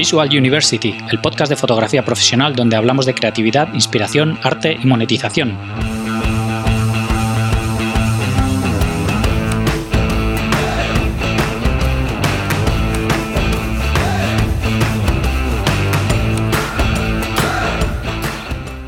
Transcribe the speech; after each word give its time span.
Visual 0.00 0.30
University, 0.30 0.96
el 1.10 1.20
podcast 1.20 1.50
de 1.50 1.56
fotografía 1.56 2.02
profesional 2.02 2.56
donde 2.56 2.74
hablamos 2.74 3.04
de 3.04 3.12
creatividad, 3.12 3.70
inspiración, 3.74 4.38
arte 4.42 4.78
y 4.82 4.86
monetización. 4.86 5.58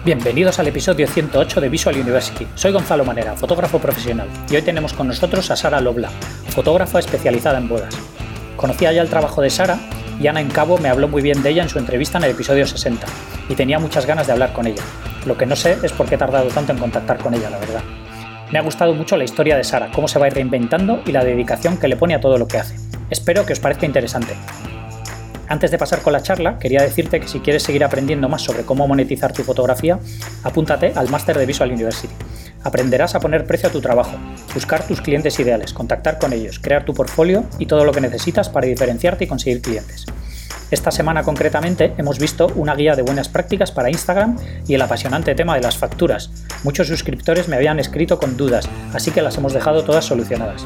Bienvenidos 0.07 0.59
al 0.59 0.69
episodio 0.69 1.07
108 1.07 1.61
de 1.61 1.69
Visual 1.69 2.01
University. 2.01 2.47
Soy 2.55 2.73
Gonzalo 2.73 3.05
Manera, 3.05 3.37
fotógrafo 3.37 3.79
profesional, 3.79 4.29
y 4.51 4.57
hoy 4.57 4.63
tenemos 4.63 4.95
con 4.95 5.09
nosotros 5.09 5.51
a 5.51 5.57
Sara 5.57 5.83
Lobla, 5.83 6.09
fotógrafa 6.49 7.01
especializada 7.01 7.59
en 7.59 7.69
bodas. 7.69 7.95
Conocía 8.57 8.95
ya 8.95 9.03
el 9.03 9.11
trabajo 9.11 9.43
de 9.43 9.51
Sara 9.51 9.79
y 10.23 10.29
Ana 10.29 10.41
Encabo 10.41 10.79
me 10.79 10.89
habló 10.89 11.09
muy 11.09 11.21
bien 11.21 11.43
de 11.43 11.51
ella 11.51 11.65
en 11.65 11.69
su 11.69 11.81
entrevista 11.81 12.19
en 12.19 12.25
el 12.25 12.31
episodio 12.31 12.65
60, 12.65 13.07
y 13.49 13.55
tenía 13.57 13.81
muchas 13.81 14.07
ganas 14.07 14.29
de 14.29 14.33
hablar 14.33 14.53
con 14.53 14.67
ella. 14.67 14.83
Lo 15.27 15.37
que 15.37 15.47
no 15.47 15.57
sé 15.57 15.79
es 15.83 15.93
por 15.93 16.09
qué 16.09 16.15
he 16.15 16.19
tardado 16.19 16.49
tanto 16.49 16.73
en 16.73 16.79
contactar 16.79 17.19
con 17.19 17.35
ella, 17.35 17.51
la 17.51 17.59
verdad. 17.59 17.83
Me 18.53 18.59
ha 18.59 18.63
gustado 18.63 18.95
mucho 18.95 19.17
la 19.17 19.25
historia 19.25 19.57
de 19.57 19.65
Sara, 19.65 19.91
cómo 19.93 20.07
se 20.07 20.21
va 20.21 20.29
reinventando 20.29 21.03
y 21.07 21.13
la 21.13 21.25
dedicación 21.25 21.77
que 21.77 21.89
le 21.89 21.97
pone 21.97 22.15
a 22.15 22.21
todo 22.21 22.39
lo 22.39 22.47
que 22.47 22.59
hace. 22.59 22.77
Espero 23.11 23.45
que 23.45 23.53
os 23.53 23.61
parezca 23.61 23.85
interesante. 23.85 24.37
Antes 25.53 25.71
de 25.71 25.77
pasar 25.77 26.01
con 26.01 26.15
la 26.15 26.23
charla, 26.23 26.59
quería 26.59 26.81
decirte 26.81 27.21
que 27.21 27.29
si 27.29 27.41
quieres 27.41 27.63
seguir 27.63 27.85
aprendiendo 27.85 28.27
más 28.27 28.41
sobre 28.41 28.63
cómo 28.63 28.89
monetizar 28.89 29.35
tu 29.35 29.43
fotografía, 29.43 29.99
apúntate 30.45 30.95
al 30.97 31.11
máster 31.11 31.37
de 31.37 31.45
Visual 31.45 31.71
University. 31.71 32.15
Aprenderás 32.63 33.15
a 33.15 33.21
poner 33.21 33.45
precio 33.45 33.69
a 33.69 33.73
tu 33.73 33.83
trabajo, 33.83 34.17
buscar 34.55 34.87
tus 34.87 35.03
clientes 35.03 35.39
ideales, 35.39 35.75
contactar 35.75 36.19
con 36.19 36.33
ellos, 36.33 36.59
crear 36.59 36.87
tu 36.87 36.95
portfolio 36.95 37.45
y 37.59 37.67
todo 37.67 37.85
lo 37.85 37.93
que 37.93 38.01
necesitas 38.01 38.49
para 38.49 38.67
diferenciarte 38.67 39.25
y 39.25 39.27
conseguir 39.27 39.61
clientes. 39.61 40.07
Esta 40.71 40.91
semana 40.91 41.23
concretamente 41.23 41.93
hemos 41.99 42.19
visto 42.19 42.47
una 42.55 42.75
guía 42.75 42.97
de 42.97 43.03
buenas 43.03 43.29
prácticas 43.29 43.73
para 43.73 43.91
Instagram 43.91 44.39
y 44.67 44.73
el 44.73 44.81
apasionante 44.81 45.35
tema 45.35 45.55
de 45.55 45.61
las 45.61 45.77
facturas. 45.77 46.31
Muchos 46.65 46.89
suscriptores 46.89 47.49
me 47.49 47.57
habían 47.57 47.79
escrito 47.79 48.19
con 48.19 48.39
dudas, 48.39 48.71
así 48.95 49.11
que 49.11 49.21
las 49.21 49.37
hemos 49.37 49.53
dejado 49.53 49.85
todas 49.85 50.07
solucionadas. 50.07 50.65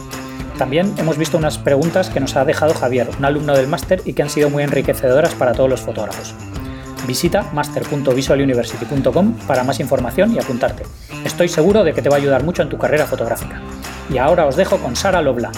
También 0.58 0.94
hemos 0.96 1.18
visto 1.18 1.36
unas 1.36 1.58
preguntas 1.58 2.08
que 2.08 2.18
nos 2.18 2.34
ha 2.34 2.44
dejado 2.44 2.72
Javier, 2.72 3.08
un 3.18 3.24
alumno 3.24 3.54
del 3.54 3.68
máster, 3.68 4.00
y 4.06 4.14
que 4.14 4.22
han 4.22 4.30
sido 4.30 4.48
muy 4.48 4.62
enriquecedoras 4.62 5.34
para 5.34 5.52
todos 5.52 5.68
los 5.68 5.82
fotógrafos. 5.82 6.34
Visita 7.06 7.44
master.visualuniversity.com 7.52 9.34
para 9.46 9.64
más 9.64 9.80
información 9.80 10.34
y 10.34 10.38
apuntarte. 10.38 10.84
Estoy 11.24 11.48
seguro 11.48 11.84
de 11.84 11.92
que 11.92 12.00
te 12.00 12.08
va 12.08 12.16
a 12.16 12.18
ayudar 12.18 12.42
mucho 12.42 12.62
en 12.62 12.70
tu 12.70 12.78
carrera 12.78 13.06
fotográfica. 13.06 13.60
Y 14.10 14.18
ahora 14.18 14.46
os 14.46 14.56
dejo 14.56 14.78
con 14.78 14.96
Sara 14.96 15.20
Lobla. 15.20 15.52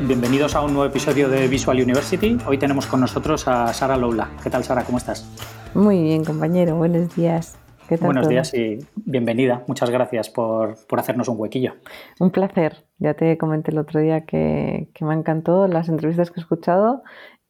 Bienvenidos 0.00 0.56
a 0.56 0.60
un 0.60 0.74
nuevo 0.74 0.90
episodio 0.90 1.28
de 1.28 1.46
Visual 1.46 1.80
University. 1.80 2.36
Hoy 2.46 2.58
tenemos 2.58 2.86
con 2.86 3.00
nosotros 3.00 3.46
a 3.46 3.72
Sara 3.72 3.96
Lobla. 3.96 4.30
¿Qué 4.42 4.50
tal, 4.50 4.64
Sara? 4.64 4.82
¿Cómo 4.82 4.98
estás? 4.98 5.26
Muy 5.74 6.02
bien, 6.02 6.24
compañero. 6.24 6.76
Buenos 6.76 7.14
días. 7.14 7.56
Buenos 8.00 8.28
días 8.28 8.54
y 8.54 8.78
bienvenida. 8.96 9.62
Muchas 9.66 9.90
gracias 9.90 10.30
por, 10.30 10.76
hacernos 10.96 11.28
un 11.28 11.38
huequillo. 11.38 11.74
Un 12.18 12.30
placer. 12.30 12.84
Ya 12.98 13.14
te 13.14 13.36
comenté 13.36 13.72
el 13.72 13.78
otro 13.78 14.00
día 14.00 14.24
que, 14.24 14.88
me 15.00 15.14
encantó 15.14 15.68
las 15.68 15.88
entrevistas 15.88 16.30
que 16.30 16.40
he 16.40 16.42
escuchado 16.42 17.02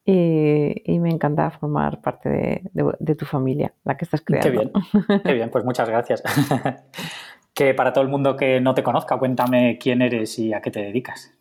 y, 0.03 0.99
me 0.99 1.09
encanta 1.09 1.49
formar 1.51 2.01
parte 2.01 2.29
de, 2.73 3.15
tu 3.15 3.25
familia, 3.25 3.73
la 3.85 3.95
que 3.97 4.05
estás 4.05 4.21
creando. 4.21 4.49
Qué 4.49 4.57
bien, 4.57 5.21
qué 5.23 5.33
bien, 5.33 5.49
pues 5.49 5.63
muchas 5.63 5.87
gracias. 5.89 6.21
que 7.53 7.73
para 7.73 7.93
todo 7.93 8.03
el 8.03 8.09
mundo 8.09 8.35
que 8.35 8.59
no 8.59 8.73
te 8.75 8.83
conozca, 8.83 9.17
cuéntame 9.17 9.77
quién 9.79 10.01
eres 10.01 10.37
y 10.37 10.53
a 10.53 10.61
qué 10.61 10.69
te 10.69 10.81
dedicas. 10.81 11.31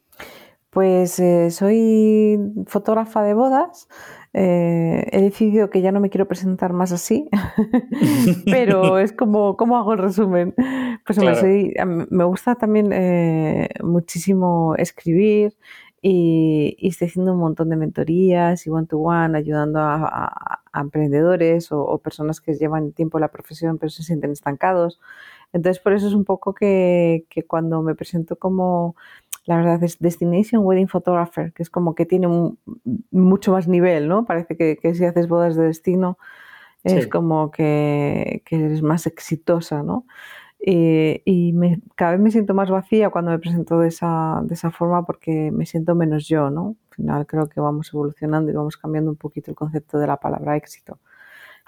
Pues 0.71 1.19
eh, 1.19 1.51
soy 1.51 2.39
fotógrafa 2.67 3.23
de 3.23 3.35
bodas. 3.35 3.89
Eh, 4.37 5.09
he 5.13 5.23
decidido 5.23 5.71
que 5.71 5.81
ya 5.81 5.93
no 5.93 6.01
me 6.01 6.11
quiero 6.11 6.27
presentar 6.27 6.73
más 6.73 6.91
así, 6.91 7.29
pero 8.47 8.99
es 8.99 9.13
como, 9.13 9.57
¿cómo 9.57 9.77
hago 9.79 9.93
el 9.93 10.01
resumen? 10.01 10.55
Pues 11.07 11.19
me 12.11 12.25
gusta 12.25 12.57
también 12.57 12.93
eh, 12.93 13.69
muchísimo 13.85 14.75
escribir 14.77 15.57
y, 16.03 16.77
estoy 16.81 17.09
haciendo 17.09 17.33
un 17.33 17.39
montón 17.39 17.69
de 17.71 17.77
mentorías 17.77 18.67
y 18.67 18.71
one-to-one, 18.71 19.39
ayudando 19.39 19.79
a, 19.81 20.63
emprendedores 20.75 21.71
o, 21.71 21.99
personas 21.99 22.41
que 22.41 22.55
llevan 22.55 22.91
tiempo 22.91 23.19
en 23.19 23.23
la 23.23 23.31
profesión 23.31 23.79
pero 23.79 23.91
se 23.91 24.03
sienten 24.03 24.33
estancados. 24.33 25.01
Entonces, 25.53 25.81
por 25.81 25.93
eso 25.93 26.09
es 26.09 26.15
un 26.15 26.25
poco 26.25 26.53
que 26.55 27.25
cuando 27.47 27.83
me 27.83 27.95
presento 27.95 28.35
como 28.37 28.97
la 29.47 29.57
verdad 29.57 29.83
es 29.83 29.99
Destination 29.99 30.65
Wedding 30.65 30.89
Photographer, 30.89 31.53
que 31.53 31.63
es 31.63 31.71
como 31.71 31.95
que 31.95 32.07
tiene 32.07 32.29
mucho 33.11 33.53
más 33.53 33.69
nivel, 33.69 34.09
¿no? 34.09 34.25
Parece 34.25 34.57
que, 34.57 34.95
si 34.95 35.05
haces 35.05 35.29
bodas 35.29 35.57
de 35.57 35.65
destino 35.65 36.19
es 36.83 37.07
como 37.07 37.51
que, 37.51 38.43
eres 38.51 38.83
más 38.83 39.07
exitosa, 39.07 39.83
¿no? 39.83 40.07
y 40.67 41.53
me, 41.53 41.83
cada 41.95 42.13
vez 42.13 42.21
me 42.21 42.31
siento 42.31 42.55
más 42.55 42.71
vacía 42.71 43.11
cuando 43.11 43.31
me 43.31 43.39
presento 43.39 43.81
de 43.81 43.89
esa, 43.89 44.41
de 44.45 44.55
esa 44.55 44.71
forma 44.71 45.05
porque 45.05 45.51
me 45.51 45.67
siento 45.67 45.95
menos 45.95 46.27
yo, 46.27 46.49
¿no? 46.49 46.77
Al 46.91 46.97
final 46.97 47.27
creo 47.27 47.49
que 47.51 47.61
vamos 47.61 47.91
evolucionando 47.93 48.51
y 48.51 48.55
vamos 48.55 48.79
cambiando 48.79 49.11
un 49.11 49.19
poquito 49.19 49.51
el 49.51 49.57
concepto 49.57 49.99
de 49.99 50.07
la 50.07 50.17
palabra 50.17 50.57
éxito. 50.57 50.99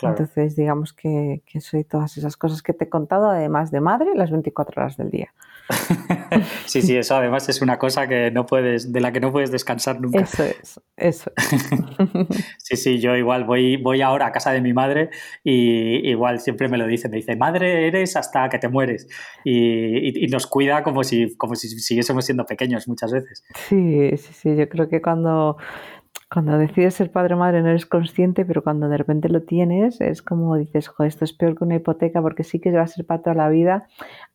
Entonces, 0.03 0.57
digamos 0.57 0.93
que, 0.93 1.43
que, 1.47 1.61
soy 1.61 1.85
todas 1.85 2.17
esas 2.19 2.37
cosas 2.37 2.63
que 2.63 2.75
te 2.75 2.85
he 2.85 2.89
contado, 2.89 3.31
además 3.31 3.71
de 3.71 3.81
madre, 3.81 4.15
las 4.15 4.31
24 4.31 4.83
horas 4.83 4.97
del 4.97 5.11
día. 5.11 5.33
sí, 6.67 6.83
sí, 6.83 6.97
eso 6.97 7.17
además 7.17 7.49
es 7.49 7.61
una 7.61 7.79
cosa 7.79 8.07
que 8.07 8.31
no 8.31 8.47
puedes, 8.47 8.93
de 8.93 9.01
la 9.01 9.13
que 9.13 9.21
no 9.21 9.33
puedes 9.33 9.51
descansar 9.51 10.01
nunca. 10.01 10.21
Eso 10.21 10.45
es, 10.45 10.81
eso. 10.97 11.33
sí, 12.59 12.77
sí, 12.77 13.01
yo 13.01 13.17
igual 13.17 13.45
voy, 13.45 13.77
voy 13.77 14.01
ahora 14.03 14.27
a 14.27 14.33
casa 14.33 14.53
de 14.53 14.61
mi 14.61 14.73
madre 14.73 15.11
y 15.43 16.09
igual 16.09 16.41
siempre 16.41 16.69
me 16.69 16.79
lo 16.79 16.87
dice, 16.87 17.09
me 17.09 17.17
dice, 17.17 17.37
madre 17.37 17.89
eres 17.89 18.17
hasta 18.17 18.49
que 18.49 18.59
te 18.59 18.69
mueres. 18.69 19.09
Y, 19.45 20.27
nos 20.31 20.47
cuida 20.47 20.83
como 20.83 21.05
si, 21.05 21.37
como 21.37 21.55
si 21.55 21.69
siguiésemos 21.69 22.25
siendo 22.25 22.45
pequeños 22.45 22.89
muchas 22.89 23.13
veces. 23.13 23.45
Sí, 23.69 24.17
sí, 24.17 24.33
sí, 24.33 24.57
yo 24.57 24.69
creo 24.69 24.89
que 24.89 25.01
cuando 25.01 25.57
cuando 26.33 26.59
decides 26.59 26.95
ser 26.95 27.13
padre 27.13 27.35
o 27.35 27.39
madre 27.39 27.63
no 27.63 27.69
eres 27.69 27.87
consciente, 27.87 28.45
pero 28.45 28.63
cuando 28.63 28.89
de 28.89 28.97
repente 28.97 29.29
lo 29.29 29.43
tienes, 29.43 30.01
es 30.01 30.23
como 30.23 30.57
dices, 30.57 30.91
esto 30.99 31.25
es 31.25 31.33
peor 31.33 31.57
que 31.57 31.65
una 31.65 31.77
hipoteca 31.77 32.21
porque 32.21 32.43
sí 32.45 32.59
que 32.61 32.73
va 32.73 32.83
a 32.83 32.87
ser 32.87 33.07
para 33.07 33.23
toda 33.23 33.35
la 33.35 33.49
vida 33.49 33.87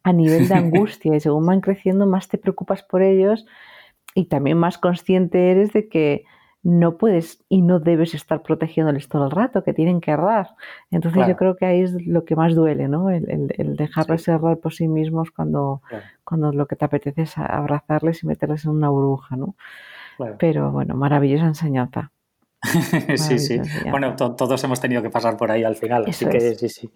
a 0.03 0.14
nivel 0.14 0.47
de 0.47 0.53
angustia. 0.56 1.16
y 1.16 1.20
según 1.20 1.46
van 1.46 1.62
creciendo, 1.62 2.06
más 2.08 2.30
te 2.30 2.38
preocupas 2.38 2.81
por 2.84 3.02
ellos 3.02 3.46
y 4.16 4.25
también 4.25 4.58
más 4.58 4.78
consciente 4.78 5.52
eres 5.52 5.74
de 5.74 5.90
que 5.90 6.25
no 6.64 6.97
puedes 6.97 7.44
y 7.50 7.62
no 7.62 7.80
debes 7.80 8.14
estar 8.14 8.44
protegiéndoles 8.44 9.08
todo 9.08 9.25
el 9.25 9.31
rato, 9.31 9.64
que 9.64 9.74
tienen 9.74 10.00
que 10.00 10.12
errar. 10.12 10.50
Entonces 10.91 11.28
yo 11.28 11.36
creo 11.36 11.56
que 11.56 11.66
ahí 11.66 11.81
es 11.81 12.06
lo 12.06 12.24
que 12.24 12.36
más 12.36 12.53
duele, 12.53 12.88
¿no? 12.88 13.09
El, 13.09 13.52
el, 13.58 13.75
dejarles 13.75 14.28
errar 14.28 14.59
por 14.59 14.72
sí 14.72 14.88
mismos 14.88 15.31
cuando, 15.31 15.81
cuando 16.24 16.52
lo 16.52 16.68
que 16.68 16.75
te 16.75 16.86
apetece 16.86 17.24
es 17.24 17.38
abrazarles 17.38 18.24
y 18.24 18.28
meterles 18.28 18.66
en 18.66 18.72
una 18.72 18.90
burbuja, 18.90 19.36
¿no? 19.36 19.56
Pero 20.39 20.72
bueno, 20.72 20.95
maravillosa 20.95 21.45
enseñanza. 21.45 22.11
sí, 23.16 23.39
sí. 23.39 23.59
Bueno, 23.89 24.16
todos 24.16 24.63
hemos 24.63 24.79
tenido 24.79 25.01
que 25.01 25.09
pasar 25.09 25.35
por 25.35 25.49
ahí 25.49 25.63
al 25.63 25.75
final, 25.75 26.05
así 26.07 26.27
que 26.27 26.53
sí, 26.55 26.69
sí. 26.69 26.91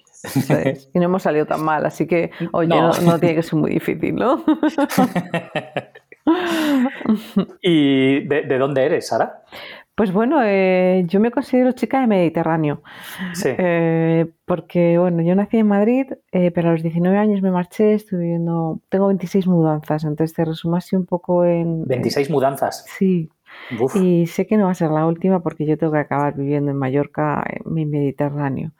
Y 0.93 0.99
no 0.99 1.05
hemos 1.05 1.23
salido 1.23 1.47
tan 1.47 1.63
mal, 1.63 1.83
así 1.85 2.05
que, 2.05 2.29
oye, 2.53 2.69
no, 2.69 3.19
tiene 3.19 3.35
que 3.35 3.43
ser 3.43 3.55
muy 3.55 3.71
difícil, 3.71 4.15
¿no? 4.15 4.43
¿Y 7.61 8.27
de, 8.27 8.57
dónde 8.57 8.85
eres, 8.85 9.07
Sara? 9.07 9.43
Pues 9.95 10.11
bueno, 10.11 10.41
eh, 10.44 11.06
yo 11.07 11.22
me 11.22 11.31
considero 11.31 11.72
chica 11.72 12.01
de 12.01 12.07
Mediterráneo. 12.07 12.83
Sí. 13.33 13.50
Eh, 13.57 14.29
porque, 14.44 14.97
bueno, 14.97 15.23
yo 15.23 15.35
nací 15.35 15.57
en 15.57 15.67
Madrid, 15.67 16.07
eh, 16.33 16.51
pero 16.51 16.69
a 16.69 16.72
los 16.73 16.83
19 16.83 17.17
años 17.17 17.41
me 17.41 17.50
marché, 17.50 17.94
estuve 17.94 18.23
viviendo. 18.23 18.81
Tengo 18.89 19.07
26 19.07 19.47
mudanzas, 19.47 20.03
entonces 20.03 20.35
te 20.35 20.44
resumo 20.44 20.75
así 20.75 20.97
un 20.97 21.06
poco 21.06 21.45
en. 21.45 21.85
¿26 21.85 22.29
mudanzas? 22.29 22.83
Sí. 22.97 23.30
Y 23.95 24.27
sé 24.27 24.45
que 24.45 24.57
no 24.57 24.65
va 24.65 24.71
a 24.71 24.75
ser 24.75 24.92
la 24.92 25.07
última 25.07 25.42
porque 25.42 25.65
yo 25.65 25.77
tengo 25.77 25.94
que 25.94 26.00
acabar 26.00 26.36
viviendo 26.36 26.71
en 26.71 26.77
Mallorca, 26.77 27.44
en 27.47 27.74
mi 27.74 27.86
Mediterráneo. 27.86 28.71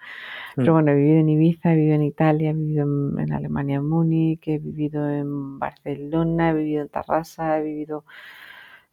Pero 0.56 0.71
mm. 0.71 0.75
bueno, 0.75 0.91
he 0.91 0.95
vivido 0.95 1.19
en 1.19 1.29
Ibiza, 1.29 1.71
he 1.71 1.75
vivido 1.75 1.95
en 1.95 2.03
Italia, 2.03 2.50
he 2.50 2.53
vivido 2.53 2.85
en, 3.19 3.33
Alemania, 3.33 3.77
en 3.77 3.88
Múnich, 3.88 4.47
he 4.47 4.57
vivido 4.59 5.09
en 5.09 5.59
Barcelona, 5.59 6.51
he 6.51 6.53
vivido 6.53 6.83
en 6.83 6.89
Tarrasa, 6.89 7.57
he 7.57 7.63
vivido 7.63 8.06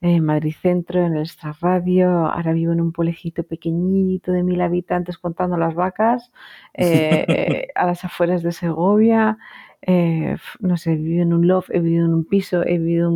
en 0.03 0.25
Madrid 0.25 0.55
Centro, 0.61 1.07
en 1.07 1.17
el 1.17 1.31
Radio, 1.61 2.27
ahora 2.27 2.53
vivo 2.53 2.73
en 2.73 2.81
un 2.81 2.93
pueblejito 2.93 3.45
pequeñito 3.45 4.33
de 4.33 4.43
mil 4.43 4.61
habitantes 4.61 5.17
contando 5.17 5.57
las 5.57 5.75
vacas, 5.75 6.33
eh, 6.75 7.25
eh, 7.29 7.69
a 7.77 7.87
las 7.87 8.05
afueras 8.05 8.43
de 8.43 8.51
Segovia, 8.51 9.39
eh, 9.85 10.37
no 10.61 10.77
sé, 10.77 10.93
he 10.93 10.97
vivido 10.97 11.23
en 11.23 11.33
un 11.33 11.47
loft, 11.47 11.71
he 11.71 11.81
vivido 11.81 12.07
en 12.07 12.15
un 12.15 12.25
piso, 12.25 12.63
he 12.65 12.79
vivido 12.79 13.09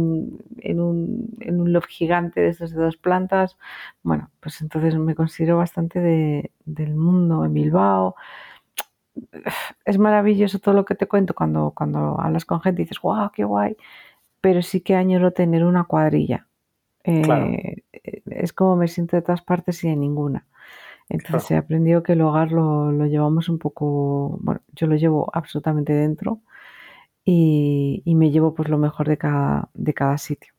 en, 0.59 0.81
un, 0.81 1.37
en 1.41 1.61
un 1.61 1.73
loft 1.73 1.89
gigante 1.89 2.41
de 2.41 2.49
estos 2.49 2.73
de 2.73 2.83
dos 2.83 2.97
plantas. 2.97 3.57
Bueno, 4.03 4.31
pues 4.41 4.61
entonces 4.61 4.97
me 4.97 5.15
considero 5.15 5.59
bastante 5.59 6.01
de, 6.01 6.53
del 6.65 6.95
mundo 6.95 7.45
en 7.45 7.55
Bilbao. 7.55 8.17
Es 9.85 9.99
maravilloso 9.99 10.59
todo 10.59 10.75
lo 10.75 10.85
que 10.85 10.95
te 10.95 11.07
cuento 11.07 11.35
cuando, 11.35 11.73
cuando 11.75 12.21
hablas 12.21 12.45
con 12.45 12.61
gente 12.61 12.83
y 12.83 12.85
dices, 12.85 13.01
wow, 13.03 13.31
qué 13.33 13.45
guay. 13.45 13.77
Pero 14.41 14.63
sí 14.63 14.81
que 14.83 14.97
añoro 14.97 15.33
tener 15.33 15.65
una 15.65 15.85
cuadrilla. 15.85 16.46
Eh, 17.07 17.83
es 18.27 18.53
como 18.53 18.77
me 18.77 18.89
siento 18.89 19.17
de 19.17 19.23
todas 19.23 19.43
partes 19.43 19.83
y 19.85 19.89
de 19.89 19.97
ninguna. 19.97 20.47
Entonces 21.09 21.53
he 21.53 21.57
aprendido 21.57 22.03
que 22.03 22.15
el 22.15 22.23
hogar 22.23 22.51
lo, 22.51 22.91
lo, 22.91 23.07
llevamos 23.07 23.49
un 23.49 23.59
poco, 23.59 24.39
bueno, 24.41 24.61
yo 24.75 24.89
lo 24.89 24.97
llevo 24.97 25.31
absolutamente 25.33 25.93
dentro 25.93 26.41
y, 27.25 28.03
y, 28.05 28.15
me 28.17 28.31
llevo 28.31 28.55
pues 28.55 28.69
lo 28.69 28.79
mejor 28.79 29.09
de 29.09 29.17
cada, 29.17 29.69
de 29.73 29.95
cada 29.95 30.19
sitio. 30.19 30.53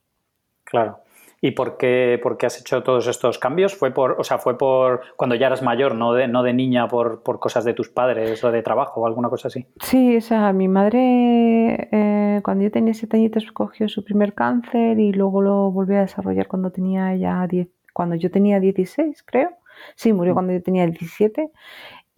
Claro. 0.63 0.99
¿Y 1.39 1.51
por 1.51 1.77
qué, 1.77 2.19
por 2.21 2.37
qué 2.37 2.47
has 2.47 2.59
hecho 2.59 2.81
todos 2.81 3.07
estos 3.07 3.37
cambios? 3.37 3.75
¿Fue 3.75 3.91
por, 3.91 4.15
o 4.19 4.23
sea, 4.23 4.39
fue 4.39 4.57
por 4.57 5.01
cuando 5.15 5.35
ya 5.35 5.47
eras 5.47 5.61
mayor, 5.61 5.93
no 5.93 6.13
de, 6.13 6.27
no 6.27 6.41
de 6.41 6.53
niña 6.53 6.87
por, 6.87 7.21
por 7.21 7.39
cosas 7.39 7.63
de 7.63 7.73
tus 7.73 7.89
padres 7.89 8.43
o 8.43 8.51
de 8.51 8.63
trabajo 8.63 9.01
o 9.01 9.05
alguna 9.05 9.29
cosa 9.29 9.47
así? 9.47 9.67
Sí, 9.81 10.17
o 10.17 10.21
sea, 10.21 10.51
mi 10.53 10.67
madre 10.67 11.89
eh, 11.91 12.41
cuando 12.43 12.63
yo 12.63 12.71
tenía 12.71 12.93
siete 12.93 13.17
añitos 13.17 13.51
cogió 13.51 13.87
su 13.87 14.03
primer 14.03 14.33
cáncer 14.33 14.99
y 14.99 15.13
luego 15.13 15.41
lo 15.41 15.71
volvió 15.71 15.97
a 15.97 16.01
desarrollar 16.01 16.47
cuando 16.47 16.71
tenía 16.71 17.15
ya 17.15 17.45
10, 17.47 17.67
cuando 17.93 18.15
yo 18.15 18.31
tenía 18.31 18.59
16, 18.59 19.23
creo. 19.23 19.51
Sí, 19.95 20.13
murió 20.13 20.33
mm. 20.33 20.35
cuando 20.35 20.53
yo 20.53 20.63
tenía 20.63 20.85
17 20.87 21.51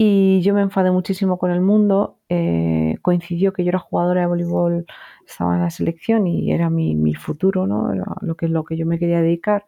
y 0.01 0.41
yo 0.43 0.53
me 0.53 0.61
enfadé 0.61 0.91
muchísimo 0.91 1.37
con 1.37 1.51
el 1.51 1.59
mundo. 1.61 2.19
Eh, 2.29 2.95
coincidió 3.01 3.51
que 3.53 3.65
yo 3.65 3.69
era 3.69 3.79
jugadora 3.79 4.21
de 4.21 4.27
voleibol, 4.27 4.85
estaba 5.27 5.55
en 5.55 5.61
la 5.61 5.69
selección 5.71 6.25
y 6.25 6.53
era 6.53 6.69
mi, 6.69 6.95
mi 6.95 7.15
futuro, 7.15 7.67
¿no? 7.67 7.93
lo, 8.21 8.35
que, 8.37 8.47
lo 8.47 8.63
que 8.63 8.77
yo 8.77 8.85
me 8.85 8.97
quería 8.97 9.21
dedicar. 9.21 9.65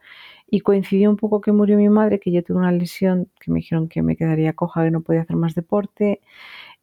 Y 0.50 0.62
coincidió 0.62 1.10
un 1.10 1.18
poco 1.18 1.42
que 1.42 1.52
murió 1.52 1.78
mi 1.78 1.90
madre, 1.90 2.20
que 2.22 2.32
yo 2.32 2.44
tuve 2.44 2.60
una 2.60 2.72
lesión 2.72 3.30
que 3.42 3.52
me 3.52 3.60
dijeron 3.60 3.90
que 3.90 4.02
me 4.04 4.16
quedaría 4.18 4.54
coja, 4.54 4.86
que 4.86 4.92
no 4.92 5.02
podía 5.02 5.22
hacer 5.24 5.36
más 5.36 5.54
deporte. 5.56 6.22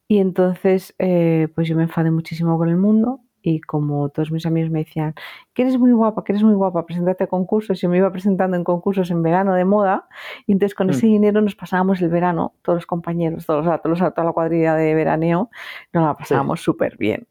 Y 0.08 0.18
entonces, 0.18 0.94
eh, 0.98 1.48
pues 1.54 1.68
yo 1.68 1.76
me 1.76 1.84
enfadé 1.84 2.10
muchísimo 2.10 2.58
con 2.58 2.68
el 2.70 2.76
mundo 2.78 3.20
y 3.42 3.60
como 3.60 4.08
todos 4.08 4.30
mis 4.30 4.46
amigos 4.46 4.70
me 4.70 4.80
decían 4.80 5.14
que 5.54 5.62
eres 5.62 5.78
muy 5.78 5.92
guapa, 5.92 6.24
que 6.24 6.32
eres 6.32 6.42
muy 6.42 6.54
guapa, 6.54 6.84
preséntate 6.86 7.24
a 7.24 7.26
concursos, 7.26 7.80
yo 7.80 7.88
me 7.88 7.98
iba 7.98 8.10
presentando 8.10 8.56
en 8.56 8.64
concursos 8.64 9.10
en 9.10 9.22
verano 9.22 9.54
de 9.54 9.64
moda 9.64 10.08
y 10.46 10.52
entonces 10.52 10.74
con 10.74 10.90
ese 10.90 11.06
mm. 11.06 11.10
dinero 11.10 11.40
nos 11.40 11.54
pasábamos 11.54 12.00
el 12.02 12.08
verano, 12.08 12.54
todos 12.62 12.78
los 12.78 12.86
compañeros, 12.86 13.46
todos, 13.46 13.64
todos, 13.82 13.98
toda 13.98 14.24
la 14.24 14.32
cuadrilla 14.32 14.74
de 14.74 14.94
veraneo, 14.94 15.50
nos 15.92 16.04
la 16.04 16.14
pasábamos 16.14 16.62
súper 16.62 16.96
bien. 16.96 17.26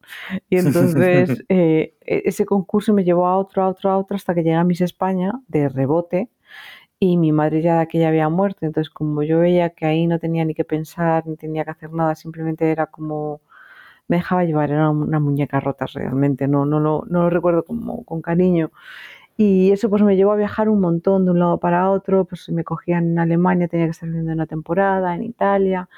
Y 0.50 0.58
entonces 0.58 1.44
eh, 1.50 1.96
e, 2.02 2.22
ese 2.26 2.46
concurso 2.46 2.94
me 2.94 3.04
llevó 3.04 3.28
a 3.28 3.38
otro, 3.38 3.64
a 3.64 3.68
otro, 3.70 3.90
a 3.92 3.98
otro 3.98 4.16
hasta 4.16 4.34
que 4.34 4.44
llegué 4.44 4.56
a 4.56 4.64
Miss 4.64 4.82
España 4.82 5.34
de 5.48 5.70
rebote 5.70 6.30
y 7.00 7.18
mi 7.18 7.32
madre 7.32 7.62
ya 7.62 7.76
de 7.76 7.82
aquella 7.82 8.08
había 8.08 8.30
muerto, 8.30 8.66
entonces 8.66 8.90
como 8.90 9.22
yo 9.22 9.40
veía 9.40 9.70
que 9.70 9.86
ahí 9.86 10.08
no 10.08 10.20
tenía 10.20 10.46
ni 10.46 10.56
que 10.56 10.66
pensar, 10.66 11.28
ni 11.28 11.36
tenía 11.36 11.64
que 11.64 11.72
hacer 11.72 11.92
nada, 11.94 12.16
simplemente 12.16 12.72
era 12.72 12.88
como 12.88 13.42
me 14.08 14.18
dejaba 14.18 14.46
llevar, 14.46 14.72
era 14.72 14.90
una 14.90 15.20
muñeca 15.20 15.60
rota 15.60 15.86
realmente, 15.94 16.48
no, 16.48 16.66
no, 16.66 16.80
no, 16.80 17.04
no 17.08 17.24
lo 17.24 17.30
recuerdo 17.30 17.64
como 17.64 18.04
con 18.06 18.22
cariño. 18.22 18.72
Y 19.38 19.72
eso 19.72 19.90
pues 19.90 20.02
me 20.02 20.16
llevó 20.16 20.32
a 20.32 20.36
viajar 20.36 20.68
un 20.68 20.82
montón 20.82 21.26
de 21.26 21.32
un 21.32 21.40
lado 21.40 21.60
para 21.60 21.92
otro, 21.92 22.26
pues 22.26 22.50
me 22.50 22.64
cogían 22.64 23.12
en 23.12 23.20
Alemania, 23.20 23.68
tenía 23.68 23.86
que 23.86 23.92
estar 23.92 24.10
viviendo 24.10 24.34
una 24.34 24.48
temporada, 24.48 25.16
en 25.16 25.24
Italia. 25.24 25.90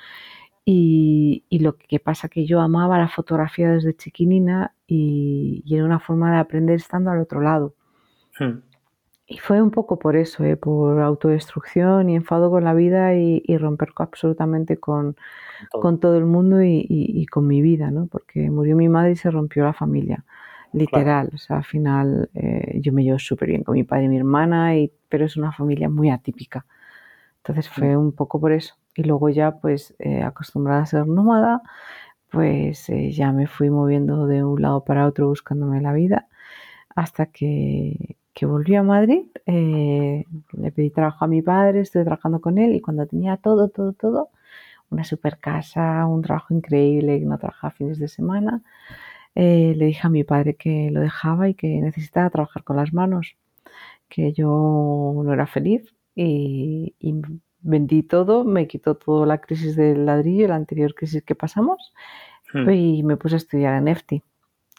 Y, 0.66 1.46
y, 1.50 1.60
lo 1.60 1.78
que 1.78 2.00
pasa 2.00 2.30
que 2.30 2.46
yo 2.46 2.60
amaba 2.60 3.00
la 3.00 3.08
fotografía 3.08 3.72
desde 3.72 3.96
chiquinina 3.96 4.76
y, 4.86 5.64
y 5.66 5.76
era 5.76 5.86
una 5.86 6.00
forma 6.00 6.32
de 6.32 6.38
aprender 6.40 6.76
estando 6.76 7.10
al 7.12 7.20
otro 7.22 7.42
lado. 7.42 7.74
Hmm. 8.38 8.60
Y 9.31 9.38
fue 9.38 9.62
un 9.62 9.70
poco 9.70 10.00
por 10.00 10.16
eso, 10.16 10.44
¿eh? 10.44 10.58
por 10.58 11.00
autodestrucción 11.00 12.10
y 12.10 12.16
enfado 12.16 12.50
con 12.50 12.64
la 12.64 12.74
vida 12.74 13.14
y, 13.14 13.44
y 13.46 13.58
romper 13.60 13.90
absolutamente 13.98 14.78
con, 14.78 15.16
con 15.72 16.00
todo 16.00 16.18
el 16.18 16.26
mundo 16.26 16.64
y, 16.64 17.28
con 17.28 17.46
mi 17.46 17.62
vida, 17.62 17.92
¿no? 17.92 18.08
Porque 18.08 18.50
murió 18.50 18.76
mi 18.76 18.90
madre 18.90 19.12
y 19.12 19.16
se 19.16 19.30
rompió 19.30 19.66
la 19.66 19.74
familia, 19.74 20.26
literal. 20.74 21.30
O 21.36 21.38
sea, 21.38 21.58
al 21.58 21.64
final 21.64 22.31
eh, 22.34 22.80
yo 22.81 22.92
me 22.92 23.04
llevo 23.04 23.20
súper 23.20 23.50
bien 23.50 23.64
con 23.64 23.76
mi 23.76 23.84
padre 23.84 24.06
y 24.06 24.10
mi 24.10 24.18
hermana, 24.18 24.76
y, 24.76 24.92
pero 25.10 25.26
es 25.26 25.38
una 25.38 25.52
familia 25.52 25.90
muy 25.90 26.10
atípica. 26.10 26.66
Entonces 27.38 27.70
fue 27.70 27.96
mm. 27.96 28.00
un 28.00 28.12
poco 28.14 28.40
por 28.40 28.52
eso. 28.52 28.75
Y 28.96 29.04
luego 29.04 29.30
ya, 29.30 29.60
pues, 29.60 29.96
eh, 30.00 30.24
acostumbrada 30.24 30.82
a 30.82 30.86
ser 30.88 31.08
nómada, 31.08 31.62
pues 32.32 32.90
eh, 32.90 33.12
ya 33.12 33.32
me 33.32 33.46
fui 33.46 33.70
moviendo 33.70 34.25
de 34.25 34.44
un 34.44 34.60
lado 34.60 34.84
para 34.84 35.06
otro 35.06 35.28
buscándome 35.28 35.82
la 35.82 35.94
vida 35.94 36.28
hasta 36.96 37.28
que, 37.28 38.18
que 38.39 38.45
volví 38.45 38.74
a 38.75 38.83
Madrid. 38.83 39.25
le 39.45 40.71
pedí 40.71 40.89
trabajo 40.91 41.25
a 41.25 41.27
mi 41.27 41.41
padre, 41.41 41.81
estuve 41.81 42.06
trabajando 42.06 42.39
con 42.39 42.57
él 42.57 42.74
y 42.74 42.80
cuando 42.80 43.06
tenía 43.06 43.36
todo, 43.36 43.68
todo, 43.68 43.91
todo, 43.91 44.30
una 44.89 45.03
super 45.03 45.39
casa, 45.39 46.06
un 46.06 46.21
trabajo 46.21 46.53
increíble, 46.53 47.19
que 47.19 47.25
no 47.25 47.38
trabajaba 47.38 47.71
fines 47.71 48.00
de 48.00 48.07
semana, 48.07 48.62
eh, 49.36 49.74
le 49.75 49.88
dije 49.88 50.07
a 50.07 50.09
mi 50.09 50.24
padre 50.24 50.56
que 50.56 50.89
lo 50.89 51.01
dejaba 51.01 51.50
y 51.50 51.53
que 51.53 51.68
necesitaba 51.81 52.30
trabajar 52.30 52.63
con 52.63 52.77
las 52.77 52.94
manos, 52.94 53.36
que 54.07 54.31
yo 54.31 55.21
no 55.25 55.33
era 55.33 55.45
feliz 55.45 55.94
y, 56.15 56.95
vendí 57.62 58.03
todo, 58.03 58.45
me 58.45 58.68
quitó 58.68 58.95
toda 58.95 59.25
la 59.27 59.39
crisis 59.41 59.75
del 59.75 60.06
ladrillo, 60.06 60.47
la 60.47 60.56
anterior 60.56 60.95
crisis 60.95 61.24
que 61.24 61.36
pasamos, 61.36 61.94
hmm. 62.53 62.69
y 62.69 63.03
me 63.03 63.18
puse 63.18 63.36
a 63.36 63.44
estudiar 63.44 63.75
en 63.75 63.89
EFTI. 63.89 64.24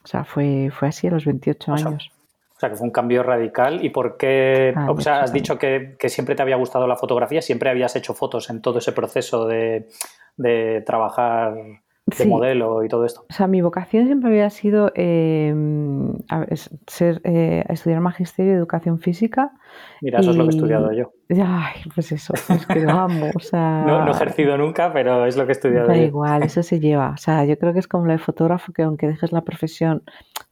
O 0.02 0.06
sea, 0.06 0.24
fue, 0.24 0.70
fue 0.72 0.88
así 0.88 1.08
a 1.08 1.10
los 1.10 1.26
28 1.26 1.72
años. 1.74 2.10
O 2.60 2.62
sea, 2.62 2.68
que 2.68 2.76
fue 2.76 2.86
un 2.88 2.92
cambio 2.92 3.22
radical. 3.22 3.82
¿Y 3.82 3.88
por 3.88 4.18
qué? 4.18 4.74
Ah, 4.76 4.90
o 4.90 5.00
sea, 5.00 5.22
has 5.22 5.32
dicho 5.32 5.58
que, 5.58 5.96
siempre 6.08 6.34
te 6.34 6.42
había 6.42 6.56
gustado 6.56 6.86
la 6.86 6.94
fotografía, 6.94 7.40
siempre 7.40 7.70
habías 7.70 7.96
hecho 7.96 8.12
fotos 8.12 8.50
en 8.50 8.60
todo 8.60 8.80
ese 8.80 8.92
proceso 8.92 9.46
de, 9.46 9.86
trabajar 10.84 11.54
de 12.06 12.26
modelo 12.26 12.84
y 12.84 12.88
todo 12.88 13.04
esto. 13.04 13.24
O 13.28 13.32
sea, 13.32 13.46
mi 13.46 13.60
vocación 13.60 14.06
siempre 14.06 14.30
había 14.30 14.50
sido 14.50 14.90
eh, 14.94 15.54
ser, 16.86 17.20
eh, 17.24 17.64
estudiar 17.68 18.00
magisterio 18.00 18.52
de 18.52 18.58
educación 18.58 18.98
física. 18.98 19.52
Mira, 20.00 20.20
eso 20.20 20.30
es 20.30 20.36
lo 20.36 20.44
que 20.44 20.50
he 20.50 20.56
estudiado 20.56 20.92
yo. 20.92 21.12
Ay, 21.30 21.82
pues 21.94 22.10
eso, 22.12 22.34
es 22.34 22.66
que 22.66 22.80
lo 22.80 22.90
amo. 22.90 23.30
O 23.34 23.40
sea, 23.40 23.84
no, 23.86 24.06
he 24.08 24.10
ejercido 24.10 24.56
nunca, 24.58 24.92
pero 24.92 25.26
es 25.26 25.36
lo 25.36 25.44
que 25.46 25.52
he 25.52 25.52
estudiado 25.52 25.86
da 25.86 25.96
yo. 25.96 26.02
igual, 26.02 26.42
eso 26.42 26.62
se 26.62 26.80
lleva. 26.80 27.10
O 27.10 27.16
sea, 27.16 27.44
yo 27.44 27.58
creo 27.58 27.72
que 27.72 27.78
es 27.78 27.88
como 27.88 28.06
lo 28.06 28.12
de 28.12 28.18
fotógrafo, 28.18 28.72
que 28.72 28.82
aunque 28.82 29.06
dejes 29.06 29.32
la 29.32 29.42
profesión, 29.42 30.02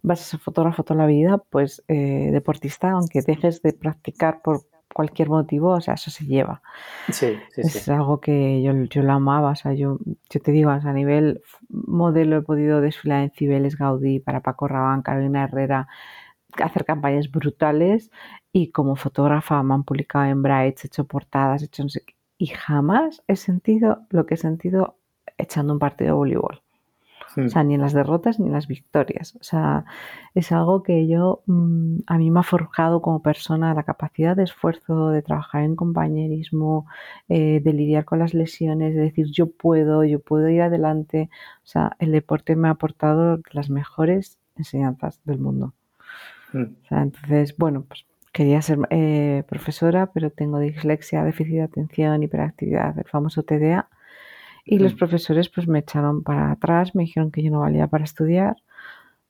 vas 0.02 0.20
a 0.20 0.24
ser 0.24 0.40
fotógrafo 0.40 0.84
toda 0.84 1.00
la 1.00 1.06
vida, 1.06 1.42
pues 1.50 1.82
eh, 1.88 2.30
deportista, 2.32 2.90
aunque 2.90 3.22
dejes 3.22 3.62
de 3.62 3.72
practicar 3.72 4.42
por 4.42 4.62
cualquier 4.92 5.28
motivo, 5.28 5.70
o 5.70 5.80
sea, 5.80 5.94
eso 5.94 6.10
se 6.10 6.26
lleva. 6.26 6.62
Sí, 7.08 7.38
sí, 7.54 7.60
es 7.60 7.88
algo 7.88 8.20
que 8.20 8.62
yo, 8.62 8.72
yo 8.84 9.02
lo 9.02 9.12
amaba, 9.12 9.50
o 9.50 9.54
sea, 9.54 9.72
yo, 9.74 9.98
yo 10.30 10.40
te 10.40 10.52
digo, 10.52 10.70
a 10.70 10.92
nivel 10.92 11.42
modelo 11.68 12.38
he 12.38 12.42
podido 12.42 12.80
desfilar 12.80 13.22
en 13.22 13.30
Cibeles 13.30 13.76
Gaudí, 13.76 14.20
para 14.20 14.40
Paco 14.40 14.68
Rabanne, 14.68 15.02
Carolina 15.02 15.44
Herrera, 15.44 15.88
hacer 16.62 16.84
campañas 16.84 17.30
brutales 17.30 18.10
y 18.52 18.70
como 18.70 18.96
fotógrafa 18.96 19.62
me 19.62 19.74
han 19.74 19.84
publicado 19.84 20.24
en 20.24 20.42
Brights, 20.42 20.84
he 20.84 20.86
hecho 20.88 21.04
portadas, 21.04 21.62
he 21.62 21.66
hecho 21.66 21.82
no 21.82 21.88
sé 21.90 22.02
qué, 22.04 22.14
y 22.38 22.46
jamás 22.46 23.22
he 23.28 23.36
sentido 23.36 24.06
lo 24.10 24.26
que 24.26 24.34
he 24.34 24.38
sentido 24.38 24.96
echando 25.36 25.72
un 25.72 25.78
partido 25.78 26.08
de 26.08 26.14
voleibol. 26.14 26.62
O 27.36 27.40
hmm. 27.40 27.48
sea, 27.48 27.64
ni 27.64 27.74
en 27.74 27.80
las 27.80 27.92
derrotas 27.92 28.38
ni 28.38 28.46
en 28.46 28.52
las 28.52 28.66
victorias. 28.66 29.36
O 29.36 29.42
sea, 29.42 29.84
es 30.34 30.52
algo 30.52 30.82
que 30.82 31.06
yo, 31.06 31.42
mm, 31.46 31.98
a 32.06 32.18
mí 32.18 32.30
me 32.30 32.40
ha 32.40 32.42
forjado 32.42 33.02
como 33.02 33.22
persona 33.22 33.74
la 33.74 33.82
capacidad 33.82 34.36
de 34.36 34.44
esfuerzo, 34.44 35.10
de 35.10 35.22
trabajar 35.22 35.62
en 35.64 35.76
compañerismo, 35.76 36.86
eh, 37.28 37.60
de 37.62 37.72
lidiar 37.72 38.04
con 38.04 38.18
las 38.18 38.34
lesiones, 38.34 38.94
de 38.94 39.00
decir 39.02 39.26
yo 39.30 39.50
puedo, 39.50 40.04
yo 40.04 40.20
puedo 40.20 40.48
ir 40.48 40.62
adelante. 40.62 41.30
O 41.64 41.66
sea, 41.66 41.96
el 41.98 42.12
deporte 42.12 42.56
me 42.56 42.68
ha 42.68 42.72
aportado 42.72 43.40
las 43.52 43.70
mejores 43.70 44.38
enseñanzas 44.56 45.20
del 45.24 45.38
mundo. 45.38 45.74
Hmm. 46.52 46.76
O 46.82 46.86
sea, 46.88 47.02
entonces, 47.02 47.56
bueno, 47.56 47.84
pues 47.86 48.06
quería 48.32 48.62
ser 48.62 48.78
eh, 48.90 49.42
profesora, 49.48 50.12
pero 50.12 50.30
tengo 50.30 50.58
dislexia, 50.58 51.24
déficit 51.24 51.54
de 51.54 51.62
atención, 51.62 52.22
hiperactividad, 52.22 52.98
el 52.98 53.04
famoso 53.04 53.42
TDA. 53.42 53.88
Y 54.70 54.78
los 54.78 54.94
mm. 54.94 54.98
profesores 54.98 55.48
pues 55.48 55.66
me 55.66 55.78
echaron 55.78 56.22
para 56.22 56.50
atrás, 56.50 56.94
me 56.94 57.04
dijeron 57.04 57.30
que 57.30 57.42
yo 57.42 57.50
no 57.50 57.60
valía 57.60 57.86
para 57.86 58.04
estudiar. 58.04 58.56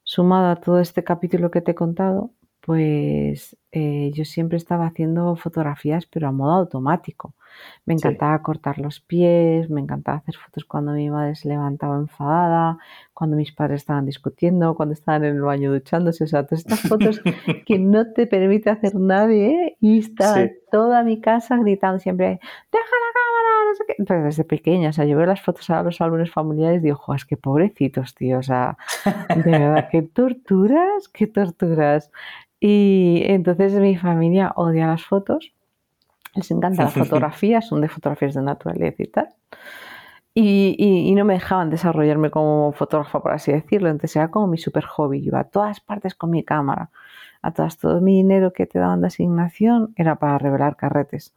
Sumado 0.02 0.48
a 0.48 0.56
todo 0.56 0.80
este 0.80 1.04
capítulo 1.04 1.52
que 1.52 1.60
te 1.60 1.70
he 1.70 1.74
contado, 1.76 2.32
pues 2.60 3.56
eh, 3.70 4.10
yo 4.14 4.24
siempre 4.24 4.56
estaba 4.56 4.86
haciendo 4.86 5.36
fotografías, 5.36 6.06
pero 6.06 6.28
a 6.28 6.32
modo 6.32 6.52
automático. 6.52 7.34
Me 7.86 7.94
encantaba 7.94 8.42
cortar 8.42 8.78
los 8.78 9.00
pies, 9.00 9.70
me 9.70 9.80
encantaba 9.80 10.18
hacer 10.18 10.34
fotos 10.36 10.64
cuando 10.64 10.92
mi 10.92 11.08
madre 11.08 11.34
se 11.34 11.48
levantaba 11.48 11.96
enfadada, 11.96 12.78
cuando 13.14 13.36
mis 13.36 13.52
padres 13.52 13.82
estaban 13.82 14.06
discutiendo, 14.06 14.74
cuando 14.74 14.92
estaban 14.92 15.24
en 15.24 15.36
el 15.36 15.42
baño 15.42 15.72
duchándose. 15.72 16.24
O 16.24 16.26
sea, 16.26 16.46
todas 16.46 16.60
estas 16.60 16.80
fotos 16.80 17.20
que 17.66 17.78
no 17.78 18.12
te 18.12 18.26
permite 18.26 18.70
hacer 18.70 18.94
nadie 18.96 19.50
¿eh? 19.50 19.76
y 19.80 19.98
está 20.00 20.50
toda 20.70 21.02
mi 21.04 21.20
casa 21.20 21.56
gritando 21.56 21.98
siempre, 22.00 22.40
deja 22.72 22.96
qué. 23.88 24.04
Pero 24.06 24.22
desde 24.22 24.44
pequeña, 24.44 24.90
o 24.90 24.92
sea, 24.92 25.04
yo 25.04 25.16
veo 25.16 25.26
las 25.26 25.40
fotos 25.40 25.70
a 25.70 25.82
los 25.82 26.00
álbumes 26.00 26.30
familiares 26.30 26.80
y 26.80 26.84
digo, 26.84 27.00
es 27.14 27.24
que 27.24 27.36
pobrecitos, 27.36 28.14
tío, 28.14 28.38
o 28.38 28.42
sea, 28.42 28.76
de 29.34 29.50
verdad, 29.50 29.88
qué 29.90 30.02
torturas, 30.02 31.08
qué 31.08 31.26
torturas. 31.26 32.12
Y 32.60 33.22
entonces 33.26 33.72
mi 33.74 33.96
familia 33.96 34.52
odia 34.56 34.86
las 34.86 35.04
fotos 35.04 35.52
les 36.34 36.50
encanta 36.50 36.84
la 36.84 36.90
fotografía, 36.90 37.60
son 37.60 37.80
de 37.80 37.88
fotografías 37.88 38.34
de 38.34 38.42
naturaleza 38.42 39.02
y 39.02 39.06
tal. 39.06 39.28
Y, 40.34 41.12
no 41.16 41.24
me 41.24 41.34
dejaban 41.34 41.68
desarrollarme 41.68 42.30
como 42.30 42.72
fotógrafa, 42.72 43.20
por 43.20 43.32
así 43.32 43.50
decirlo. 43.50 43.88
Entonces 43.88 44.14
era 44.14 44.30
como 44.30 44.46
mi 44.46 44.56
super 44.56 44.84
hobby. 44.84 45.18
Iba 45.18 45.40
a 45.40 45.44
todas 45.44 45.80
partes 45.80 46.14
con 46.14 46.30
mi 46.30 46.44
cámara. 46.44 46.90
A 47.42 47.52
todas, 47.52 47.78
todo 47.78 48.00
mi 48.00 48.16
dinero 48.16 48.52
que 48.52 48.66
te 48.66 48.78
daban 48.78 49.00
de 49.00 49.08
asignación 49.08 49.94
era 49.96 50.16
para 50.16 50.38
revelar 50.38 50.76
carretes. 50.76 51.34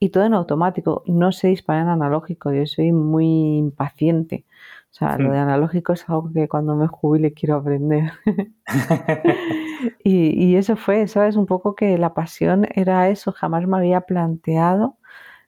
Y 0.00 0.08
todo 0.08 0.24
en 0.24 0.34
automático. 0.34 1.04
No 1.06 1.30
sé 1.30 1.48
disparar 1.48 1.82
en 1.82 1.90
analógico, 1.90 2.52
yo 2.52 2.66
soy 2.66 2.90
muy 2.90 3.58
impaciente. 3.58 4.46
O 4.90 4.94
sea, 4.94 5.18
lo 5.18 5.30
de 5.30 5.38
analógico 5.38 5.92
es 5.92 6.08
algo 6.08 6.32
que 6.32 6.48
cuando 6.48 6.74
me 6.74 6.88
jubile 6.88 7.32
quiero 7.32 7.56
aprender. 7.56 8.12
y, 10.04 10.44
y, 10.44 10.56
eso 10.56 10.74
fue, 10.76 11.06
¿sabes? 11.06 11.36
Un 11.36 11.46
poco 11.46 11.76
que 11.76 11.96
la 11.96 12.12
pasión 12.12 12.66
era 12.74 13.08
eso. 13.08 13.30
Jamás 13.30 13.68
me 13.68 13.76
había 13.76 14.00
planteado 14.00 14.96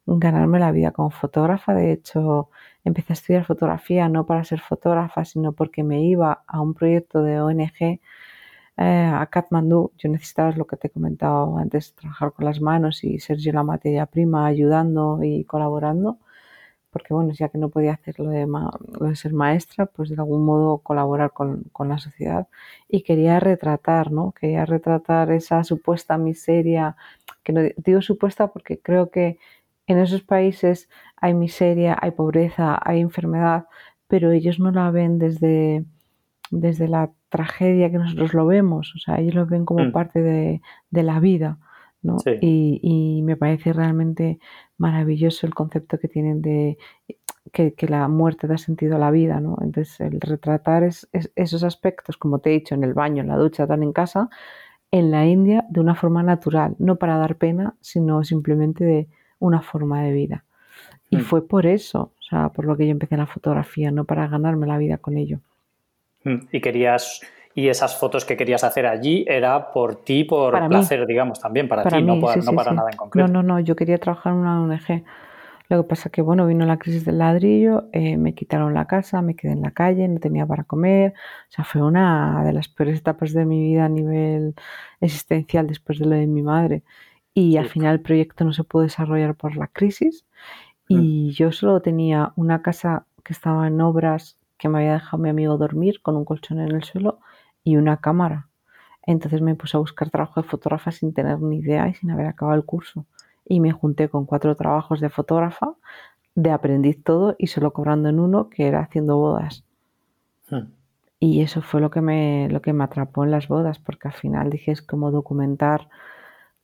ganarme 0.06 0.60
la 0.60 0.70
vida 0.70 0.92
como 0.92 1.10
fotógrafa. 1.10 1.74
De 1.74 1.92
hecho, 1.92 2.50
empecé 2.84 3.12
a 3.12 3.14
estudiar 3.14 3.44
fotografía 3.44 4.08
no 4.08 4.26
para 4.26 4.44
ser 4.44 4.60
fotógrafa, 4.60 5.24
sino 5.24 5.52
porque 5.52 5.82
me 5.82 6.02
iba 6.02 6.44
a 6.46 6.60
un 6.60 6.74
proyecto 6.74 7.22
de 7.22 7.40
ONG 7.40 8.00
eh, 8.76 9.10
a 9.12 9.26
Kathmandú. 9.26 9.92
Yo 9.98 10.08
necesitaba 10.08 10.52
lo 10.52 10.66
que 10.66 10.76
te 10.76 10.88
he 10.88 10.90
comentado 10.90 11.56
antes, 11.58 11.94
trabajar 11.94 12.32
con 12.32 12.44
las 12.46 12.60
manos 12.60 13.04
y 13.04 13.18
ser 13.20 13.38
yo 13.38 13.52
la 13.52 13.62
materia 13.62 14.06
prima, 14.06 14.46
ayudando 14.46 15.20
y 15.22 15.44
colaborando. 15.44 16.18
Porque 16.90 17.14
bueno, 17.14 17.32
ya 17.32 17.48
que 17.48 17.58
no 17.58 17.70
podía 17.70 17.94
hacer 17.94 18.18
lo 18.20 18.28
de, 18.30 18.46
ser 19.16 19.32
maestra, 19.32 19.86
pues 19.86 20.10
de 20.10 20.16
algún 20.16 20.44
modo 20.44 20.78
colaborar 20.78 21.32
con, 21.32 21.64
con, 21.72 21.88
la 21.88 21.98
sociedad. 21.98 22.48
Y 22.88 23.02
quería 23.02 23.40
retratar, 23.40 24.12
¿no? 24.12 24.32
Quería 24.32 24.66
retratar 24.66 25.32
esa 25.32 25.64
supuesta 25.64 26.18
miseria, 26.18 26.96
que 27.44 27.52
no 27.52 27.62
digo 27.78 28.02
supuesta 28.02 28.48
porque 28.52 28.78
creo 28.80 29.10
que 29.10 29.38
en 29.86 29.98
esos 29.98 30.22
países 30.22 30.88
hay 31.16 31.34
miseria, 31.34 31.96
hay 32.00 32.12
pobreza, 32.12 32.78
hay 32.82 33.00
enfermedad, 33.00 33.66
pero 34.08 34.30
ellos 34.32 34.58
no 34.60 34.70
la 34.72 34.90
ven 34.90 35.18
desde, 35.18 35.84
desde 36.52 36.86
la 36.86 37.10
tragedia 37.30 37.90
que 37.90 37.96
nosotros 37.98 38.34
lo 38.34 38.46
vemos, 38.46 38.94
o 38.94 38.98
sea, 38.98 39.18
ellos 39.18 39.34
lo 39.34 39.46
ven 39.46 39.64
como 39.64 39.86
mm. 39.86 39.92
parte 39.92 40.20
de, 40.20 40.60
la 40.90 41.18
vida, 41.18 41.58
¿no? 42.02 42.18
Y, 42.42 43.22
me 43.24 43.36
parece 43.36 43.72
realmente 43.72 44.38
maravilloso 44.76 45.46
el 45.46 45.54
concepto 45.54 45.98
que 45.98 46.08
tienen 46.08 46.42
de 46.42 46.76
que, 47.52 47.74
la 47.88 48.06
muerte 48.08 48.46
da 48.46 48.58
sentido 48.58 48.96
a 48.96 48.98
la 48.98 49.10
vida, 49.10 49.40
¿no? 49.40 49.56
Entonces, 49.62 49.98
el 50.00 50.20
retratar 50.20 50.84
esos 50.84 51.64
aspectos, 51.64 52.18
como 52.18 52.38
te 52.38 52.50
he 52.50 52.52
dicho, 52.52 52.74
en 52.74 52.84
el 52.84 52.92
baño, 52.92 53.22
en 53.22 53.28
la 53.28 53.36
ducha, 53.38 53.66
tan 53.66 53.82
en 53.82 53.94
casa, 53.94 54.28
en 54.90 55.10
la 55.10 55.24
India 55.24 55.64
de 55.70 55.80
una 55.80 55.94
forma 55.94 56.22
natural, 56.22 56.76
no 56.78 56.96
para 56.96 57.16
dar 57.16 57.36
pena, 57.36 57.76
sino 57.80 58.24
simplemente 58.24 58.84
de 58.84 59.08
una 59.38 59.62
forma 59.62 60.02
de 60.02 60.12
vida. 60.12 60.44
Y 61.08 61.16
mm. 61.16 61.20
fue 61.20 61.48
por 61.48 61.64
eso, 61.64 62.12
o 62.18 62.22
sea, 62.22 62.50
por 62.50 62.66
lo 62.66 62.76
que 62.76 62.84
yo 62.84 62.92
empecé 62.92 63.16
la 63.16 63.26
fotografía, 63.26 63.90
no 63.90 64.04
para 64.04 64.28
ganarme 64.28 64.66
la 64.66 64.76
vida 64.76 64.98
con 64.98 65.16
ello. 65.16 65.40
Mm, 66.24 66.36
y 66.52 66.60
querías 66.60 67.20
y 67.54 67.68
esas 67.68 67.98
fotos 67.98 68.24
que 68.24 68.36
querías 68.36 68.64
hacer 68.64 68.86
allí 68.86 69.24
era 69.28 69.72
por 69.72 70.04
ti, 70.04 70.24
por 70.24 70.66
placer, 70.68 71.06
digamos, 71.06 71.38
también 71.40 71.68
para, 71.68 71.82
ti, 71.84 72.02
no, 72.02 72.18
para, 72.18 72.72
nada 72.72 72.90
en 72.90 72.96
concreto. 72.96 73.28
No, 73.28 73.42
no, 73.42 73.54
no, 73.54 73.60
yo 73.60 73.76
quería 73.76 73.98
trabajar 73.98 74.32
en 74.32 74.38
una 74.38 74.62
ONG. 74.62 75.04
Lo 75.68 75.82
que 75.82 75.88
pasa 75.88 76.10
que, 76.10 76.22
bueno, 76.22 76.46
vino 76.46 76.64
la 76.66 76.78
crisis 76.78 77.04
del 77.04 77.18
ladrillo, 77.18 77.88
eh, 77.92 78.16
me 78.16 78.34
quitaron 78.34 78.74
la 78.74 78.86
casa, 78.86 79.22
me 79.22 79.36
quedé 79.36 79.52
en 79.52 79.62
la 79.62 79.70
calle, 79.70 80.08
no 80.08 80.18
tenía 80.18 80.46
para 80.46 80.64
comer. 80.64 81.12
O 81.48 81.52
sea, 81.52 81.64
fue 81.64 81.82
una 81.82 82.42
de 82.44 82.52
las 82.52 82.68
peores 82.68 82.98
etapas 82.98 83.32
de 83.32 83.44
mi 83.44 83.60
vida 83.60 83.84
a 83.84 83.88
nivel 83.88 84.54
existencial 85.00 85.66
después 85.66 85.98
de 85.98 86.06
lo 86.06 86.14
de 86.16 86.26
mi 86.26 86.42
madre. 86.42 86.82
Y 87.34 87.56
al 87.56 87.68
final 87.68 87.94
el 87.94 88.00
proyecto 88.00 88.44
no 88.44 88.52
se 88.52 88.64
pudo 88.64 88.82
desarrollar 88.82 89.34
por 89.34 89.56
la 89.56 89.66
crisis. 89.66 90.26
Y 90.88 91.28
mm. 91.28 91.30
yo 91.32 91.52
solo 91.52 91.80
tenía 91.80 92.32
una 92.36 92.62
casa 92.62 93.06
que 93.24 93.32
estaba 93.32 93.66
en 93.66 93.80
obras 93.80 94.36
que 94.62 94.68
me 94.68 94.78
había 94.78 94.92
dejado 94.92 95.20
mi 95.20 95.28
amigo 95.28 95.58
dormir 95.58 96.00
con 96.02 96.16
un 96.16 96.24
colchón 96.24 96.60
en 96.60 96.70
el 96.70 96.84
suelo 96.84 97.18
y 97.64 97.76
una 97.78 97.96
cámara. 97.96 98.46
Entonces 99.04 99.42
me 99.42 99.56
puse 99.56 99.76
a 99.76 99.80
buscar 99.80 100.08
trabajo 100.08 100.40
de 100.40 100.48
fotógrafa 100.48 100.92
sin 100.92 101.12
tener 101.12 101.40
ni 101.40 101.56
idea 101.56 101.88
y 101.88 101.94
sin 101.94 102.12
haber 102.12 102.26
acabado 102.26 102.56
el 102.56 102.64
curso. 102.64 103.04
Y 103.44 103.58
me 103.58 103.72
junté 103.72 104.08
con 104.08 104.24
cuatro 104.24 104.54
trabajos 104.54 105.00
de 105.00 105.10
fotógrafa, 105.10 105.74
de 106.36 106.52
aprendiz 106.52 107.02
todo 107.02 107.34
y 107.38 107.48
solo 107.48 107.72
cobrando 107.72 108.08
en 108.08 108.20
uno, 108.20 108.50
que 108.50 108.68
era 108.68 108.82
haciendo 108.82 109.16
bodas. 109.16 109.64
Hmm. 110.48 110.70
Y 111.18 111.40
eso 111.40 111.60
fue 111.60 111.80
lo 111.80 111.90
que, 111.90 112.00
me, 112.00 112.48
lo 112.48 112.62
que 112.62 112.72
me 112.72 112.84
atrapó 112.84 113.24
en 113.24 113.32
las 113.32 113.48
bodas, 113.48 113.80
porque 113.80 114.06
al 114.06 114.14
final 114.14 114.48
dije 114.48 114.70
es 114.70 114.80
como 114.80 115.10
documentar 115.10 115.88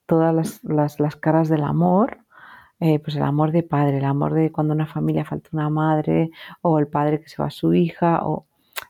todas 0.07 0.33
las, 0.33 0.63
las, 0.63 1.01
las 1.01 1.17
caras 1.17 1.49
del 1.49 1.65
amor 1.65 2.19
eh, 2.81 2.99
pues 3.01 3.17
el 3.17 3.23
amor 3.23 3.53
de 3.53 3.63
padre, 3.63 3.99
el 3.99 4.05
amor 4.05 4.35
de 4.35 4.53
cuando 4.53 4.75
una 4.75 4.87
familia 4.87 5.25
falta 5.25 5.51
una 5.53 5.69
madre 5.69 6.31
o 6.63 6.79
el 6.79 6.87
padre 6.87 7.21
que 7.21 7.29
se 7.29 7.43
va 7.43 7.49
a 7.49 7.51
su 7.51 7.75
hija. 7.75 8.21
O... 8.25 8.47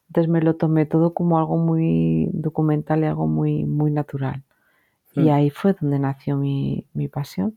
Entonces 0.09 0.31
me 0.31 0.41
lo 0.41 0.57
tomé 0.57 0.87
todo 0.87 1.15
como 1.15 1.39
algo 1.39 1.57
muy 1.57 2.29
documental 2.33 3.01
y 3.03 3.07
algo 3.07 3.27
muy, 3.27 3.65
muy 3.65 3.91
natural. 3.91 4.43
Y 5.15 5.23
hmm. 5.23 5.31
ahí 5.31 5.51
fue 5.51 5.75
donde 5.81 5.99
nació 5.99 6.37
mi, 6.37 6.87
mi 6.93 7.09
pasión. 7.09 7.57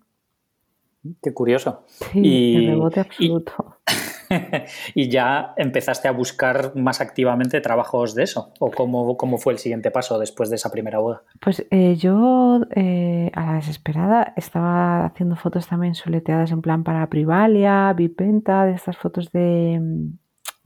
Qué 1.21 1.33
curioso. 1.33 1.83
Sí, 1.87 2.55
el 2.55 2.67
rebote 2.67 2.99
absoluto. 2.99 3.77
y 3.87 4.00
ya 4.95 5.53
empezaste 5.57 6.07
a 6.07 6.11
buscar 6.11 6.75
más 6.75 7.01
activamente 7.01 7.61
trabajos 7.61 8.15
de 8.15 8.23
eso? 8.23 8.53
¿O 8.59 8.71
cómo, 8.71 9.17
cómo 9.17 9.37
fue 9.37 9.53
el 9.53 9.59
siguiente 9.59 9.91
paso 9.91 10.19
después 10.19 10.49
de 10.49 10.55
esa 10.55 10.71
primera 10.71 10.99
boda? 10.99 11.23
Pues 11.39 11.65
eh, 11.71 11.95
yo 11.95 12.61
eh, 12.75 13.31
a 13.33 13.45
la 13.45 13.53
desesperada 13.53 14.33
estaba 14.35 15.05
haciendo 15.05 15.35
fotos 15.35 15.67
también 15.67 15.95
soleteadas 15.95 16.51
en 16.51 16.61
plan 16.61 16.83
para 16.83 17.07
Privalia, 17.09 17.93
Vipenta, 17.93 18.65
de 18.65 18.73
estas 18.73 18.97
fotos 18.97 19.31
de... 19.31 19.79
Mm, 19.81 20.17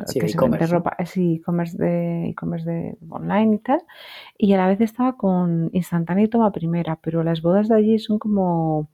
sí, 0.05 0.19
e-commerce. 0.19 0.74
ropa, 0.74 0.98
sí, 1.05 1.36
e-commerce 1.36 1.77
de, 1.77 2.29
e-commerce 2.29 2.69
de 2.69 2.98
online 3.10 3.55
y 3.55 3.60
tal. 3.60 3.81
Y 4.38 4.53
a 4.53 4.57
la 4.57 4.67
vez 4.67 4.81
estaba 4.81 5.17
con 5.17 5.69
instantánea 5.74 6.25
y 6.25 6.29
toma 6.29 6.51
primera, 6.51 7.00
pero 7.01 7.24
las 7.24 7.41
bodas 7.41 7.67
de 7.67 7.75
allí 7.75 8.00
son 8.00 8.19
como 8.19 8.89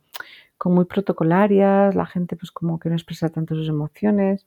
como 0.62 0.76
muy 0.76 0.86
protocolarias, 0.86 1.96
la 1.96 2.06
gente 2.06 2.36
pues 2.36 2.52
como 2.52 2.78
que 2.80 2.88
no 2.90 2.96
expresa 2.96 3.30
tanto 3.30 3.56
sus 3.56 3.68
emociones 3.68 4.46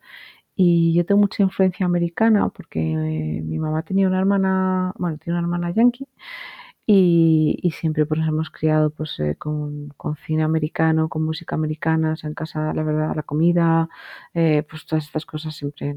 y 0.54 0.94
yo 0.94 1.04
tengo 1.04 1.20
mucha 1.22 1.42
influencia 1.42 1.86
americana 1.86 2.50
porque 2.50 2.80
eh, 2.92 3.42
mi 3.42 3.58
mamá 3.58 3.82
tenía 3.82 4.06
una 4.06 4.20
hermana, 4.20 4.92
bueno, 4.96 5.18
tiene 5.18 5.38
una 5.40 5.44
hermana 5.46 5.72
yankee 5.72 6.06
y, 6.86 7.72
siempre 7.80 8.06
pues 8.06 8.20
nos 8.20 8.28
hemos 8.28 8.50
criado 8.50 8.90
pues 8.90 9.18
eh, 9.18 9.34
con, 9.36 9.92
cine 10.24 10.44
americano, 10.44 11.08
con 11.08 11.24
música 11.24 11.56
americana, 11.56 12.12
o 12.12 12.16
sea, 12.16 12.28
en 12.28 12.34
casa 12.34 12.72
la 12.74 12.84
verdad 12.84 13.16
la 13.16 13.24
comida, 13.24 13.88
eh, 14.34 14.62
pues 14.70 14.86
todas 14.86 15.06
estas 15.06 15.26
cosas 15.26 15.56
siempre 15.56 15.96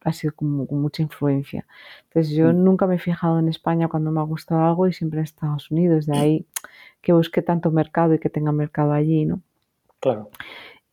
ha 0.00 0.12
sido 0.12 0.34
como 0.34 0.66
con 0.66 0.80
mucha 0.82 1.02
influencia. 1.02 1.66
Entonces 2.08 2.34
yo 2.34 2.52
mm. 2.52 2.64
nunca 2.64 2.88
me 2.88 2.96
he 2.96 2.98
fijado 2.98 3.38
en 3.38 3.48
España 3.48 3.86
cuando 3.88 4.10
me 4.10 4.18
ha 4.20 4.24
gustado 4.24 4.64
algo 4.64 4.88
y 4.88 4.92
siempre 4.92 5.20
en 5.20 5.24
Estados 5.24 5.70
Unidos, 5.70 6.06
de 6.06 6.18
ahí 6.18 6.46
que 7.00 7.12
busque 7.12 7.42
tanto 7.42 7.70
mercado 7.70 8.14
y 8.14 8.18
que 8.18 8.30
tenga 8.30 8.50
mercado 8.50 8.92
allí, 8.92 9.24
¿no? 9.26 9.40
Claro. 10.02 10.30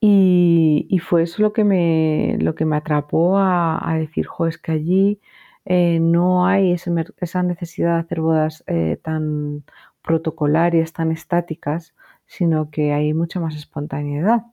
Y, 0.01 0.99
fue 1.03 1.23
eso 1.23 1.41
lo 1.41 1.53
que 1.53 1.63
me, 1.63 2.37
lo 2.39 2.55
que 2.55 2.65
me 2.65 2.77
atrapó 2.77 3.37
a, 3.39 3.95
decir, 3.99 4.27
jo, 4.27 4.47
es 4.47 4.57
que 4.57 4.71
allí 4.71 5.21
eh, 5.65 5.99
no 5.99 6.45
hay 6.47 6.73
esa 6.73 7.43
necesidad 7.43 7.95
de 7.95 7.99
hacer 8.01 8.21
bodas 8.21 8.63
eh, 8.67 8.99
tan 9.03 9.63
protocolarias, 10.03 10.93
tan 10.93 11.11
estáticas, 11.11 11.95
sino 12.27 12.69
que 12.71 12.93
hay 12.93 13.13
mucha 13.13 13.39
más 13.39 13.55
espontaneidad. 13.55 14.43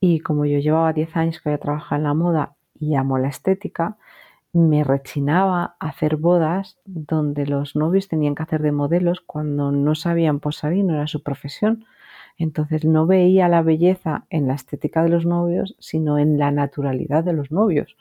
Y 0.00 0.20
como 0.20 0.46
yo 0.46 0.58
llevaba 0.60 0.92
10 0.92 1.16
años 1.16 1.40
que 1.40 1.50
había 1.50 1.60
trabajado 1.60 1.96
en 1.98 2.04
la 2.04 2.14
moda 2.14 2.56
y 2.78 2.94
amo 2.96 3.18
la 3.18 3.28
estética, 3.28 3.98
me 4.52 4.84
rechinaba 4.84 5.76
hacer 5.80 6.16
bodas 6.16 6.78
donde 6.84 7.46
los 7.46 7.76
novios 7.76 8.08
tenían 8.08 8.34
que 8.34 8.44
hacer 8.44 8.62
de 8.62 8.72
modelos 8.72 9.20
cuando 9.20 9.72
no 9.72 9.94
sabían 9.94 10.40
posar 10.40 10.74
y 10.74 10.82
no 10.82 10.94
era 10.94 11.06
su 11.06 11.22
profesión. 11.22 11.86
Entonces 12.36 12.84
no 12.84 13.06
veía 13.06 13.48
la 13.48 13.62
belleza 13.62 14.26
en 14.30 14.46
la 14.46 14.54
estética 14.54 15.02
de 15.02 15.08
los 15.08 15.24
novios, 15.24 15.76
sino 15.78 16.18
en 16.18 16.38
la 16.38 16.50
naturalidad 16.50 17.24
de 17.24 17.32
los 17.32 17.50
novios. 17.50 17.96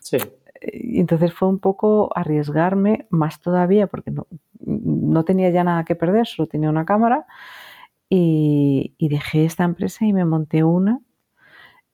Sí. 0.00 0.18
Y 0.62 1.00
entonces 1.00 1.32
fue 1.32 1.48
un 1.48 1.58
poco 1.58 2.10
arriesgarme 2.14 3.06
más 3.10 3.40
todavía, 3.40 3.86
porque 3.86 4.10
no, 4.10 4.26
no 4.60 5.24
tenía 5.24 5.50
ya 5.50 5.64
nada 5.64 5.84
que 5.84 5.94
perder, 5.94 6.26
solo 6.26 6.48
tenía 6.48 6.70
una 6.70 6.84
cámara. 6.84 7.26
Y, 8.08 8.94
dejé 9.00 9.44
esta 9.44 9.64
empresa 9.64 10.04
y 10.06 10.12
me 10.12 10.24
monté 10.24 10.62
una 10.64 11.00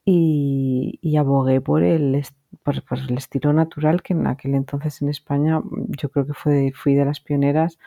y, 0.04 1.16
abogué 1.18 1.60
por 1.60 1.82
el, 1.82 2.22
por, 2.62 2.84
por 2.84 2.98
el 2.98 3.16
estilo 3.16 3.52
natural 3.52 4.02
que 4.02 4.12
en 4.12 4.26
aquel 4.26 4.54
entonces 4.54 5.02
en 5.02 5.08
España 5.08 5.62
yo 6.00 6.10
creo 6.10 6.26
que 6.26 6.34
fue, 6.34 6.72
fui 6.74 6.94
de 6.94 7.04
las 7.04 7.20
pioneras 7.20 7.78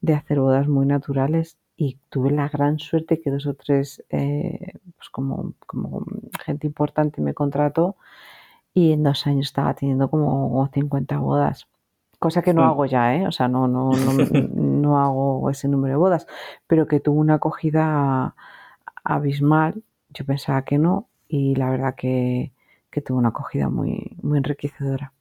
de 0.00 0.14
hacer 0.14 0.40
bodas 0.40 0.68
muy 0.68 0.86
naturales 0.86 1.58
y 1.80 1.96
tuve 2.10 2.32
la 2.32 2.48
gran 2.48 2.80
suerte 2.80 3.20
que 3.20 3.30
dos 3.30 3.46
o 3.46 3.54
tres, 3.54 4.04
eh, 4.10 4.72
pues 4.96 5.08
como, 5.10 5.54
como 5.64 6.04
gente 6.44 6.66
importante 6.66 7.20
me 7.22 7.34
contrató 7.34 7.94
y 8.74 8.90
en 8.90 9.04
dos 9.04 9.28
años 9.28 9.46
estaba 9.46 9.74
teniendo 9.74 10.10
como 10.10 10.68
50 10.74 11.18
bodas. 11.18 11.68
Cosa 12.18 12.42
que 12.42 12.52
no 12.52 12.64
hago 12.64 12.84
ya, 12.84 13.14
¿eh? 13.14 13.28
O 13.28 13.30
sea, 13.30 13.46
no, 13.46 13.68
no, 13.68 13.92
no, 14.54 15.00
hago 15.00 15.48
ese 15.50 15.68
número 15.68 15.94
de 15.94 15.98
bodas, 15.98 16.26
pero 16.66 16.88
que 16.88 16.98
tuvo 16.98 17.20
una 17.20 17.34
acogida 17.34 18.34
abismal. 19.04 19.80
Yo 20.10 20.24
pensaba 20.24 20.62
que 20.62 20.78
no 20.78 21.06
y 21.28 21.54
la 21.54 21.70
verdad 21.70 21.94
que, 21.94 22.50
que 22.90 23.02
tuvo 23.02 23.18
una 23.18 23.28
acogida 23.28 23.68
muy, 23.68 24.16
muy 24.20 24.38
enriquecedora. 24.38 25.12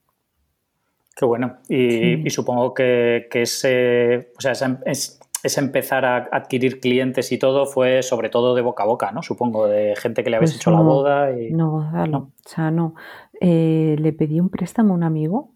Qué 1.15 1.25
bueno. 1.25 1.57
Y, 1.69 2.27
supongo 2.31 2.73
que, 2.73 3.27
que 3.29 3.43
ese, 3.43 4.31
o 4.37 4.41
sea, 4.41 4.53
esa, 4.53 4.79
es, 4.85 5.19
ese 5.43 5.59
empezar 5.59 6.05
a 6.05 6.29
adquirir 6.31 6.79
clientes 6.79 7.31
y 7.31 7.37
todo 7.37 7.65
fue 7.65 8.03
sobre 8.03 8.29
todo 8.29 8.55
de 8.55 8.61
boca 8.61 8.83
a 8.83 8.87
boca, 8.87 9.11
¿no? 9.11 9.21
Supongo, 9.21 9.67
de 9.67 9.95
gente 9.95 10.23
que 10.23 10.29
le 10.29 10.37
habéis 10.37 10.51
Pues 10.51 10.61
hecho 10.61 10.71
la 10.71 10.77
no, 10.77 10.83
boda 10.83 11.39
y... 11.39 11.51
no, 11.51 11.71
Gonzalo, 11.71 12.17
o 12.17 12.31
sea, 12.49 12.71
no. 12.71 12.95
Eh, 13.39 13.95
le 13.99 14.13
pedí 14.13 14.39
un 14.39 14.49
préstamo 14.49 14.93
a 14.93 14.97
un 14.97 15.03
amigo 15.03 15.53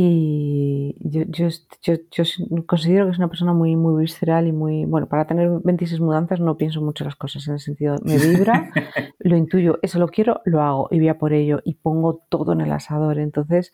y 0.00 0.94
yo, 1.00 1.22
yo, 1.26 1.48
yo, 1.82 1.94
yo 2.12 2.24
considero 2.66 3.06
que 3.06 3.12
es 3.12 3.18
una 3.18 3.28
persona 3.28 3.52
muy, 3.52 3.74
muy 3.74 4.00
visceral 4.02 4.46
y 4.46 4.52
muy, 4.52 4.84
bueno, 4.84 5.08
para 5.08 5.26
tener 5.26 5.50
26 5.64 6.00
mudanzas 6.00 6.38
no 6.38 6.56
pienso 6.56 6.80
mucho 6.80 7.04
las 7.04 7.16
cosas 7.16 7.48
en 7.48 7.54
el 7.54 7.60
sentido, 7.60 7.96
me 8.04 8.16
vibra, 8.16 8.70
lo 9.18 9.36
intuyo, 9.36 9.80
eso 9.82 9.98
lo 9.98 10.06
quiero, 10.06 10.40
lo 10.44 10.62
hago 10.62 10.88
y 10.92 10.98
voy 10.98 11.08
a 11.08 11.18
por 11.18 11.32
ello 11.32 11.60
y 11.64 11.74
pongo 11.74 12.22
todo 12.28 12.52
en 12.52 12.60
el 12.60 12.70
asador. 12.70 13.18
Entonces, 13.18 13.72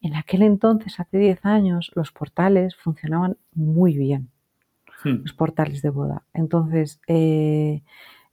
en 0.00 0.14
aquel 0.14 0.42
entonces, 0.42 0.98
hace 0.98 1.18
10 1.18 1.44
años, 1.44 1.90
los 1.94 2.10
portales 2.10 2.74
funcionaban 2.76 3.36
muy 3.52 3.98
bien, 3.98 4.30
Hmm, 5.06 5.22
los 5.22 5.32
portales 5.34 5.82
de 5.82 5.90
boda. 5.90 6.24
Entonces, 6.34 7.00
eh, 7.08 7.82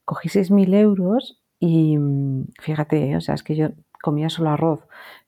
cogí 0.05 0.29
6.000 0.29 0.73
euros 0.73 1.41
y 1.59 1.97
mm, 1.97 2.47
fíjate, 2.61 3.11
eh, 3.11 3.17
o 3.17 3.21
sea, 3.21 3.35
es 3.35 3.43
que 3.43 3.55
yo 3.55 3.69
comía 4.01 4.29
solo 4.29 4.49
arroz, 4.51 4.81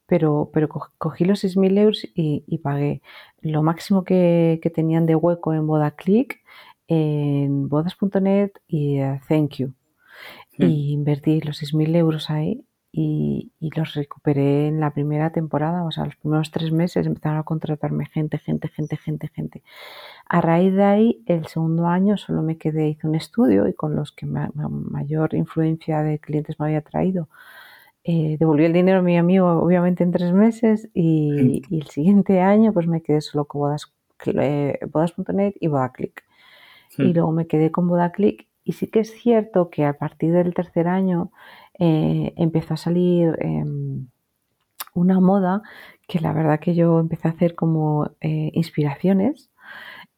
pero, 0.08 0.50
pero 0.54 0.70
co- 0.70 0.92
cogí 0.98 1.26
los 1.26 1.40
6.000 1.40 1.78
euros 1.78 2.06
y, 2.16 2.44
y 2.48 2.58
pagué 2.60 3.02
lo 3.42 3.64
máximo 3.64 4.04
que, 4.04 4.60
que 4.62 4.70
tenían 4.70 5.06
de 5.06 5.16
hueco 5.16 5.54
en 5.54 5.68
BodaClick, 5.68 6.44
en 6.88 7.70
bodas.net 7.70 8.52
y 8.68 9.00
Thank 9.28 9.56
You. 9.58 9.74
hmm. 10.58 10.64
Y 10.66 10.94
invertí 10.94 11.42
los 11.42 11.58
6.000 11.58 11.96
euros 11.96 12.30
ahí 12.30 12.66
y, 12.98 13.52
y 13.60 13.72
los 13.78 13.94
recuperé 13.96 14.68
en 14.70 14.80
la 14.80 14.92
primera 14.94 15.32
temporada, 15.32 15.84
o 15.86 15.92
sea, 15.92 16.06
los 16.06 16.16
primeros 16.18 16.52
tres 16.52 16.72
meses 16.72 17.06
empezaron 17.08 17.40
a 17.40 17.44
contratarme 17.44 18.06
gente, 18.08 18.38
gente, 18.40 18.70
gente, 18.70 18.98
gente, 18.98 19.28
gente. 19.36 19.64
A 20.30 20.42
raíz 20.42 20.74
de 20.76 20.84
ahí, 20.84 21.24
el 21.28 21.48
segundo 21.48 21.88
año 21.88 22.18
solo 22.18 22.42
me 22.44 22.58
quedé, 22.58 22.90
hice 22.90 23.08
un 23.08 23.16
estudio 23.16 23.68
y 23.68 23.74
con 23.76 23.96
los 23.96 24.12
que 24.14 24.26
ma- 24.28 24.52
ma- 24.56 24.70
mayor 24.70 25.36
influencia 25.36 26.04
de 26.04 26.20
clientes 26.20 26.60
me 26.60 26.68
había 26.68 26.82
traído, 26.82 27.30
eh, 28.04 28.38
devolví 28.40 28.66
el 28.66 28.74
dinero 28.74 29.00
a 29.00 29.02
mi 29.02 29.18
amigo, 29.18 29.48
obviamente 29.62 30.04
en 30.04 30.12
tres 30.12 30.32
meses, 30.34 30.90
y, 30.94 31.66
y 31.70 31.80
el 31.82 31.88
siguiente 31.88 32.42
año 32.42 32.74
pues 32.74 32.88
me 32.88 33.02
quedé 33.02 33.22
solo 33.22 33.46
con 33.46 33.62
bodas, 33.62 33.94
eh, 34.26 34.80
bodas.net 34.92 35.56
y 35.60 35.68
BodaClick. 35.68 36.24
Y 37.00 37.14
Hmm, 37.14 37.16
luego 37.16 37.32
me 37.32 37.48
quedé 37.48 37.72
con 37.72 37.88
BodaClick 37.88 38.48
y 38.64 38.74
sí 38.74 38.88
que 38.88 39.02
es 39.02 39.12
cierto 39.14 39.70
que 39.70 39.86
a 39.86 39.98
partir 39.98 40.34
del 40.34 40.54
tercer 40.54 40.88
año 40.88 41.32
eh, 41.80 42.34
empezó 42.38 42.74
a 42.76 42.78
salir 42.78 43.36
em, 43.40 44.08
una 44.94 45.20
moda 45.20 45.62
que 46.08 46.20
la 46.20 46.34
verdad 46.34 46.60
que 46.60 46.76
yo 46.76 47.00
empecé 47.00 47.28
a 47.28 47.32
hacer 47.32 47.56
como 47.56 48.12
eh, 48.22 48.52
inspiraciones 48.54 49.50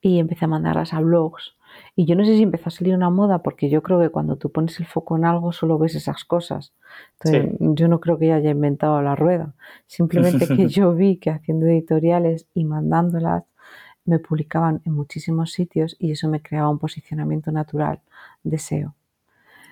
y 0.02 0.20
empecé 0.20 0.46
a 0.46 0.50
mandarlas 0.50 0.94
a 0.94 1.00
blogs. 1.00 1.56
Y 1.96 2.06
yo 2.06 2.16
no 2.16 2.26
sé 2.26 2.36
si 2.36 2.44
empezó 2.44 2.70
a 2.70 2.72
salir 2.72 2.96
una 2.96 3.10
moda 3.10 3.44
porque 3.44 3.70
yo 3.70 3.84
creo 3.84 4.00
que 4.00 4.10
cuando 4.10 4.38
tú 4.38 4.52
pones 4.52 4.80
el 4.80 4.86
foco 4.86 5.18
en 5.18 5.26
algo 5.26 5.52
solo 5.52 5.78
ves 5.78 5.96
esas 5.96 6.24
cosas. 6.26 6.74
Entonces, 7.14 7.58
Sí. 7.60 7.66
yo 7.76 7.88
no 7.88 8.00
creo 8.00 8.18
que 8.18 8.32
haya 8.34 8.50
inventado 8.52 9.02
la 9.02 9.16
rueda. 9.16 9.54
Simplemente 9.86 10.48
que 10.48 10.68
yo 10.70 10.94
vi 10.94 11.18
que 11.18 11.30
haciendo 11.30 11.66
editoriales 11.68 12.48
y 12.54 12.64
mandándolas 12.64 13.44
me 14.06 14.20
publicaban 14.20 14.82
en 14.86 14.94
muchísimos 14.94 15.52
sitios 15.52 15.96
y 16.00 16.12
eso 16.12 16.30
me 16.30 16.42
creaba 16.42 16.70
un 16.70 16.80
posicionamiento 16.80 17.52
natural 17.52 18.00
de 18.44 18.58
SEO. 18.58 18.96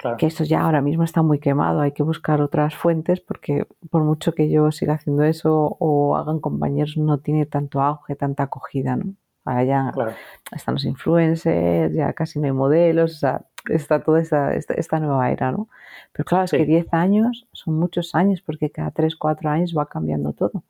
Claro. 0.05 0.17
Que 0.17 0.27
eso 0.27 0.43
ya 0.43 0.61
ahora 0.61 0.81
mismo 0.81 1.03
está 1.03 1.23
muy 1.23 1.39
quemado, 1.39 1.81
hay 1.81 1.91
que 1.93 2.03
buscar 2.03 2.39
otras 2.39 2.75
fuentes 2.75 3.21
porque 3.21 3.65
por 3.89 4.03
mucho 4.03 4.33
que 4.35 4.51
yo 4.51 4.71
siga 4.71 4.93
haciendo 4.93 5.23
eso 5.23 5.75
o 5.79 6.15
hagan 6.15 6.39
compañeros 6.39 6.95
no 6.95 7.17
tiene 7.17 7.47
tanto 7.47 7.81
auge, 7.81 8.15
tanta 8.15 8.43
acogida, 8.43 8.95
¿no? 8.97 9.13
Ahora 9.45 9.63
ya 9.63 9.91
Claro. 9.93 10.11
están 10.51 10.75
los 10.75 10.85
influencers, 10.85 11.91
ya 11.93 12.13
casi 12.13 12.37
no 12.39 12.45
hay 12.45 12.51
modelos, 12.51 13.15
o 13.15 13.17
sea, 13.17 13.41
está 13.67 14.03
toda 14.03 14.21
esta, 14.21 14.53
esta, 14.53 14.75
esta 14.75 14.99
nueva 14.99 15.31
era, 15.31 15.51
¿no? 15.51 15.69
Pero 16.11 16.23
claro, 16.25 16.45
es 16.45 16.51
que 16.51 16.59
Sí. 16.59 16.65
10 16.65 16.93
años 16.93 17.47
son 17.51 17.79
muchos 17.79 18.13
años 18.13 18.41
porque 18.45 18.69
cada 18.69 18.91
3, 18.91 19.15
4 19.15 19.49
años 19.49 19.73
va 19.75 19.87
cambiando 19.87 20.33
todo. 20.33 20.61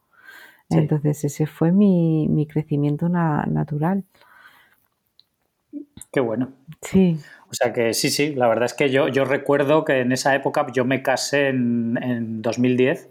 Sí. 0.70 0.78
Entonces 0.78 1.24
ese 1.26 1.46
fue 1.46 1.74
mi, 1.74 2.28
mi 2.30 2.48
crecimiento 2.48 3.10
na- 3.10 3.46
natural. 3.48 4.06
Qué 6.12 6.20
bueno. 6.22 6.50
Sí, 6.82 7.20
O 7.50 7.54
sea 7.54 7.74
que 7.74 7.94
sí, 7.94 8.10
sí, 8.10 8.34
la 8.34 8.48
verdad 8.48 8.66
es 8.66 8.74
que 8.74 8.90
yo, 8.90 9.08
yo 9.08 9.26
recuerdo 9.26 9.86
que 9.86 10.00
en 10.00 10.12
esa 10.12 10.36
época 10.36 10.66
yo 10.74 10.86
me 10.86 11.02
casé 11.04 11.50
en, 11.50 11.98
en 12.02 12.42
2010 12.42 13.10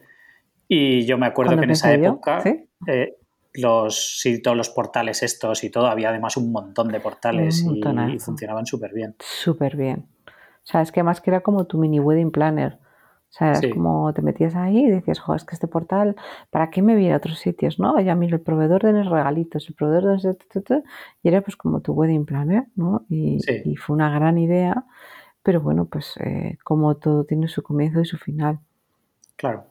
y 0.69 1.07
yo 1.07 1.19
me 1.19 1.27
acuerdo 1.27 1.57
que 1.57 1.65
en 1.65 1.71
esa 1.71 1.95
yo, 1.95 2.05
época 2.05 2.41
¿sí? 2.41 2.69
eh, 2.89 3.17
los, 3.55 4.21
sí, 4.21 4.43
todos 4.43 4.57
los 4.57 4.71
portales 4.71 5.23
estos 5.23 5.63
y 5.63 5.71
todo, 5.71 5.87
había 5.87 6.11
además 6.11 6.37
un 6.37 6.51
montón 6.51 6.89
de 6.89 7.01
portales 7.01 7.65
y, 7.65 7.81
y 7.81 8.19
funcionaban 8.19 8.67
súper 8.67 8.93
bien. 8.93 9.15
Súper 9.21 9.77
bien. 9.77 10.07
O 10.27 10.67
sea, 10.67 10.81
es 10.81 10.91
que 10.91 11.03
más 11.03 11.21
que 11.21 11.31
era 11.31 11.41
como 11.41 11.67
tu 11.67 11.79
mini 11.79 12.01
wedding 12.01 12.31
planner. 12.31 12.79
O 13.35 13.37
sea, 13.37 13.57
Sí. 13.57 13.69
como 13.71 14.13
te 14.15 14.23
metías 14.23 14.55
ahí 14.55 14.87
y 14.87 14.91
decías, 14.91 15.19
jo, 15.19 15.35
es 15.35 15.43
que 15.45 15.57
este 15.57 15.67
portal, 15.67 16.15
¿para 16.51 16.71
qué 16.71 16.83
me 16.83 16.95
viene 16.95 17.15
a 17.15 17.17
otros 17.17 17.41
sitios? 17.41 17.81
No, 17.81 17.99
ya 17.99 18.15
miro, 18.15 18.37
el 18.37 18.43
proveedor 18.43 18.85
de 18.85 18.93
los 18.93 19.11
regalitos, 19.11 19.69
el 19.69 19.75
proveedor 19.75 20.21
de 20.21 20.35
tu, 20.35 20.85
y 21.21 21.29
era 21.29 21.41
pues 21.41 21.57
como 21.57 21.81
tu 21.81 21.95
wedding 21.95 22.27
planner, 22.27 22.67
¿no? 22.77 23.03
Y, 23.09 23.41
Sí. 23.41 23.63
y 23.65 23.75
fue 23.75 23.97
una 23.97 24.09
gran 24.09 24.39
idea, 24.39 24.85
pero 25.43 25.61
bueno, 25.61 25.87
pues 25.87 26.15
eh, 26.21 26.59
como 26.63 26.95
todo 26.97 27.25
tiene 27.25 27.49
su 27.49 27.65
comienzo 27.65 28.01
y 28.01 28.05
su 28.05 28.19
final. 28.19 28.61
Claro, 29.35 29.65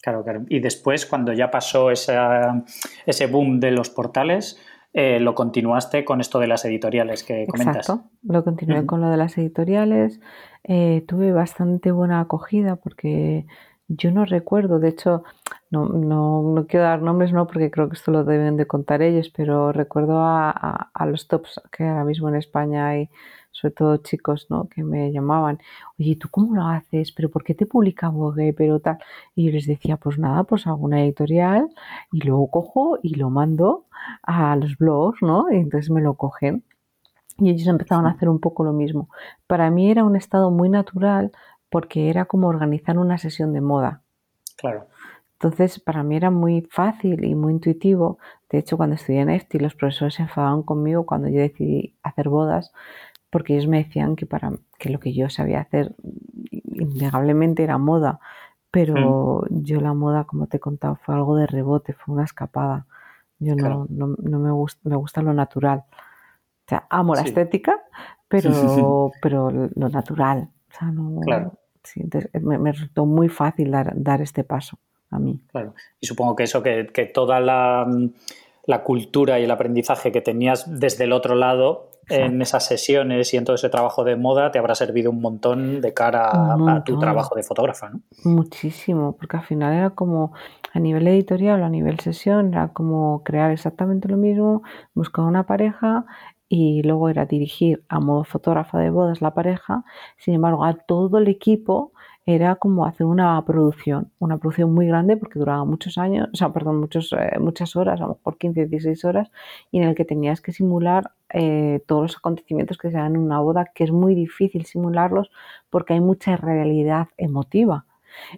claro, 0.00 0.22
claro. 0.22 0.42
Y 0.48 0.60
después, 0.60 1.04
cuando 1.04 1.32
ya 1.32 1.50
pasó 1.50 1.90
esa- 1.90 2.62
ese 3.06 3.26
boom 3.26 3.58
de 3.58 3.72
los 3.72 3.90
portales, 3.90 4.56
eh, 4.94 5.20
lo 5.20 5.34
continuaste 5.34 6.04
con 6.04 6.20
esto 6.22 6.38
de 6.38 6.46
las 6.46 6.64
editoriales 6.64 7.22
que 7.24 7.46
comentas. 7.46 7.88
Exacto, 7.88 8.08
lo 8.22 8.42
continué 8.44 8.86
con 8.86 9.00
lo 9.02 9.10
de 9.10 9.16
las 9.18 9.36
editoriales. 9.36 10.20
eh, 10.66 11.04
tuve 11.06 11.32
bastante 11.32 11.92
buena 11.92 12.20
acogida 12.20 12.76
porque 12.76 13.44
yo 13.88 14.10
no 14.12 14.24
recuerdo, 14.24 14.78
de 14.78 14.88
hecho, 14.88 15.24
no, 15.70 15.86
no, 15.88 16.42
no 16.54 16.66
quiero 16.66 16.86
dar 16.86 17.02
nombres, 17.02 17.32
no, 17.34 17.46
porque 17.46 17.70
creo 17.70 17.88
que 17.90 17.96
esto 17.96 18.10
lo 18.12 18.24
deben 18.24 18.56
de 18.56 18.66
contar 18.66 19.02
ellos, 19.02 19.30
pero 19.36 19.72
recuerdo 19.72 20.20
a, 20.20 20.50
a- 20.50 20.90
a 20.94 21.06
los 21.06 21.28
tops 21.28 21.60
que 21.70 21.84
ahora 21.84 22.04
mismo 22.04 22.30
en 22.30 22.36
España 22.36 22.88
hay, 22.88 23.10
sobre 23.54 23.72
todo 23.72 23.96
chicos, 23.98 24.48
¿no? 24.50 24.68
que 24.68 24.82
me 24.82 25.12
llamaban, 25.12 25.58
oye, 25.98 26.16
¿tú 26.16 26.28
cómo 26.28 26.56
lo 26.56 26.64
haces? 26.66 27.12
¿Pero 27.12 27.30
por 27.30 27.44
qué 27.44 27.54
te 27.54 27.66
publica 27.66 28.08
Vogue? 28.08 28.52
Pero 28.52 28.80
tal. 28.80 28.98
Y 29.36 29.46
yo 29.46 29.52
les 29.52 29.66
decía, 29.66 29.96
pues 29.96 30.18
nada, 30.18 30.42
pues 30.42 30.66
hago 30.66 30.84
una 30.84 31.02
editorial 31.02 31.68
y 32.12 32.20
luego 32.22 32.50
cojo 32.50 32.98
y 33.02 33.14
lo 33.14 33.30
mando 33.30 33.86
a 34.22 34.56
los 34.56 34.76
blogs, 34.76 35.22
¿no? 35.22 35.50
Y 35.52 35.56
entonces 35.56 35.90
me 35.90 36.02
lo 36.02 36.14
cogen. 36.14 36.64
Y 37.38 37.50
ellos 37.50 37.68
empezaron 37.68 38.06
a 38.06 38.10
hacer 38.10 38.28
un 38.28 38.40
poco 38.40 38.64
lo 38.64 38.72
mismo. 38.72 39.08
Para 39.46 39.70
mí 39.70 39.90
era 39.90 40.04
un 40.04 40.16
estado 40.16 40.50
muy 40.50 40.68
natural 40.68 41.32
porque 41.70 42.10
era 42.10 42.24
como 42.24 42.48
organizar 42.48 42.98
una 42.98 43.18
sesión 43.18 43.52
de 43.52 43.60
moda. 43.60 44.02
Claro, 44.56 44.86
Entonces, 45.34 45.78
para 45.80 46.02
mí 46.02 46.16
era 46.16 46.30
muy 46.30 46.62
fácil 46.70 47.24
y 47.24 47.34
muy 47.34 47.52
intuitivo. 47.52 48.18
De 48.50 48.58
hecho, 48.58 48.76
cuando 48.76 48.94
estudié 48.96 49.20
en 49.20 49.30
EFTI, 49.30 49.58
los 49.58 49.74
profesores 49.74 50.14
se 50.14 50.22
enfadaban 50.22 50.62
conmigo 50.62 51.06
cuando 51.06 51.28
yo 51.28 51.40
decidí 51.40 51.96
hacer 52.02 52.28
bodas, 52.28 52.72
porque 53.34 53.54
ellos 53.54 53.66
me 53.66 53.82
decían 53.82 54.14
que, 54.14 54.26
para, 54.26 54.52
que 54.78 54.90
lo 54.90 55.00
que 55.00 55.12
yo 55.12 55.28
sabía 55.28 55.60
hacer 55.60 55.92
innegablemente 56.52 57.64
era 57.64 57.78
moda. 57.78 58.20
Pero 58.70 59.44
yo 59.50 59.80
la 59.80 59.92
moda, 59.92 60.24
como 60.24 60.46
te 60.46 60.56
he 60.56 60.60
contado, 60.60 60.96
fue 61.04 61.14
algo 61.16 61.36
de 61.36 61.46
rebote, 61.46 61.92
fue 61.92 62.14
una 62.14 62.24
escapada. 62.24 62.86
Yo 63.38 63.56
Claro. 63.56 63.86
no, 63.90 64.06
no, 64.08 64.16
no 64.20 64.38
me, 64.38 64.50
gusta, 64.52 64.88
me 64.88 64.96
gusta 64.96 65.20
lo 65.22 65.32
natural. 65.32 65.84
O 65.90 66.68
sea, 66.68 66.86
amo 66.90 67.14
la 67.14 67.22
Sí. 67.22 67.28
estética, 67.28 67.80
pero, 68.28 69.12
pero 69.20 69.50
lo 69.50 69.88
natural. 69.88 70.48
O 70.70 70.74
sea, 70.78 70.90
no. 70.90 71.20
Claro. 71.20 71.52
sí, 71.82 72.00
entonces, 72.02 72.30
me, 72.42 72.58
me 72.58 72.72
resultó 72.72 73.04
muy 73.06 73.28
fácil 73.28 73.70
dar, 73.70 73.92
dar 73.96 74.22
este 74.22 74.42
paso 74.44 74.78
a 75.10 75.18
mí. 75.18 75.40
claro. 75.52 75.74
Y 76.00 76.06
supongo 76.06 76.34
que 76.34 76.44
eso, 76.44 76.62
que, 76.62 76.88
que 76.92 77.06
toda 77.06 77.38
la, 77.40 77.86
la 78.66 78.82
cultura 78.82 79.38
y 79.38 79.44
el 79.44 79.50
aprendizaje 79.50 80.12
que 80.12 80.20
tenías 80.20 80.80
desde 80.80 81.04
el 81.04 81.12
otro 81.12 81.34
lado 81.34 81.90
en 82.08 82.42
esas 82.42 82.66
sesiones 82.66 83.32
y 83.32 83.36
en 83.36 83.44
todo 83.44 83.56
ese 83.56 83.70
trabajo 83.70 84.04
de 84.04 84.16
moda 84.16 84.50
te 84.50 84.58
habrá 84.58 84.74
servido 84.74 85.10
un 85.10 85.20
montón 85.20 85.80
de 85.80 85.94
cara 85.94 86.30
a, 86.30 86.84
tu 86.84 86.98
trabajo 86.98 87.34
de 87.34 87.42
fotógrafa, 87.42 87.90
¿no? 87.90 88.00
Muchísimo, 88.24 89.16
porque 89.16 89.38
al 89.38 89.44
final 89.44 89.72
era 89.74 89.90
como 89.90 90.32
a 90.72 90.80
nivel 90.80 91.06
editorial 91.06 91.62
o 91.62 91.64
a 91.64 91.70
nivel 91.70 92.00
sesión, 92.00 92.52
era 92.52 92.68
como 92.72 93.22
crear 93.22 93.50
exactamente 93.50 94.08
lo 94.08 94.16
mismo, 94.16 94.62
buscar 94.92 95.24
una 95.24 95.46
pareja 95.46 96.04
y 96.48 96.82
luego 96.82 97.08
era 97.08 97.24
dirigir 97.24 97.84
a 97.88 98.00
modo 98.00 98.24
fotógrafa 98.24 98.78
de 98.78 98.90
bodas 98.90 99.22
la 99.22 99.32
pareja. 99.32 99.84
Sin 100.18 100.34
embargo, 100.34 100.64
a 100.64 100.74
todo 100.74 101.18
el 101.18 101.28
equipo 101.28 101.93
era 102.26 102.56
como 102.56 102.86
hacer 102.86 103.06
una 103.06 103.42
producción, 103.44 104.10
una 104.18 104.38
producción 104.38 104.72
muy 104.72 104.86
grande 104.86 105.16
porque 105.16 105.38
duraba 105.38 105.64
muchos 105.64 105.98
años, 105.98 106.28
o 106.32 106.36
sea, 106.36 106.52
perdón, 106.52 106.80
muchos, 106.80 107.12
eh, 107.12 107.38
muchas 107.38 107.76
horas, 107.76 108.00
a 108.00 108.04
lo 108.06 108.14
mejor 108.14 108.38
15, 108.38 108.66
16 108.66 109.04
horas, 109.04 109.30
y 109.70 109.78
en 109.78 109.88
el 109.88 109.94
que 109.94 110.04
tenías 110.04 110.40
que 110.40 110.52
simular 110.52 111.12
eh, 111.30 111.82
todos 111.86 112.02
los 112.02 112.16
acontecimientos 112.16 112.78
que 112.78 112.90
se 112.90 112.96
dan 112.96 113.14
en 113.16 113.22
una 113.22 113.40
boda, 113.40 113.66
que 113.74 113.84
es 113.84 113.90
muy 113.90 114.14
difícil 114.14 114.64
simularlos 114.64 115.30
porque 115.70 115.94
hay 115.94 116.00
mucha 116.00 116.36
realidad 116.36 117.08
emotiva 117.18 117.84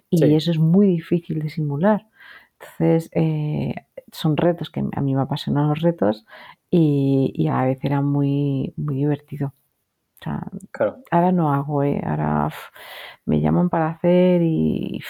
y 0.09 0.17
Sí. 0.17 0.35
eso 0.35 0.51
es 0.51 0.59
muy 0.59 0.87
difícil 0.87 1.39
de 1.41 1.49
simular. 1.49 2.07
Entonces, 2.59 3.09
eh, 3.13 3.75
son 4.11 4.37
retos 4.37 4.69
que 4.69 4.79
a 4.79 5.01
mí 5.01 5.15
me 5.15 5.21
apasionan 5.21 5.69
los 5.69 5.81
retos 5.81 6.25
y, 6.71 7.47
a 7.51 7.63
veces 7.63 7.85
era 7.85 8.01
muy, 8.01 8.73
muy 8.77 8.95
divertido. 8.95 9.53
Ahora 11.11 11.31
no 11.31 11.53
hago, 11.53 11.83
¿eh? 11.83 12.01
ahora 12.05 12.49
me 13.25 13.39
llaman 13.39 13.69
para 13.69 13.89
hacer 13.89 14.41
y 14.41 15.01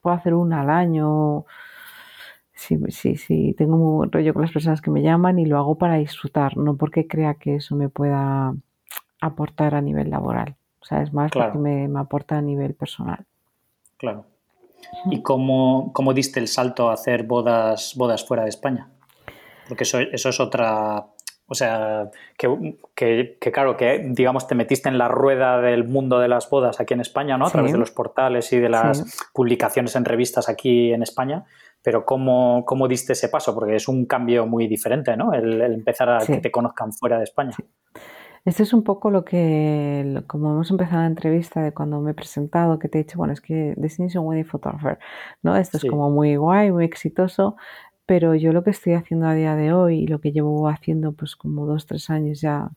puedo 0.00 0.16
hacer 0.16 0.34
una 0.34 0.62
al 0.62 0.70
año. 0.70 1.44
Sí, 2.54 2.76
sí, 2.88 3.16
sí, 3.16 3.54
tengo 3.56 3.76
un 3.76 4.10
rollo 4.10 4.32
con 4.32 4.42
las 4.42 4.50
personas 4.50 4.80
que 4.80 4.90
me 4.90 5.02
llaman 5.02 5.38
y 5.38 5.46
lo 5.46 5.58
hago 5.58 5.78
para 5.78 5.96
disfrutar, 5.96 6.56
no 6.56 6.76
porque 6.76 7.06
crea 7.06 7.34
que 7.34 7.56
eso 7.56 7.76
me 7.76 7.88
pueda 7.88 8.52
aportar 9.20 9.74
a 9.74 9.80
nivel 9.80 10.10
laboral. 10.10 10.56
O 10.80 10.84
sea, 10.84 11.02
es 11.02 11.12
más 11.12 11.30
porque 11.30 11.58
me, 11.58 11.88
aporta 11.98 12.38
a 12.38 12.42
nivel 12.42 12.74
personal. 12.74 13.26
Claro. 13.96 14.26
¿Y 15.10 15.22
cómo, 15.22 15.92
cómo, 15.92 16.14
diste 16.14 16.40
el 16.40 16.48
salto 16.48 16.88
a 16.88 16.94
hacer 16.94 17.24
bodas, 17.24 17.94
bodas 17.96 18.26
fuera 18.26 18.44
de 18.44 18.48
España? 18.48 18.88
Porque 19.68 19.84
eso, 19.84 19.98
eso 19.98 20.28
es 20.28 20.40
otra, 20.40 21.06
o 21.50 21.54
sea, 21.54 22.10
que, 22.36 23.38
claro, 23.52 23.76
que 23.76 24.04
digamos 24.10 24.46
te 24.46 24.54
metiste 24.54 24.90
en 24.90 24.98
la 24.98 25.08
rueda 25.08 25.60
del 25.62 25.88
mundo 25.88 26.18
de 26.18 26.28
las 26.28 26.50
bodas 26.50 26.78
aquí 26.78 26.92
en 26.92 27.00
España, 27.00 27.38
¿no? 27.38 27.46
A 27.46 27.50
través 27.50 27.72
de 27.72 27.78
los 27.78 27.90
portales 27.90 28.52
y 28.52 28.58
de 28.58 28.68
las 28.68 29.18
publicaciones 29.32 29.96
en 29.96 30.04
revistas 30.04 30.50
aquí 30.50 30.92
en 30.92 31.02
España. 31.02 31.46
Pero 31.82 32.04
¿cómo, 32.04 32.64
¿cómo, 32.66 32.86
diste 32.86 33.14
ese 33.14 33.30
paso? 33.30 33.54
Porque 33.54 33.76
es 33.76 33.88
un 33.88 34.04
cambio 34.04 34.46
muy 34.46 34.66
diferente, 34.66 35.16
¿no? 35.16 35.32
El, 35.32 35.62
empezar 35.62 36.10
a 36.10 36.18
que 36.18 36.36
te 36.36 36.50
conozcan 36.50 36.92
fuera 36.92 37.16
de 37.16 37.24
España. 37.24 37.56
Este 38.44 38.62
es 38.62 38.72
un 38.72 38.82
poco 38.82 39.10
lo 39.10 39.24
que, 39.24 40.22
como 40.26 40.52
hemos 40.52 40.70
empezado 40.70 41.02
la 41.02 41.06
entrevista 41.06 41.60
de 41.60 41.72
cuando 41.72 42.00
me 42.00 42.12
he 42.12 42.14
presentado, 42.14 42.78
que 42.78 42.88
te 42.88 42.98
he 42.98 43.02
dicho, 43.02 43.18
bueno, 43.18 43.32
es 43.32 43.40
que 43.40 43.74
Destination 43.76 44.24
Wedding 44.24 44.46
Photographer, 44.46 44.98
¿no? 45.42 45.56
Esto 45.56 45.76
es 45.76 45.84
como 45.84 46.10
muy 46.10 46.36
guay, 46.36 46.72
muy 46.72 46.84
exitoso, 46.84 47.56
pero 48.08 48.34
yo 48.34 48.54
lo 48.54 48.64
que 48.64 48.70
estoy 48.70 48.94
haciendo 48.94 49.26
a 49.28 49.34
día 49.34 49.54
de 49.54 49.74
hoy 49.74 49.98
y 50.00 50.06
lo 50.06 50.18
que 50.20 50.32
llevo 50.32 50.68
haciendo 50.70 51.12
pues 51.12 51.36
como 51.36 51.66
dos, 51.66 51.84
tres 51.86 52.08
años 52.08 52.40
ya, 52.40 52.70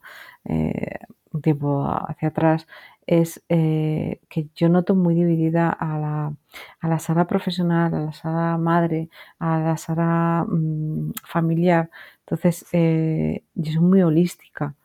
eh, 0.45 0.99
un 1.31 1.41
tiempo 1.41 1.85
hacia 1.85 2.29
atrás, 2.29 2.67
es 3.07 3.41
eh, 3.49 4.19
que 4.29 4.49
yo 4.55 4.67
noto 4.69 4.93
muy 4.93 5.15
dividida 5.15 5.69
a 5.69 5.97
la, 5.99 6.33
a 6.81 6.87
la 6.89 6.99
sala 6.99 7.27
profesional, 7.27 7.93
a 7.95 7.99
la 8.01 8.13
sala 8.13 8.57
madre, 8.57 9.09
a 9.39 9.59
la 9.59 9.77
sala 9.77 10.45
mm, 10.49 11.11
familiar. 11.25 11.89
Entonces, 12.25 12.65
eh, 12.73 13.43
yo 13.55 13.71
soy 13.73 13.81
muy 13.81 14.01
holística 14.03 14.75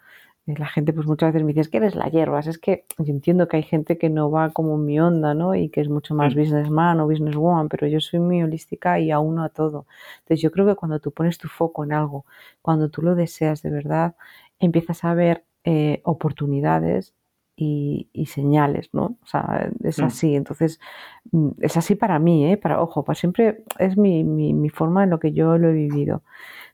la 0.47 0.67
gente 0.67 0.93
pues 0.93 1.07
muchas 1.07 1.33
veces 1.33 1.45
me 1.45 1.53
dice, 1.53 1.63
es 1.63 1.69
que 1.69 1.79
eres 1.79 1.97
la 1.97 2.09
hierbas, 2.09 2.47
es 2.47 2.59
que 2.59 2.85
yo 2.99 3.13
entiendo 3.13 3.49
que 3.49 3.57
hay 3.57 3.63
gente 3.65 3.99
que 3.99 4.09
no 4.09 4.31
va 4.31 4.51
como 4.51 4.79
mi 4.79 5.01
onda, 5.01 5.35
¿no? 5.35 5.55
Y 5.57 5.69
que 5.71 5.81
es 5.81 5.89
mucho 5.89 6.15
más 6.15 6.35
businessman 6.37 7.01
o 7.01 7.07
businesswoman, 7.07 7.69
pero 7.69 7.89
yo 7.89 8.01
soy 8.01 8.21
muy 8.21 8.43
holística 8.43 9.01
y 9.01 9.11
aún 9.11 9.41
a 9.41 9.49
todo. 9.49 9.87
Entonces 10.21 10.41
yo 10.41 10.53
creo 10.53 10.67
que 10.67 10.77
cuando 10.77 11.01
tú 11.01 11.11
pones 11.11 11.39
tu 11.39 11.49
foco 11.49 11.83
en 11.85 11.93
algo, 11.93 12.27
cuando 12.63 12.89
tú 12.89 13.03
lo 13.03 13.17
deseas 13.17 13.63
de 13.63 13.71
verdad, 13.71 14.15
empiezas 14.61 15.03
a 15.05 15.15
ver 15.15 15.45
eh, 15.65 16.01
oportunidades 16.05 17.13
y, 17.57 18.27
señales, 18.27 18.91
¿no? 18.93 19.17
O 19.23 19.27
sea, 19.27 19.71
es 19.83 19.99
mm. 19.99 20.05
así. 20.05 20.35
Entonces, 20.37 20.79
mm, 21.33 21.49
es 21.61 21.77
así 21.77 21.95
para 21.95 22.19
mí, 22.19 22.53
¿eh? 22.53 22.57
Para, 22.57 22.81
ojo, 22.83 23.05
para 23.05 23.19
siempre 23.19 23.65
es 23.79 23.97
mi, 23.97 24.25
mi, 24.25 24.69
forma 24.69 25.05
en 25.05 25.11
lo 25.11 25.19
que 25.19 25.33
yo 25.33 25.59
lo 25.59 25.71
he 25.71 25.73
vivido. 25.73 26.23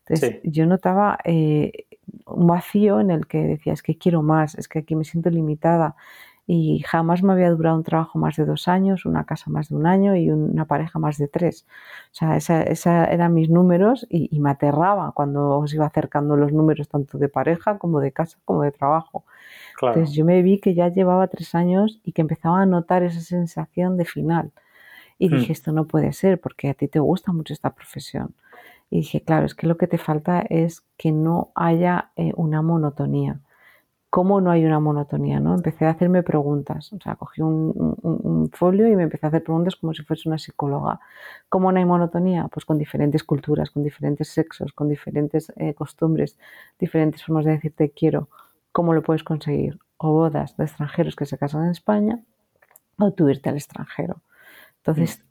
Entonces, 0.00 0.40
yo 0.42 0.66
notaba 0.66 1.18
eh, 1.24 1.86
un 2.26 2.46
vacío 2.46 3.00
en 3.00 3.10
el 3.10 3.26
que 3.26 3.38
decía, 3.38 3.72
es 3.72 3.82
que 3.82 3.96
quiero 3.96 4.22
más, 4.22 4.54
es 4.56 4.68
que 4.68 4.80
aquí 4.80 4.94
me 4.96 5.04
siento 5.04 5.30
limitada. 5.30 5.96
Y 6.44 6.80
jamás 6.80 7.22
me 7.22 7.32
había 7.32 7.50
durado 7.50 7.76
un 7.76 7.84
trabajo 7.84 8.18
más 8.18 8.36
de 8.36 8.44
dos 8.44 8.66
años, 8.66 9.06
una 9.06 9.24
casa 9.24 9.48
más 9.48 9.68
de 9.68 9.76
un 9.76 9.86
año 9.86 10.16
y 10.16 10.28
una 10.30 10.64
pareja 10.64 10.98
más 10.98 11.16
de 11.16 11.28
tres. 11.28 11.66
O 12.10 12.14
sea, 12.14 12.36
esos 12.36 12.86
eran 12.86 13.32
mis 13.32 13.48
números 13.48 14.06
y, 14.10 14.40
me 14.40 14.50
aterraba 14.50 15.12
cuando 15.12 15.58
os 15.58 15.72
iba 15.72 15.86
acercando 15.86 16.36
los 16.36 16.52
números 16.52 16.88
tanto 16.88 17.16
de 17.18 17.28
pareja 17.28 17.78
como 17.78 18.00
de 18.00 18.10
casa 18.10 18.38
como 18.44 18.62
de 18.62 18.72
trabajo. 18.72 19.24
Entonces 19.80 20.14
yo 20.14 20.24
me 20.24 20.42
vi 20.42 20.58
que 20.58 20.74
ya 20.74 20.88
llevaba 20.88 21.28
tres 21.28 21.54
años 21.54 22.00
y 22.04 22.12
que 22.12 22.22
empezaba 22.22 22.60
a 22.60 22.66
notar 22.66 23.04
esa 23.04 23.20
sensación 23.20 23.96
de 23.96 24.04
final. 24.04 24.50
Y 25.18 25.28
hmm. 25.28 25.36
dije, 25.36 25.52
esto 25.52 25.70
no 25.70 25.86
puede 25.86 26.12
ser 26.12 26.40
porque 26.40 26.70
a 26.70 26.74
ti 26.74 26.88
te 26.88 26.98
gusta 26.98 27.32
mucho 27.32 27.52
esta 27.52 27.70
profesión. 27.70 28.34
Y 28.92 28.96
dije, 28.96 29.22
claro, 29.22 29.46
es 29.46 29.54
que 29.54 29.66
lo 29.66 29.78
que 29.78 29.86
te 29.86 29.96
falta 29.96 30.44
es 30.50 30.82
que 30.98 31.12
no 31.12 31.50
haya 31.54 32.10
eh, 32.14 32.34
una 32.36 32.60
monotonía. 32.60 33.40
¿Cómo 34.10 34.42
no 34.42 34.50
hay 34.50 34.66
una 34.66 34.80
monotonía? 34.80 35.40
¿no? 35.40 35.54
Empecé 35.54 35.86
a 35.86 35.90
hacerme 35.92 36.22
preguntas. 36.22 36.92
O 36.92 37.00
sea, 37.00 37.16
cogí 37.16 37.40
un, 37.40 38.50
folio 38.52 38.86
y 38.86 38.94
me 38.94 39.04
empecé 39.04 39.24
a 39.24 39.28
hacer 39.30 39.42
preguntas 39.44 39.76
como 39.76 39.94
si 39.94 40.02
fuese 40.02 40.28
una 40.28 40.36
psicóloga. 40.36 41.00
¿Cómo 41.48 41.72
no 41.72 41.78
hay 41.78 41.86
monotonía? 41.86 42.48
Pues 42.52 42.66
con 42.66 42.76
diferentes 42.76 43.24
culturas, 43.24 43.70
con 43.70 43.82
diferentes 43.82 44.28
sexos, 44.28 44.74
con 44.74 44.90
diferentes 44.90 45.50
eh, 45.56 45.72
costumbres, 45.72 46.36
diferentes 46.78 47.24
formas 47.24 47.46
de 47.46 47.52
decirte 47.52 47.92
quiero. 47.92 48.28
¿Cómo 48.72 48.92
lo 48.92 49.02
puedes 49.02 49.24
conseguir? 49.24 49.78
O 49.96 50.12
bodas 50.12 50.54
de 50.58 50.64
extranjeros 50.64 51.16
que 51.16 51.24
se 51.24 51.38
casan 51.38 51.64
en 51.64 51.70
España 51.70 52.20
o 52.98 53.10
tú 53.12 53.30
irte 53.30 53.48
al 53.48 53.56
extranjero. 53.56 54.20
Entonces, 54.80 55.24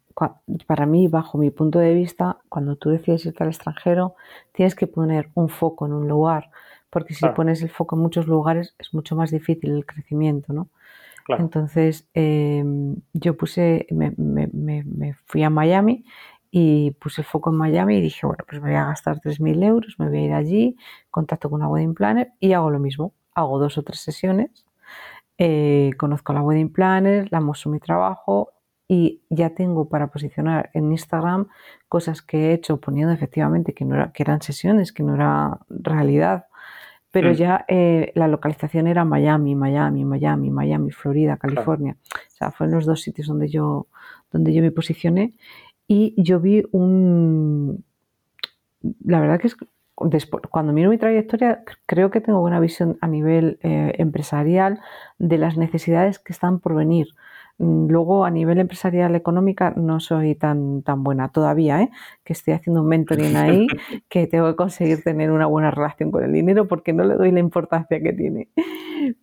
para 0.68 0.86
mí, 0.86 1.08
bajo 1.08 1.38
mi 1.38 1.52
punto 1.52 1.80
de 1.80 1.94
vista, 1.94 2.38
cuando 2.50 2.76
tú 2.76 2.90
decides 2.90 3.26
irte 3.26 3.44
al 3.44 3.50
extranjero, 3.50 4.16
tienes 4.52 4.76
que 4.76 4.88
poner 4.88 5.30
un 5.34 5.50
foco 5.50 5.86
en 5.86 5.94
un 5.94 6.08
lugar, 6.08 6.52
porque 6.90 7.14
si 7.14 7.28
pones 7.30 7.62
el 7.62 7.70
foco 7.70 7.96
en 7.96 8.02
muchos 8.02 8.28
lugares 8.28 8.76
es 8.80 8.94
mucho 8.94 9.16
más 9.16 9.32
difícil 9.32 9.72
el 9.72 9.86
crecimiento, 9.86 10.54
¿no? 10.54 10.70
Entonces, 11.28 12.10
em, 12.14 12.96
yo 13.14 13.38
puse, 13.38 13.88
me, 13.92 14.12
me, 14.18 15.14
fui 15.26 15.44
a 15.44 15.50
Miami 15.50 16.04
y 16.50 16.92
puse 16.92 17.22
el 17.22 17.28
foco 17.28 17.52
en 17.52 17.58
Miami 17.58 17.98
y 17.98 18.02
dije, 18.02 18.28
bueno, 18.28 18.44
pues 18.46 18.62
me 18.62 18.70
voy 18.70 18.78
a 18.78 18.86
gastar 18.86 19.22
3.000 19.22 19.64
euros, 19.64 19.96
me 19.98 20.10
voy 20.10 20.18
a 20.18 20.22
ir 20.26 20.34
allí, 20.34 20.78
contacto 21.10 21.50
con 21.50 21.62
una 21.62 21.70
wedding 21.70 21.94
planner 21.94 22.34
y 22.40 22.52
hago 22.54 22.70
lo 22.70 22.80
mismo. 22.80 23.14
Hago 23.34 23.60
dos 23.60 23.78
o 23.78 23.84
tres 23.84 24.02
sesiones, 24.02 24.66
eh, 25.38 25.92
conozco 25.98 26.34
a 26.34 26.36
la 26.36 26.42
wedding 26.42 26.74
planner, 26.74 27.30
la 27.32 27.40
muestro 27.40 27.72
mi 27.72 27.80
trabajo 27.80 28.52
y 28.92 29.22
ya 29.30 29.52
tengo 29.52 29.88
para 29.88 30.08
posicionar 30.08 30.70
en 30.74 30.92
Instagram 30.92 31.48
cosas 31.88 32.22
que 32.22 32.50
he 32.50 32.54
hecho 32.54 32.76
poniendo 32.82 33.14
efectivamente 33.14 33.74
que, 33.74 33.86
no 33.86 33.96
era, 33.96 34.12
que 34.12 34.22
eran 34.22 34.42
sesiones, 34.42 34.92
que 34.92 35.02
no 35.02 35.16
era 35.16 35.60
realidad, 35.70 36.48
pero 37.10 37.30
mm. 37.30 37.34
ya 37.36 37.64
eh, 37.70 38.12
la 38.16 38.28
localización 38.28 38.88
era 38.88 39.06
Miami, 39.06 39.56
Miami, 39.56 40.04
Miami, 40.04 40.50
Miami, 40.52 40.92
Florida, 40.92 41.38
California. 41.38 41.96
O 42.14 42.36
sea, 42.36 42.52
fueron 42.52 42.76
los 42.76 42.86
dos 42.86 43.00
sitios 43.00 43.28
donde 43.28 43.48
yo, 43.48 43.88
donde 44.30 44.54
yo 44.54 44.62
me 44.62 44.72
posicioné 44.72 45.36
y 45.88 46.14
yo 46.22 46.42
vi 46.42 46.66
un... 46.74 47.86
La 49.06 49.22
verdad 49.22 49.40
que 49.40 49.48
es 49.48 49.56
Después, 50.04 50.44
cuando 50.50 50.74
miro 50.74 50.90
mi 50.90 50.98
trayectoria, 50.98 51.64
creo 51.86 52.10
que 52.12 52.22
tengo 52.22 52.40
buena 52.42 52.60
visión 52.60 52.98
a 53.02 53.08
nivel 53.08 53.60
eh, 53.62 53.94
empresarial 53.98 54.80
de 55.20 55.38
las 55.38 55.58
necesidades 55.58 56.20
que 56.20 56.34
están 56.34 56.60
por 56.60 56.76
venir. 56.76 57.08
Mm, 57.62 57.90
luego, 57.92 58.26
a 58.26 58.32
nivel 58.32 58.58
empresarial 58.58 59.16
económica, 59.16 59.72
no 59.76 60.00
soy 60.00 60.34
tan, 60.34 60.82
tan 60.82 61.04
buena 61.04 61.30
todavía, 61.30 61.80
¿eh? 61.80 61.92
que 62.24 62.34
estoy 62.34 62.56
haciendo 62.56 62.82
un 62.82 62.88
mentoring 62.88 63.36
ahí, 63.36 63.68
que 64.10 64.26
tengo 64.26 64.48
que 64.48 64.56
conseguir 64.56 65.04
tener 65.04 65.30
una 65.30 65.46
buena 65.46 65.70
relación 65.70 66.10
con 66.10 66.24
el 66.24 66.34
dinero 66.34 66.68
porque 66.68 66.92
no 66.92 67.04
le 67.04 67.14
doy 67.14 67.32
la 67.32 67.40
importancia 67.40 68.02
que 68.02 68.14
tiene. 68.14 68.48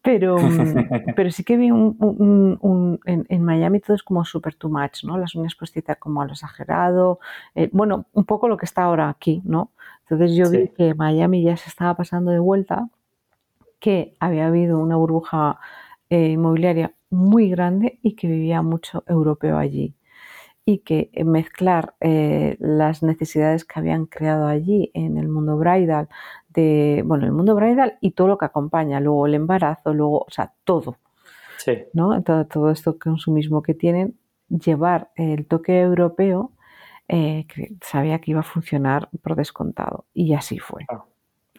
Pero, 0.02 0.38
mm, 0.38 0.38
pero 1.16 1.32
sí 1.32 1.42
que 1.42 1.56
vi 1.56 1.72
un, 1.72 3.00
en, 3.06 3.42
Miami 3.42 3.80
todo 3.80 3.96
es 3.96 4.04
como 4.04 4.24
super 4.24 4.54
too 4.54 4.70
much, 4.70 5.02
¿no? 5.02 5.18
Las 5.18 5.34
uñas 5.34 5.56
postizas 5.56 5.96
como 5.96 6.22
a 6.22 6.26
lo 6.26 6.32
exagerado. 6.34 7.18
Eh, 7.56 7.68
bueno, 7.72 8.06
un 8.12 8.24
poco 8.24 8.46
lo 8.46 8.56
que 8.56 8.66
está 8.66 8.84
ahora 8.84 9.08
aquí, 9.08 9.42
¿no? 9.44 9.72
Entonces 10.02 10.36
yo 10.36 10.48
vi 10.48 10.68
que 10.68 10.94
Miami 10.94 11.42
ya 11.42 11.56
se 11.56 11.68
estaba 11.68 11.96
pasando 11.96 12.30
de 12.30 12.38
vuelta, 12.38 12.88
que 13.80 14.14
había 14.20 14.46
habido 14.46 14.78
una 14.78 14.94
burbuja 14.94 15.58
eh, 16.08 16.28
inmobiliaria 16.28 16.92
muy 17.10 17.50
grande 17.50 17.98
y 18.02 18.14
que 18.14 18.26
vivía 18.26 18.62
mucho 18.62 19.04
europeo 19.06 19.56
allí 19.58 19.94
y 20.64 20.80
que 20.80 21.10
mezclar 21.24 21.94
eh, 22.00 22.56
las 22.60 23.02
necesidades 23.02 23.64
que 23.64 23.78
habían 23.78 24.04
creado 24.04 24.46
allí 24.46 24.90
en 24.92 25.16
el 25.16 25.26
mundo 25.26 25.56
bridal, 25.56 26.10
de, 26.50 27.02
bueno, 27.06 27.24
el 27.24 27.32
mundo 27.32 27.54
bridal 27.54 27.96
y 28.02 28.10
todo 28.10 28.28
lo 28.28 28.36
que 28.36 28.44
acompaña, 28.44 29.00
luego 29.00 29.26
el 29.26 29.32
embarazo, 29.32 29.94
luego, 29.94 30.18
o 30.18 30.30
sea, 30.30 30.52
todo, 30.64 30.98
sí. 31.56 31.84
¿no? 31.94 32.22
Todo, 32.22 32.46
todo 32.46 32.70
esto 32.70 32.98
consumismo 32.98 33.62
que 33.62 33.72
tienen, 33.72 34.18
llevar 34.50 35.10
el 35.16 35.46
toque 35.46 35.80
europeo, 35.80 36.52
eh, 37.08 37.46
que 37.48 37.72
sabía 37.80 38.18
que 38.18 38.32
iba 38.32 38.40
a 38.40 38.42
funcionar 38.42 39.08
por 39.22 39.36
descontado 39.36 40.04
y 40.12 40.34
así 40.34 40.58
fue. 40.58 40.84
Ah, 40.90 41.04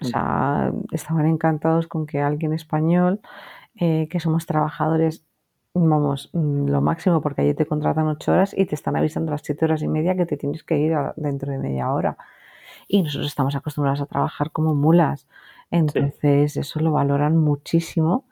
o 0.01 0.05
sea, 0.05 0.71
estaban 0.91 1.25
encantados 1.25 1.88
con 1.88 2.05
que 2.05 2.21
alguien 2.21 2.53
español, 2.53 3.21
eh, 3.75 4.07
que 4.12 4.19
somos 4.19 4.45
trabajadores 4.45 5.25
vamos, 5.73 6.29
mm, 6.34 6.67
lo 6.67 6.82
máximo, 6.82 7.21
porque 7.21 7.41
allí 7.41 7.53
te 7.53 7.65
contratan 7.65 8.08
ocho 8.08 8.32
horas 8.32 8.53
y 8.58 8.65
te 8.65 8.75
están 8.75 8.95
avisando 8.95 9.32
a 9.32 9.34
las 9.34 9.41
siete 9.43 9.65
horas 9.65 9.82
y 9.82 9.88
media 9.88 10.15
que 10.15 10.25
te 10.25 10.38
tienes 10.38 10.63
que 10.63 10.77
ir 10.77 10.95
dentro 11.15 11.51
de 11.51 11.60
media 11.60 11.91
hora. 11.91 12.17
Y 12.88 13.03
nosotros 13.03 13.27
estamos 13.27 13.55
acostumbrados 13.55 14.01
a 14.01 14.05
trabajar 14.05 14.51
como 14.51 14.73
mulas. 14.73 15.27
Entonces, 15.71 16.58
eso 16.58 16.79
lo 16.79 16.91
valoran 16.91 17.38
muchísimo 17.38 18.25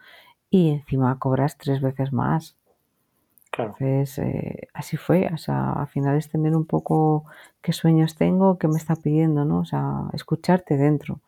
y 0.49 0.71
encima 0.71 1.19
cobras 1.19 1.57
tres 1.57 1.81
veces 1.81 2.11
más. 2.11 2.55
Entonces, 3.57 4.17
eh, 4.19 4.67
así 4.73 4.97
fue. 4.97 5.29
O 5.33 5.37
sea, 5.37 5.73
al 5.73 5.87
final 5.87 6.17
es 6.17 6.29
tener 6.29 6.55
un 6.55 6.65
poco 6.65 7.25
qué 7.61 7.73
sueños 7.73 8.15
tengo, 8.15 8.57
qué 8.57 8.67
me 8.67 8.77
está 8.77 8.95
pidiendo, 8.95 9.45
¿no? 9.45 9.59
O 9.59 9.65
sea, 9.65 10.03
escucharte 10.13 10.77
dentro. 10.77 11.19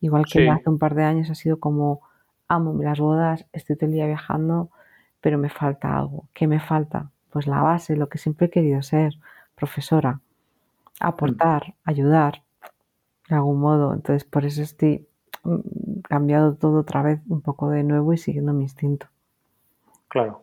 Igual 0.00 0.26
que 0.26 0.48
hace 0.48 0.70
un 0.70 0.78
par 0.78 0.94
de 0.94 1.04
años 1.04 1.30
ha 1.30 1.34
sido 1.34 1.58
como, 1.58 2.02
amo 2.46 2.80
las 2.82 3.00
bodas, 3.00 3.46
estoy 3.52 3.76
todo 3.76 3.86
el 3.86 3.92
día 3.92 4.06
viajando, 4.06 4.70
pero 5.20 5.38
me 5.38 5.50
falta 5.50 5.96
algo. 5.96 6.28
¿Qué 6.34 6.46
me 6.46 6.60
falta? 6.60 7.10
Pues 7.30 7.46
la 7.46 7.62
base, 7.62 7.96
lo 7.96 8.08
que 8.08 8.18
siempre 8.18 8.46
he 8.46 8.50
querido 8.50 8.82
ser, 8.82 9.14
profesora, 9.54 10.20
aportar, 11.00 11.74
ayudar, 11.84 12.42
de 13.28 13.36
algún 13.36 13.60
modo. 13.60 13.92
Entonces, 13.92 14.24
por 14.24 14.44
eso 14.44 14.62
estoy 14.62 15.06
mm, 15.44 16.00
cambiado 16.08 16.54
todo 16.54 16.80
otra 16.80 17.02
vez 17.02 17.20
un 17.28 17.42
poco 17.42 17.70
de 17.70 17.84
nuevo 17.84 18.12
y 18.12 18.18
siguiendo 18.18 18.52
mi 18.52 18.64
instinto. 18.64 19.06
Claro. 20.08 20.42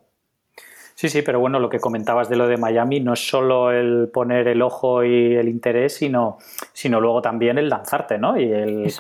Sí, 0.95 1.09
sí, 1.09 1.21
pero 1.23 1.41
bueno, 1.41 1.59
lo 1.59 1.67
que 1.67 1.79
comentabas 1.79 2.29
de 2.29 2.37
lo 2.37 2.47
de 2.47 2.55
Miami 2.55 3.01
no 3.01 3.13
es 3.13 3.27
solo 3.27 3.71
el 3.71 4.09
poner 4.13 4.47
el 4.47 4.61
ojo 4.61 5.03
y 5.03 5.35
el 5.35 5.49
interés, 5.49 5.95
sino, 5.95 6.37
sino 6.71 7.01
luego 7.01 7.21
también 7.21 7.57
el 7.57 7.67
lanzarte, 7.67 8.17
¿no? 8.17 8.39
Y 8.39 8.49
el, 8.49 8.93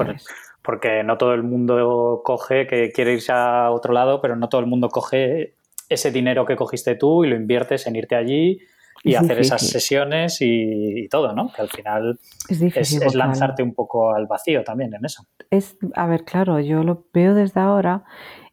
Porque 0.61 1.03
no 1.03 1.17
todo 1.17 1.33
el 1.33 1.43
mundo 1.43 2.21
coge 2.25 2.67
que 2.67 2.91
quiere 2.91 3.13
irse 3.13 3.31
a 3.31 3.71
otro 3.71 3.93
lado, 3.93 4.19
pero 4.19 4.35
no 4.35 4.49
todo 4.49 4.59
el 4.59 4.67
mundo 4.67 4.89
coge 4.89 5.53
ese 5.89 6.11
dinero 6.11 6.45
que 6.45 6.55
cogiste 6.55 6.95
tú 6.95 7.23
y 7.23 7.29
lo 7.29 7.35
inviertes 7.35 7.87
en 7.87 7.95
irte 7.95 8.15
allí 8.15 8.59
y 9.03 9.15
hacer 9.15 9.39
esas 9.39 9.61
sesiones 9.67 10.37
y, 10.41 11.07
todo, 11.09 11.33
¿no? 11.33 11.51
Que 11.53 11.61
al 11.61 11.69
final 11.69 12.19
es, 12.49 13.15
lanzarte 13.15 13.61
un 13.61 13.73
poco 13.73 14.15
al 14.15 14.25
vacío 14.25 14.63
también 14.63 14.93
en 14.95 15.05
eso. 15.05 15.27
Es, 15.51 15.77
a 15.93 16.07
ver, 16.07 16.23
claro, 16.23 16.59
yo 16.59 16.83
lo 16.83 17.05
veo 17.13 17.35
desde 17.35 17.61
ahora 17.61 18.03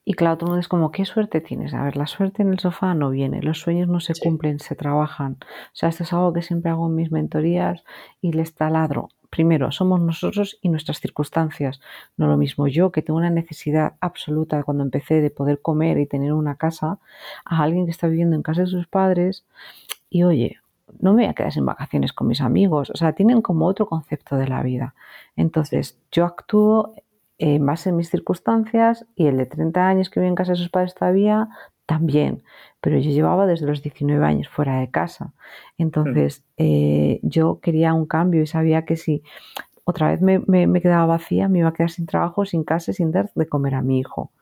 y 0.04 0.14
claro, 0.14 0.36
todo 0.36 0.48
el 0.48 0.50
mundo 0.50 0.60
es 0.60 0.68
como, 0.68 0.90
¿qué 0.90 1.04
suerte 1.04 1.40
tienes? 1.40 1.74
A 1.74 1.84
ver, 1.84 1.96
la 1.96 2.06
suerte 2.06 2.42
en 2.42 2.50
el 2.50 2.58
sofá 2.58 2.94
no 2.94 3.10
viene, 3.10 3.40
los 3.40 3.60
sueños 3.60 3.88
no 3.88 4.00
se 4.00 4.14
cumplen, 4.14 4.58
se 4.58 4.74
trabajan. 4.74 5.38
O 5.40 5.74
sea, 5.74 5.88
esto 5.88 6.02
es 6.02 6.12
algo 6.12 6.32
que 6.32 6.42
siempre 6.42 6.70
hago 6.70 6.88
en 6.88 6.96
mis 6.96 7.12
mentorías 7.12 7.84
y 8.20 8.32
les 8.32 8.54
taladro. 8.54 9.08
Primero, 9.34 9.72
somos 9.72 9.98
nosotros 9.98 10.58
y 10.60 10.68
nuestras 10.68 11.00
circunstancias. 11.00 11.80
No 12.18 12.26
lo 12.26 12.36
mismo 12.36 12.68
yo, 12.68 12.92
que 12.92 13.00
tengo 13.00 13.18
una 13.18 13.30
necesidad 13.30 13.94
absoluta 13.98 14.62
cuando 14.62 14.84
empecé 14.84 15.22
de 15.22 15.30
poder 15.30 15.62
comer 15.62 15.96
y 15.96 16.06
tener 16.06 16.34
una 16.34 16.56
casa, 16.56 16.98
a 17.46 17.62
alguien 17.62 17.86
que 17.86 17.92
está 17.92 18.08
viviendo 18.08 18.36
en 18.36 18.42
casa 18.42 18.60
de 18.60 18.66
sus 18.66 18.86
padres 18.86 19.46
y 20.10 20.24
oye, 20.24 20.58
no 21.00 21.14
me 21.14 21.22
voy 21.22 21.30
a 21.30 21.32
quedar 21.32 21.50
sin 21.50 21.64
vacaciones 21.64 22.12
con 22.12 22.26
mis 22.28 22.42
amigos. 22.42 22.90
O 22.90 22.96
sea, 22.98 23.14
tienen 23.14 23.40
como 23.40 23.66
otro 23.66 23.86
concepto 23.86 24.36
de 24.36 24.48
la 24.48 24.62
vida. 24.62 24.94
Entonces, 25.34 25.98
yo 26.10 26.26
actúo 26.26 26.94
más 27.58 27.86
en 27.86 27.96
mis 27.96 28.10
circunstancias 28.10 29.06
y 29.16 29.28
el 29.28 29.38
de 29.38 29.46
30 29.46 29.88
años 29.88 30.10
que 30.10 30.20
vive 30.20 30.28
en 30.28 30.34
casa 30.34 30.52
de 30.52 30.58
sus 30.58 30.68
padres 30.68 30.94
todavía 30.94 31.48
también, 31.86 32.42
pero 32.82 32.98
yo 32.98 33.12
llevaba 33.12 33.46
desde 33.46 33.64
los 33.64 33.80
19 33.80 34.26
años 34.26 34.48
fuera 34.48 34.80
de 34.80 34.90
casa. 34.90 35.32
Entonces 35.78 36.42
eh, 36.56 37.20
yo 37.22 37.60
quería 37.60 37.94
un 37.94 38.06
cambio 38.06 38.42
y 38.42 38.48
sabía 38.48 38.84
que 38.84 38.96
si 38.96 39.22
otra 39.84 40.10
vez 40.10 40.20
me, 40.20 40.40
me, 40.40 40.80
quedaba 40.82 41.06
vacía, 41.06 41.48
me 41.48 41.60
iba 41.60 41.68
a 41.68 41.72
quedar 41.72 41.90
sin 41.90 42.06
trabajo, 42.06 42.44
sin 42.44 42.64
casa, 42.64 42.92
sin 42.92 43.12
dar 43.12 43.30
de 43.36 43.46
comer 43.46 43.76
a 43.76 43.82
mi 43.82 44.00
hijo. 44.00 44.32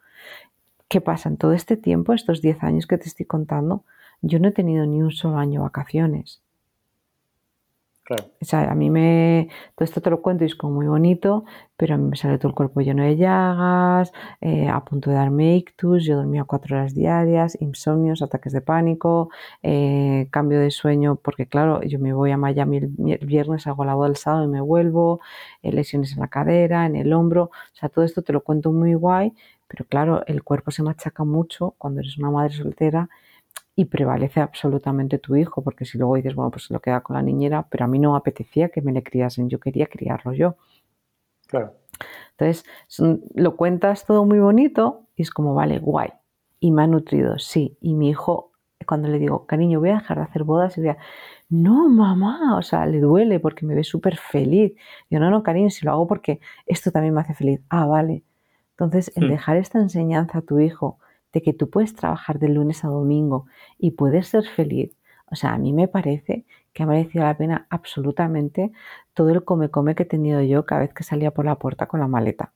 ¿Qué 0.89 1.03
pasa? 1.03 1.29
En 1.29 1.37
todo 1.37 1.53
este 1.53 1.77
tiempo, 1.77 2.15
estos 2.15 2.41
10 2.41 2.63
años 2.63 2.87
que 2.87 2.97
te 2.97 3.09
estoy 3.09 3.27
contando, 3.27 3.85
yo 4.23 4.39
no 4.39 4.49
he 4.49 4.53
tenido 4.53 4.87
ni 4.87 5.03
un 5.03 5.13
solo 5.13 5.37
año 5.37 5.61
vacaciones. 5.63 6.41
O 8.17 8.45
sea, 8.45 8.71
a 8.71 8.75
mí 8.75 8.91
me. 8.91 9.49
Todo 9.77 9.85
esto 9.85 10.01
te 10.01 10.11
lo 10.11 10.21
cuento 10.21 10.45
y 10.45 10.49
es 10.49 10.55
como 10.57 10.75
muy 10.75 10.87
bonito, 10.87 11.45
pero 11.77 11.95
a 11.95 11.99
mí 11.99 12.09
me 12.09 12.17
sale 12.17 12.39
todo 12.39 12.49
el 12.49 12.55
cuerpo 12.55 12.81
lleno 12.81 13.05
de 13.05 13.17
llagas, 13.17 14.13
eh, 14.41 14.69
a 14.69 14.85
punto 14.85 15.11
de 15.11 15.17
darme 15.17 15.57
ictus, 15.57 16.05
yo 16.05 16.17
dormía 16.17 16.45
cuatro 16.45 16.77
horas 16.77 16.95
diarias, 16.95 17.57
insomnios, 17.61 18.23
ataques 18.23 18.53
de 18.53 18.61
pánico, 18.61 19.31
eh, 19.63 20.27
cambio 20.31 20.59
de 20.61 20.71
sueño, 20.71 21.17
porque 21.17 21.47
claro, 21.47 21.83
yo 21.83 21.99
me 21.99 22.13
voy 22.13 22.33
a 22.33 22.37
Miami 22.37 22.79
el, 22.79 22.89
viernes, 23.27 23.67
hago 23.67 23.85
la 23.85 23.95
boda 23.95 24.09
el 24.09 24.17
sábado 24.17 24.45
y 24.45 24.49
me 24.49 24.61
vuelvo, 24.61 25.21
eh, 25.63 25.73
lesiones 25.73 26.13
en 26.13 26.21
la 26.21 26.29
cadera, 26.29 26.87
en 26.87 26.97
el 26.97 27.13
hombro, 27.13 27.45
o 27.45 27.77
sea, 27.77 27.89
todo 27.89 28.05
esto 28.05 28.23
te 28.23 28.33
lo 28.33 28.43
cuento 28.43 28.73
muy 28.73 28.95
guay, 28.95 29.33
pero 29.69 29.85
claro, 29.85 30.25
el 30.27 30.43
cuerpo 30.43 30.71
se 30.73 30.83
machaca 30.83 31.25
mucho 31.25 31.75
cuando 31.79 32.01
eres 32.01 32.19
una 32.19 32.31
madre 32.31 32.55
soltera 32.55 33.09
y 33.81 33.87
prevalece 33.87 34.41
absolutamente 34.41 35.19
tu 35.19 35.37
hijo, 35.37 35.63
porque 35.63 35.87
si 35.87 35.97
luego 35.97 36.17
dices, 36.17 36.35
bueno, 36.35 36.51
pues 36.51 36.65
se 36.65 36.75
lo 36.75 36.81
queda 36.81 37.01
con 37.01 37.17
la 37.17 37.23
niñera, 37.23 37.67
pero 37.71 37.87
a 37.87 37.89
mí 37.89 37.99
no 37.99 38.13
me 38.13 38.19
apetecía 38.19 38.69
que 38.69 38.83
me 38.83 38.93
le 38.93 39.03
criasen, 39.03 39.49
yo 39.49 39.59
quería 39.59 39.87
criarlo 39.87 40.35
yo. 40.35 40.57
Claro. 41.47 41.73
Entonces, 42.33 42.67
lo 43.35 43.57
cuentas 43.57 44.05
todo 44.05 44.27
muy 44.27 44.39
bonito 44.39 45.07
y 45.17 45.23
es 45.23 45.31
como, 45.31 45.55
vale, 45.55 45.79
guay. 45.79 46.11
Y 46.59 46.73
me 46.73 46.83
ha 46.83 46.87
nutrido, 46.87 47.39
sí. 47.39 47.79
Y 47.81 47.95
mi 47.95 48.11
hijo, 48.11 48.53
cuando 48.87 49.09
le 49.09 49.19
digo, 49.19 49.47
cariño, 49.47 49.81
voy 49.81 49.89
a 49.89 49.95
dejar 49.95 50.19
de 50.19 50.25
hacer 50.25 50.45
bodas, 50.45 50.77
y 50.77 50.83
dice, 50.83 50.99
no, 51.49 51.89
mamá, 51.89 52.59
o 52.59 52.63
sea, 52.63 52.85
le 52.85 53.01
duele 53.01 53.41
porque 53.41 53.65
me 53.65 53.75
ve 53.75 53.83
súper 53.83 54.19
feliz. 54.19 54.75
Yo, 55.09 55.21
no, 55.21 55.31
no, 55.31 55.43
cariño, 55.43 55.71
si 55.71 55.87
lo 55.87 55.93
hago 55.93 56.07
porque 56.07 56.39
esto 56.67 56.91
también 56.91 57.15
me 57.15 57.23
hace 57.23 57.33
feliz. 57.33 57.63
Ah, 57.71 57.87
vale. 57.87 58.25
Entonces, 58.73 59.11
el 59.17 59.25
hmm. 59.25 59.31
dejar 59.31 59.57
esta 59.57 59.79
enseñanza 59.79 60.41
a 60.41 60.43
tu 60.43 60.61
hijo, 60.61 60.99
de 61.33 61.43
que 61.43 61.53
tú 61.53 61.71
puedes 61.71 61.95
trabajar 61.95 62.39
de 62.39 62.49
lunes 62.49 62.85
a 62.85 62.89
domingo 62.89 63.47
y 63.79 63.93
puedes 63.93 64.29
ser 64.29 64.45
feliz. 64.45 64.97
O 65.31 65.37
sea, 65.37 65.53
a 65.53 65.59
mí 65.59 65.73
me 65.73 65.89
parece 65.89 66.45
que 66.73 66.83
ha 66.83 66.87
merecido 66.87 67.25
la 67.25 67.37
pena 67.37 67.67
absolutamente 67.71 68.73
todo 69.15 69.31
el 69.31 69.45
come-come 69.45 69.95
que 69.95 70.03
he 70.03 70.07
tenido 70.07 70.43
yo 70.43 70.67
cada 70.67 70.83
vez 70.83 70.93
que 70.93 71.05
salía 71.05 71.31
por 71.31 71.45
la 71.45 71.57
puerta 71.57 71.87
con 71.87 72.01
la 72.01 72.09
maleta. 72.09 72.53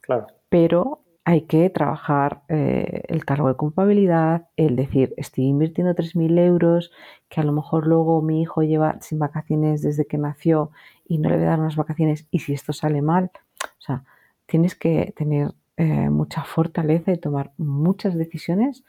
Claro. 0.00 0.26
Pero 0.48 1.02
hay 1.24 1.42
que 1.42 1.68
trabajar 1.70 2.42
eh, 2.48 3.02
el 3.08 3.24
cargo 3.24 3.48
de 3.48 3.54
culpabilidad, 3.54 4.48
el 4.56 4.74
decir, 4.76 5.14
estoy 5.16 5.44
invirtiendo 5.44 5.94
3.000 5.94 6.38
euros, 6.38 6.90
que 7.28 7.40
a 7.40 7.44
lo 7.44 7.52
mejor 7.52 7.86
luego 7.86 8.22
mi 8.22 8.40
hijo 8.42 8.62
lleva 8.62 8.96
sin 9.00 9.18
vacaciones 9.18 9.82
desde 9.82 10.06
que 10.06 10.18
nació 10.18 10.70
y 11.06 11.18
no 11.18 11.28
le 11.28 11.36
voy 11.36 11.44
a 11.44 11.50
dar 11.50 11.60
unas 11.60 11.76
vacaciones, 11.76 12.26
y 12.30 12.40
si 12.40 12.52
esto 12.54 12.72
sale 12.72 13.02
mal, 13.02 13.30
o 13.62 13.80
sea, 13.80 14.04
tienes 14.46 14.74
que 14.74 15.12
tener 15.16 15.52
eh, 15.80 16.10
mucha 16.10 16.44
fortaleza 16.44 17.10
y 17.10 17.16
tomar 17.16 17.52
muchas 17.56 18.14
decisiones 18.14 18.84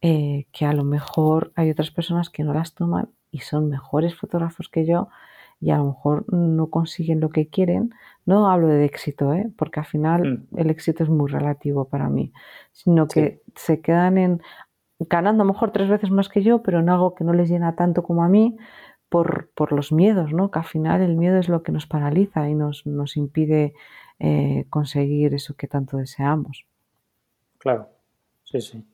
eh, 0.00 0.46
que 0.50 0.64
a 0.64 0.72
lo 0.72 0.82
mejor 0.82 1.52
hay 1.56 1.70
otras 1.70 1.90
personas 1.90 2.30
que 2.30 2.42
no 2.42 2.54
las 2.54 2.74
toman 2.74 3.10
y 3.30 3.40
son 3.40 3.68
mejores 3.68 4.14
fotógrafos 4.14 4.70
que 4.70 4.86
yo 4.86 5.08
y 5.60 5.72
a 5.72 5.76
lo 5.76 5.84
mejor 5.84 6.24
no 6.32 6.70
consiguen 6.70 7.20
lo 7.20 7.28
que 7.28 7.50
quieren. 7.50 7.90
No 8.24 8.50
hablo 8.50 8.68
de 8.68 8.82
éxito, 8.86 9.34
¿eh? 9.34 9.52
porque 9.58 9.80
al 9.80 9.86
final 9.86 10.46
mm. 10.50 10.58
el 10.58 10.70
éxito 10.70 11.04
es 11.04 11.10
muy 11.10 11.30
relativo 11.30 11.84
para 11.84 12.08
mí, 12.08 12.32
sino 12.72 13.06
que 13.08 13.42
se 13.54 13.82
quedan 13.82 14.16
en 14.16 14.42
ganando 14.98 15.42
a 15.42 15.46
lo 15.46 15.52
mejor 15.52 15.70
tres 15.70 15.90
veces 15.90 16.10
más 16.10 16.30
que 16.30 16.42
yo, 16.42 16.62
pero 16.62 16.80
en 16.80 16.88
algo 16.88 17.14
que 17.14 17.24
no 17.24 17.34
les 17.34 17.50
llena 17.50 17.76
tanto 17.76 18.02
como 18.04 18.24
a 18.24 18.28
mí, 18.28 18.56
por, 19.10 19.50
por, 19.54 19.72
los 19.72 19.92
miedos, 19.92 20.32
¿no? 20.32 20.50
Que 20.50 20.60
al 20.60 20.64
final 20.64 21.02
el 21.02 21.16
miedo 21.16 21.36
es 21.36 21.50
lo 21.50 21.62
que 21.62 21.72
nos 21.72 21.86
paraliza 21.86 22.48
y 22.48 22.54
nos, 22.54 22.86
nos 22.86 23.18
impide 23.18 23.74
eh, 24.24 24.66
conseguir 24.70 25.34
eso 25.34 25.56
que 25.56 25.66
tanto 25.66 25.96
deseamos. 25.96 26.64
Claro, 27.58 27.88
sí, 28.44 28.60
sí. 28.60 28.84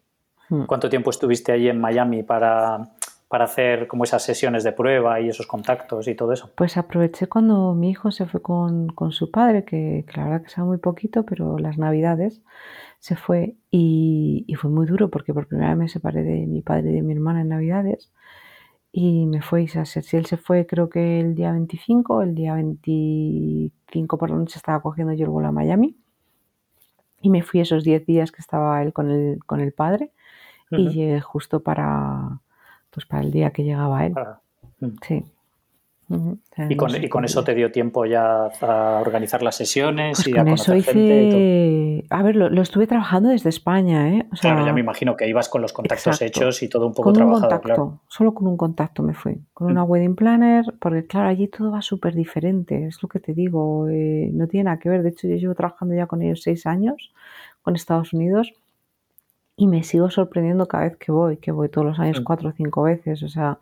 Hmm. 0.48 0.64
¿Cuánto 0.64 0.88
tiempo 0.88 1.10
estuviste 1.10 1.52
allí 1.52 1.68
en 1.68 1.78
Miami 1.78 2.22
para, 2.22 2.94
para 3.28 3.44
hacer 3.44 3.86
como 3.86 4.04
esas 4.04 4.22
sesiones 4.22 4.64
de 4.64 4.72
prueba 4.72 5.20
y 5.20 5.28
esos 5.28 5.46
contactos 5.46 6.08
y 6.08 6.14
todo 6.14 6.32
eso? 6.32 6.50
Pues 6.54 6.78
aproveché 6.78 7.26
cuando 7.26 7.74
mi 7.74 7.90
hijo 7.90 8.10
se 8.10 8.24
fue 8.24 8.40
con, 8.40 8.94
su 9.10 9.30
padre, 9.30 9.66
que, 9.66 10.06
que, 10.08 10.16
la 10.16 10.24
verdad 10.24 10.42
que 10.44 10.48
sabe 10.48 10.68
muy 10.68 10.78
poquito, 10.78 11.24
pero 11.24 11.58
las 11.58 11.76
navidades 11.76 12.40
se 12.98 13.14
fue 13.14 13.56
y, 13.70 14.46
y, 14.48 14.54
fue 14.54 14.70
muy 14.70 14.86
duro 14.86 15.10
porque 15.10 15.34
por 15.34 15.46
primera 15.46 15.68
vez 15.68 15.78
me 15.78 15.88
separé 15.90 16.22
de 16.22 16.46
mi 16.46 16.62
padre 16.62 16.90
y 16.90 16.94
de 16.94 17.02
mi 17.02 17.12
hermana 17.12 17.42
en 17.42 17.48
navidades 17.50 18.10
y 18.92 19.26
me 19.26 19.42
fue, 19.42 19.68
sea, 19.68 19.84
si 19.84 20.16
él 20.16 20.26
se 20.26 20.36
fue 20.36 20.66
creo 20.66 20.88
que 20.88 21.20
el 21.20 21.34
día 21.34 21.52
25, 21.52 22.22
el 22.22 22.34
día 22.34 22.54
25 22.54 24.18
por 24.18 24.30
la 24.30 24.36
noche 24.36 24.56
estaba 24.56 24.80
cogiendo 24.80 25.12
yo 25.12 25.24
el 25.24 25.30
vuelo 25.30 25.48
a 25.48 25.52
Miami 25.52 25.96
y 27.20 27.30
me 27.30 27.42
fui 27.42 27.60
esos 27.60 27.84
10 27.84 28.06
días 28.06 28.32
que 28.32 28.40
estaba 28.40 28.82
él 28.82 28.92
con 28.92 29.10
el, 29.10 29.44
con 29.44 29.60
el 29.60 29.72
padre 29.72 30.12
y 30.70 30.88
llegué 30.88 31.20
justo 31.20 31.60
para, 31.60 32.40
pues 32.90 33.06
para 33.06 33.22
el 33.22 33.30
día 33.30 33.50
que 33.50 33.64
llegaba 33.64 34.04
él. 34.06 34.14
Mm. 34.80 34.96
Sí. 35.02 35.24
¿Y, 36.10 37.08
con, 37.08 37.24
eso 37.24 37.44
te 37.44 37.54
dio 37.54 37.70
tiempo 37.70 38.06
ya 38.06 38.48
a 38.62 39.00
organizar 39.00 39.42
las 39.42 39.56
sesiones 39.56 40.16
pues 40.16 40.28
y 40.28 40.32
con 40.32 40.48
a 40.48 40.54
eso 40.54 40.74
hice... 40.74 42.04
A 42.08 42.22
ver, 42.22 42.34
lo, 42.34 42.62
estuve 42.62 42.86
trabajando 42.86 43.28
desde 43.28 43.50
España, 43.50 44.08
¿eh? 44.08 44.26
claro, 44.40 44.64
ya 44.64 44.72
me 44.72 44.80
imagino 44.80 45.16
que 45.16 45.28
ibas 45.28 45.50
con 45.50 45.60
los 45.60 45.74
contactos 45.74 46.22
hechos 46.22 46.62
y 46.62 46.68
todo 46.68 46.86
un 46.86 46.94
poco 46.94 47.10
con 47.10 47.14
trabajado, 47.14 47.44
un 47.44 47.50
contacto, 47.50 48.00
Solo 48.08 48.32
con 48.32 48.46
un 48.46 48.56
contacto 48.56 49.02
me 49.02 49.12
fui, 49.12 49.38
con 49.52 49.70
una 49.70 49.84
mm. 49.84 49.90
wedding 49.90 50.16
planner, 50.16 50.64
porque 50.80 51.06
claro, 51.06 51.28
allí 51.28 51.46
todo 51.46 51.70
va 51.70 51.82
súper 51.82 52.14
diferente, 52.14 52.86
es 52.86 53.02
lo 53.02 53.08
que 53.10 53.20
te 53.20 53.34
digo, 53.34 53.86
eh, 53.88 54.30
no 54.32 54.46
tiene 54.46 54.64
nada 54.64 54.78
que 54.78 54.88
ver. 54.88 55.02
De 55.02 55.10
hecho, 55.10 55.28
yo 55.28 55.36
llevo 55.36 55.54
trabajando 55.54 55.94
ya 55.94 56.06
con 56.06 56.22
ellos 56.22 56.40
seis 56.42 56.64
años, 56.64 57.12
con 57.60 57.76
Estados 57.76 58.14
Unidos, 58.14 58.54
y 59.56 59.66
me 59.66 59.82
sigo 59.82 60.08
sorprendiendo 60.08 60.68
cada 60.68 60.84
vez 60.84 60.96
que 60.96 61.12
voy, 61.12 61.36
que 61.36 61.52
voy 61.52 61.68
todos 61.68 61.86
los 61.86 61.98
años 61.98 62.22
mm. 62.22 62.24
cuatro 62.24 62.48
o 62.48 62.52
cinco 62.52 62.82
veces, 62.84 63.22
o 63.22 63.28
sea 63.28 63.58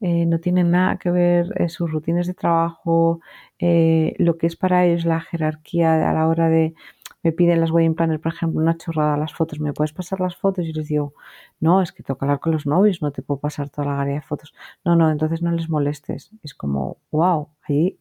eh, 0.00 0.26
no 0.26 0.40
tienen 0.40 0.70
nada 0.70 0.96
que 0.98 1.10
ver 1.10 1.52
eh, 1.56 1.68
sus 1.68 1.90
rutinas 1.90 2.26
de 2.26 2.34
trabajo, 2.34 3.20
eh, 3.58 4.14
lo 4.18 4.38
que 4.38 4.46
es 4.46 4.56
para 4.56 4.84
ellos 4.86 5.04
la 5.04 5.20
jerarquía 5.20 6.08
a 6.10 6.14
la 6.14 6.26
hora 6.28 6.48
de, 6.48 6.74
me 7.22 7.32
piden 7.32 7.60
las 7.60 7.70
wedding 7.70 7.94
planners, 7.94 8.20
por 8.22 8.32
ejemplo, 8.32 8.60
una 8.60 8.76
chorrada 8.76 9.16
las 9.16 9.34
fotos, 9.34 9.60
¿me 9.60 9.72
puedes 9.74 9.92
pasar 9.92 10.20
las 10.20 10.36
fotos? 10.36 10.64
Y 10.66 10.72
les 10.72 10.88
digo, 10.88 11.14
no, 11.60 11.82
es 11.82 11.92
que 11.92 12.02
tengo 12.02 12.18
que 12.18 12.24
hablar 12.24 12.40
con 12.40 12.52
los 12.52 12.66
novios, 12.66 13.02
no 13.02 13.12
te 13.12 13.22
puedo 13.22 13.40
pasar 13.40 13.68
toda 13.68 13.88
la 13.88 13.96
galería 13.96 14.20
de 14.20 14.26
fotos. 14.26 14.54
No, 14.84 14.96
no, 14.96 15.10
entonces 15.10 15.42
no 15.42 15.52
les 15.52 15.68
molestes. 15.68 16.30
Es 16.42 16.54
como, 16.54 16.98
wow, 17.10 17.50
ahí, 17.62 17.98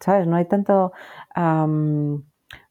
¿sabes? 0.00 0.26
No 0.26 0.36
hay 0.36 0.46
tanto 0.46 0.92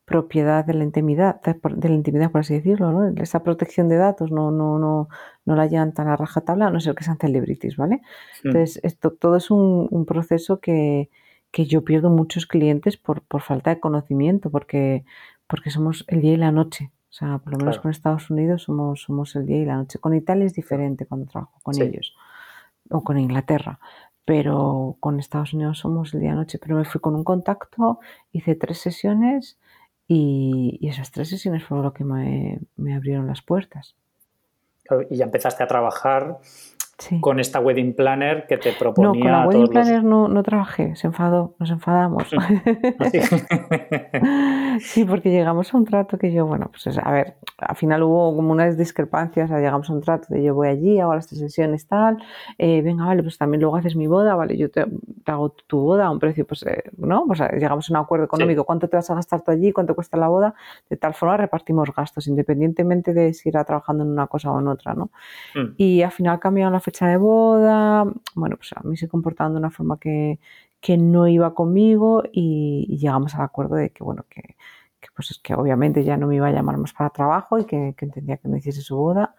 propiedad 0.08 0.64
de 0.64 0.74
la 0.74 0.86
intimidad, 0.86 1.42
de 1.42 1.90
la 1.90 1.96
intimidad, 1.96 2.32
por 2.32 2.40
así 2.40 2.54
decirlo, 2.54 2.94
¿no? 2.94 3.22
Esa 3.22 3.44
protección 3.44 3.90
de 3.90 3.98
datos 3.98 4.32
no, 4.32 4.52
no, 4.52 4.80
no, 4.80 5.10
no 5.44 5.56
la 5.58 5.68
llevan 5.68 5.94
tan 5.94 6.08
a 6.08 6.16
rajatabla, 6.16 6.68
a 6.68 6.70
no 6.70 6.80
ser 6.80 6.96
que 6.96 7.04
sean 7.04 7.18
celebrities, 7.18 7.76
¿vale? 7.76 8.02
Entonces, 8.42 8.80
esto 8.84 9.12
todo 9.12 9.36
es 9.36 9.52
un, 9.52 10.06
proceso 10.08 10.62
que, 10.62 11.10
que, 11.52 11.66
yo 11.66 11.84
pierdo 11.84 12.10
muchos 12.10 12.48
clientes 12.48 12.96
por, 12.96 13.22
por 13.22 13.42
falta 13.42 13.70
de 13.70 13.82
conocimiento, 13.82 14.50
porque, 14.50 15.04
porque 15.46 15.72
somos 15.72 16.06
el 16.08 16.22
día 16.22 16.36
y 16.36 16.38
la 16.38 16.54
noche. 16.54 16.90
O 17.10 17.14
sea, 17.14 17.40
por 17.40 17.52
lo 17.52 17.58
menos 17.58 17.80
con 17.80 17.92
Estados 17.92 18.30
Unidos 18.30 18.64
somos, 18.64 19.02
somos 19.02 19.36
el 19.36 19.46
día 19.46 19.58
y 19.58 19.66
la 19.66 19.76
noche. 19.76 20.00
Con 20.00 20.14
Italia 20.14 20.46
es 20.46 20.54
diferente 20.54 21.06
cuando 21.06 21.28
trabajo 21.28 21.60
con 21.62 21.82
ellos, 21.82 22.16
o 22.90 23.04
con 23.04 23.20
Inglaterra 23.20 23.80
pero 24.24 24.98
con 25.00 25.22
Estados 25.22 25.54
Unidos 25.54 25.80
somos 25.80 26.14
el 26.14 26.20
día 26.20 26.32
y 26.32 26.34
la 26.34 26.40
noche. 26.40 26.60
Pero 26.60 26.76
me 26.76 26.84
fui 26.84 27.00
con 27.00 27.16
un 27.16 27.24
contacto, 27.24 28.00
hice 28.34 28.56
tres 28.56 28.78
sesiones 28.80 29.58
y, 30.08 30.80
esas 30.88 31.12
tres 31.12 31.30
sesiones 31.30 31.64
fueron 31.64 31.86
lo 31.86 31.94
que 31.94 32.04
me, 32.04 32.60
me 32.76 32.96
abrieron 32.96 33.28
las 33.28 33.42
puertas. 33.42 33.96
Y 35.10 35.18
ya 35.18 35.26
empezaste 35.26 35.64
a 35.64 35.68
trabajar 35.68 36.40
con 37.22 37.40
esta 37.40 37.60
wedding 37.60 37.94
planner 37.94 38.48
que 38.48 38.58
te 38.58 38.74
proponía. 38.74 39.12
No, 39.14 39.20
con 39.20 39.32
la 39.32 39.48
wedding 39.48 39.68
planner 39.68 40.04
no, 40.04 40.28
no, 40.28 40.42
trabajé, 40.42 40.96
se 40.96 41.08
enfadó, 41.08 41.56
nos 41.60 41.70
enfadamos. 41.70 42.24
¿Ah, 42.34 43.10
sí, 44.80 45.06
porque 45.06 45.30
llegamos 45.30 45.74
a 45.74 45.78
un 45.78 45.86
trato 45.86 46.18
que 46.18 46.32
yo, 46.32 46.48
bueno, 46.48 46.72
pues 46.72 46.98
a 46.98 47.12
ver, 47.12 47.36
al 47.60 47.76
final 47.76 48.02
hubo 48.04 48.36
como 48.36 48.52
unas 48.52 48.78
discrepancias, 48.78 49.50
llegamos 49.52 49.90
a 49.90 49.94
un 49.94 50.02
trato 50.02 50.34
de 50.34 50.44
yo 50.44 50.56
voy 50.56 50.70
allí, 50.70 51.00
hago 51.00 51.14
las 51.14 51.28
tres 51.28 51.40
sesiones, 51.40 51.88
tal, 51.88 52.18
eh, 52.58 52.82
venga, 52.82 53.06
vale, 53.06 53.22
pues 53.22 53.38
también 53.38 53.62
luego 53.62 53.78
haces 53.78 53.96
mi 53.96 54.08
boda, 54.08 54.36
vale, 54.36 54.58
yo 54.58 54.72
te, 54.72 54.86
hago 55.26 55.50
tu 55.50 55.80
boda 55.80 56.08
a 56.08 56.10
un 56.10 56.20
precio, 56.20 56.48
pues, 56.48 56.64
eh, 56.64 56.84
¿no? 56.98 57.26
Pues 57.28 57.40
llegamos 57.40 57.90
a 57.90 57.94
un 57.94 57.98
acuerdo 57.98 58.26
económico, 58.26 58.64
cuánto 58.64 58.88
te 58.88 58.98
vas 58.98 59.10
a 59.12 59.16
gastar 59.16 59.44
tú 59.44 59.52
allí, 59.52 59.72
cuánto 59.72 59.94
cuesta 59.94 60.18
la 60.18 60.30
boda, 60.30 60.56
de 60.90 60.98
tal 60.98 61.14
forma 61.14 61.38
repartimos 61.38 61.94
gastos, 61.96 62.28
independientemente 62.28 63.14
de 63.14 63.34
si 63.34 63.50
irá 63.50 63.64
trabajando 63.64 64.04
en 64.04 64.10
una 64.10 64.26
cosa 64.26 64.52
o 64.52 64.60
en 64.60 64.68
otra, 64.68 64.96
¿no? 64.96 65.12
Mm. 65.54 65.74
Y 65.78 66.02
al 66.02 66.12
final 66.12 66.40
cambiaron 66.40 66.74
la 66.74 66.80
fecha 66.88 67.08
de 67.08 67.18
boda, 67.18 68.06
bueno, 68.34 68.56
pues 68.56 68.72
a 68.74 68.82
mí 68.88 68.96
se 68.96 69.10
comportaban 69.10 69.52
de 69.52 69.60
una 69.60 69.72
forma 69.72 70.00
que, 70.00 70.40
no 70.98 71.28
iba 71.28 71.54
conmigo 71.54 72.24
y, 72.32 72.98
llegamos 72.98 73.36
al 73.36 73.42
acuerdo 73.42 73.76
de 73.76 73.90
que, 73.90 74.06
bueno, 74.06 74.26
que, 74.30 74.56
pues 75.14 75.32
es 75.32 75.40
que 75.40 75.54
obviamente 75.54 76.06
ya 76.06 76.16
no 76.16 76.28
me 76.28 76.38
iba 76.38 76.48
a 76.48 76.52
llamar 76.52 76.78
más 76.78 76.94
para 76.94 77.10
trabajo 77.10 77.60
y 77.60 77.66
que, 77.66 77.94
entendía 78.00 78.38
que 78.38 78.48
no 78.48 78.56
hiciese 78.56 78.82
su 78.82 78.96
boda, 78.96 79.36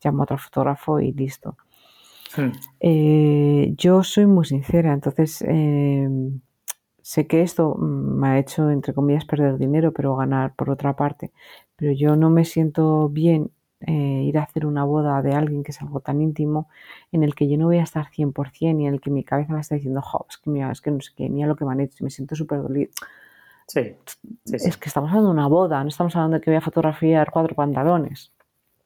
llamó 0.00 0.22
a 0.22 0.24
otro 0.24 0.38
fotógrafo 0.38 1.00
y 1.00 1.12
listo. 1.12 1.56
Hmm. 2.36 2.52
Eh, 2.78 3.74
yo 3.76 4.04
soy 4.04 4.26
muy 4.26 4.44
sincera, 4.44 4.92
entonces 4.92 5.42
eh, 5.48 6.08
sé 7.02 7.26
que 7.26 7.42
esto 7.42 7.74
me 7.74 8.28
ha 8.28 8.38
hecho, 8.38 8.70
entre 8.70 8.94
comillas, 8.94 9.24
perder 9.24 9.58
dinero, 9.58 9.92
pero 9.92 10.14
ganar 10.14 10.54
por 10.54 10.70
otra 10.70 10.94
parte. 10.94 11.32
Pero 11.74 11.90
yo 11.90 12.14
no 12.14 12.30
me 12.30 12.44
siento 12.44 13.08
bien 13.08 13.50
eh, 13.86 14.22
ir 14.24 14.38
a 14.38 14.42
hacer 14.42 14.66
una 14.66 14.84
boda 14.84 15.22
de 15.22 15.34
alguien 15.34 15.62
que 15.62 15.72
es 15.72 15.80
algo 15.82 16.00
tan 16.00 16.20
íntimo 16.20 16.68
en 17.10 17.22
el 17.22 17.34
que 17.34 17.48
yo 17.48 17.56
no 17.58 17.66
voy 17.66 17.78
a 17.78 17.82
estar 17.82 18.06
100% 18.10 18.80
y 18.80 18.86
en 18.86 18.94
el 18.94 19.00
que 19.00 19.10
mi 19.10 19.24
cabeza 19.24 19.52
me 19.52 19.60
está 19.60 19.74
diciendo, 19.74 20.02
jo, 20.02 20.26
es 20.28 20.38
que 20.38 20.50
mira, 20.50 20.70
es 20.70 20.80
que 20.80 20.90
no 20.90 21.00
sé 21.00 21.12
qué, 21.16 21.28
mira 21.28 21.46
lo 21.46 21.56
que 21.56 21.64
me 21.64 21.72
han 21.72 21.80
hecho, 21.80 22.04
me 22.04 22.10
siento 22.10 22.34
súper 22.34 22.62
dolido. 22.62 22.90
Sí, 23.66 23.94
Es 24.52 24.76
que 24.76 24.88
estamos 24.88 25.10
hablando 25.10 25.28
de 25.28 25.34
una 25.34 25.46
boda, 25.46 25.82
no 25.82 25.88
estamos 25.88 26.14
hablando 26.16 26.36
de 26.36 26.40
que 26.42 26.50
voy 26.50 26.58
a 26.58 26.60
fotografiar 26.60 27.30
cuatro 27.30 27.54
pantalones. 27.54 28.32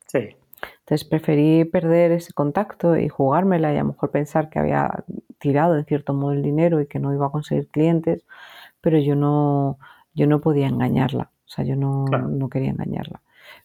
Sí. 0.07 0.37
Entonces 0.81 1.07
preferí 1.07 1.65
perder 1.65 2.13
ese 2.13 2.33
contacto 2.33 2.97
y 2.97 3.09
jugármela 3.09 3.73
y 3.73 3.77
a 3.77 3.81
lo 3.81 3.89
mejor 3.89 4.11
pensar 4.11 4.49
que 4.49 4.59
había 4.59 5.05
tirado 5.39 5.77
en 5.77 5.85
cierto 5.85 6.15
modo 6.15 6.33
el 6.33 6.43
dinero 6.43 6.81
y 6.81 6.87
que 6.87 6.99
no 6.99 7.13
iba 7.13 7.27
a 7.27 7.31
conseguir 7.31 7.69
clientes, 7.69 8.25
pero 8.81 8.99
yo 8.99 9.17
no, 9.17 9.79
yo 10.15 10.27
no 10.27 10.41
podía 10.41 10.69
engañarla, 10.69 11.31
o 11.45 11.49
sea, 11.49 11.65
yo 11.65 11.77
no, 11.77 12.05
no 12.05 12.49
quería 12.49 12.71
engañarla. 12.71 13.21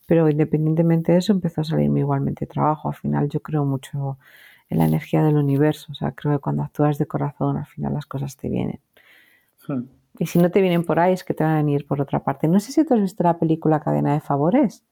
Pero 0.08 0.30
independientemente 0.30 1.12
de 1.12 1.20
eso, 1.20 1.32
empezó 1.32 1.62
a 1.62 1.64
salirme 1.64 2.02
igualmente 2.02 2.46
trabajo. 2.46 2.90
Al 2.90 2.96
final 2.96 3.30
yo 3.30 3.40
creo 3.42 3.66
mucho 3.66 4.18
en 4.70 4.78
la 4.78 4.86
energía 4.86 5.24
del 5.24 5.38
universo. 5.38 5.92
O 5.92 5.96
sea, 5.96 6.12
creo 6.12 6.34
que 6.34 6.40
cuando 6.40 6.64
actúas 6.64 6.98
de 6.98 7.06
corazón, 7.06 7.58
al 7.58 7.66
final 7.66 7.94
las 7.94 8.06
cosas 8.06 8.36
te 8.38 8.50
vienen. 8.50 8.80
Y 10.18 10.26
si 10.26 10.40
no 10.40 10.52
te 10.52 10.62
vienen 10.62 10.84
por 10.84 11.00
ahí, 11.00 11.14
es 11.14 11.24
que 11.24 11.34
te 11.34 11.44
van 11.44 11.54
a 11.54 11.58
venir 11.58 11.86
por 11.86 12.02
otra 12.02 12.24
parte. 12.24 12.48
No 12.48 12.60
sé 12.60 12.72
si 12.72 12.86
tú 12.86 12.94
has 12.94 13.02
visto 13.02 13.24
la 13.24 13.38
película 13.38 13.80
Cadena 13.80 14.14
de 14.14 14.22
Favores. 14.22 14.84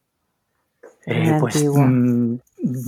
Eh, 1.05 1.37
pues 1.39 1.63
mm, 1.63 2.35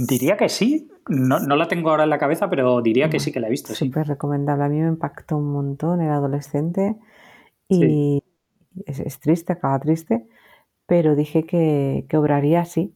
diría 0.07 0.37
que 0.37 0.49
sí. 0.49 0.89
No, 1.07 1.39
la 1.39 1.67
tengo 1.67 1.89
ahora 1.89 2.03
en 2.03 2.09
la 2.09 2.19
cabeza, 2.19 2.49
pero 2.49 2.81
diría 2.81 3.09
que 3.09 3.19
sí 3.19 3.31
que 3.31 3.39
la 3.39 3.47
he 3.47 3.51
visto. 3.51 3.73
Súper 3.73 4.07
recomendable. 4.07 4.63
A 4.63 4.69
mí 4.69 4.79
me 4.79 4.87
impactó 4.87 5.37
un 5.37 5.51
montón. 5.51 6.01
Era 6.01 6.15
adolescente 6.15 6.95
y 7.67 8.23
es, 8.85 9.19
triste, 9.19 9.53
acaba 9.53 9.79
triste 9.79 10.27
pero 10.91 11.15
dije 11.15 11.45
que, 11.45 12.05
obraría 12.17 12.59
así, 12.59 12.93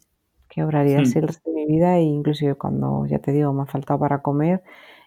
que 0.49 0.61
obraría 0.65 0.99
así 0.99 1.17
el 1.17 1.29
resto 1.29 1.49
de 1.49 1.55
mi 1.55 1.65
vida 1.65 1.97
e 1.97 2.01
inclusive 2.01 2.55
cuando, 2.55 3.05
ya 3.05 3.19
te 3.19 3.31
digo, 3.31 3.53
me 3.53 3.63
ha 3.63 3.67
faltado 3.67 3.97
para 4.01 4.21
comer, 4.21 4.63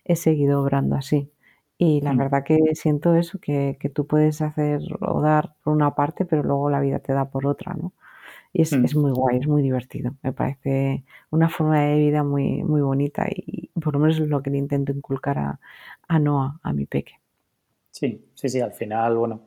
he 0.07 0.17
seguido 0.17 0.63
obrando 0.63 0.97
así. 0.97 1.31
Y 1.77 2.01
la 2.01 2.15
mm. 2.15 2.17
verdad 2.17 2.45
que 2.45 2.75
siento 2.77 3.15
eso, 3.15 3.41
que, 3.41 3.77
tú 3.95 4.07
puedes 4.07 4.41
hacer 4.41 4.81
o 5.01 5.21
dar 5.21 5.55
por 5.63 5.75
una 5.75 5.95
parte, 5.95 6.25
pero 6.25 6.43
luego 6.43 6.71
la 6.71 6.81
vida 6.81 6.99
te 7.01 7.13
da 7.13 7.29
por 7.29 7.47
otra, 7.47 7.75
¿no? 7.75 7.93
Y 8.55 8.63
es, 8.63 8.73
mm. 8.73 8.99
muy 8.99 9.11
guay, 9.11 9.37
es 9.37 9.47
muy 9.47 9.61
divertido. 9.61 10.15
Me 10.23 10.33
parece 10.33 11.05
una 11.29 11.51
forma 11.51 11.83
de 11.83 11.99
vida 11.99 12.25
muy, 12.25 12.63
muy 12.63 12.81
bonita 12.81 13.27
y 13.29 13.69
por 13.79 13.93
lo 13.93 13.99
menos 13.99 14.19
es 14.19 14.29
lo 14.29 14.43
que 14.43 14.49
le 14.49 14.57
intento 14.57 14.93
inculcar 14.93 15.37
a, 15.37 15.61
a 16.09 16.19
Noah, 16.19 16.59
a 16.63 16.73
mi 16.73 16.87
peque. 16.87 17.21
Sí, 17.91 18.31
sí, 18.33 18.49
sí, 18.49 18.61
al 18.63 18.73
final, 18.73 19.19
bueno, 19.19 19.43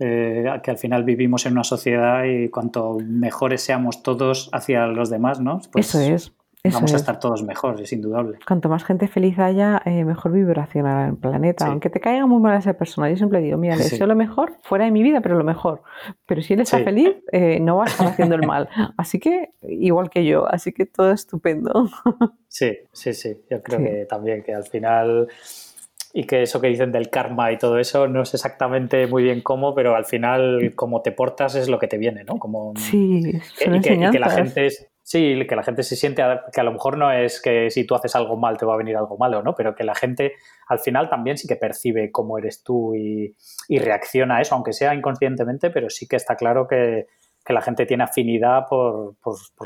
eh, 0.00 0.44
que 0.62 0.70
al 0.70 0.78
final 0.78 1.04
vivimos 1.04 1.46
en 1.46 1.52
una 1.52 1.64
sociedad 1.64 2.24
y 2.24 2.48
cuanto 2.48 2.98
mejores 3.00 3.62
seamos 3.62 4.02
todos 4.02 4.48
hacia 4.52 4.86
los 4.86 5.08
demás, 5.08 5.40
¿no? 5.40 5.60
Pues 5.70 5.94
eso 5.94 6.00
es. 6.00 6.32
vamos 6.64 6.92
a 6.94 6.96
estar 6.96 7.20
todos 7.20 7.44
mejor, 7.44 7.80
es 7.80 7.92
indudable. 7.92 8.38
Cuanto 8.46 8.68
más 8.68 8.84
gente 8.84 9.06
feliz 9.06 9.38
haya, 9.38 9.80
eh, 9.84 10.04
mejor 10.04 10.32
vibración 10.32 10.86
el 10.86 11.16
planeta. 11.16 11.66
Aunque 11.66 11.90
te 11.90 12.00
caiga 12.00 12.26
muy 12.26 12.40
mal 12.40 12.58
esa 12.58 12.72
persona, 12.74 13.08
yo 13.08 13.16
siempre 13.16 13.40
digo, 13.40 13.56
mira, 13.56 13.76
le 13.76 13.84
deseo 13.84 14.06
lo 14.08 14.16
mejor 14.16 14.54
fuera 14.62 14.84
de 14.84 14.90
mi 14.90 15.02
vida, 15.04 15.20
pero 15.20 15.36
lo 15.36 15.44
mejor. 15.44 15.82
Pero 16.26 16.42
si 16.42 16.54
él 16.54 16.60
está 16.60 16.80
feliz, 16.80 17.14
eh, 17.30 17.60
no 17.60 17.76
va 17.76 17.84
a 17.84 17.86
estar 17.86 18.08
haciendo 18.08 18.34
el 18.34 18.46
mal. 18.46 18.68
Así 18.96 19.20
que, 19.20 19.50
igual 19.62 20.10
que 20.10 20.24
yo, 20.24 20.46
así 20.48 20.72
que 20.72 20.86
todo 20.86 21.12
estupendo. 21.12 21.88
Sí, 22.48 22.70
sí, 22.92 23.14
sí. 23.14 23.36
Yo 23.50 23.60
creo 23.64 23.80
que 23.80 24.06
también 24.08 24.44
que 24.44 24.54
al 24.54 24.62
final 24.62 25.26
y 26.16 26.24
que 26.24 26.42
eso 26.42 26.60
que 26.60 26.68
dicen 26.68 26.92
del 26.92 27.10
karma 27.10 27.50
y 27.50 27.58
todo 27.58 27.80
eso 27.80 28.06
no 28.06 28.22
es 28.22 28.32
exactamente 28.32 29.08
muy 29.08 29.24
bien 29.24 29.40
cómo, 29.40 29.74
pero 29.74 29.96
al 29.96 30.04
final 30.04 30.72
como 30.76 31.02
te 31.02 31.10
portas 31.10 31.56
es 31.56 31.68
lo 31.68 31.80
que 31.80 31.88
te 31.88 31.98
viene, 31.98 32.22
¿no? 32.22 32.38
Como, 32.38 32.72
sí, 32.76 33.20
y 33.20 33.80
que, 33.80 34.20
la 34.20 34.30
gente 34.30 34.70
sí, 35.02 35.44
que 35.48 35.56
la 35.56 35.64
gente 35.64 35.82
se 35.82 35.96
siente 35.96 36.22
que 36.52 36.60
a 36.60 36.64
lo 36.64 36.70
mejor 36.70 36.98
no 36.98 37.10
es 37.10 37.42
que 37.42 37.68
si 37.68 37.84
tú 37.84 37.96
haces 37.96 38.14
algo 38.14 38.36
mal 38.36 38.56
te 38.56 38.64
va 38.64 38.74
a 38.74 38.76
venir 38.76 38.96
algo 38.96 39.18
malo, 39.18 39.42
¿no? 39.42 39.56
Pero 39.56 39.74
que 39.74 39.82
la 39.82 39.96
gente 39.96 40.34
al 40.68 40.78
final 40.78 41.10
también 41.10 41.36
sí 41.36 41.48
que 41.48 41.56
percibe 41.56 42.12
cómo 42.12 42.38
eres 42.38 42.62
tú 42.62 42.94
y, 42.94 43.34
y 43.66 43.80
reacciona 43.80 44.36
a 44.36 44.40
eso, 44.40 44.54
aunque 44.54 44.72
sea 44.72 44.94
inconscientemente, 44.94 45.70
pero 45.70 45.90
sí 45.90 46.06
que 46.06 46.14
está 46.14 46.36
claro 46.36 46.68
que, 46.68 47.08
que 47.44 47.52
la 47.52 47.60
gente 47.60 47.84
tiene 47.84 48.04
afinidad 48.04 48.66
por, 48.68 49.16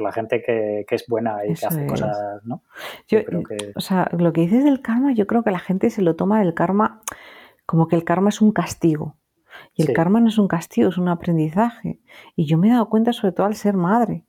la 0.01 0.13
gente 0.13 0.43
que, 0.43 0.85
es 0.89 1.05
buena 1.07 1.47
y 1.47 1.55
que 1.55 1.67
hace 1.67 1.87
cosas, 1.87 2.45
¿no? 2.45 2.63
Yo, 3.07 3.25
creo 3.25 3.43
que... 3.45 3.73
O 3.77 3.81
sea, 3.81 4.11
lo 4.17 4.33
que 4.33 4.41
dices 4.43 4.65
del 4.65 4.83
karma, 4.83 5.13
yo 5.13 5.27
creo 5.27 5.45
que 5.45 5.51
la 5.51 5.61
gente 5.61 5.91
se 5.91 6.03
lo 6.03 6.17
toma 6.17 6.41
del 6.41 6.55
karma 6.55 7.03
como 7.67 7.87
que 7.87 7.97
el 7.97 8.05
karma 8.05 8.31
es 8.31 8.41
un 8.41 8.53
castigo. 8.53 9.17
Y 9.75 9.83
el 9.83 9.93
karma 9.93 10.21
no 10.21 10.29
es 10.29 10.39
un 10.39 10.49
castigo, 10.49 10.89
es 10.89 10.99
un 10.99 11.09
aprendizaje. 11.09 12.01
Y 12.35 12.47
yo 12.47 12.59
me 12.59 12.69
he 12.69 12.73
dado 12.73 12.89
cuenta 12.89 13.13
sobre 13.13 13.33
todo 13.33 13.47
al 13.47 13.55
ser 13.55 13.77
madre, 13.77 14.25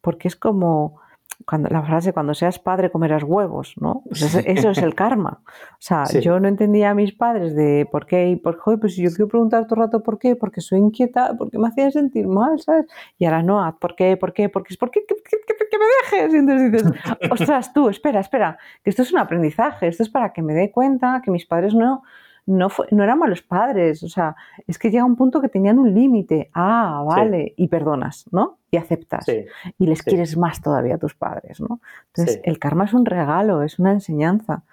porque 0.00 0.26
es 0.26 0.36
como 0.36 1.01
cuando, 1.46 1.68
la 1.68 1.82
frase 1.82 2.12
cuando 2.12 2.34
seas 2.34 2.58
padre 2.58 2.90
comerás 2.90 3.22
huevos, 3.22 3.74
¿no? 3.80 4.02
Pues 4.06 4.22
eso 4.22 4.70
es 4.70 4.78
el 4.78 4.94
karma. 4.94 5.40
O 5.46 5.76
sea, 5.78 6.04
yo 6.20 6.38
no 6.40 6.48
entendía 6.48 6.90
a 6.90 6.94
mis 6.94 7.12
padres 7.12 7.54
de 7.54 7.88
por 7.90 8.06
qué 8.06 8.30
y 8.30 8.36
por 8.36 8.62
qué, 8.62 8.76
pues 8.78 8.96
yo 8.96 9.10
quiero 9.10 9.28
preguntar 9.28 9.66
todo 9.66 9.80
el 9.80 9.86
rato 9.86 10.02
por 10.02 10.18
qué, 10.18 10.36
porque 10.36 10.60
soy 10.60 10.78
inquieta, 10.78 11.34
porque 11.36 11.58
me 11.58 11.68
hacía 11.68 11.90
sentir 11.90 12.26
mal, 12.26 12.60
¿sabes? 12.60 12.86
Y 13.18 13.24
ahora 13.24 13.42
no, 13.42 13.76
¿por 13.80 13.94
qué? 13.94 14.16
¿Por 14.16 14.32
qué? 14.32 14.48
Porque 14.48 14.74
es 14.74 14.78
porque 14.78 15.04
que, 15.06 15.14
que, 15.16 15.78
me 15.78 15.84
dejes. 16.02 16.34
Y 16.34 16.36
entonces 16.38 16.72
dices, 16.72 16.92
ostras, 17.30 17.72
tú, 17.72 17.88
espera, 17.88 18.20
espera, 18.20 18.58
que 18.82 18.90
esto 18.90 19.02
es 19.02 19.12
un 19.12 19.18
aprendizaje, 19.18 19.88
esto 19.88 20.02
es 20.02 20.08
para 20.08 20.32
que 20.32 20.42
me 20.42 20.54
dé 20.54 20.70
cuenta 20.70 21.22
que 21.24 21.30
mis 21.30 21.46
padres 21.46 21.74
no 21.74 22.02
no, 22.46 22.68
fue, 22.68 22.86
no 22.90 23.04
eran 23.04 23.18
malos 23.18 23.42
padres, 23.42 24.02
o 24.02 24.08
sea, 24.08 24.34
es 24.66 24.78
que 24.78 24.90
llega 24.90 25.04
un 25.04 25.16
punto 25.16 25.40
que 25.40 25.48
tenían 25.48 25.78
un 25.78 25.94
límite, 25.94 26.50
ah, 26.54 27.04
vale, 27.06 27.54
y 27.56 27.68
perdonas, 27.68 28.24
¿no? 28.32 28.58
Y 28.70 28.76
aceptas. 28.76 29.26
y 29.28 29.86
les 29.86 30.02
quieres 30.02 30.36
más 30.36 30.60
todavía 30.60 30.96
a 30.96 30.98
tus 30.98 31.14
padres, 31.14 31.60
¿no? 31.60 31.80
Entonces, 32.08 32.40
el 32.44 32.58
karma 32.58 32.84
es 32.84 32.94
un 32.94 33.04
regalo, 33.04 33.62
es 33.62 33.78
una 33.78 33.92
enseñanza. 33.92 34.64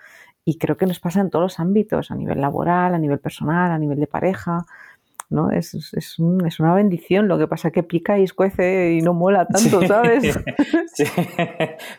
Y 0.45 0.57
creo 0.57 0.77
que 0.77 0.87
nos 0.87 0.99
pasa 0.99 1.21
en 1.21 1.29
todos 1.29 1.43
los 1.43 1.59
ámbitos, 1.59 2.09
a 2.09 2.15
nivel 2.15 2.41
laboral, 2.41 2.95
a 2.95 2.97
nivel 2.97 3.19
personal, 3.19 3.71
a 3.71 3.77
nivel 3.77 3.99
de 3.99 4.07
pareja. 4.07 4.65
¿No? 5.29 5.51
Es, 5.51 5.73
es, 5.75 5.93
es, 5.93 6.19
una 6.59 6.73
bendición, 6.73 7.27
lo 7.27 7.37
que 7.37 7.47
pasa 7.47 7.69
que 7.71 7.83
pica 7.83 8.17
y 8.17 8.23
escuece 8.23 8.93
y 8.93 9.01
no 9.01 9.13
mola 9.13 9.45
tanto, 9.45 9.85
¿sabes? 9.87 10.39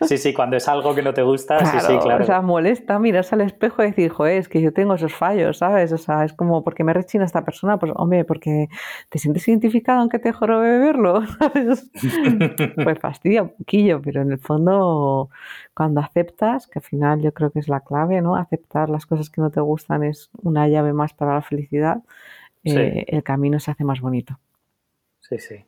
Sí. 0.03 0.19
sí. 0.19 0.35
cuando 0.35 0.57
es 0.57 0.69
algo 0.69 0.95
que 0.95 1.03
no 1.03 1.15
te 1.15 1.23
gusta, 1.23 1.65
sí, 1.65 1.79
sí, 1.81 1.99
claro. 1.99 2.25
O 2.25 2.27
sea, 2.27 2.43
molesta 2.43 2.99
mirarse 2.99 3.35
al 3.35 3.43
espejo 3.43 3.83
y 3.83 3.87
decir, 3.87 4.11
joder, 4.11 4.39
es 4.39 4.49
que 4.49 4.61
yo 4.61 4.73
tengo 4.73 4.95
esos 4.95 5.15
fallos, 5.15 5.59
¿sabes? 5.59 5.93
O 5.93 5.99
sea, 5.99 6.25
es 6.25 6.33
como, 6.33 6.65
¿por 6.65 6.75
qué 6.75 6.85
me 6.85 6.93
rechina 6.93 7.25
esta 7.25 7.45
persona? 7.45 7.79
Pues, 7.79 7.93
hombre, 7.95 8.25
porque 8.25 8.69
te 9.09 9.19
sientes 9.19 9.47
identificado 9.49 10.01
aunque 10.01 10.19
te 10.19 10.33
jorobe 10.33 10.71
beberlo, 10.71 11.23
¿sabes? 11.39 11.91
pues 12.85 12.99
fastidia 12.99 13.43
un 13.43 13.55
poquillo, 13.57 14.03
pero 14.03 14.23
en 14.23 14.33
el 14.33 14.39
fondo, 14.39 15.31
cuando 15.75 16.01
aceptas, 16.01 16.67
que 16.67 16.81
al 16.81 16.85
final 16.85 17.23
yo 17.23 17.33
creo 17.33 17.51
que 17.51 17.61
es 17.61 17.69
la 17.69 17.81
clave, 17.81 18.21
¿no? 18.21 18.37
Aceptar 18.37 18.91
las 18.91 19.07
cosas 19.07 19.31
que 19.31 19.41
no 19.41 19.51
te 19.51 19.61
gustan 19.61 20.03
es 20.05 20.31
una 20.43 20.69
llave 20.69 20.93
más 20.93 21.15
para 21.15 21.35
la 21.35 21.43
felicidad 21.43 22.03
eh, 22.65 23.05
el 23.09 23.23
camino 23.23 23.59
se 23.61 23.71
hace 23.71 23.85
más 23.85 24.01
bonito. 24.01 24.39
Sí, 25.21 25.39
sí, 25.39 25.65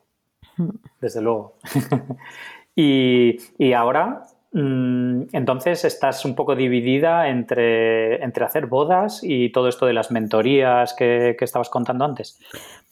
desde 1.01 1.23
luego. 1.23 1.57
y, 2.77 3.73
ahora, 3.73 4.23
mm, 4.53 5.23
entonces, 5.33 5.85
estás 5.85 6.25
un 6.25 6.35
poco 6.35 6.57
dividida 6.57 7.29
entre, 7.29 8.23
entre, 8.23 8.45
hacer 8.45 8.67
bodas 8.67 9.21
y 9.23 9.51
todo 9.51 9.69
esto 9.69 9.87
de 9.87 9.93
las 9.93 10.11
mentorías 10.11 10.95
que, 10.95 11.37
estabas 11.41 11.71
contando 11.71 12.05
antes. 12.05 12.39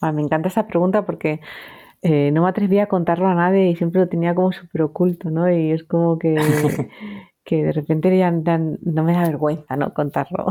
me 0.01 0.23
encanta 0.23 0.49
esa 0.49 0.67
pregunta 0.67 1.05
porque 1.05 1.41
eh, 2.03 2.31
no 2.33 2.43
me 2.43 2.49
atrevía 2.49 2.85
a 2.85 2.87
contarlo 2.87 3.27
a 3.29 3.35
nadie 3.35 3.69
y 3.69 3.77
siempre 3.77 4.01
lo 4.01 4.09
tenía 4.09 4.35
como 4.35 4.53
súper 4.53 4.83
oculto, 4.83 5.31
¿no? 5.31 5.51
Y 5.51 5.73
es 5.73 5.85
como 5.85 6.19
que 6.19 6.35
que 7.51 7.65
de 7.65 7.73
repente 7.73 8.17
ya, 8.17 8.31
no 8.31 9.03
me 9.03 9.13
da 9.13 9.23
vergüenza 9.23 9.75
¿no? 9.75 9.93
contarlo. 9.93 10.47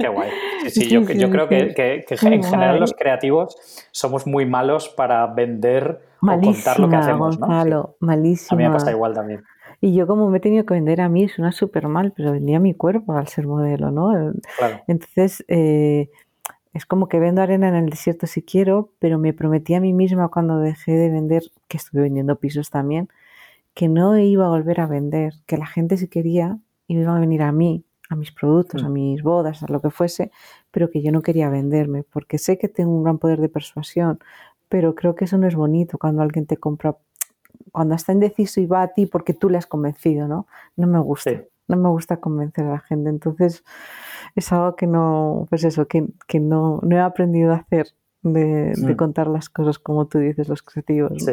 Qué 0.00 0.08
guay. 0.08 0.30
Sí, 0.66 0.88
yo, 0.88 1.04
creo 1.04 1.46
que, 1.46 2.06
en 2.08 2.42
general 2.42 2.80
los 2.80 2.94
creativos 2.94 3.54
somos 3.90 4.26
muy 4.26 4.46
malos 4.46 4.88
para 4.88 5.26
vender 5.26 6.00
o 6.22 6.26
contar 6.26 6.80
lo 6.80 6.88
que 6.88 6.96
hacemos. 6.96 7.38
Gonzalo, 7.38 7.96
malísimo. 8.00 8.56
A 8.56 8.62
mí 8.62 8.66
me 8.66 8.72
pasa 8.72 8.92
igual 8.92 9.12
también. 9.12 9.44
Y 9.82 9.94
yo 9.94 10.06
como 10.06 10.30
me 10.30 10.38
he 10.38 10.40
tenido 10.40 10.64
que 10.64 10.72
vender 10.72 11.02
a 11.02 11.10
mí, 11.10 11.28
suena 11.28 11.52
súper 11.52 11.86
mal, 11.86 12.14
pero 12.16 12.32
vendía 12.32 12.58
mi 12.60 12.72
cuerpo 12.72 13.12
al 13.12 13.28
ser 13.28 13.46
modelo, 13.46 13.90
¿no? 13.90 14.32
Entonces, 14.86 15.44
eh, 15.48 16.08
es 16.72 16.86
como 16.86 17.08
que 17.08 17.20
vendo 17.20 17.42
arena 17.42 17.68
en 17.68 17.74
el 17.74 17.90
desierto 17.90 18.26
si 18.26 18.40
quiero, 18.40 18.88
pero 19.00 19.18
me 19.18 19.34
prometí 19.34 19.74
a 19.74 19.80
mí 19.80 19.92
misma 19.92 20.28
cuando 20.28 20.60
dejé 20.60 20.92
de 20.92 21.10
vender, 21.10 21.42
que 21.68 21.76
estuve 21.76 22.02
vendiendo 22.02 22.36
pisos 22.36 22.70
también, 22.70 23.10
que 23.74 23.88
no 23.88 24.18
iba 24.18 24.46
a 24.46 24.50
volver 24.50 24.80
a 24.80 24.86
vender, 24.86 25.34
que 25.46 25.56
la 25.56 25.66
gente 25.66 25.96
si 25.96 26.08
quería 26.08 26.58
iba 26.88 27.16
a 27.16 27.20
venir 27.20 27.42
a 27.42 27.52
mí, 27.52 27.84
a 28.10 28.16
mis 28.16 28.32
productos, 28.32 28.82
a 28.82 28.88
mm. 28.88 28.92
mis 28.92 29.22
bodas, 29.22 29.62
a 29.62 29.66
lo 29.68 29.80
que 29.80 29.90
fuese, 29.90 30.30
pero 30.70 30.90
que 30.90 31.02
yo 31.02 31.12
no 31.12 31.22
quería 31.22 31.48
venderme, 31.48 32.02
porque 32.02 32.38
sé 32.38 32.58
que 32.58 32.68
tengo 32.68 32.94
un 32.94 33.02
gran 33.02 33.18
poder 33.18 33.40
de 33.40 33.48
persuasión, 33.48 34.18
pero 34.68 34.94
creo 34.94 35.14
que 35.14 35.24
eso 35.24 35.38
no 35.38 35.46
es 35.46 35.54
bonito 35.54 35.98
cuando 35.98 36.22
alguien 36.22 36.46
te 36.46 36.56
compra, 36.56 36.96
cuando 37.70 37.94
está 37.94 38.12
indeciso 38.12 38.60
y 38.60 38.66
va 38.66 38.82
a 38.82 38.88
ti 38.88 39.06
porque 39.06 39.32
tú 39.32 39.48
le 39.48 39.58
has 39.58 39.66
convencido, 39.66 40.28
¿no? 40.28 40.46
No 40.76 40.86
me 40.86 40.98
gusta, 40.98 41.42
no 41.68 41.76
me 41.76 41.88
gusta 41.88 42.18
convencer 42.18 42.66
a 42.66 42.72
la 42.72 42.80
gente, 42.80 43.08
entonces 43.08 43.64
es 44.34 44.52
algo 44.52 44.76
que 44.76 44.86
no, 44.86 45.46
pues 45.48 45.64
eso, 45.64 45.86
que, 45.86 46.06
no, 46.40 46.80
no 46.82 46.96
he 46.96 47.00
aprendido 47.00 47.52
a 47.52 47.56
hacer, 47.56 47.88
de, 48.22 48.74
de, 48.76 48.92
mm. 48.92 48.96
contar 48.96 49.26
las 49.28 49.48
cosas 49.48 49.78
como 49.78 50.06
tú 50.06 50.18
dices, 50.18 50.48
los 50.48 50.62
creativos. 50.62 51.12
Sí 51.24 51.32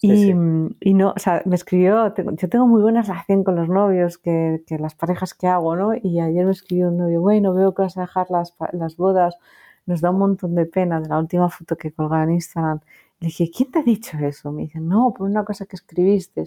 y, 0.00 0.94
no, 0.94 1.10
o 1.16 1.18
sea, 1.18 1.42
me 1.44 1.54
escribió, 1.54 2.14
yo 2.14 2.48
tengo 2.48 2.66
muy 2.66 2.82
buena 2.82 3.02
relación 3.02 3.44
con 3.44 3.56
los 3.56 3.68
novios, 3.68 4.18
que, 4.18 4.62
que, 4.66 4.78
las 4.78 4.94
parejas 4.94 5.34
que 5.34 5.46
hago, 5.46 5.76
¿no? 5.76 5.92
Y 5.94 6.20
ayer 6.20 6.44
me 6.44 6.52
escribió 6.52 6.88
un 6.88 6.98
novio, 6.98 7.20
bueno, 7.20 7.54
veo 7.54 7.74
que 7.74 7.82
vas 7.82 7.96
a 7.96 8.02
dejar 8.02 8.30
las, 8.30 8.54
las 8.72 8.96
bodas, 8.96 9.36
nos 9.86 10.00
da 10.00 10.10
un 10.10 10.18
montón 10.18 10.54
de 10.54 10.66
pena 10.66 11.00
de 11.00 11.08
la 11.08 11.18
última 11.18 11.48
foto 11.48 11.76
que 11.76 11.92
colgaba 11.92 12.24
en 12.24 12.32
Instagram. 12.32 12.80
Le 13.20 13.26
dije, 13.26 13.50
¿quién 13.54 13.70
te 13.70 13.80
ha 13.80 13.82
dicho 13.82 14.16
eso? 14.18 14.52
Me 14.52 14.62
dice, 14.62 14.80
no, 14.80 15.12
por 15.16 15.28
una 15.28 15.44
cosa 15.44 15.66
que 15.66 15.76
escribiste. 15.76 16.44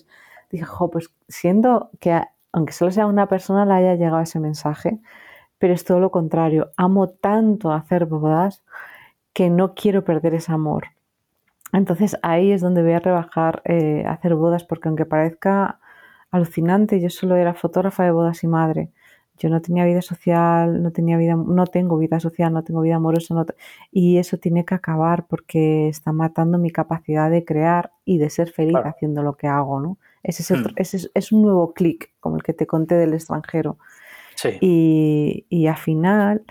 Dije, 0.50 0.66
jo, 0.66 0.90
pues 0.90 1.12
siendo 1.28 1.90
que, 2.00 2.22
aunque 2.52 2.74
solo 2.74 2.92
sea 2.92 3.08
una 3.08 3.28
persona, 3.28 3.66
le 3.66 3.74
haya 3.74 3.96
llegado 3.96 4.22
ese 4.22 4.40
mensaje, 4.40 5.00
pero 5.58 5.74
es 5.74 5.84
todo 5.86 6.00
lo 6.00 6.12
contrario. 6.12 6.72
Amo 6.78 7.10
tanto 7.10 7.72
hacer 7.72 8.06
bodas 8.06 8.64
que 9.34 9.50
no 9.50 9.74
quiero 9.74 10.04
perder 10.04 10.36
ese 10.36 10.52
amor. 10.52 10.93
Entonces 11.74 12.18
ahí 12.22 12.52
es 12.52 12.62
donde 12.62 12.84
voy 12.84 12.94
a 12.94 13.00
rebajar 13.00 13.62
eh, 13.66 14.06
hacer 14.08 14.36
bodas, 14.36 14.64
porque 14.64 14.88
aunque 14.88 15.06
parezca 15.06 15.80
alucinante, 16.32 17.02
yo 17.02 17.10
solo 17.10 17.36
era 17.36 17.54
fotógrafa 17.54 18.04
de 18.04 18.12
bodas 18.12 18.44
y 18.44 18.48
madre. 18.48 18.90
Yo 19.40 19.50
no 19.50 19.62
tenía 19.62 19.84
vida 19.84 20.04
social, 20.04 20.84
no 20.84 20.92
tenía 20.92 21.18
vida, 21.18 21.36
no 21.36 21.66
tengo 21.66 21.98
vida 21.98 22.20
social, 22.20 22.54
no 22.54 22.64
tengo 22.64 22.82
vida 22.82 22.96
amorosa, 22.96 23.34
y 23.92 24.18
eso 24.20 24.38
tiene 24.38 24.64
que 24.64 24.76
acabar 24.76 25.26
porque 25.26 25.90
está 25.90 26.12
matando 26.12 26.60
mi 26.60 26.70
capacidad 26.70 27.32
de 27.32 27.44
crear 27.44 27.92
y 28.06 28.20
de 28.20 28.30
ser 28.30 28.52
feliz 28.52 28.78
haciendo 28.84 29.24
lo 29.24 29.36
que 29.36 29.48
hago, 29.48 29.80
¿no? 29.80 29.98
Ese 30.22 30.44
es, 30.44 30.52
hmm. 30.52 30.74
ese 30.76 31.10
es, 31.14 31.32
un 31.32 31.42
nuevo 31.42 31.74
clic, 31.74 32.12
como 32.20 32.36
el 32.36 32.44
que 32.44 32.54
te 32.54 32.68
conté 32.68 32.96
del 32.96 33.16
extranjero. 33.16 33.78
Sí. 34.36 34.58
Y, 34.62 35.46
y 35.50 35.68
al 35.68 35.78
final, 35.78 36.44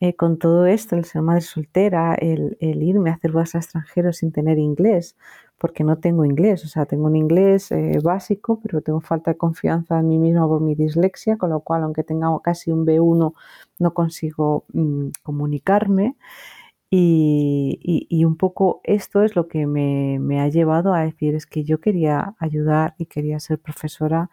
eh, 0.00 0.14
con 0.14 0.38
todo 0.38 0.66
esto, 0.66 0.94
el 0.96 1.04
ser 1.04 1.22
madre 1.22 1.40
soltera, 1.40 2.14
el, 2.14 2.56
irme 2.60 3.10
a 3.10 3.14
hacer 3.14 3.32
bodas 3.32 3.56
extranjeros 3.56 4.18
sin 4.18 4.30
tener 4.32 4.58
inglés, 4.58 5.16
porque 5.58 5.82
no 5.82 5.98
tengo 5.98 6.24
inglés, 6.24 6.64
o 6.64 6.68
sea, 6.68 6.86
tengo 6.86 7.06
un 7.06 7.16
inglés 7.16 7.72
eh, 7.72 7.98
básico, 8.02 8.60
pero 8.62 8.80
tengo 8.80 9.00
falta 9.00 9.32
de 9.32 9.36
confianza 9.38 9.98
en 9.98 10.08
mí 10.08 10.18
misma 10.18 10.46
por 10.46 10.60
mi 10.60 10.76
dislexia, 10.76 11.36
con 11.36 11.50
lo 11.50 11.60
cual, 11.60 11.82
aunque 11.82 12.04
tenga 12.04 12.28
casi 12.44 12.70
un 12.70 12.86
B1, 12.86 13.34
no 13.80 13.94
consigo 13.94 14.64
mm, 14.72 15.08
comunicarme. 15.22 16.16
Y, 16.90 18.24
un 18.24 18.36
poco 18.36 18.80
esto 18.84 19.22
es 19.22 19.36
lo 19.36 19.48
que 19.48 19.66
me, 19.66 20.18
me, 20.20 20.40
ha 20.40 20.48
llevado 20.48 20.94
a 20.94 21.02
decir, 21.02 21.34
es 21.34 21.46
que 21.46 21.64
yo 21.64 21.80
quería 21.80 22.34
ayudar 22.38 22.94
y 22.98 23.06
quería 23.06 23.40
ser 23.40 23.58
profesora 23.60 24.30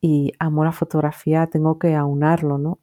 y 0.00 0.32
amor 0.38 0.66
a 0.68 0.72
fotografía 0.72 1.48
tengo 1.48 1.78
que 1.78 1.94
aunarlo, 1.94 2.58
¿no? 2.58 2.78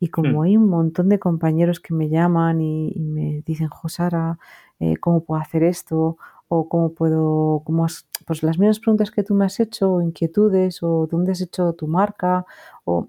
Y 0.00 0.08
como 0.08 0.40
hmm. 0.40 0.44
hay 0.44 0.56
un 0.56 0.68
montón 0.68 1.08
de 1.08 1.18
compañeros 1.18 1.80
que 1.80 1.94
me 1.94 2.08
llaman 2.08 2.60
y, 2.60 2.94
me 2.98 3.42
dicen, 3.44 3.68
Josara, 3.68 4.38
eh, 4.78 4.96
¿cómo 4.96 5.24
puedo 5.24 5.40
hacer 5.40 5.64
esto? 5.64 6.18
O 6.48 6.68
cómo 6.68 6.94
puedo, 6.94 7.62
cómo 7.64 7.86
pues 8.26 8.42
las 8.42 8.58
mismas 8.58 8.80
preguntas 8.80 9.10
que 9.10 9.22
tú 9.22 9.34
me 9.34 9.44
has 9.44 9.58
hecho, 9.60 9.94
o 9.94 10.02
inquietudes, 10.02 10.82
o 10.82 11.06
dónde 11.10 11.32
has 11.32 11.40
hecho 11.40 11.72
tu 11.72 11.88
marca. 11.88 12.46
O 12.84 13.08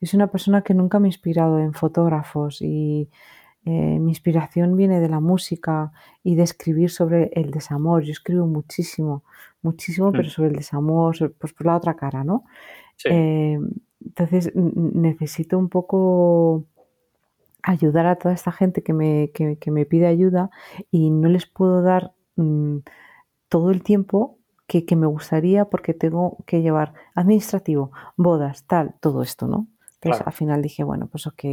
yo 0.00 0.06
soy 0.06 0.16
una 0.16 0.28
persona 0.28 0.62
que 0.62 0.74
nunca 0.74 0.98
me 0.98 1.08
ha 1.08 1.10
inspirado 1.10 1.58
en 1.58 1.74
fotógrafos 1.74 2.62
y 2.62 3.10
eh, 3.66 3.98
mi 4.00 4.10
inspiración 4.10 4.74
viene 4.74 5.00
de 5.00 5.08
la 5.10 5.20
música 5.20 5.92
y 6.24 6.34
de 6.34 6.44
escribir 6.44 6.90
sobre 6.90 7.30
el 7.34 7.50
desamor. 7.50 8.02
Yo 8.02 8.12
escribo 8.12 8.46
muchísimo, 8.46 9.24
muchísimo, 9.60 10.10
pero 10.10 10.24
hmm. 10.24 10.30
sobre 10.30 10.48
el 10.48 10.56
desamor, 10.56 11.34
pues 11.38 11.52
por 11.52 11.66
la 11.66 11.76
otra 11.76 11.94
cara, 11.94 12.24
¿no? 12.24 12.44
Sí. 12.96 13.08
Eh, 13.12 13.58
entonces 14.04 14.52
necesito 14.54 15.58
un 15.58 15.68
poco 15.68 16.64
ayudar 17.62 18.06
a 18.06 18.16
toda 18.16 18.34
esta 18.34 18.52
gente 18.52 18.82
que 18.82 18.92
me, 18.92 19.30
que, 19.32 19.70
me 19.70 19.86
pide 19.86 20.06
ayuda 20.06 20.50
y 20.90 21.10
no 21.10 21.28
les 21.28 21.46
puedo 21.46 21.82
dar 21.82 22.12
mm, 22.36 22.78
todo 23.48 23.70
el 23.70 23.82
tiempo 23.82 24.38
que, 24.66 24.84
me 24.94 25.06
gustaría 25.06 25.64
porque 25.64 25.94
tengo 25.94 26.38
que 26.46 26.62
llevar 26.62 26.94
administrativo, 27.14 27.90
bodas, 28.16 28.64
tal, 28.66 28.94
todo 29.00 29.22
esto, 29.22 29.48
¿no? 29.48 29.66
Entonces 30.00 30.24
al 30.24 30.32
final 30.32 30.62
dije, 30.62 30.84
bueno, 30.84 31.08
pues 31.08 31.26
ok, 31.26 31.44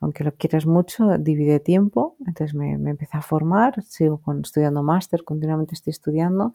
aunque 0.00 0.24
lo 0.24 0.34
quieras 0.34 0.66
mucho, 0.66 1.16
divide 1.16 1.60
tiempo. 1.60 2.16
Entonces 2.26 2.54
me, 2.54 2.76
me 2.76 2.90
empecé 2.90 3.16
a 3.16 3.22
formar, 3.22 3.82
sigo 3.84 4.18
con, 4.18 4.40
estudiando 4.40 4.82
máster, 4.82 5.22
continuamente 5.22 5.74
estoy 5.74 5.92
estudiando 5.92 6.54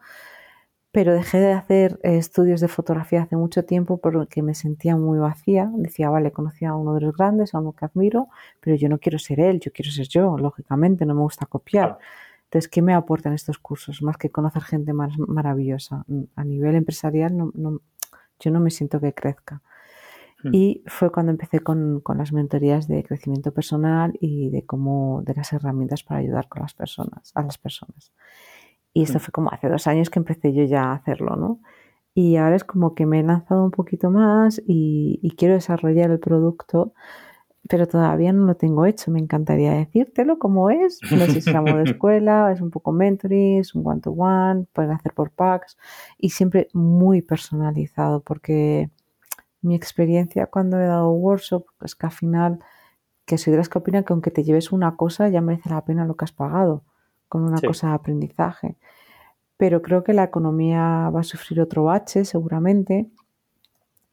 pero 0.92 1.14
dejé 1.14 1.40
de 1.40 1.54
hacer 1.54 2.00
eh, 2.04 2.18
estudios 2.18 2.60
de 2.60 2.68
fotografía 2.68 3.24
hace 3.24 3.38
mucho 3.38 3.64
tiempo 3.64 3.98
porque 3.98 4.42
me 4.42 4.54
sentía 4.54 4.98
muy 4.98 5.20
vacía. 5.20 5.72
Decía, 5.74 6.10
vale, 6.10 6.32
conocía 6.32 6.72
a 6.72 6.76
uno 6.76 6.94
de 6.94 7.02
los 7.02 7.16
grandes, 7.16 7.54
a 7.54 7.60
uno 7.60 7.74
que 7.74 7.86
admiro, 7.86 8.28
pero 8.60 8.76
yo 8.76 8.90
no 8.90 8.98
quiero 9.00 9.18
ser 9.18 9.40
él, 9.40 9.60
yo 9.62 9.72
quiero 9.72 9.92
ser 9.92 10.08
yo, 10.10 10.38
lógicamente, 10.38 11.06
no 11.06 11.16
me 11.16 11.22
gusta 11.22 11.46
copiar. 11.46 11.98
Entonces, 12.46 12.70
¿qué 12.70 12.82
me 12.82 12.94
aportan 12.94 13.34
estos 13.34 13.58
cursos? 13.58 14.02
Más 14.02 14.18
que 14.18 14.30
conocer 14.30 14.64
gente 14.64 14.92
más 14.92 15.18
maravillosa. 15.18 16.06
A 16.36 16.44
nivel 16.44 16.76
empresarial, 16.76 17.38
no, 17.38 17.82
yo 18.40 18.52
no 18.52 18.60
me 18.60 18.70
siento 18.70 19.00
que 19.00 19.14
crezca. 19.14 19.62
Hmm. 20.44 20.50
Y 20.54 20.84
fue 20.88 21.10
cuando 21.12 21.32
empecé 21.32 21.62
con, 21.62 22.02
con, 22.02 22.18
las 22.18 22.34
mentorías 22.34 22.90
de 22.90 23.04
crecimiento 23.04 23.54
personal 23.54 24.18
y 24.20 24.50
de 24.50 24.66
cómo, 24.66 25.22
de 25.24 25.36
las 25.36 25.54
herramientas 25.54 26.04
para 26.04 26.20
ayudar 26.20 26.50
con 26.50 26.64
las 26.64 26.74
personas, 26.74 27.32
a 27.36 27.44
las 27.44 27.58
personas. 27.58 28.12
Y 28.94 29.04
esto 29.04 29.18
mm. 29.18 29.22
fue 29.22 29.32
como 29.32 29.52
hace 29.52 29.70
dos 29.70 29.88
años 29.88 30.10
que 30.10 30.20
empecé 30.20 30.54
yo 30.54 30.64
ya 30.64 30.84
a 30.86 30.94
hacerlo, 30.94 31.36
¿no? 31.36 31.60
Y 32.14 32.36
ahora 32.36 32.56
es 32.58 32.64
como 32.64 32.94
que 32.94 33.06
me 33.06 33.22
he 33.22 33.24
lanzado 33.24 33.64
un 33.64 33.72
poquito 33.72 34.12
más 34.12 34.62
y, 34.68 35.34
quiero 35.38 35.54
desarrollar 35.54 36.12
el 36.12 36.20
producto, 36.20 36.94
pero 37.70 37.88
todavía 37.88 38.34
no 38.34 38.46
lo 38.46 38.56
tengo 38.56 38.86
hecho. 38.86 39.12
Me 39.12 39.20
encantaría 39.20 39.74
decírtelo 39.74 40.38
como 40.40 40.70
es. 40.70 41.00
No 41.12 41.26
sé 41.26 41.42
si 41.42 41.50
es 41.52 41.56
de 41.56 41.84
escuela, 41.86 42.52
es 42.52 42.62
un 42.62 42.72
poco 42.72 42.92
mentoring, 42.92 43.60
es 43.60 43.76
un 43.76 43.88
one-to-one, 43.88 44.66
pueden 44.74 44.92
hacer 44.92 45.14
por 45.14 45.32
packs 45.32 45.78
y 46.18 46.32
siempre 46.32 46.68
muy 46.74 47.22
personalizado 47.22 48.22
porque 48.22 48.90
mi 49.62 49.76
experiencia 49.76 50.48
cuando 50.48 50.80
he 50.80 50.86
dado 50.86 51.12
workshop 51.12 51.66
es 51.84 51.96
que 51.96 52.08
al 52.08 52.12
final, 52.12 52.60
que 53.26 53.38
soy 53.38 53.52
de 53.52 53.58
las 53.58 53.70
que 53.70 53.78
opinan 53.78 54.04
que 54.04 54.14
aunque 54.14 54.32
te 54.32 54.44
lleves 54.44 54.72
una 54.72 54.98
cosa 54.98 55.30
ya 55.30 55.42
merece 55.42 55.70
la 55.70 55.86
pena 55.86 56.06
lo 56.06 56.16
que 56.16 56.26
has 56.26 56.34
pagado 56.34 56.84
con 57.32 57.44
una 57.44 57.62
cosa 57.62 57.88
de 57.88 57.94
aprendizaje. 57.94 58.76
Pero 59.56 59.82
creo 59.82 60.04
que 60.04 60.12
la 60.12 60.26
economía 60.26 61.10
va 61.16 61.22
a 61.22 61.24
sufrir 61.24 61.62
otro 61.62 61.86
bache 61.86 62.26
seguramente 62.26 63.10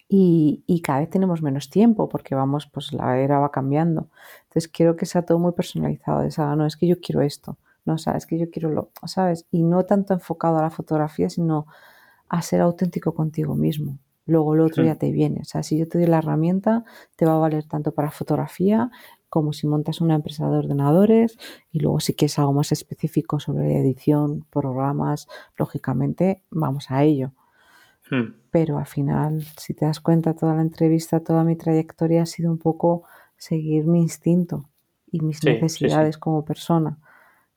y, 0.08 0.62
y, 0.68 0.82
cada 0.82 1.00
vez 1.00 1.10
tenemos 1.10 1.42
menos 1.42 1.68
tiempo 1.68 2.08
porque 2.08 2.36
vamos, 2.36 2.68
pues 2.72 2.92
la 2.92 3.18
era 3.18 3.40
va 3.40 3.50
cambiando. 3.50 4.08
Entonces 4.44 4.68
quiero 4.68 4.94
que 4.94 5.04
sea 5.04 5.22
todo 5.22 5.40
muy 5.40 5.50
personalizado. 5.50 6.20
De 6.20 6.28
esa, 6.28 6.54
no, 6.54 6.64
es 6.64 6.76
que 6.76 6.86
yo 6.86 7.00
quiero 7.00 7.20
esto, 7.22 7.58
no, 7.84 7.98
sabes 7.98 8.24
que 8.24 8.38
yo 8.38 8.50
quiero 8.52 8.70
lo, 8.70 8.90
¿sabes? 9.04 9.46
Y 9.50 9.64
no 9.64 9.84
tanto 9.84 10.14
enfocado 10.14 10.58
a 10.58 10.62
la 10.62 10.70
fotografía, 10.70 11.28
sino 11.28 11.66
a 12.28 12.40
ser 12.40 12.60
auténtico 12.60 13.14
contigo 13.14 13.56
mismo. 13.56 13.98
Luego 14.26 14.54
lo 14.54 14.66
otro 14.66 14.84
ya 14.84 14.94
te 14.94 15.10
viene. 15.10 15.40
O 15.40 15.44
sea, 15.44 15.64
si 15.64 15.76
yo 15.76 15.88
te 15.88 15.98
doy 15.98 16.06
la 16.06 16.18
herramienta, 16.18 16.84
te 17.16 17.26
va 17.26 17.34
a 17.34 17.38
valer 17.38 17.64
tanto 17.64 17.92
para 17.92 18.12
fotografía 18.12 18.92
como 19.28 19.52
si 19.52 19.66
montas 19.66 20.00
una 20.00 20.14
empresa 20.14 20.48
de 20.48 20.58
ordenadores 20.58 21.38
y 21.70 21.80
luego 21.80 22.00
si 22.00 22.14
quieres 22.14 22.38
algo 22.38 22.52
más 22.52 22.72
específico 22.72 23.40
sobre 23.40 23.78
edición, 23.78 24.46
programas, 24.50 25.28
lógicamente 25.56 26.42
vamos 26.50 26.90
a 26.90 27.04
ello. 27.04 27.32
Hmm. 28.10 28.34
Pero 28.50 28.78
al 28.78 28.86
final, 28.86 29.44
si 29.56 29.74
te 29.74 29.84
das 29.84 30.00
cuenta, 30.00 30.34
toda 30.34 30.54
la 30.54 30.62
entrevista, 30.62 31.20
toda 31.20 31.44
mi 31.44 31.56
trayectoria 31.56 32.22
ha 32.22 32.26
sido 32.26 32.50
un 32.50 32.58
poco 32.58 33.04
seguir 33.36 33.86
mi 33.86 34.00
instinto 34.00 34.68
y 35.10 35.20
mis 35.20 35.44
necesidades 35.44 36.18
como 36.18 36.44
persona. 36.44 36.98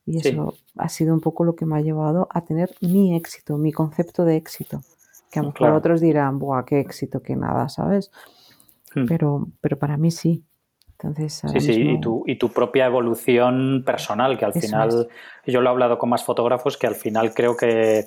Y 0.04 0.18
eso 0.18 0.54
ha 0.76 0.88
sido 0.88 1.14
un 1.14 1.20
poco 1.20 1.44
lo 1.44 1.54
que 1.54 1.64
me 1.64 1.76
ha 1.76 1.80
llevado 1.80 2.28
a 2.30 2.44
tener 2.44 2.74
mi 2.80 3.14
éxito, 3.14 3.56
mi 3.56 3.72
concepto 3.72 4.24
de 4.24 4.36
éxito. 4.36 4.82
Que 5.30 5.38
a 5.38 5.42
lo 5.42 5.52
mejor 5.52 5.70
otros 5.70 6.00
dirán, 6.00 6.38
¡buah, 6.38 6.64
qué 6.64 6.80
éxito, 6.80 7.22
qué 7.22 7.36
nada! 7.36 7.68
¿Sabes? 7.68 8.10
Hmm. 8.94 9.06
Pero, 9.06 9.48
pero 9.60 9.78
para 9.78 9.96
mí 9.96 10.10
sí. 10.10 10.44
Entonces, 11.02 11.42
sí, 11.52 11.60
sí, 11.60 11.72
y, 11.72 12.00
tu, 12.00 12.22
y 12.26 12.36
tu 12.36 12.50
propia 12.50 12.86
evolución 12.86 13.82
personal, 13.84 14.38
que 14.38 14.44
al 14.44 14.52
final, 14.52 15.08
yo 15.46 15.60
lo 15.60 15.68
he 15.68 15.70
hablado 15.70 15.98
con 15.98 16.10
más 16.10 16.24
fotógrafos, 16.24 16.76
que 16.76 16.86
al 16.86 16.94
final 16.94 17.34
creo 17.34 17.56
que 17.56 18.04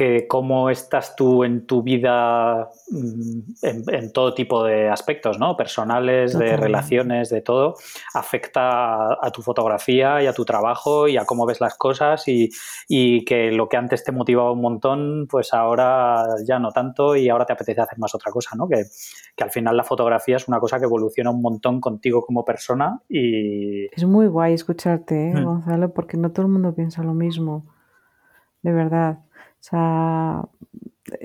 que 0.00 0.26
cómo 0.26 0.70
estás 0.70 1.14
tú 1.14 1.44
en 1.44 1.66
tu 1.66 1.82
vida 1.82 2.70
mm, 2.90 3.84
en, 3.92 4.12
todo 4.14 4.32
tipo 4.32 4.64
de 4.64 4.88
aspectos, 4.88 5.38
¿no? 5.38 5.58
Personales, 5.58 6.38
de 6.38 6.56
relaciones, 6.56 7.28
de 7.28 7.42
todo, 7.42 7.74
afecta 8.14 9.12
a, 9.22 9.30
tu 9.30 9.42
fotografía 9.42 10.22
y 10.22 10.26
a 10.26 10.32
tu 10.32 10.46
trabajo 10.46 11.06
y 11.06 11.18
a 11.18 11.26
cómo 11.26 11.44
ves 11.44 11.60
las 11.60 11.76
cosas 11.76 12.24
y, 12.26 12.48
que 13.26 13.52
lo 13.52 13.68
que 13.68 13.76
antes 13.76 14.02
te 14.02 14.10
motivaba 14.10 14.52
un 14.52 14.62
montón, 14.62 15.26
pues 15.28 15.52
ahora 15.52 16.24
ya 16.46 16.58
no 16.58 16.70
tanto 16.70 17.14
y 17.14 17.28
ahora 17.28 17.44
te 17.44 17.52
apetece 17.52 17.82
hacer 17.82 17.98
más 17.98 18.14
otra 18.14 18.32
cosa, 18.32 18.56
¿no? 18.56 18.66
Que, 18.66 18.84
al 19.42 19.50
final 19.50 19.76
la 19.76 19.84
fotografía 19.84 20.36
es 20.36 20.48
una 20.48 20.60
cosa 20.60 20.78
que 20.78 20.84
evoluciona 20.84 21.30
un 21.30 21.42
montón 21.42 21.78
contigo 21.78 22.24
como 22.24 22.42
persona 22.42 23.02
y... 23.06 23.84
Es 23.94 24.04
muy 24.04 24.28
guay 24.28 24.54
escucharte, 24.54 25.30
¿eh, 25.30 25.34
mm. 25.34 25.44
Gonzalo, 25.44 25.92
porque 25.92 26.16
no 26.16 26.30
todo 26.32 26.46
el 26.46 26.52
mundo 26.52 26.74
piensa 26.74 27.02
lo 27.02 27.12
mismo, 27.12 27.66
de 28.62 28.72
verdad. 28.72 29.18
O 29.60 29.62
sea, 29.62 30.48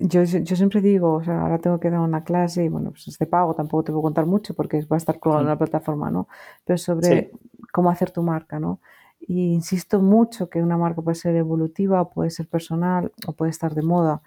yo, 0.02 0.24
yo, 0.24 0.56
siempre 0.56 0.82
digo, 0.82 1.14
o 1.14 1.24
sea, 1.24 1.42
ahora 1.42 1.60
tengo 1.60 1.80
que 1.80 1.90
dar 1.90 2.02
una 2.02 2.24
clase 2.24 2.66
y 2.66 2.70
bueno, 2.70 2.92
pues 2.92 3.08
es 3.08 3.18
de 3.18 3.26
pago, 3.26 3.54
tampoco 3.54 3.84
te 3.84 3.92
puedo 3.92 4.04
contar 4.04 4.26
mucho 4.26 4.54
porque 4.54 4.82
va 4.86 4.96
a 4.96 4.98
estar 4.98 5.20
colgado 5.20 5.44
en 5.44 5.50
la 5.50 5.58
plataforma, 5.58 6.12
¿no? 6.12 6.28
Pero 6.66 6.78
sobre 6.78 7.32
cómo 7.72 7.90
hacer 7.90 8.12
tu 8.12 8.22
marca, 8.24 8.60
¿no? 8.60 8.80
Y 9.20 9.54
insisto 9.54 10.02
mucho 10.02 10.50
que 10.50 10.62
una 10.62 10.78
marca 10.78 11.02
puede 11.02 11.16
ser 11.16 11.36
evolutiva, 11.36 12.10
puede 12.10 12.30
ser 12.30 12.48
personal 12.48 13.12
o 13.28 13.34
puede 13.34 13.52
estar 13.52 13.74
de 13.74 13.82
moda. 13.82 14.22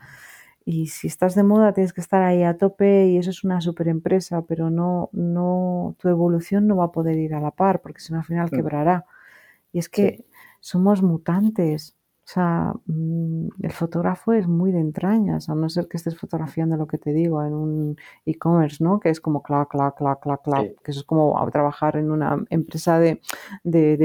Y 0.65 0.89
si 0.89 1.07
estás 1.07 1.35
de 1.35 1.43
moda 1.43 1.73
tienes 1.73 1.93
que 1.93 2.01
estar 2.01 2.23
ahí 2.23 2.43
a 2.43 2.59
tope 2.59 3.07
y 3.09 3.19
eso 3.19 3.31
es 3.31 3.45
una 3.45 3.61
super 3.61 3.89
empresa, 3.89 4.43
pero 4.43 4.71
no, 4.71 5.09
no, 5.13 5.97
tu 5.99 6.09
evolución 6.09 6.67
no 6.67 6.77
va 6.77 6.87
a 6.87 6.93
poder 6.93 7.17
ir 7.17 7.35
a 7.35 7.41
la 7.41 7.51
par 7.53 7.81
porque 7.81 8.01
si 8.01 8.13
no 8.13 8.19
al 8.19 8.25
final 8.25 8.51
quebrará. 8.51 9.07
Y 9.73 9.79
es 9.79 9.89
que 9.89 10.25
somos 10.61 11.03
mutantes, 11.03 11.97
o 12.29 12.31
sea, 12.31 12.74
mm, 12.85 13.49
el 13.62 13.72
fotógrafo 13.72 14.35
es 14.35 14.47
muy 14.47 14.70
de 14.70 14.81
entrañas, 14.81 15.49
a 15.49 15.55
no 15.55 15.70
ser 15.70 15.89
que 15.89 15.97
estés 15.97 16.14
fotografiando 16.14 16.76
lo 16.76 16.87
que 16.87 16.99
te 16.99 17.14
digo 17.14 17.43
en 17.43 17.55
un 17.55 17.97
e-commerce, 18.26 18.85
¿no? 18.85 19.01
Que 19.01 19.09
es 19.09 19.18
como 19.18 19.43
clac, 19.43 19.70
clac, 19.70 19.97
clac, 19.97 20.20
clac, 20.20 20.43
clac, 20.43 20.66
que 20.85 20.91
eso 20.91 21.01
es 21.01 21.07
como 21.07 21.35
trabajar 21.51 21.97
en 21.97 22.11
una 22.11 22.37
empresa 22.51 22.99
de, 22.99 23.18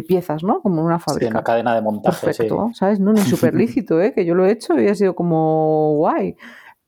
piezas, 0.08 0.42
¿no? 0.42 0.62
Como 0.62 0.80
en 0.80 0.86
una 0.86 1.00
fábrica. 1.00 1.28
Sí, 1.28 1.32
una 1.34 1.44
cadena 1.44 1.76
de 1.76 1.82
montaje. 1.82 2.26
Perfecto, 2.26 2.72
¿sabes? 2.74 2.98
No, 3.02 3.12
no 3.12 3.20
es 3.20 3.26
súper 3.30 3.56
lícito, 3.56 4.00
¿eh? 4.00 4.14
Que 4.14 4.24
yo 4.24 4.36
lo 4.36 4.46
he 4.46 4.52
hecho 4.52 4.80
y 4.80 4.88
ha 4.88 4.96
sido 4.96 5.16
como 5.16 5.96
guay. 5.96 6.38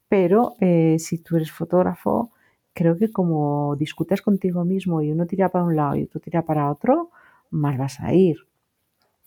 Pero 0.07 0.53
eh, 0.61 0.95
si 0.99 1.17
tú 1.17 1.35
eres 1.35 1.51
fotógrafo, 1.51 2.31
creo 2.71 2.95
que 2.95 3.11
como 3.11 3.75
discutes 3.75 4.21
contigo 4.21 4.63
mismo 4.63 5.01
y 5.01 5.11
uno 5.11 5.25
tira 5.25 5.49
para 5.49 5.65
un 5.65 5.75
lado 5.75 5.97
y 5.97 6.03
otro 6.03 6.21
tira 6.21 6.43
para 6.43 6.71
otro, 6.71 7.09
más 7.49 7.77
vas 7.77 7.99
a 7.99 8.13
ir. 8.13 8.37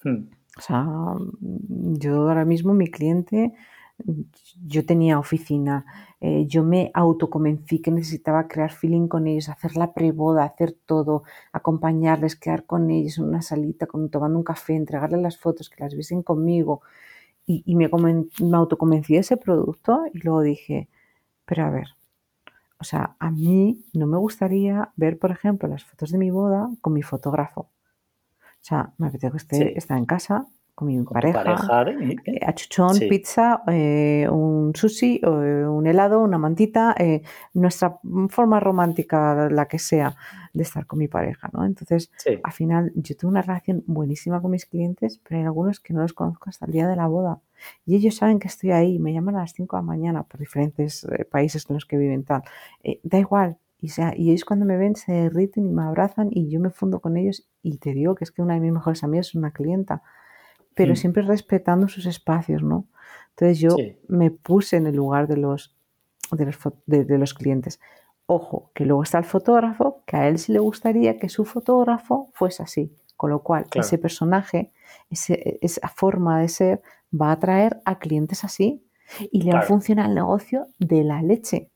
Hmm. 0.02 0.37
O 0.58 0.60
sea, 0.60 0.86
yo 1.40 2.28
ahora 2.28 2.44
mismo 2.44 2.74
mi 2.74 2.88
cliente, 2.90 3.54
yo 4.66 4.84
tenía 4.84 5.18
oficina, 5.18 5.84
eh, 6.20 6.46
yo 6.48 6.64
me 6.64 6.90
autoconvencí 6.94 7.80
que 7.80 7.92
necesitaba 7.92 8.48
crear 8.48 8.72
feeling 8.72 9.06
con 9.08 9.26
ellos, 9.28 9.48
hacer 9.48 9.76
la 9.76 9.92
preboda, 9.94 10.44
hacer 10.44 10.72
todo, 10.72 11.22
acompañarles, 11.52 12.36
quedar 12.36 12.66
con 12.66 12.90
ellos 12.90 13.18
en 13.18 13.24
una 13.26 13.42
salita, 13.42 13.86
con, 13.86 14.10
tomando 14.10 14.38
un 14.38 14.44
café, 14.44 14.74
entregarles 14.74 15.20
las 15.22 15.38
fotos, 15.38 15.70
que 15.70 15.82
las 15.84 15.94
viesen 15.94 16.22
conmigo. 16.22 16.82
Y, 17.46 17.76
me, 17.76 17.88
me 17.88 18.56
autoconvencí 18.58 19.14
de 19.14 19.20
ese 19.20 19.38
producto 19.38 20.02
y 20.12 20.18
luego 20.18 20.42
dije, 20.42 20.88
pero 21.46 21.64
a 21.64 21.70
ver, 21.70 21.88
o 22.80 22.84
sea, 22.84 23.16
a 23.18 23.30
mí 23.30 23.84
no 23.94 24.06
me 24.06 24.18
gustaría 24.18 24.92
ver, 24.96 25.18
por 25.18 25.30
ejemplo, 25.32 25.68
las 25.68 25.84
fotos 25.84 26.10
de 26.12 26.18
mi 26.18 26.30
boda 26.30 26.70
con 26.82 26.92
mi 26.92 27.02
fotógrafo. 27.02 27.70
O 28.60 28.64
sea, 28.68 28.92
me 28.98 29.08
apetece 29.08 29.46
que 29.48 29.72
estar 29.76 29.96
en 29.96 30.06
casa 30.06 30.46
con 30.78 30.86
mi 30.86 31.02
pareja, 31.02 31.42
eh, 32.24 32.38
achuchón, 32.46 32.96
pizza, 33.08 33.64
eh, 33.66 34.28
un 34.30 34.72
sushi, 34.76 35.20
eh, 35.24 35.66
un 35.66 35.88
helado, 35.88 36.20
una 36.20 36.38
mantita, 36.38 36.94
nuestra 37.52 37.98
forma 38.28 38.60
romántica, 38.60 39.48
la 39.50 39.66
que 39.66 39.80
sea, 39.80 40.14
de 40.54 40.62
estar 40.62 40.86
con 40.86 41.00
mi 41.00 41.08
pareja, 41.08 41.50
¿no? 41.52 41.64
Entonces, 41.64 42.12
al 42.44 42.52
final, 42.52 42.92
yo 42.94 43.16
tengo 43.16 43.32
una 43.32 43.42
relación 43.42 43.82
buenísima 43.88 44.40
con 44.40 44.52
mis 44.52 44.66
clientes, 44.66 45.20
pero 45.24 45.40
hay 45.40 45.46
algunos 45.46 45.80
que 45.80 45.92
no 45.94 46.02
los 46.02 46.12
conozco 46.12 46.48
hasta 46.48 46.66
el 46.66 46.70
día 46.70 46.86
de 46.86 46.94
la 46.94 47.08
boda. 47.08 47.40
Y 47.84 47.96
ellos 47.96 48.14
saben 48.14 48.38
que 48.38 48.46
estoy 48.46 48.70
ahí, 48.70 49.00
me 49.00 49.12
llaman 49.12 49.34
a 49.34 49.40
las 49.40 49.54
5 49.54 49.74
de 49.76 49.82
la 49.82 49.86
mañana 49.86 50.22
por 50.22 50.38
diferentes 50.38 51.04
países 51.28 51.68
en 51.68 51.74
los 51.74 51.86
que 51.86 51.96
viven 51.96 52.22
tal. 52.22 52.44
da 53.02 53.18
igual, 53.18 53.58
y, 53.80 53.90
sea, 53.90 54.12
y 54.16 54.30
ellos 54.30 54.44
cuando 54.44 54.66
me 54.66 54.76
ven 54.76 54.96
se 54.96 55.12
derriten 55.12 55.66
y 55.66 55.72
me 55.72 55.82
abrazan 55.82 56.28
y 56.30 56.50
yo 56.50 56.60
me 56.60 56.70
fundo 56.70 57.00
con 57.00 57.16
ellos 57.16 57.48
y 57.62 57.78
te 57.78 57.92
digo 57.92 58.14
que 58.14 58.24
es 58.24 58.32
que 58.32 58.42
una 58.42 58.54
de 58.54 58.60
mis 58.60 58.72
mejores 58.72 59.04
amigas 59.04 59.28
es 59.28 59.34
una 59.34 59.52
clienta, 59.52 60.02
pero 60.74 60.94
mm. 60.94 60.96
siempre 60.96 61.22
respetando 61.22 61.88
sus 61.88 62.06
espacios, 62.06 62.62
¿no? 62.62 62.86
Entonces 63.30 63.60
yo 63.60 63.76
me 64.08 64.32
puse 64.32 64.76
en 64.76 64.86
el 64.88 64.96
lugar 64.96 65.28
de 65.28 65.36
los, 65.36 65.76
de 66.32 66.46
los, 66.46 66.58
de, 66.86 67.18
los, 67.18 67.34
clientes. 67.34 67.80
Ojo, 68.26 68.72
que 68.74 68.84
luego 68.84 69.04
está 69.04 69.18
el 69.18 69.24
fotógrafo, 69.24 70.02
que 70.06 70.16
a 70.16 70.28
él 70.28 70.38
sí 70.38 70.52
le 70.52 70.58
gustaría 70.58 71.18
que 71.18 71.28
su 71.28 71.44
fotógrafo 71.44 72.30
fuese 72.34 72.64
así. 72.64 72.92
Con 73.16 73.30
lo 73.30 73.42
cual, 73.42 73.66
ese 73.74 73.98
personaje, 73.98 74.72
ese, 75.10 75.58
esa 75.60 75.88
forma 75.88 76.40
de 76.40 76.48
ser, 76.48 76.82
va 77.12 77.30
a 77.30 77.32
atraer 77.32 77.80
a 77.84 77.98
clientes 77.98 78.44
así 78.44 78.84
y 79.32 79.42
le 79.42 79.52
va 79.52 79.60
a 79.60 79.62
funcionar 79.62 80.08
el 80.08 80.14
negocio 80.14 80.68
de 80.78 81.04
la 81.04 81.22
leche. 81.22 81.70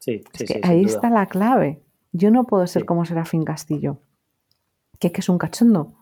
Sí, 0.00 0.24
ahí 0.62 0.84
está 0.84 1.10
la 1.10 1.26
clave. 1.26 1.82
Yo 2.12 2.30
no 2.30 2.44
puedo 2.44 2.66
ser 2.66 2.86
como 2.86 3.04
Serafín 3.04 3.44
Castillo, 3.44 3.98
que 4.98 5.08
es 5.08 5.12
que 5.12 5.20
es 5.20 5.28
un 5.28 5.38
cachondo. 5.38 5.94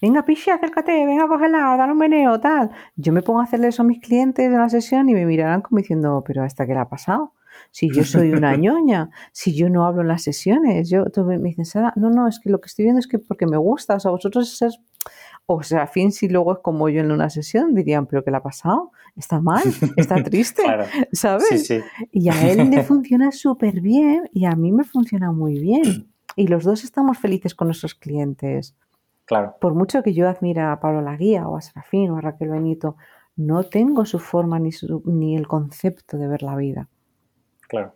Venga, 0.00 0.24
piche, 0.24 0.50
acércate, 0.50 1.04
venga, 1.04 1.28
cógela, 1.28 1.76
dale 1.76 1.92
un 1.92 1.98
meneo, 1.98 2.40
tal. 2.40 2.70
Yo 2.96 3.12
me 3.12 3.22
pongo 3.22 3.40
a 3.40 3.44
hacerle 3.44 3.68
eso 3.68 3.82
a 3.82 3.84
mis 3.84 4.00
clientes 4.00 4.46
en 4.46 4.56
la 4.56 4.68
sesión 4.68 5.08
y 5.10 5.14
me 5.14 5.26
mirarán 5.26 5.60
como 5.60 5.78
diciendo, 5.78 6.24
pero 6.26 6.42
¿hasta 6.42 6.66
qué 6.66 6.72
le 6.72 6.80
ha 6.80 6.88
pasado? 6.88 7.34
Si 7.70 7.90
yo 7.92 8.02
soy 8.04 8.32
una 8.32 8.56
ñoña, 8.56 9.10
si 9.32 9.54
yo 9.54 9.68
no 9.68 9.84
hablo 9.84 10.00
en 10.00 10.08
las 10.08 10.22
sesiones, 10.22 10.88
yo, 10.88 11.04
me 11.24 11.38
dicen, 11.38 11.66
Sara, 11.66 11.92
no, 11.96 12.10
no, 12.10 12.26
es 12.26 12.40
que 12.40 12.48
lo 12.48 12.60
que 12.60 12.68
estoy 12.68 12.84
viendo 12.84 13.00
es 13.00 13.06
que 13.06 13.18
porque 13.18 13.46
me 13.46 13.58
gusta, 13.58 13.96
o 13.96 14.00
sea, 14.00 14.10
vosotros 14.10 14.62
es 14.62 14.80
o 15.46 15.62
sea, 15.62 15.86
fin, 15.86 16.10
si 16.10 16.28
luego 16.28 16.54
es 16.54 16.58
como 16.60 16.88
yo 16.88 17.00
en 17.00 17.12
una 17.12 17.28
sesión, 17.28 17.74
dirían, 17.74 18.06
pero 18.06 18.24
¿qué 18.24 18.30
le 18.30 18.38
ha 18.38 18.42
pasado? 18.42 18.92
¿Está 19.14 19.40
mal? 19.40 19.62
¿Está 19.96 20.16
triste? 20.24 20.62
¿Sabes? 21.12 21.70
Y 22.12 22.28
a 22.30 22.50
él 22.50 22.70
le 22.70 22.82
funciona 22.84 23.30
súper 23.30 23.80
bien 23.80 24.28
y 24.32 24.46
a 24.46 24.52
mí 24.52 24.72
me 24.72 24.84
funciona 24.84 25.32
muy 25.32 25.58
bien. 25.58 26.10
Y 26.36 26.46
los 26.46 26.64
dos 26.64 26.82
estamos 26.82 27.18
felices 27.18 27.54
con 27.54 27.68
nuestros 27.68 27.94
clientes. 27.94 28.74
Claro. 29.26 29.54
Por 29.60 29.74
mucho 29.74 30.02
que 30.02 30.14
yo 30.14 30.28
admira 30.28 30.72
a 30.72 30.80
Pablo 30.80 31.02
Laguía 31.02 31.46
o 31.46 31.56
a 31.56 31.60
Serafín 31.60 32.10
o 32.10 32.16
a 32.16 32.20
Raquel 32.20 32.48
Benito, 32.48 32.96
no 33.36 33.64
tengo 33.64 34.04
su 34.06 34.18
forma 34.18 34.58
ni, 34.58 34.70
ni 35.04 35.36
el 35.36 35.46
concepto 35.46 36.16
de 36.16 36.28
ver 36.28 36.42
la 36.42 36.56
vida. 36.56 36.88
Claro. 37.68 37.94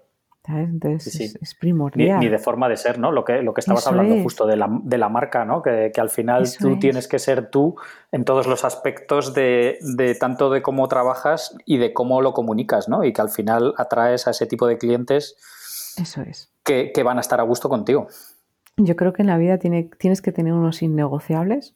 Entonces 0.48 1.36
Es, 1.40 1.54
primordial. 1.54 2.20
Ni, 2.20 2.28
de 2.28 2.38
forma 2.38 2.68
de 2.68 2.76
ser, 2.76 2.98
¿no? 2.98 3.12
Lo 3.12 3.24
que, 3.24 3.42
lo 3.42 3.52
que 3.52 3.60
estabas 3.60 3.86
hablando 3.86 4.22
justo 4.22 4.46
de 4.46 4.56
la, 4.56 4.68
de 4.82 4.96
la, 4.96 5.08
marca, 5.08 5.44
¿no? 5.44 5.62
Que, 5.62 5.92
al 5.96 6.08
final 6.08 6.44
tú 6.58 6.78
tienes 6.78 7.06
que 7.06 7.18
ser 7.18 7.50
tú 7.50 7.76
en 8.12 8.24
todos 8.24 8.46
los 8.46 8.64
aspectos 8.64 9.34
de, 9.34 9.78
tanto 10.18 10.50
de 10.50 10.62
cómo 10.62 10.88
trabajas 10.88 11.56
y 11.66 11.76
de 11.78 11.92
cómo 11.92 12.22
lo 12.22 12.32
comunicas, 12.32 12.88
¿no? 12.88 13.04
Y 13.04 13.12
que 13.12 13.20
al 13.20 13.28
final 13.28 13.74
atraes 13.76 14.26
a 14.26 14.30
ese 14.30 14.46
tipo 14.46 14.66
de 14.66 14.78
clientes 14.78 15.36
Eso 16.00 16.22
es. 16.22 16.50
que, 16.64 16.92
van 17.02 17.18
a 17.18 17.20
estar 17.20 17.40
a 17.40 17.44
gusto 17.44 17.68
contigo. 17.68 18.08
Yo 18.76 18.96
creo 18.96 19.12
que 19.12 19.22
en 19.22 19.28
la 19.28 19.38
vida 19.38 19.58
tiene, 19.58 19.90
tienes 19.98 20.22
que 20.22 20.32
tener 20.32 20.52
unos 20.52 20.82
innegociables 20.82 21.74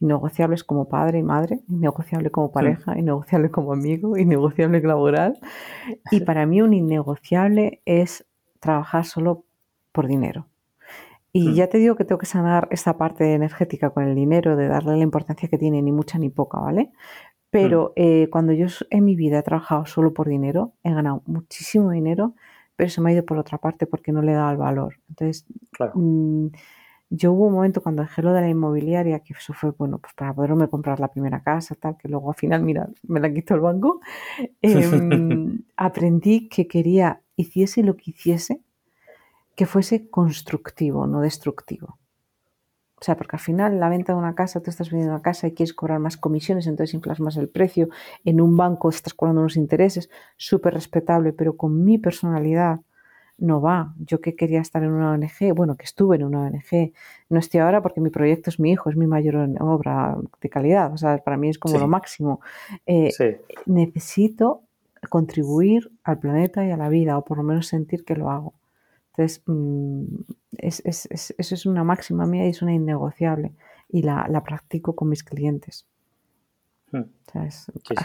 innegociables 0.00 0.64
como 0.64 0.88
padre 0.88 1.18
y 1.18 1.22
madre, 1.22 1.60
innegociable 1.68 2.30
como 2.30 2.52
pareja, 2.52 2.98
innegociable 2.98 3.50
como 3.50 3.72
amigo, 3.72 4.16
innegociable 4.18 4.80
laboral. 4.80 5.38
Y 6.10 6.20
para 6.20 6.46
mí 6.46 6.62
un 6.62 6.74
innegociable 6.74 7.80
es 7.84 8.26
trabajar 8.60 9.04
solo 9.04 9.44
por 9.92 10.06
dinero. 10.06 10.46
Y 11.30 11.54
ya 11.54 11.68
te 11.68 11.78
digo 11.78 11.94
que 11.94 12.04
tengo 12.04 12.18
que 12.18 12.26
sanar 12.26 12.68
esta 12.70 12.96
parte 12.96 13.34
energética 13.34 13.90
con 13.90 14.04
el 14.04 14.14
dinero, 14.14 14.56
de 14.56 14.66
darle 14.66 14.96
la 14.96 15.02
importancia 15.02 15.48
que 15.48 15.58
tiene, 15.58 15.82
ni 15.82 15.92
mucha 15.92 16.18
ni 16.18 16.30
poca, 16.30 16.58
¿vale? 16.58 16.90
Pero 17.50 17.92
eh, 17.96 18.28
cuando 18.30 18.52
yo 18.52 18.66
en 18.90 19.04
mi 19.04 19.14
vida 19.14 19.38
he 19.38 19.42
trabajado 19.42 19.86
solo 19.86 20.12
por 20.12 20.28
dinero, 20.28 20.72
he 20.82 20.92
ganado 20.92 21.22
muchísimo 21.26 21.90
dinero, 21.90 22.34
pero 22.76 22.90
se 22.90 23.00
me 23.00 23.10
ha 23.10 23.14
ido 23.14 23.24
por 23.24 23.38
otra 23.38 23.58
parte 23.58 23.86
porque 23.86 24.10
no 24.10 24.22
le 24.22 24.32
he 24.32 24.34
dado 24.34 24.50
el 24.50 24.56
valor. 24.56 24.94
Entonces, 25.08 25.46
mm, 25.94 26.48
yo 27.10 27.32
hubo 27.32 27.46
un 27.46 27.54
momento 27.54 27.82
cuando 27.82 28.02
dejé 28.02 28.22
lo 28.22 28.32
de 28.32 28.42
la 28.42 28.48
inmobiliaria, 28.48 29.20
que 29.20 29.32
eso 29.32 29.54
fue, 29.54 29.70
bueno, 29.70 29.98
pues 29.98 30.12
para 30.14 30.34
poderme 30.34 30.68
comprar 30.68 31.00
la 31.00 31.08
primera 31.08 31.42
casa, 31.42 31.74
tal, 31.74 31.96
que 31.96 32.08
luego 32.08 32.30
al 32.30 32.36
final, 32.36 32.62
mira, 32.62 32.88
me 33.02 33.20
la 33.20 33.32
quitó 33.32 33.54
el 33.54 33.60
banco, 33.60 34.00
em, 34.62 35.62
aprendí 35.76 36.48
que 36.48 36.68
quería, 36.68 37.22
hiciese 37.36 37.82
lo 37.82 37.96
que 37.96 38.10
hiciese, 38.10 38.60
que 39.56 39.66
fuese 39.66 40.08
constructivo, 40.10 41.06
no 41.06 41.20
destructivo. 41.20 41.98
O 43.00 43.04
sea, 43.04 43.16
porque 43.16 43.36
al 43.36 43.40
final 43.40 43.78
la 43.78 43.88
venta 43.88 44.12
de 44.12 44.18
una 44.18 44.34
casa, 44.34 44.60
tú 44.60 44.70
estás 44.70 44.90
vendiendo 44.90 45.14
una 45.14 45.22
casa 45.22 45.46
y 45.46 45.54
quieres 45.54 45.72
cobrar 45.72 46.00
más 46.00 46.16
comisiones, 46.16 46.66
entonces 46.66 46.94
inflas 46.94 47.20
más 47.20 47.36
el 47.36 47.48
precio. 47.48 47.88
En 48.24 48.40
un 48.40 48.56
banco 48.56 48.88
estás 48.88 49.14
cobrando 49.14 49.40
unos 49.40 49.56
intereses, 49.56 50.10
súper 50.36 50.74
respetable, 50.74 51.32
pero 51.32 51.56
con 51.56 51.84
mi 51.84 51.98
personalidad 51.98 52.80
no 53.38 53.60
va. 53.60 53.94
Yo 53.98 54.20
que 54.20 54.34
quería 54.34 54.60
estar 54.60 54.82
en 54.82 54.90
una 54.90 55.12
ONG, 55.12 55.54
bueno, 55.54 55.76
que 55.76 55.84
estuve 55.84 56.16
en 56.16 56.24
una 56.24 56.42
ONG, 56.42 56.92
no 57.30 57.38
estoy 57.38 57.60
ahora 57.60 57.82
porque 57.82 58.00
mi 58.00 58.10
proyecto 58.10 58.50
es 58.50 58.60
mi 58.60 58.72
hijo, 58.72 58.90
es 58.90 58.96
mi 58.96 59.06
mayor 59.06 59.36
obra 59.60 60.16
de 60.40 60.48
calidad, 60.48 60.92
o 60.92 60.98
sea, 60.98 61.18
para 61.18 61.36
mí 61.36 61.48
es 61.48 61.58
como 61.58 61.78
lo 61.78 61.88
máximo. 61.88 62.40
Eh, 62.86 63.10
necesito 63.66 64.62
contribuir 65.08 65.90
al 66.04 66.18
planeta 66.18 66.66
y 66.66 66.70
a 66.70 66.76
la 66.76 66.88
vida, 66.88 67.16
o 67.16 67.24
por 67.24 67.38
lo 67.38 67.44
menos 67.44 67.68
sentir 67.68 68.04
que 68.04 68.16
lo 68.16 68.30
hago. 68.30 68.54
Entonces, 69.12 69.42
mm, 69.46 70.04
eso 70.58 71.54
es 71.54 71.66
una 71.66 71.84
máxima 71.84 72.26
mía 72.26 72.46
y 72.46 72.50
es 72.50 72.62
una 72.62 72.72
innegociable 72.72 73.52
y 73.88 74.02
la, 74.02 74.42
practico 74.44 74.94
con 74.94 75.08
mis 75.08 75.24
clientes. 75.24 75.86
Hmm. 76.92 77.02
Hay 77.34 77.50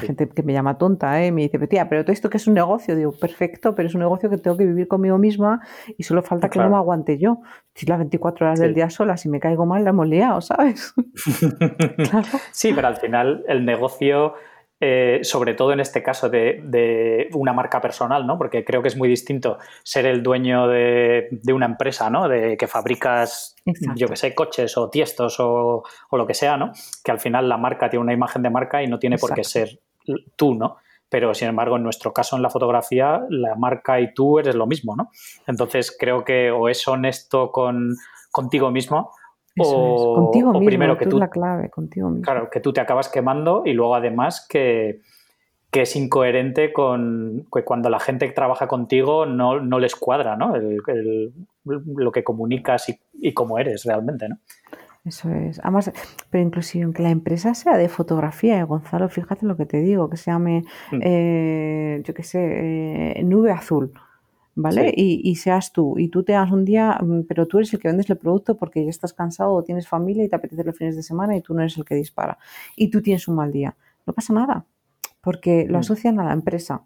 gente 0.06 0.28
que 0.28 0.44
me 0.44 0.52
llama 0.52 0.78
tonta, 0.78 1.24
¿eh? 1.24 1.32
me 1.32 1.44
dice, 1.44 1.58
tía, 1.68 1.88
pero 1.88 2.04
todo 2.04 2.12
esto 2.12 2.30
que 2.30 2.38
es 2.38 2.48
un 2.48 2.54
negocio, 2.54 2.96
digo, 2.96 3.14
perfecto, 3.14 3.74
pero 3.74 3.88
es 3.88 3.96
un 3.96 4.02
negocio 4.02 4.30
que 4.30 4.38
tengo 4.38 4.58
que 4.58 4.66
vivir 4.66 4.88
conmigo 4.88 5.18
misma 5.18 5.62
y 5.98 6.04
solo 6.04 6.22
falta 6.24 6.50
que 6.50 6.60
no 6.60 6.70
me 6.70 6.76
aguante 6.76 7.18
yo. 7.18 7.40
Si 7.74 7.86
las 7.86 8.00
24 8.00 8.46
horas 8.46 8.60
del 8.60 8.74
día 8.74 8.90
sola, 8.90 9.16
si 9.16 9.30
me 9.30 9.40
caigo 9.40 9.66
mal, 9.66 9.84
la 9.84 9.92
hemos 9.92 10.08
liado, 10.08 10.42
¿sabes? 10.42 10.94
Sí, 12.52 12.74
pero 12.74 12.88
al 12.88 12.98
final 12.98 13.46
el 13.48 13.66
negocio 13.66 14.34
eh, 14.86 15.24
sobre 15.24 15.54
todo 15.54 15.72
en 15.72 15.80
este 15.80 16.04
caso 16.04 16.30
de, 16.30 17.30
una 17.32 17.54
marca 17.54 17.80
personal, 17.80 18.28
¿no? 18.28 18.38
Porque 18.38 18.66
creo 18.66 18.82
que 18.82 18.90
es 18.90 18.98
muy 18.98 19.08
distinto 19.08 19.58
ser 19.82 20.06
el 20.06 20.22
dueño 20.22 20.68
de, 20.68 21.40
una 21.54 21.68
empresa, 21.68 22.10
¿no? 22.10 22.28
De 22.28 22.58
que 22.58 22.68
fabricas, 22.68 23.56
yo 23.96 24.10
que 24.10 24.18
sé, 24.18 24.36
coches 24.36 24.76
o 24.78 24.90
tiestos 24.90 25.38
o, 25.40 25.84
lo 26.12 26.28
que 26.28 26.34
sea, 26.34 26.58
¿no? 26.58 26.74
Que 27.02 27.12
al 27.12 27.22
final 27.22 27.48
la 27.48 27.56
marca 27.56 27.90
tiene 27.90 28.04
una 28.04 28.12
imagen 28.12 28.42
de 28.42 28.50
marca 28.50 28.84
y 28.84 28.88
no 28.88 29.00
tiene 29.00 29.18
por 29.18 29.34
qué 29.34 29.46
ser 29.46 29.80
tú, 30.36 30.54
¿no? 30.54 30.76
Pero 31.08 31.34
sin 31.34 31.48
embargo, 31.48 31.78
en 31.78 31.84
nuestro 31.84 32.12
caso 32.12 32.36
en 32.36 32.42
la 32.42 32.50
fotografía, 32.50 33.22
la 33.30 33.56
marca 33.56 34.02
y 34.02 34.14
tú 34.14 34.38
eres 34.38 34.54
lo 34.54 34.68
mismo, 34.68 34.98
¿no? 34.98 35.12
Entonces 35.48 35.96
creo 35.98 36.26
que 36.26 36.52
o 36.52 36.68
es 36.68 36.86
honesto 36.90 37.54
con, 37.54 37.96
contigo 38.32 38.70
mismo 38.70 39.12
o, 39.58 40.16
contigo 40.16 40.52
mismo, 40.52 40.66
primero 40.66 40.98
que 40.98 41.06
tú, 41.06 41.18
la 41.18 41.30
clave, 41.30 41.70
contigo 41.70 42.10
mismo. 42.10 42.24
Claro, 42.24 42.50
que 42.50 42.60
tú 42.60 42.74
te 42.74 42.82
acabas 42.82 43.10
quemando 43.10 43.64
y 43.66 43.74
luego 43.74 43.96
además 43.96 44.46
que, 44.50 45.02
es 45.72 45.96
incoherente 45.96 46.72
con 46.72 47.48
que 47.52 47.64
cuando 47.64 47.90
la 47.90 48.00
gente 48.00 48.28
que 48.28 48.34
trabaja 48.34 48.68
contigo 48.68 49.26
no, 49.26 49.80
les 49.80 49.96
cuadra, 49.96 50.36
¿no? 50.36 50.54
lo 51.66 52.12
que 52.12 52.24
comunicas 52.24 52.94
y, 53.14 53.34
cómo 53.34 53.58
eres 53.58 53.84
realmente, 53.86 54.30
¿no? 54.30 54.38
Eso 55.06 55.30
es. 55.32 55.60
Además, 55.60 55.92
pero 56.30 56.44
inclusive 56.44 56.86
aunque 56.86 57.04
la 57.04 57.10
empresa 57.10 57.54
sea 57.56 57.78
de 57.78 57.90
fotografía, 57.90 58.60
eh, 58.60 58.64
Gonzalo, 58.64 59.10
fíjate 59.10 59.46
lo 59.46 59.58
que 59.58 59.66
te 59.66 59.78
digo, 59.78 60.10
que 60.10 60.16
se 60.16 60.32
llame, 60.32 60.64
mm. 60.92 61.00
eh, 61.02 62.02
yo 62.06 62.14
qué 62.14 62.24
sé, 62.24 63.18
eh, 63.20 63.24
nube 63.24 63.52
azul. 63.52 63.92
¿Vale? 64.56 64.94
Y, 64.96 65.36
seas 65.36 65.72
tú, 65.72 65.98
y 65.98 66.10
tú 66.10 66.24
te 66.24 66.34
das 66.34 66.52
un 66.52 66.66
día, 66.66 66.98
mm, 67.02 67.24
pero 67.28 67.48
tú 67.48 67.58
eres 67.58 67.74
el 67.74 67.80
que 67.80 67.88
vendes 67.88 68.10
el 68.10 68.18
producto 68.18 68.56
porque 68.56 68.84
ya 68.84 68.90
estás 68.90 69.14
cansado 69.14 69.54
o 69.54 69.64
tienes 69.64 69.88
familia 69.88 70.24
y 70.24 70.30
te 70.30 70.36
apetece 70.36 70.64
los 70.64 70.78
fines 70.78 70.96
de 70.96 71.04
semana 71.04 71.36
y 71.36 71.42
tú 71.42 71.54
no 71.54 71.62
eres 71.62 71.78
el 71.78 71.86
que 71.86 71.96
dispara. 71.96 72.38
Y 72.76 72.90
tú 72.90 73.02
tienes 73.02 73.28
un 73.28 73.36
mal 73.36 73.52
día. 73.52 73.76
No 74.06 74.14
pasa 74.14 74.34
nada, 74.34 74.66
porque 75.22 75.66
lo 75.68 75.78
mm. 75.78 75.82
asocian 75.82 76.20
a 76.20 76.26
la 76.26 76.34
empresa. 76.34 76.84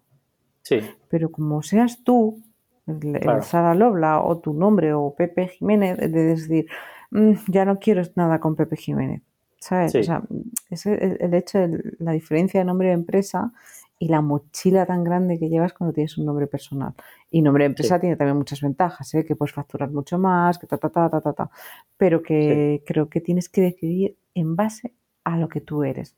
Sí. 0.62 0.80
Pero 1.08 1.30
como 1.30 1.62
seas 1.62 2.02
tú, 2.02 2.42
el, 2.86 3.42
Sara 3.42 3.74
Lobla 3.74 4.20
o 4.22 4.38
tu 4.38 4.54
nombre 4.54 4.94
o 4.94 5.14
Pepe 5.14 5.48
Jiménez, 5.48 5.98
de 5.98 6.08
decir, 6.08 6.66
mm, 7.10 7.32
ya 7.48 7.64
no 7.64 7.78
quiero 7.78 8.02
nada 8.14 8.40
con 8.40 8.56
Pepe 8.56 8.76
Jiménez. 8.76 9.22
¿Sabes? 9.60 9.94
O 9.96 10.02
sea, 10.04 10.22
es 10.70 10.86
el, 10.86 11.34
hecho 11.34 11.58
de 11.58 11.96
la 11.98 12.12
diferencia 12.12 12.60
de 12.60 12.64
nombre 12.64 12.88
de 12.88 12.94
empresa 12.94 13.52
y 13.98 14.08
la 14.08 14.20
mochila 14.20 14.86
tan 14.86 15.02
grande 15.02 15.38
que 15.38 15.48
llevas 15.48 15.72
cuando 15.72 15.92
tienes 15.92 16.16
un 16.18 16.26
nombre 16.26 16.46
personal. 16.46 16.94
Y 17.30 17.42
nombre 17.42 17.64
de 17.64 17.70
empresa 17.70 17.98
tiene 17.98 18.16
también 18.16 18.36
muchas 18.36 18.60
ventajas, 18.60 19.12
¿eh? 19.14 19.24
que 19.24 19.34
puedes 19.34 19.52
facturar 19.52 19.90
mucho 19.90 20.18
más, 20.18 20.58
que 20.58 20.66
ta, 20.66 20.78
ta, 20.78 20.88
ta, 20.88 21.10
ta, 21.10 21.20
ta, 21.20 21.32
ta. 21.32 21.50
Pero 21.96 22.22
que 22.22 22.82
creo 22.86 23.08
que 23.08 23.20
tienes 23.20 23.48
que 23.48 23.60
decidir 23.62 24.16
en 24.34 24.54
base 24.54 24.94
a 25.24 25.36
lo 25.36 25.48
que 25.48 25.60
tú 25.60 25.82
eres, 25.82 26.16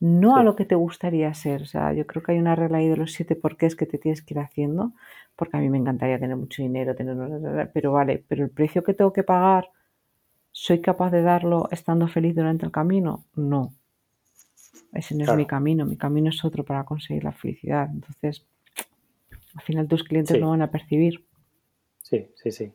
no 0.00 0.36
a 0.36 0.42
lo 0.42 0.56
que 0.56 0.64
te 0.64 0.74
gustaría 0.74 1.32
ser. 1.34 1.62
O 1.62 1.66
sea, 1.66 1.92
yo 1.92 2.06
creo 2.06 2.22
que 2.22 2.32
hay 2.32 2.38
una 2.38 2.56
regla 2.56 2.78
ahí 2.78 2.88
de 2.88 2.96
los 2.96 3.12
siete 3.12 3.36
porqués 3.36 3.76
que 3.76 3.86
te 3.86 3.98
tienes 3.98 4.22
que 4.22 4.34
ir 4.34 4.40
haciendo, 4.40 4.92
porque 5.36 5.56
a 5.56 5.60
mí 5.60 5.70
me 5.70 5.78
encantaría 5.78 6.18
tener 6.18 6.36
mucho 6.36 6.62
dinero, 6.62 6.94
tener... 6.96 7.70
Pero 7.72 7.92
vale, 7.92 8.24
pero 8.28 8.44
el 8.44 8.50
precio 8.50 8.82
que 8.82 8.94
tengo 8.94 9.12
que 9.12 9.22
pagar, 9.22 9.70
¿soy 10.52 10.80
capaz 10.80 11.10
de 11.10 11.22
darlo 11.22 11.68
estando 11.70 12.08
feliz 12.08 12.34
durante 12.34 12.66
el 12.66 12.72
camino? 12.72 13.24
No 13.34 13.72
ese 14.92 15.14
no 15.14 15.24
es 15.24 15.36
mi 15.36 15.46
camino, 15.46 15.84
mi 15.84 15.96
camino 15.96 16.30
es 16.30 16.44
otro 16.44 16.64
para 16.64 16.84
conseguir 16.84 17.24
la 17.24 17.32
felicidad. 17.32 17.88
Entonces, 17.92 18.46
al 19.54 19.62
final 19.62 19.88
tus 19.88 20.04
clientes 20.04 20.38
lo 20.38 20.50
van 20.50 20.62
a 20.62 20.70
percibir. 20.70 21.26
Sí, 22.02 22.30
sí, 22.34 22.50
sí. 22.50 22.72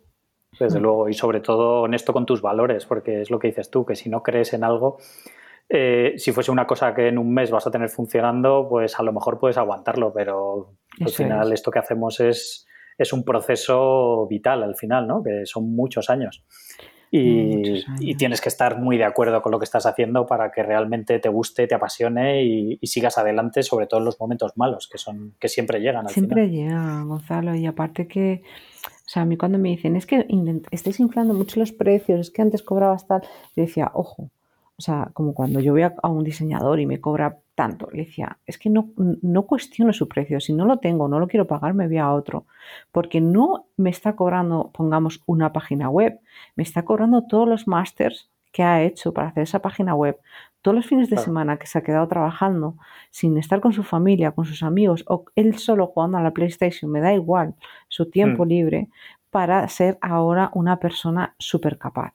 Desde 0.60 0.80
mm. 0.80 0.84
luego, 0.84 1.10
y 1.10 1.14
sobre 1.14 1.40
todo 1.40 1.82
honesto 1.82 2.14
con 2.14 2.26
tus 2.26 2.42
valores, 2.42 2.86
porque 2.86 3.22
es 3.22 3.32
lo 3.32 3.40
que 3.40 3.48
dices 3.48 3.70
tú, 3.72 3.86
que 3.86 3.96
si 3.96 4.10
no 4.10 4.22
crees 4.22 4.54
en 4.54 4.64
algo, 4.64 4.98
eh, 5.70 6.14
si 6.18 6.32
fuese 6.32 6.52
una 6.52 6.68
cosa 6.68 6.94
que 6.94 7.08
en 7.08 7.18
un 7.18 7.34
mes 7.34 7.50
vas 7.50 7.66
a 7.66 7.72
tener 7.72 7.90
funcionando, 7.90 8.68
pues 8.70 9.00
a 9.00 9.04
lo 9.04 9.12
mejor 9.12 9.40
puedes 9.40 9.58
aguantarlo, 9.58 10.14
pero 10.14 10.76
al 11.00 11.10
final 11.10 11.52
esto 11.52 11.72
que 11.72 11.80
hacemos 11.80 12.20
es, 12.20 12.68
es 12.98 13.12
un 13.14 13.24
proceso 13.24 14.28
vital 14.28 14.62
al 14.62 14.76
final, 14.76 15.08
¿no? 15.08 15.24
Que 15.24 15.46
son 15.46 15.76
muchos 15.76 16.10
años 16.12 16.46
y, 17.16 18.16
tienes 18.16 18.42
que 18.42 18.50
estar 18.50 18.80
muy 18.80 18.98
de 18.98 19.04
acuerdo 19.04 19.42
con 19.44 19.52
lo 19.52 19.60
que 19.60 19.66
estás 19.66 19.86
haciendo 19.86 20.26
para 20.26 20.52
que 20.52 20.64
realmente 20.64 21.20
te 21.20 21.30
guste, 21.30 21.68
te 21.68 21.76
apasione 21.76 22.44
y, 22.44 22.80
sigas 22.88 23.20
adelante, 23.20 23.62
sobre 23.62 23.86
todo 23.86 24.00
en 24.00 24.06
los 24.06 24.20
momentos 24.20 24.54
malos, 24.56 24.88
que 24.88 24.98
son 24.98 25.36
que 25.40 25.48
siempre 25.48 25.80
llegan. 25.80 26.08
Al 26.08 26.14
siempre 26.14 26.50
llegan, 26.50 27.08
Gonzalo, 27.08 27.56
y 27.56 27.68
aparte 27.68 28.08
que, 28.08 28.42
o 28.86 29.10
sea, 29.10 29.22
a 29.22 29.26
mí 29.26 29.38
cuando 29.38 29.60
me 29.60 29.70
dicen, 29.70 29.96
es 29.96 30.08
que 30.08 30.26
estáis 30.72 31.00
inflando 31.00 31.36
mucho 31.36 31.60
los 31.60 31.72
precios, 31.72 32.20
es 32.20 32.32
que 32.32 32.42
antes 32.42 32.64
cobrabas 32.64 33.06
tal, 33.06 33.22
yo 33.56 33.64
decía, 33.64 33.92
ojo, 33.94 34.32
o 34.84 34.86
sea, 34.86 35.12
como 35.14 35.34
cuando 35.34 35.62
yo 35.62 35.72
voy 35.72 35.84
a, 35.84 35.96
un 36.10 36.26
diseñador 36.26 36.78
y 36.82 36.86
me 36.86 37.00
cobra 37.00 37.40
tanto, 37.56 37.88
le 37.94 38.00
decía, 38.00 38.38
es 38.46 38.58
que 38.58 38.70
no, 38.70 38.90
no 38.98 39.44
cuestiono 39.44 39.94
su 39.94 40.10
precio, 40.10 40.42
si 40.42 40.52
no 40.52 40.66
lo 40.66 40.80
tengo, 40.80 41.08
no 41.08 41.22
lo 41.22 41.30
quiero 41.30 41.48
pagar, 41.48 41.74
me 41.74 41.88
voy 41.88 42.00
a 42.00 42.12
otro, 42.12 42.48
porque 42.92 43.22
no 43.22 43.68
me 43.78 43.90
está 43.90 44.18
cobrando, 44.18 44.72
pongamos, 44.74 45.22
una 45.26 45.54
página 45.54 45.90
web, 45.90 46.20
me 46.58 46.64
está 46.64 46.84
cobrando 46.84 47.26
todos 47.26 47.48
los 47.48 47.66
másters 47.66 48.30
que 48.52 48.62
ha 48.62 48.84
hecho 48.84 49.14
para 49.14 49.30
hacer 49.30 49.44
esa 49.44 49.62
página 49.62 49.96
web, 49.96 50.20
todos 50.62 50.76
los 50.76 50.86
fines 50.86 51.10
de 51.10 51.16
semana 51.16 51.56
que 51.56 51.68
se 51.68 51.78
ha 51.78 51.84
quedado 51.84 52.06
trabajando 52.10 52.76
sin 53.10 53.38
estar 53.38 53.62
con 53.62 53.72
su 53.72 53.84
familia, 53.84 54.32
con 54.32 54.44
sus 54.44 54.64
amigos 54.64 55.06
o 55.08 55.24
él 55.38 55.58
solo 55.60 55.88
jugando 55.88 56.18
a 56.18 56.22
la 56.22 56.32
PlayStation, 56.32 56.92
me 56.92 57.00
da 57.00 57.14
igual 57.14 57.56
su 57.88 58.10
tiempo 58.10 58.44
mm. 58.44 58.48
libre 58.50 58.90
para 59.30 59.66
ser 59.70 59.98
ahora 60.02 60.52
una 60.54 60.78
persona 60.78 61.36
súper 61.40 61.78
capaz. 61.78 62.14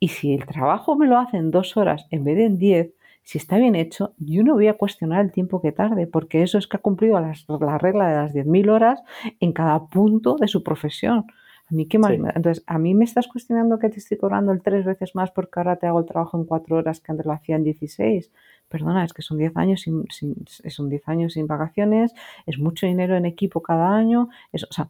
Y 0.00 0.08
si 0.08 0.34
el 0.34 0.46
trabajo 0.46 0.96
me 0.96 1.06
lo 1.06 1.18
hace 1.18 1.36
en 1.36 1.50
dos 1.50 1.76
horas 1.76 2.06
en 2.10 2.24
vez 2.24 2.36
de 2.36 2.44
en 2.44 2.58
diez, 2.58 2.94
si 3.22 3.36
está 3.36 3.58
bien 3.58 3.74
hecho, 3.74 4.14
yo 4.16 4.42
no 4.42 4.54
voy 4.54 4.68
a 4.68 4.78
cuestionar 4.78 5.22
el 5.22 5.32
tiempo 5.32 5.60
que 5.60 5.70
tarde, 5.70 6.06
porque 6.06 6.42
eso 6.42 6.56
es 6.56 6.66
que 6.66 6.78
ha 6.78 6.80
cumplido 6.80 7.20
la 7.20 7.78
regla 7.78 8.08
de 8.08 8.16
las 8.16 8.32
10.000 8.32 8.70
horas 8.70 9.02
en 9.38 9.52
cada 9.52 9.86
punto 9.86 10.36
de 10.36 10.48
su 10.48 10.62
profesión. 10.62 11.26
A 11.70 11.74
mí, 11.74 11.86
¿qué 11.86 11.98
más? 11.98 12.12
Entonces, 12.12 12.64
a 12.66 12.78
mí 12.78 12.94
me 12.94 13.04
estás 13.04 13.28
cuestionando 13.28 13.78
que 13.78 13.90
te 13.90 13.98
estoy 13.98 14.16
cobrando 14.16 14.52
el 14.52 14.62
tres 14.62 14.86
veces 14.86 15.14
más 15.14 15.30
porque 15.30 15.60
ahora 15.60 15.76
te 15.76 15.86
hago 15.86 16.00
el 16.00 16.06
trabajo 16.06 16.38
en 16.38 16.46
cuatro 16.46 16.76
horas 16.76 17.00
que 17.00 17.12
antes 17.12 17.26
lo 17.26 17.32
hacía 17.32 17.56
en 17.56 17.64
16. 17.64 18.32
Perdona, 18.70 19.04
es 19.04 19.12
que 19.12 19.20
son 19.20 19.36
10 19.36 19.54
años 19.56 19.82
sin, 19.82 20.06
son 20.08 20.88
10 20.88 21.08
años 21.08 21.34
sin 21.34 21.46
vacaciones, 21.46 22.14
es 22.46 22.58
mucho 22.58 22.86
dinero 22.86 23.16
en 23.16 23.26
equipo 23.26 23.60
cada 23.60 23.94
año. 23.94 24.30
Es, 24.52 24.64
o 24.64 24.72
sea, 24.72 24.88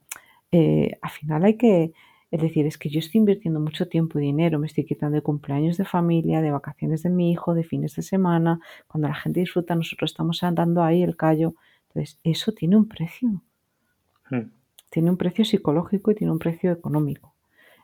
eh, 0.52 0.96
al 1.02 1.10
final 1.10 1.44
hay 1.44 1.56
que, 1.56 1.92
Es 2.30 2.42
decir, 2.42 2.66
es 2.66 2.76
que 2.76 2.90
yo 2.90 2.98
estoy 2.98 3.20
invirtiendo 3.20 3.58
mucho 3.58 3.88
tiempo 3.88 4.18
y 4.18 4.22
dinero, 4.22 4.58
me 4.58 4.66
estoy 4.66 4.84
quitando 4.84 5.14
de 5.14 5.22
cumpleaños 5.22 5.78
de 5.78 5.84
familia, 5.84 6.42
de 6.42 6.50
vacaciones 6.50 7.02
de 7.02 7.10
mi 7.10 7.32
hijo, 7.32 7.54
de 7.54 7.64
fines 7.64 7.94
de 7.96 8.02
semana. 8.02 8.60
Cuando 8.86 9.08
la 9.08 9.14
gente 9.14 9.40
disfruta, 9.40 9.74
nosotros 9.74 10.10
estamos 10.10 10.42
andando 10.42 10.82
ahí 10.82 11.02
el 11.02 11.16
callo. 11.16 11.54
Entonces, 11.88 12.18
eso 12.24 12.52
tiene 12.52 12.76
un 12.76 12.86
precio. 12.86 13.42
Hmm. 14.30 14.50
Tiene 14.90 15.10
un 15.10 15.16
precio 15.16 15.44
psicológico 15.44 16.10
y 16.10 16.14
tiene 16.16 16.32
un 16.32 16.38
precio 16.38 16.70
económico. 16.70 17.34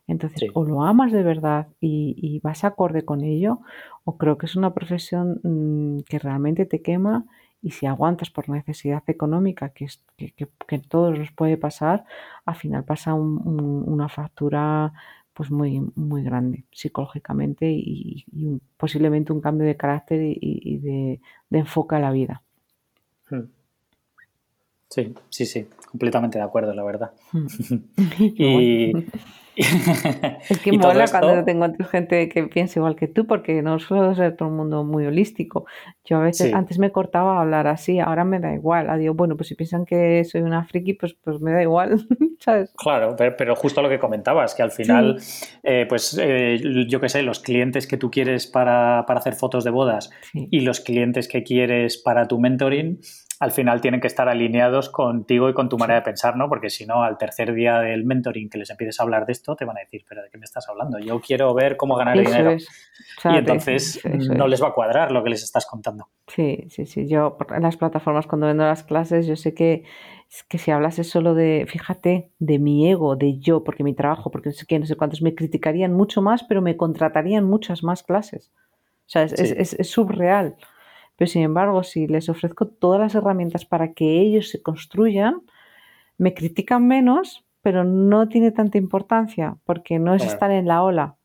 Entonces, 0.06 0.50
o 0.52 0.64
lo 0.64 0.82
amas 0.82 1.12
de 1.12 1.22
verdad 1.22 1.68
y, 1.80 2.38
vas 2.42 2.64
acorde 2.64 3.06
con 3.06 3.22
ello, 3.22 3.60
o 4.04 4.18
creo 4.18 4.36
que 4.36 4.44
es 4.44 4.54
una 4.54 4.74
profesión 4.74 5.40
mm, 5.42 6.02
que 6.02 6.18
realmente 6.18 6.66
te 6.66 6.82
quema 6.82 7.24
y 7.64 7.70
si 7.70 7.86
aguantas 7.86 8.28
por 8.28 8.50
necesidad 8.50 9.02
económica, 9.06 9.70
que, 9.70 9.86
es, 9.86 10.02
que, 10.18 10.78
todos 10.78 11.18
nos 11.18 11.32
puede 11.32 11.56
pasar, 11.56 12.04
al 12.44 12.56
final 12.56 12.84
pasa 12.84 13.14
una 13.14 14.10
factura 14.10 14.92
pues 15.32 15.50
muy, 15.50 15.80
muy 15.96 16.22
grande 16.22 16.64
psicológicamente 16.70 17.66
y, 17.70 18.26
posiblemente 18.76 19.32
un 19.32 19.40
cambio 19.40 19.66
de 19.66 19.78
carácter 19.78 20.20
y, 20.22 20.76
de, 20.78 21.20
enfoque 21.50 21.96
a 21.96 22.00
la 22.00 22.10
vida. 22.12 22.42
Hmm. 23.30 23.48
Sí, 24.90 25.14
sí, 25.30 25.46
sí, 25.46 25.66
completamente 25.90 26.36
de 26.36 26.44
acuerdo, 26.44 26.74
la 26.74 26.84
verdad. 26.84 27.12
Hmm. 27.32 27.46
y, 28.36 28.92
es 29.56 30.58
que 30.62 30.72
mola 30.78 31.06
cuando 31.08 31.44
tengo 31.44 31.64
encuentro 31.64 31.86
gente 31.86 32.28
que 32.28 32.44
piensa 32.44 32.78
igual 32.78 32.96
que 32.96 33.08
tú, 33.08 33.26
porque 33.26 33.62
no 33.62 33.78
suelo 33.78 34.14
ser 34.14 34.36
todo 34.36 34.48
el 34.48 34.54
mundo 34.54 34.84
muy 34.84 35.06
holístico. 35.06 35.66
Yo 36.04 36.18
a 36.18 36.20
veces 36.20 36.52
antes 36.52 36.78
me 36.78 36.92
cortaba 36.92 37.40
hablar 37.40 37.66
así, 37.66 38.00
ahora 38.00 38.24
me 38.24 38.40
da 38.40 38.54
igual. 38.54 38.98
Digo, 38.98 39.14
bueno, 39.14 39.36
pues 39.36 39.48
si 39.48 39.54
piensan 39.54 39.84
que 39.84 40.24
soy 40.24 40.42
una 40.42 40.64
friki, 40.64 40.94
pues, 40.94 41.14
pues 41.14 41.40
me 41.40 41.52
da 41.52 41.62
igual, 41.62 42.06
¿sabes? 42.40 42.72
Claro, 42.76 43.16
pero, 43.16 43.56
justo 43.56 43.82
lo 43.82 43.88
que 43.88 43.98
comentabas, 43.98 44.54
que 44.54 44.62
al 44.62 44.70
final, 44.70 45.20
eh, 45.62 45.86
pues 45.88 46.18
eh, 46.20 46.60
yo 46.88 47.00
qué 47.00 47.08
sé, 47.08 47.22
los 47.22 47.40
clientes 47.40 47.86
que 47.86 47.96
tú 47.96 48.10
quieres 48.10 48.46
para, 48.46 49.00
hacer 49.00 49.34
fotos 49.34 49.64
de 49.64 49.70
bodas 49.70 50.10
y 50.32 50.60
los 50.60 50.80
clientes 50.80 51.28
que 51.28 51.42
quieres 51.42 51.98
para 51.98 52.26
tu 52.26 52.38
mentoring, 52.38 53.00
al 53.44 53.52
final 53.52 53.82
tienen 53.82 54.00
que 54.00 54.06
estar 54.06 54.26
alineados 54.28 54.88
contigo 54.88 55.50
y 55.50 55.52
con 55.54 55.68
tu 55.68 55.76
manera 55.76 56.00
de 56.00 56.04
pensar, 56.04 56.34
¿no? 56.34 56.48
Porque 56.48 56.70
si 56.70 56.86
no, 56.86 57.02
al 57.02 57.18
tercer 57.18 57.52
día 57.52 57.78
del 57.78 58.04
mentoring 58.04 58.48
que 58.48 58.56
les 58.56 58.70
empieces 58.70 58.98
a 58.98 59.02
hablar 59.02 59.26
de 59.26 59.32
esto, 59.32 59.54
te 59.54 59.66
van 59.66 59.76
a 59.76 59.80
decir, 59.80 60.02
pero 60.08 60.22
¿de 60.22 60.30
qué 60.30 60.38
me 60.38 60.44
estás 60.44 60.66
hablando? 60.68 60.98
Yo 60.98 61.20
quiero 61.20 61.52
ver 61.52 61.76
cómo 61.76 61.94
ganar 61.94 62.18
dinero. 62.18 62.56
y 62.56 63.36
entonces 63.36 64.00
no 64.04 64.48
les 64.48 64.62
va 64.62 64.68
a 64.68 64.72
cuadrar 64.72 65.12
lo 65.12 65.22
que 65.22 65.28
les 65.28 65.42
estás 65.42 65.66
contando. 65.66 66.08
Sí, 66.26 66.64
sí, 66.70 66.86
sí. 66.86 67.06
Yo 67.06 67.36
en 67.54 67.62
las 67.62 67.76
plataformas 67.76 68.26
cuando 68.26 68.46
vendo 68.46 68.64
las 68.64 68.82
clases, 68.82 69.26
yo 69.26 69.36
sé 69.36 69.52
que, 69.52 69.84
que 70.48 70.56
si 70.56 70.70
hablas 70.70 70.94
solo 71.06 71.34
de, 71.34 71.66
fíjate, 71.68 72.32
de 72.38 72.58
mi 72.58 72.90
ego, 72.90 73.14
de 73.14 73.38
yo, 73.38 73.62
porque 73.62 73.84
mi 73.84 73.94
trabajo, 73.94 74.30
porque 74.30 74.48
no 74.48 74.54
sé 74.54 74.64
qué, 74.66 74.78
no 74.78 74.86
sé 74.86 74.96
cuántos, 74.96 75.20
me 75.20 75.34
criticarían 75.34 75.92
mucho 75.92 76.22
más, 76.22 76.44
pero 76.44 76.62
me 76.62 76.78
contratarían 76.78 77.44
muchas 77.44 77.82
más 77.82 78.02
clases. 78.02 78.52
O 79.06 79.10
sea, 79.10 79.24
es, 79.24 79.34
es, 79.34 79.74
es 79.74 79.90
subreal. 79.90 80.56
Pero 81.16 81.30
sin 81.30 81.42
embargo, 81.42 81.82
si 81.82 82.06
les 82.06 82.28
ofrezco 82.28 82.66
todas 82.66 83.00
las 83.00 83.14
herramientas 83.14 83.64
para 83.64 83.92
que 83.92 84.20
ellos 84.20 84.48
se 84.50 84.62
construyan, 84.62 85.42
me 86.18 86.34
critican 86.34 86.86
menos, 86.86 87.44
pero 87.62 87.84
no 87.84 88.28
tiene 88.28 88.50
tanta 88.50 88.78
importancia 88.78 89.56
porque 89.64 89.98
no 89.98 90.14
es 90.14 90.24
estar 90.24 90.50
en 90.50 90.66
la 90.66 90.82
ola. 90.82 91.16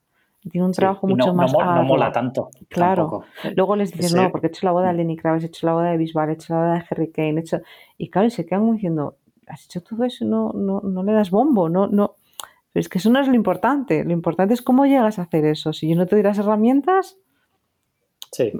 Tiene 0.50 0.66
un 0.66 0.72
trabajo 0.72 1.06
mucho 1.06 1.34
más. 1.34 1.52
No, 1.52 1.76
no, 1.76 1.84
mola 1.84 2.12
tanto. 2.12 2.50
Claro. 2.70 3.24
Luego 3.56 3.76
les 3.76 3.92
dicen, 3.92 4.24
no, 4.24 4.32
porque 4.32 4.48
he 4.48 4.50
hecho 4.50 4.66
la 4.66 4.72
boda 4.72 4.88
de 4.88 4.94
Lenny 4.94 5.18
Kravitz, 5.18 5.44
he 5.44 5.48
hecho 5.48 5.68
la 5.68 5.74
boda 5.74 5.92
de 5.92 5.98
Bisbal, 5.98 6.30
he 6.30 6.34
hecho 6.34 6.54
la 6.54 6.60
boda 6.60 6.74
de 6.76 6.86
Harry 6.90 7.12
Kane, 7.12 7.36
he 7.36 7.40
hecho. 7.40 7.60
Y 7.98 8.10
claro, 8.10 8.30
se 8.30 8.46
quedan 8.46 8.72
diciendo, 8.72 9.18
has 9.48 9.66
hecho 9.66 9.82
todo 9.82 10.06
eso, 10.06 10.24
no, 10.24 10.52
no, 10.54 10.80
no 10.82 11.04
le 11.04 11.12
das 11.12 11.30
bombo, 11.30 11.68
no, 11.68 11.88
no. 11.88 12.16
Pero 12.72 12.82
es 12.82 12.88
que 12.88 13.00
eso 13.00 13.10
no 13.10 13.20
es 13.20 13.28
lo 13.28 13.36
importante. 13.36 14.06
Lo 14.06 14.14
importante 14.14 14.54
es 14.54 14.62
cómo 14.62 14.86
llegas 14.86 15.20
a 15.20 15.24
hacer 15.24 15.44
eso. 15.46 15.74
Si 15.74 15.90
yo 15.90 15.96
no 15.98 16.06
te 16.06 16.16
doy 16.16 16.24
las 16.24 16.38
herramientas, 16.38 17.18
Sí. 18.32 18.54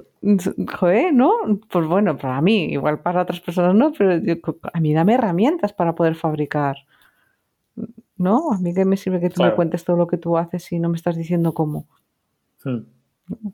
Joder, 0.78 1.12
¿no? 1.12 1.60
Pues 1.70 1.86
bueno, 1.86 2.16
para 2.16 2.40
mí, 2.40 2.72
igual 2.72 3.00
para 3.00 3.22
otras 3.22 3.40
personas 3.40 3.74
no, 3.74 3.92
pero 3.92 4.20
a 4.72 4.80
mí 4.80 4.92
dame 4.92 5.14
herramientas 5.14 5.72
para 5.72 5.94
poder 5.94 6.14
fabricar. 6.14 6.76
¿No? 8.16 8.52
A 8.52 8.58
mí 8.58 8.74
que 8.74 8.84
me 8.84 8.96
sirve 8.96 9.20
que 9.20 9.30
tú 9.30 9.42
me 9.42 9.54
cuentes 9.54 9.84
todo 9.84 9.96
lo 9.96 10.06
que 10.06 10.18
tú 10.18 10.36
haces 10.36 10.70
y 10.72 10.78
no 10.78 10.88
me 10.88 10.96
estás 10.96 11.16
diciendo 11.16 11.54
cómo. 11.54 11.86
Hmm. 12.62 12.80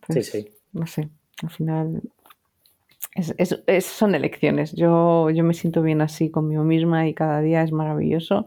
sí, 0.09 0.23
sí. 0.23 0.49
No 0.73 0.87
sé, 0.87 1.09
al 1.43 1.51
final 1.51 2.03
es, 3.15 3.87
son 3.87 4.15
elecciones. 4.15 4.73
Yo, 4.73 5.31
yo 5.31 5.45
me 5.45 5.55
siento 5.55 5.83
bien 5.83 6.01
así 6.01 6.31
conmigo 6.31 6.65
misma 6.65 7.07
y 7.07 7.15
cada 7.15 7.41
día 7.41 7.63
es 7.63 7.73
maravilloso 7.73 8.47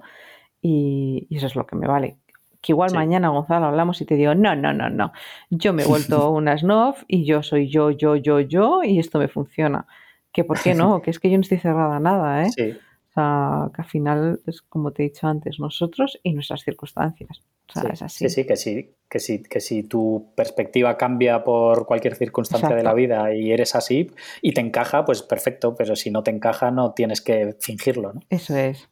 y 0.61 1.27
eso 1.29 1.47
es 1.47 1.55
lo 1.55 1.65
que 1.65 1.75
me 1.75 1.87
vale 1.87 2.17
que 2.61 2.73
igual 2.73 2.93
mañana, 2.93 3.29
Gonzalo, 3.29 3.67
hablamos 3.67 4.01
y 4.01 4.05
te 4.05 4.15
digo, 4.15 4.35
no, 4.35 4.55
no, 4.55 4.73
no, 4.73 4.89
no, 4.89 5.13
yo 5.49 5.73
me 5.73 5.83
he 5.83 5.85
vuelto 5.85 6.29
una 6.31 6.57
snob 6.57 6.95
y 7.07 7.25
yo 7.25 7.41
soy 7.41 7.69
yo, 7.69 7.91
yo, 7.91 8.15
yo, 8.15 8.39
yo 8.39 8.83
y 8.83 8.99
esto 8.99 9.19
me 9.19 9.27
funciona. 9.27 9.87
Que 10.31 10.43
por 10.43 10.61
qué 10.61 10.75
no, 10.75 11.01
que 11.01 11.11
es 11.11 11.19
que 11.19 11.29
yo 11.29 11.37
no 11.37 11.41
estoy 11.41 11.59
cerrada 11.59 11.95
a 11.95 11.99
nada, 11.99 12.43
¿eh? 12.45 12.49
Sí. 12.51 12.71
O 12.71 13.11
sea, 13.13 13.69
que 13.73 13.81
al 13.81 13.87
final 13.87 14.39
es 14.45 14.61
como 14.61 14.91
te 14.91 15.03
he 15.03 15.09
dicho 15.09 15.27
antes, 15.27 15.59
nosotros 15.59 16.19
y 16.21 16.33
nuestras 16.33 16.61
circunstancias. 16.61 17.41
O 17.69 17.73
sea, 17.73 17.81
sí, 17.81 17.89
es 17.93 18.01
así. 18.01 18.29
Sí, 18.29 18.45
que 18.45 18.55
sí, 18.55 18.95
que 19.09 19.19
sí, 19.19 19.43
que 19.43 19.59
si 19.59 19.83
tu 19.83 20.31
perspectiva 20.35 20.97
cambia 20.97 21.43
por 21.43 21.85
cualquier 21.85 22.15
circunstancia 22.15 22.75
de 22.75 22.83
la 22.83 22.93
vida 22.93 23.33
y 23.33 23.51
eres 23.51 23.75
así 23.75 24.11
y 24.41 24.53
te 24.53 24.61
encaja, 24.61 25.05
pues 25.05 25.23
perfecto, 25.23 25.75
pero 25.75 25.95
si 25.95 26.11
no 26.11 26.23
te 26.23 26.31
encaja 26.31 26.71
no 26.71 26.93
tienes 26.93 27.21
que 27.21 27.55
fingirlo, 27.59 28.13
¿no? 28.13 28.21
Eso 28.29 28.55
es, 28.55 28.89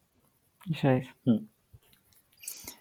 eso 0.71 0.89
es. 0.89 1.07
Mm. 1.25 1.45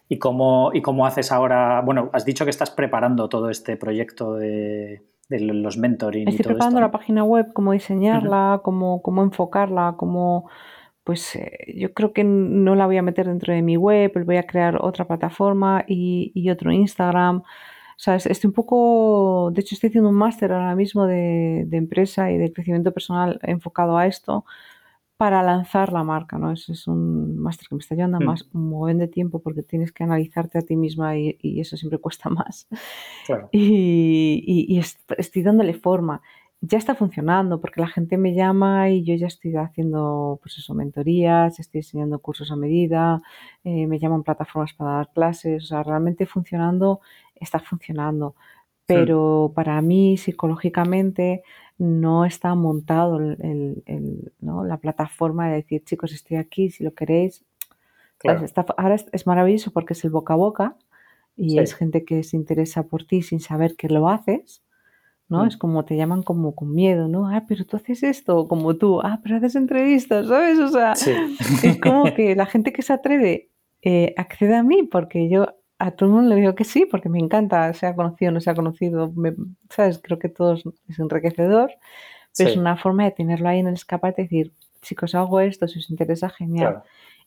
¿Y 0.09 0.19
cómo, 0.19 0.71
¿Y 0.73 0.83
cómo 0.83 1.07
haces 1.07 1.33
ahora? 1.33 1.81
Bueno, 1.81 2.11
has 2.13 2.25
dicho 2.25 2.45
que 2.45 2.51
estás 2.51 2.71
preparando 2.71 3.29
todo 3.29 3.51
este 3.51 3.77
proyecto 3.77 4.35
de, 4.35 5.03
los 5.29 5.79
mentoring. 5.79 6.29
Estoy 6.29 6.45
preparando 6.45 6.81
la 6.81 6.93
página 6.93 7.25
web, 7.25 7.53
cómo 7.53 7.73
diseñarla, 7.73 8.61
cómo, 8.63 9.03
cómo, 9.03 9.23
enfocarla, 9.23 9.95
cómo... 9.97 10.49
Pues 11.03 11.37
eh, 11.37 11.75
yo 11.77 11.95
creo 11.95 12.13
que 12.13 12.25
no 12.25 12.75
la 12.75 12.87
voy 12.87 12.97
a 12.97 13.03
meter 13.03 13.29
dentro 13.29 13.53
de 13.53 13.63
mi 13.63 13.77
web, 13.77 14.13
voy 14.25 14.39
a 14.39 14.43
crear 14.47 14.79
otra 14.83 15.07
plataforma 15.07 15.85
y, 15.87 16.33
y 16.35 16.51
otro 16.51 16.73
Instagram. 16.73 17.43
O 17.97 17.99
sea, 17.99 18.17
estoy 18.17 18.49
un 18.49 18.53
poco, 18.53 19.51
de 19.55 19.61
hecho 19.61 19.75
estoy 19.75 19.89
haciendo 19.89 20.11
un 20.11 20.17
máster 20.17 20.53
ahora 20.53 20.75
mismo 20.75 21.07
de, 21.07 21.65
de, 21.67 21.77
empresa 21.77 22.31
y 22.31 22.39
de 22.39 22.53
crecimiento 22.53 22.93
personal 22.93 23.39
enfocado 23.43 23.97
a 23.97 24.07
esto, 24.07 24.45
para 25.17 25.43
lanzar 25.43 25.93
la 25.93 26.03
marca, 26.05 26.39
¿no? 26.39 26.53
Ese 26.53 26.73
es 26.73 26.87
un 26.87 27.39
máster 27.39 27.69
que 27.69 27.75
me 27.75 27.81
está 27.81 27.95
llevando 27.95 28.21
mm. 28.21 28.25
más 28.25 28.49
un 28.53 28.71
buen 28.71 28.99
de 28.99 29.09
tiempo 29.09 29.41
porque 29.41 29.62
tienes 29.62 29.93
que 29.93 30.05
analizarte 30.05 30.59
a 30.59 30.62
ti 30.62 30.77
misma 30.77 31.17
y, 31.17 31.37
eso 31.61 31.77
siempre 31.77 31.99
cuesta 32.07 32.29
más. 32.29 32.69
Y, 33.53 34.79
estoy 35.17 35.43
dándole 35.43 35.75
forma. 35.75 36.21
Ya 36.62 36.79
está 36.79 36.95
funcionando 36.95 37.61
porque 37.61 37.81
la 37.81 37.87
gente 37.87 38.17
me 38.17 38.35
llama 38.35 38.91
y 38.91 39.05
yo 39.05 39.14
ya 39.14 39.27
estoy 39.27 39.55
haciendo, 39.57 40.39
pues 40.43 40.59
eso, 40.59 40.75
mentorías, 40.75 41.61
estoy 41.61 41.81
enseñando 41.81 42.19
cursos 42.19 42.51
a 42.51 42.57
medida, 42.57 43.23
eh, 43.62 43.87
me 43.87 43.99
llaman 43.99 44.23
plataformas 44.23 44.73
para 44.73 44.93
dar 44.93 45.11
clases, 45.12 45.64
o 45.64 45.67
sea, 45.67 45.83
realmente 45.83 46.27
funcionando, 46.27 47.01
está 47.35 47.61
funcionando. 47.61 48.35
Pero 48.87 49.53
para 49.55 49.81
mí, 49.83 50.17
psicológicamente, 50.17 51.43
no 51.79 52.24
está 52.24 52.55
montado 52.55 53.18
la 53.18 54.77
plataforma 54.79 55.49
de 55.49 55.57
decir, 55.57 55.85
chicos, 55.85 56.12
estoy 56.12 56.39
aquí, 56.39 56.70
si 56.70 56.85
lo 56.85 56.95
queréis. 56.95 57.45
ahora 58.77 58.95
es, 58.95 59.27
maravilloso 59.27 59.70
porque 59.72 59.93
es 59.93 60.05
el 60.05 60.11
boca 60.11 60.35
a 60.35 60.37
boca 60.37 60.77
y 61.37 61.59
es 61.59 61.74
gente 61.74 62.05
que 62.05 62.22
se 62.22 62.37
interesa 62.37 62.85
por 62.85 63.05
ti 63.05 63.22
sin 63.22 63.41
saber 63.41 63.77
que 63.77 63.89
lo 63.89 64.09
haces. 64.09 64.62
¿no? 65.29 65.45
Mm. 65.45 65.49
Es 65.49 65.57
como 65.57 65.85
te 65.85 65.97
llaman 65.97 66.22
como 66.22 66.55
con 66.55 66.72
miedo, 66.72 67.09
¿no? 67.09 67.29
Ah, 67.29 67.45
pero 67.49 67.64
tú 67.64 67.77
haces 67.77 68.03
esto, 68.03 68.47
como 68.49 68.77
tú, 68.77 69.01
ah, 69.03 69.20
pero 69.22 69.37
haces 69.37 69.57
entrevistas, 69.57 70.29
¿sabes? 70.29 70.59
O 70.59 70.68
sea, 70.68 70.93
es 70.93 71.81
como 71.83 72.05
que 72.14 72.37
la 72.37 72.47
gente 72.47 72.72
que 72.72 72.83
se 72.83 72.93
atreve 72.93 73.51
eh, 73.83 74.14
accede 74.16 74.55
a 74.55 74.62
mí 74.62 74.85
porque 74.85 75.29
yo 75.29 75.56
a 75.79 75.91
todo 75.91 76.09
el 76.09 76.14
mundo 76.14 76.35
le 76.35 76.41
digo 76.41 76.55
que 76.55 76.64
sí, 76.64 76.87
porque 76.91 77.09
me 77.09 77.18
encanta, 77.18 77.72
sea 77.74 77.95
conocido 77.95 78.31
o 78.31 78.35
no 78.35 78.41
sea 78.41 78.55
conocido, 78.55 79.12
¿sabes? 79.68 80.01
Creo 80.03 80.18
que 80.18 80.29
todo 80.29 80.55
es 80.55 80.99
enriquecedor, 80.99 81.72
pero 82.37 82.51
es 82.51 82.57
una 82.57 82.77
forma 82.77 83.05
de 83.05 83.11
tenerlo 83.11 83.49
ahí 83.49 83.59
en 83.59 83.68
el 83.68 83.74
escaparate 83.74 84.22
y 84.22 84.24
decir, 84.24 84.53
chicos, 84.83 85.14
hago 85.14 85.41
esto, 85.41 85.68
si 85.68 85.79
os 85.79 85.91
interesa, 85.91 86.29
genial. 86.31 86.83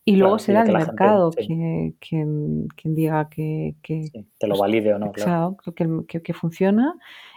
Y 0.05 0.15
luego 0.15 0.39
será 0.39 0.63
el 0.63 0.71
mercado 0.71 1.31
quien, 1.31 1.91
quien, 1.99 2.67
diga 2.83 3.29
que, 3.29 3.75
que 3.83 4.09
te 4.39 4.47
lo 4.47 4.57
valide 4.57 4.93
o 4.93 4.99
no. 4.99 5.11
Claro, 5.11 5.57
que, 6.07 6.21
que, 6.21 6.33
funciona 6.33 6.95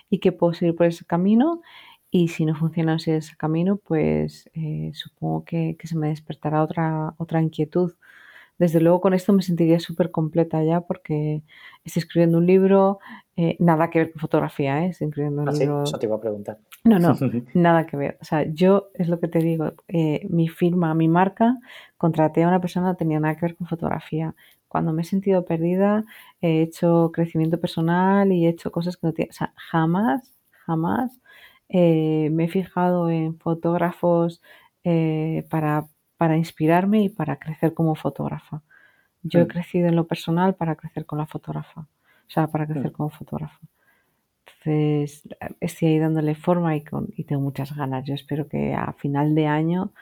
y 0.08 0.18
que 0.18 0.32
puedo 0.32 0.54
seguir 0.54 0.74
por 0.74 0.86
ese 0.86 1.04
camino. 1.04 1.60
Y 2.10 2.28
si 2.28 2.44
no 2.44 2.54
funciona 2.54 2.96
ese 2.96 3.36
camino, 3.36 3.76
pues 3.76 4.48
eh, 4.54 4.92
supongo 4.94 5.44
que, 5.44 5.76
se 5.82 5.96
me 5.96 6.08
despertará 6.08 6.62
otra, 6.62 7.14
otra 7.18 7.42
inquietud 7.42 7.92
desde 8.62 8.80
luego 8.80 9.00
con 9.00 9.12
esto 9.12 9.32
me 9.32 9.42
sentiría 9.42 9.80
súper 9.80 10.12
completa 10.12 10.62
ya 10.62 10.82
porque 10.82 11.42
estoy 11.82 12.02
escribiendo 12.02 12.38
un 12.38 12.46
libro, 12.46 13.00
eh, 13.34 13.56
nada 13.58 13.90
que 13.90 13.98
ver 13.98 14.12
con 14.12 14.20
fotografía, 14.20 14.84
¿eh? 14.84 14.90
estoy 14.90 15.08
escribiendo 15.08 15.42
un 15.42 15.48
ah, 15.48 15.52
libro. 15.52 15.84
Sí, 15.84 15.90
eso 15.90 15.98
te 15.98 16.06
iba 16.06 16.14
a 16.14 16.20
preguntar. 16.20 16.58
No, 16.84 17.00
no, 17.00 17.16
nada 17.54 17.86
que 17.86 17.96
ver. 17.96 18.18
O 18.20 18.24
sea, 18.24 18.44
yo 18.44 18.90
es 18.94 19.08
lo 19.08 19.18
que 19.18 19.26
te 19.26 19.40
digo, 19.40 19.72
eh, 19.88 20.28
mi 20.30 20.46
firma, 20.46 20.94
mi 20.94 21.08
marca, 21.08 21.58
contraté 21.96 22.44
a 22.44 22.48
una 22.48 22.60
persona 22.60 22.86
que 22.86 22.92
no 22.92 22.96
tenía 22.96 23.18
nada 23.18 23.34
que 23.34 23.46
ver 23.46 23.56
con 23.56 23.66
fotografía. 23.66 24.32
Cuando 24.68 24.92
me 24.92 25.02
he 25.02 25.04
sentido 25.04 25.44
perdida, 25.44 26.04
he 26.40 26.62
hecho 26.62 27.10
crecimiento 27.12 27.58
personal 27.58 28.30
y 28.30 28.46
he 28.46 28.50
hecho 28.50 28.70
cosas 28.70 28.96
que 28.96 29.08
no 29.08 29.12
tienen. 29.12 29.30
O 29.30 29.34
sea, 29.34 29.52
jamás, 29.56 30.38
jamás 30.66 31.20
eh, 31.68 32.30
me 32.30 32.44
he 32.44 32.48
fijado 32.48 33.10
en 33.10 33.36
fotógrafos 33.40 34.40
eh, 34.84 35.46
para, 35.50 35.88
para, 36.22 36.36
inspirarme 36.36 37.02
y 37.02 37.08
para 37.08 37.36
crecer 37.36 37.74
como 37.74 37.96
fotógrafa. 37.96 38.62
Yo 39.24 39.40
he 39.40 39.44
mm. 39.44 39.48
crecido 39.48 39.88
en 39.88 39.96
lo 39.96 40.06
personal 40.06 40.54
para 40.54 40.76
crecer 40.76 41.04
con 41.04 41.18
la 41.18 41.26
fotógrafa, 41.26 41.80
o 41.80 42.30
sea, 42.30 42.46
para 42.46 42.64
crecer 42.64 42.92
mm. 42.92 42.94
como 42.94 43.10
fotógrafa. 43.10 43.58
Entonces, 44.46 45.28
estoy 45.60 45.88
ahí 45.88 45.98
dándole 45.98 46.36
forma 46.36 46.76
y, 46.76 46.84
con, 46.84 47.08
y 47.16 47.24
tengo 47.24 47.42
muchas 47.42 47.74
ganas. 47.74 48.04
Yo 48.04 48.14
espero 48.14 48.46
que 48.46 48.72
a 48.72 48.92
final 48.92 49.34
de 49.34 49.48
año 49.48 49.92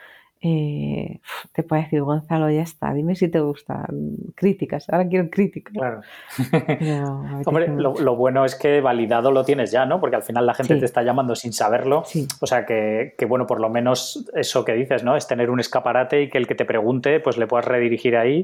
eh, 0.42 1.20
te 1.52 1.62
puede 1.62 1.82
decir, 1.82 2.00
Gonzalo, 2.00 2.48
ya 2.50 2.62
está, 2.62 2.94
dime 2.94 3.14
si 3.14 3.28
te 3.28 3.40
gustan 3.40 4.16
críticas, 4.34 4.88
ahora 4.88 5.06
quiero 5.06 5.28
críticas. 5.28 5.74
Claro. 5.74 6.00
Hombre, 7.46 7.68
lo, 7.68 8.16
bueno 8.16 8.46
es 8.46 8.54
que 8.54 8.80
validado 8.80 9.32
lo 9.32 9.44
tienes 9.44 9.70
ya, 9.70 9.84
¿no? 9.84 10.00
Porque 10.00 10.16
al 10.16 10.22
final 10.22 10.46
la 10.46 10.54
gente 10.54 10.76
te 10.76 10.86
está 10.86 11.02
llamando 11.02 11.34
sin 11.34 11.52
saberlo. 11.52 12.04
O 12.40 12.46
sea, 12.46 12.64
que, 12.64 13.14
bueno, 13.28 13.46
por 13.46 13.60
lo 13.60 13.68
menos 13.68 14.30
eso 14.34 14.64
que 14.64 14.72
dices, 14.72 15.04
¿no? 15.04 15.14
Es 15.14 15.26
tener 15.26 15.50
un 15.50 15.60
escaparate 15.60 16.22
y 16.22 16.30
que 16.30 16.38
el 16.38 16.46
que 16.46 16.54
te 16.54 16.64
pregunte, 16.64 17.20
pues 17.20 17.36
le 17.36 17.46
puedas 17.46 17.66
redirigir 17.66 18.16
ahí. 18.16 18.42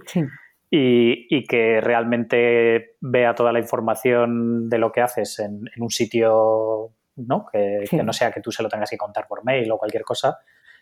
Y, 0.71 1.45
que 1.47 1.81
realmente 1.81 2.97
vea 3.01 3.35
toda 3.35 3.53
la 3.53 3.61
información 3.61 4.69
de 4.69 4.79
lo 4.79 4.93
que 4.93 5.01
haces 5.01 5.39
en, 5.39 5.71
un 5.79 5.91
sitio, 5.91 6.91
¿no? 7.17 7.47
Que, 7.51 7.85
que 7.89 8.03
no 8.03 8.13
sea 8.13 8.31
que 8.33 8.43
tú 8.43 8.53
se 8.53 8.63
lo 8.63 8.69
tengas 8.69 8.91
que 8.91 8.99
contar 8.99 9.27
por 9.27 9.45
mail 9.45 9.71
o 9.71 9.79
cualquier 9.79 10.03
cosa 10.03 10.37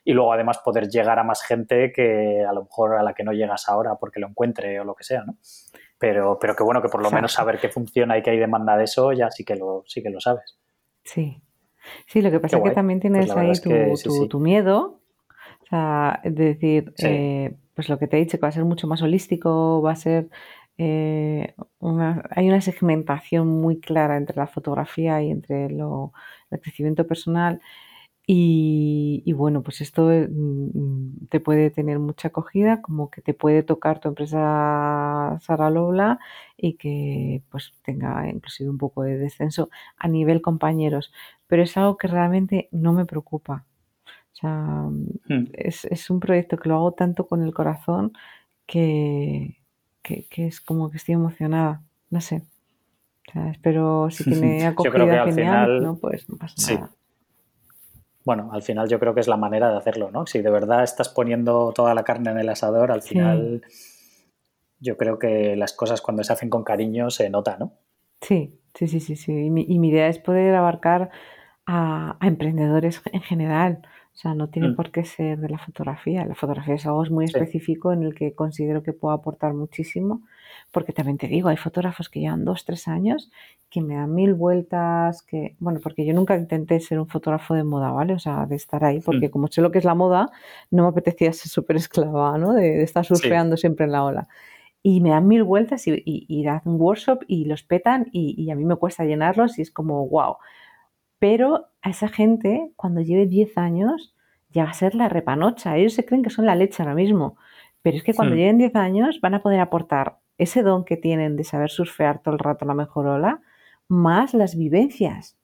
y 0.05 0.13
luego 0.13 0.33
además 0.33 0.59
poder 0.59 0.89
llegar 0.89 1.19
a 1.19 1.25
más 1.25 1.43
gente 1.43 1.93
que 1.93 2.45
a 2.47 2.53
lo 2.53 2.65
mejor 2.65 2.97
a 2.97 3.03
la 3.03 3.15
que 3.15 3.25
no 3.25 3.33
llegas 3.33 3.69
ahora 3.69 3.97
porque 3.97 4.21
lo 4.21 4.29
encuentre 4.29 4.79
o 4.81 4.85
lo 4.85 4.95
que 4.95 5.05
sea, 5.05 5.25
¿no? 5.25 5.39
Pero, 5.99 6.39
pero 6.39 6.55
que 6.55 6.63
bueno, 6.63 6.83
que 6.83 6.89
por 6.89 7.03
lo 7.03 7.11
menos 7.11 7.33
saber 7.33 7.59
que 7.59 7.71
funciona 7.71 8.19
y 8.19 8.23
que 8.23 8.31
hay 8.31 8.39
demanda 8.39 8.77
de 8.77 8.85
eso 8.85 9.13
ya 9.13 9.31
sí 9.31 9.45
que 9.45 9.57
lo, 9.57 9.85
sí 9.87 10.03
que 10.03 10.11
lo 10.11 10.21
sabes. 10.21 10.59
Sí. 11.03 11.41
Sí, 12.07 12.23
lo 12.23 12.31
que 12.31 12.41
pasa 12.41 12.59
es 12.59 12.63
que 12.63 12.71
también 12.71 13.01
pues 13.01 13.27
tienes 13.27 13.37
ahí 13.37 14.29
tu, 14.29 14.41
miedo, 14.41 15.01
o 15.63 15.67
sea, 15.67 16.21
de 16.25 16.31
decir, 16.31 16.95
eh, 16.99 17.55
pues 17.75 17.89
lo 17.89 17.99
que 17.99 18.07
te 18.07 18.17
he 18.17 18.21
dicho, 18.21 18.39
que 18.39 18.43
va 18.43 18.49
a 18.49 18.53
ser 18.53 18.65
mucho 18.65 18.87
más 18.87 19.03
holístico, 19.03 19.83
va 19.83 19.93
a 19.93 19.97
ser 19.97 20.29
eh, 20.79 21.55
una, 21.79 22.25
hay 22.31 22.49
una 22.49 22.61
segmentación 22.61 23.49
muy 23.49 23.81
clara 23.81 24.17
entre 24.17 24.37
la 24.37 24.47
fotografía 24.47 25.23
y 25.23 25.31
entre 25.31 25.71
lo, 25.71 26.13
el 26.51 26.61
crecimiento 26.61 27.07
personal 27.07 27.61
y, 28.27 29.33
bueno, 29.35 29.63
pues 29.63 29.83
esto 29.83 30.11
eh, 30.11 30.29
mm, 30.31 31.27
te 31.29 31.41
puede 31.41 31.71
tener 31.71 31.99
mucha 31.99 32.29
acogida, 32.29 32.81
como 32.81 33.11
que 33.11 33.21
te 33.21 33.35
puede 33.35 33.63
tocar 33.63 34.01
tu 34.01 34.09
empresa 34.09 35.39
Sara 35.43 35.69
Lobla 35.69 36.19
y 36.57 36.75
que 36.75 37.43
pues 37.51 37.75
tenga 37.83 38.27
inclusive 38.31 38.71
un 38.71 38.79
poco 38.79 39.03
de 39.03 39.19
descenso 39.19 39.69
a 39.99 40.09
nivel 40.09 40.41
compañeros. 40.41 41.13
Pero 41.47 41.63
es 41.63 41.77
algo 41.77 41.99
que 41.99 42.09
realmente 42.09 42.69
no 42.73 42.95
me 42.95 43.05
preocupa. 43.05 43.67
O 44.33 44.37
sea, 44.37 44.89
hmm. 45.29 45.51
es, 45.53 46.11
un 46.11 46.21
proyecto 46.21 46.57
que 46.57 46.71
lo 46.71 46.77
hago 46.77 46.93
tanto 46.93 47.27
con 47.27 47.43
el 47.43 47.53
corazón 47.53 48.13
que, 48.67 49.59
que, 50.03 50.27
es 50.31 50.63
como 50.63 50.91
que 50.91 50.97
estoy 50.97 51.15
emocionada. 51.15 51.83
No 52.09 52.23
sé. 52.23 52.43
O 53.29 53.33
sea, 53.33 53.51
espero 53.51 54.09
si 54.11 54.25
tiene 54.31 54.67
acogida 54.67 55.27
genial, 55.27 55.83
no, 55.83 55.99
pues 55.99 56.29
no 56.31 56.37
pasa 56.39 56.75
nada 56.75 56.91
bueno, 58.25 58.51
al 58.53 58.63
final 58.63 58.89
yo 58.89 58.99
creo 58.99 59.15
que 59.15 59.21
es 59.21 59.29
la 59.29 59.37
manera 59.37 59.71
de 59.71 59.77
hacerlo, 59.77 60.11
¿no? 60.11 60.27
Si 60.27 60.41
de 60.41 60.51
verdad 60.51 60.83
estás 60.83 61.09
poniendo 61.09 61.73
toda 61.75 61.95
la 61.95 62.05
carne 62.05 62.31
en 62.31 62.39
el 62.39 62.49
asador, 62.49 62.91
al 62.91 63.03
final 63.03 63.63
yo 64.81 64.97
creo 64.97 65.19
que 65.19 65.57
las 65.57 65.73
cosas 65.73 66.01
cuando 66.01 66.25
se 66.25 66.33
hacen 66.33 66.51
con 66.51 66.65
cariño 66.65 67.11
se 67.11 67.29
nota, 67.31 67.57
¿no? 67.59 67.73
Sí, 68.21 68.59
sí, 68.75 68.89
sí, 68.89 69.01
sí, 69.01 69.17
sí. 69.17 69.33
Y 69.33 69.51
mi, 69.51 69.89
idea 69.89 70.09
es 70.09 70.19
poder 70.19 70.55
abarcar 70.55 71.11
a, 71.67 72.17
emprendedores 72.23 73.03
en 73.13 73.21
general. 73.21 73.83
O 74.15 74.17
sea, 74.17 74.35
no 74.35 74.49
tiene 74.49 74.69
mm. 74.69 74.77
por 74.77 74.93
qué 74.93 75.05
ser 75.05 75.39
de 75.39 75.49
la 75.49 75.59
fotografía. 75.59 76.25
La 76.25 76.35
fotografía 76.35 76.75
es 76.75 76.87
algo 76.87 77.05
muy 77.11 77.25
específico 77.25 77.93
en 77.93 78.05
el 78.05 78.15
que 78.15 78.35
considero 78.35 78.83
que 78.83 78.93
puedo 78.93 79.13
aportar 79.13 79.55
muchísimo 79.55 80.23
porque 80.71 80.93
también 80.93 81.19
te 81.19 81.29
digo, 81.29 81.49
hay 81.49 81.57
fotógrafos 81.57 82.09
que 82.09 82.21
llevan 82.21 82.45
dos, 82.45 82.65
tres 82.65 82.89
años 82.89 83.31
que 83.71 83.81
me 83.81 83.95
dan 83.95 84.15
mil 84.15 84.35
vueltas, 84.35 85.23
que, 85.23 85.57
bueno, 85.59 85.81
porque 85.83 86.07
yo 86.07 86.15
nunca 86.15 86.37
intenté 86.37 86.79
ser 86.81 87.01
un 87.01 87.09
fotógrafo 87.09 87.55
de 87.55 87.65
moda, 87.65 87.91
¿vale? 87.91 88.13
O 88.13 88.19
sea, 88.21 88.47
de 88.47 88.55
estar 88.55 88.85
ahí, 88.85 89.01
porque 89.01 89.31
como 89.31 89.49
sé 89.49 89.63
lo 89.63 89.73
que 89.73 89.79
es 89.79 89.85
la 89.85 89.95
moda, 89.95 90.31
no 90.71 90.85
me 90.85 90.89
apetecía 90.91 91.33
ser 91.33 91.49
súper 91.49 91.77
esclava, 91.77 92.39
¿no? 92.39 92.53
De, 92.53 92.83
estar 92.83 93.05
surfeando 93.05 93.57
siempre 93.57 93.87
en 93.87 93.93
la 93.93 94.05
ola. 94.05 94.29
Y 94.83 95.01
me 95.01 95.11
dan 95.11 95.27
mil 95.27 95.43
vueltas 95.43 95.89
y, 95.89 96.03
y, 96.05 96.45
dan 96.45 96.61
un 96.67 96.81
workshop 96.81 97.25
y 97.27 97.47
los 97.47 97.63
petan 97.63 98.07
y, 98.13 98.41
y 98.41 98.51
a 98.51 98.55
mí 98.55 98.65
me 98.65 98.77
cuesta 98.77 99.05
llenarlos 99.05 99.59
y 99.59 99.63
es 99.63 99.71
como, 99.73 100.07
wow. 100.09 100.37
Pero 101.25 101.69
a 101.81 101.89
esa 101.89 102.09
gente, 102.09 102.71
cuando 102.77 103.01
lleve 103.01 103.25
10 103.25 103.57
años, 103.57 104.15
ya 104.51 104.65
va 104.65 104.71
a 104.73 104.75
ser 104.75 104.95
la 104.95 105.09
repanocha. 105.09 105.75
Ellos 105.75 105.95
se 105.95 106.05
creen 106.05 106.23
que 106.23 106.29
son 106.29 106.45
la 106.45 106.55
leche 106.55 106.83
ahora 106.83 106.95
mismo. 106.95 107.39
Pero 107.81 107.97
es 107.97 108.03
que 108.03 108.13
cuando 108.13 108.35
lleven 108.35 108.59
10 108.59 108.77
años 108.77 109.23
van 109.23 109.33
a 109.33 109.41
poder 109.41 109.61
aportar 109.61 110.19
ese 110.37 110.63
don 110.63 110.85
que 110.85 110.99
tienen 110.99 111.37
de 111.37 111.45
saber 111.45 111.71
surfear 111.71 112.19
todo 112.19 112.35
el 112.35 112.41
rato 112.41 112.67
la 112.67 112.75
mejor 112.75 113.07
ola, 113.07 113.41
más 113.89 114.35
las 114.35 114.55
vivencias. 114.55 115.39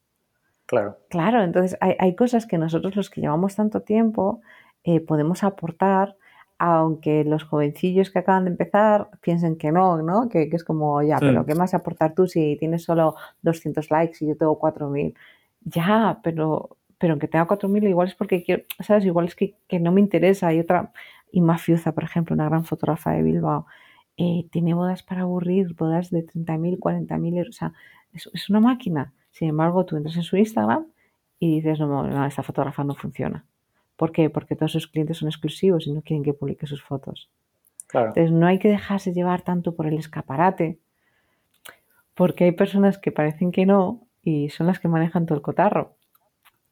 Claro. 0.67 0.99
Claro, 1.09 1.43
entonces 1.43 1.79
hay, 1.81 2.15
cosas 2.15 2.45
que 2.45 2.59
nosotros 2.59 2.95
los 2.95 3.09
que 3.09 3.23
llevamos 3.23 3.57
tanto 3.57 3.81
tiempo 3.81 4.43
eh, 4.85 5.01
podemos 5.01 5.43
aportar, 5.45 6.15
aunque 6.59 7.25
los 7.25 7.45
jovencillos 7.45 8.11
que 8.11 8.19
acaban 8.19 8.45
de 8.45 8.51
empezar 8.51 9.09
piensen 9.23 9.57
que 9.57 9.73
no, 9.73 10.03
¿no? 10.03 10.29
Que, 10.29 10.51
es 10.53 10.63
como, 10.63 11.01
ya, 11.01 11.19
pero 11.19 11.47
¿qué 11.47 11.55
más 11.55 11.73
aportar 11.73 12.15
tú 12.15 12.27
si 12.27 12.59
tienes 12.59 12.85
solo 12.85 13.15
200 13.41 13.91
likes 13.91 14.23
y 14.23 14.29
yo 14.29 14.37
tengo 14.37 14.61
4.000? 14.61 15.15
Ya, 15.63 16.21
pero, 16.23 16.77
pero 16.99 17.13
aunque 17.13 17.29
tenga 17.29 17.47
4.000 17.47 17.89
igual 17.89 18.09
es 18.09 18.15
porque 18.15 18.43
quiero, 18.43 18.65
¿sabes? 18.81 19.05
Igual 19.05 19.27
es 19.27 19.35
que, 19.35 19.55
que 19.69 19.79
no 19.79 19.93
me 19.93 20.01
interesa. 20.01 20.49
Hay 20.49 20.61
otra, 20.61 20.93
y 21.33 21.41
Mafiuza, 21.41 21.93
por 21.93 22.05
ejemplo, 22.05 22.35
una 22.35 22.47
gran 22.47 22.65
fotógrafa 22.65 23.13
de 23.13 23.23
Bilbao, 23.23 23.67
eh, 24.17 24.47
tiene 24.51 24.75
bodas 24.75 25.03
para 25.03 25.23
aburrir, 25.23 25.75
bodas 25.75 26.11
de 26.11 26.27
30.000, 26.27 26.79
40.000 26.79 27.39
euros. 27.39 27.57
O 27.57 27.59
sea, 27.59 27.73
es, 28.13 28.51
una 28.51 28.61
máquina. 28.61 29.13
Sin 29.31 29.49
embargo, 29.49 29.85
tú 29.87 29.97
entras 29.97 30.17
en 30.17 30.23
su 30.23 30.37
Instagram 30.37 30.87
y 31.39 31.57
dices, 31.57 31.81
no, 31.81 32.07
no, 32.07 32.27
esta 32.27 32.43
fotógrafa 32.43 32.85
no 32.85 32.95
funciona. 32.95 33.45
¿Por 33.97 34.13
qué? 34.13 34.29
Porque 34.31 34.57
todos 34.57 34.73
sus 34.73 34.89
clientes 34.89 35.19
son 35.19 35.29
exclusivos 35.29 35.87
y 35.87 35.93
no 35.93 36.03
quieren 36.03 36.23
que 36.25 36.35
publique 36.35 36.67
sus 36.67 36.83
fotos. 36.83 37.31
Entonces, 37.93 38.31
no 38.31 38.47
hay 38.47 38.59
que 38.59 38.69
dejarse 38.69 39.13
llevar 39.13 39.43
tanto 39.43 39.75
por 39.75 39.87
el 39.87 39.99
escaparate, 39.99 40.79
porque 42.15 42.45
hay 42.45 42.53
personas 42.53 42.99
que 42.99 43.11
parecen 43.11 43.51
que 43.51 43.67
no 43.67 44.07
y 44.23 44.51
son 44.51 44.67
las 44.67 44.79
que 44.79 44.89
manejan 44.89 45.27
todo 45.27 45.37
el 45.37 45.43
cotarro. 45.43 45.97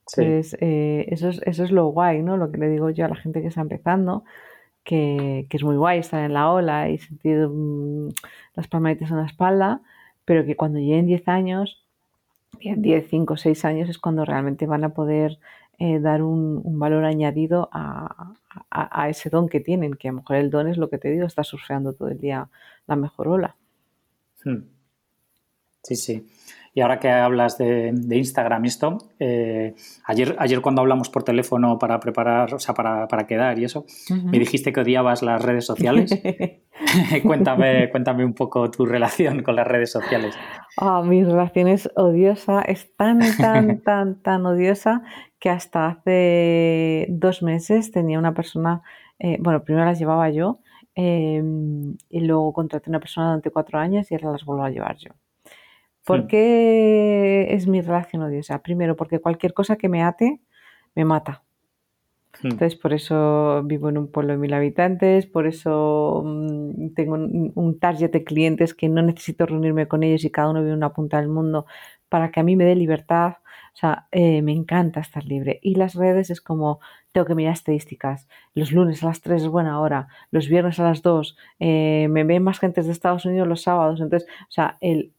Entonces, 0.01 0.57
eh, 0.61 1.07
eso, 1.09 1.29
es, 1.29 1.41
eso 1.45 1.65
es 1.65 1.71
lo 1.71 1.87
guay, 1.89 2.23
¿no? 2.23 2.37
Lo 2.37 2.51
que 2.51 2.59
le 2.59 2.71
digo 2.71 2.91
yo 2.91 3.05
a 3.05 3.09
la 3.09 3.17
gente 3.17 3.43
que 3.43 3.49
está 3.49 3.61
empezando, 3.61 4.25
que, 4.83 5.47
es 5.51 5.63
muy 5.63 5.77
guay 5.77 5.99
estar 5.99 6.25
en 6.25 6.33
la 6.33 6.51
ola 6.51 6.89
y 6.89 6.99
sentir 6.99 7.47
mm, 7.47 8.09
las 8.55 8.69
palmaditas 8.69 9.11
en 9.11 9.19
la 9.19 9.27
espalda, 9.27 9.83
pero 10.25 10.47
que 10.47 10.57
cuando 10.57 10.79
lleguen 10.79 11.07
10 11.07 11.29
años, 11.29 11.85
10, 12.61 13.07
5, 13.09 13.37
6 13.37 13.65
años 13.67 13.89
es 13.91 13.99
cuando 13.99 14.25
realmente 14.25 14.67
van 14.67 14.85
a 14.85 14.95
poder 14.95 15.39
eh, 15.79 16.01
dar 16.01 16.23
un, 16.23 16.63
valor 16.79 17.05
añadido 17.05 17.69
a, 17.71 18.35
ese 19.09 19.31
don 19.31 19.49
que 19.49 19.61
tienen, 19.61 19.95
que 19.95 20.09
a 20.09 20.13
lo 20.13 20.19
mejor 20.19 20.37
el 20.37 20.51
don 20.51 20.69
es 20.69 20.79
lo 20.79 20.89
que 20.89 20.99
te 20.99 21.11
digo, 21.11 21.27
está 21.27 21.45
surfeando 21.45 21.93
todo 21.93 22.09
el 22.09 22.19
día 22.19 22.49
la 22.87 22.97
mejor 22.97 23.29
ola. 23.29 23.57
Hmm. 24.45 24.65
Sí, 25.83 25.97
sí. 25.97 26.27
Y 26.75 26.81
ahora 26.81 26.99
que 26.99 27.11
hablas 27.11 27.59
de, 27.59 27.93
Instagram 28.11 28.65
esto, 28.65 28.99
eh, 29.19 29.75
ayer, 30.05 30.37
ayer 30.39 30.61
cuando 30.61 30.83
hablamos 30.83 31.09
por 31.09 31.23
teléfono 31.25 31.79
para 31.79 31.99
preparar, 32.01 32.55
o 32.55 32.59
sea, 32.59 32.75
para, 32.75 33.27
quedar 33.27 33.59
y 33.59 33.65
eso, 33.65 33.85
me 34.11 34.39
dijiste 34.39 34.73
que 34.73 34.81
odiabas 34.81 35.23
las 35.23 35.43
redes 35.43 35.67
sociales. 35.67 36.11
cuéntame, 37.23 37.91
cuéntame 37.91 38.25
un 38.25 38.35
poco 38.35 38.71
tu 38.71 38.87
relación 38.87 39.43
con 39.43 39.57
las 39.57 39.67
redes 39.67 39.91
sociales. 39.91 40.35
Oh, 40.77 41.03
mi 41.03 41.25
relación 41.25 41.69
es 41.69 41.91
odiosa, 41.97 42.63
es 42.63 42.95
tan, 42.97 43.21
tan, 43.39 43.81
tan, 43.83 44.23
tan 44.23 44.47
odiosa 44.47 45.03
que 45.39 45.51
hasta 45.51 45.87
hace 45.87 47.07
dos 47.11 47.43
meses 47.43 47.91
tenía 47.91 48.19
una 48.19 48.35
persona, 48.35 48.83
eh, 49.19 49.39
bueno, 49.41 49.63
primero 49.63 49.87
las 49.87 49.99
llevaba 49.99 50.31
yo 50.31 50.61
em, 50.95 51.97
y 52.09 52.21
luego 52.21 52.53
contraté 52.53 52.91
una 52.91 53.01
persona 53.01 53.29
durante 53.29 53.51
cuatro 53.51 53.79
años 53.79 54.11
y 54.11 54.15
ahora 54.15 54.33
las 54.33 54.45
vuelvo 54.45 54.65
a 54.65 54.71
llevar 54.71 54.97
yo. 54.97 55.11
¿Por 56.09 56.27
qué 56.27 57.49
es 57.51 57.67
mi 57.67 57.83
relación 57.83 58.23
odiosa? 58.23 58.63
Primero, 58.63 58.97
porque 58.97 59.21
cualquier 59.21 59.53
cosa 59.53 59.77
que 59.77 59.91
me 59.91 60.03
ate 60.03 60.41
me 60.95 61.05
mata. 61.05 61.43
Hmm. 62.43 62.47
Entonces, 62.53 62.77
por 62.77 62.95
eso 62.95 63.63
vivo 63.65 63.91
en 63.91 63.99
un 63.99 64.11
pueblo 64.11 64.33
de 64.33 64.39
mil 64.39 64.55
habitantes, 64.55 65.27
por 65.27 65.47
eso 65.47 66.23
mm, 66.25 66.95
tengo 66.95 67.15
un, 67.15 67.79
target 67.79 68.11
de 68.11 68.25
clientes 68.25 68.73
que 68.73 68.89
no 68.89 69.03
necesito 69.03 69.45
reunirme 69.45 69.87
con 69.87 70.03
ellos 70.03 70.25
y 70.25 70.31
cada 70.31 70.49
uno 70.49 70.61
vive 70.61 70.73
en 70.73 70.79
una 70.79 70.95
punta 70.95 71.19
del 71.21 71.29
mundo 71.29 71.67
para 72.09 72.31
que 72.31 72.41
a 72.41 72.43
mí 72.43 72.57
me 72.57 72.65
dé 72.65 72.75
libertad. 72.75 73.35
O 73.75 73.77
sea, 73.81 74.09
eh, 74.11 74.41
me 74.41 74.53
encanta 74.53 75.01
estar 75.01 75.25
libre. 75.27 75.61
Y 75.63 75.75
las 75.75 75.95
redes 75.95 76.31
es 76.31 76.41
como, 76.41 76.81
tengo 77.13 77.27
que 77.27 77.35
mirar 77.35 77.53
estadísticas. 77.53 78.29
Los 78.55 78.73
lunes 78.73 79.03
a 79.03 79.07
las 79.09 79.21
3 79.21 79.43
es 79.43 79.49
buena 79.49 79.79
hora, 79.81 80.09
los 80.31 80.49
viernes 80.49 80.81
a 80.81 80.85
las 80.85 81.03
2, 81.03 81.37
eh, 81.61 82.09
me 82.11 82.25
ven 82.25 82.43
más 82.43 82.59
gente 82.61 82.83
de 82.83 82.91
Estados 82.91 83.27
Unidos 83.27 83.47
los 83.47 83.63
sábados. 83.63 84.01
Entonces, 84.01 84.29
o 84.49 84.51
sea, 84.51 84.79
el, 84.81 85.13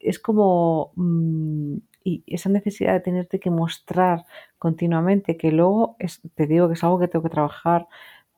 es 0.00 0.18
como... 0.18 0.92
Mm, 0.96 1.78
y 2.04 2.24
esa 2.26 2.48
necesidad 2.48 2.94
de 2.94 3.00
tenerte 3.00 3.38
que 3.38 3.50
mostrar 3.50 4.24
continuamente, 4.58 5.36
que 5.36 5.52
luego 5.52 5.96
te 6.34 6.46
digo 6.46 6.68
que 6.68 6.74
es 6.74 6.84
algo 6.84 6.98
que 6.98 7.08
tengo 7.08 7.22
que 7.22 7.28
trabajar 7.28 7.86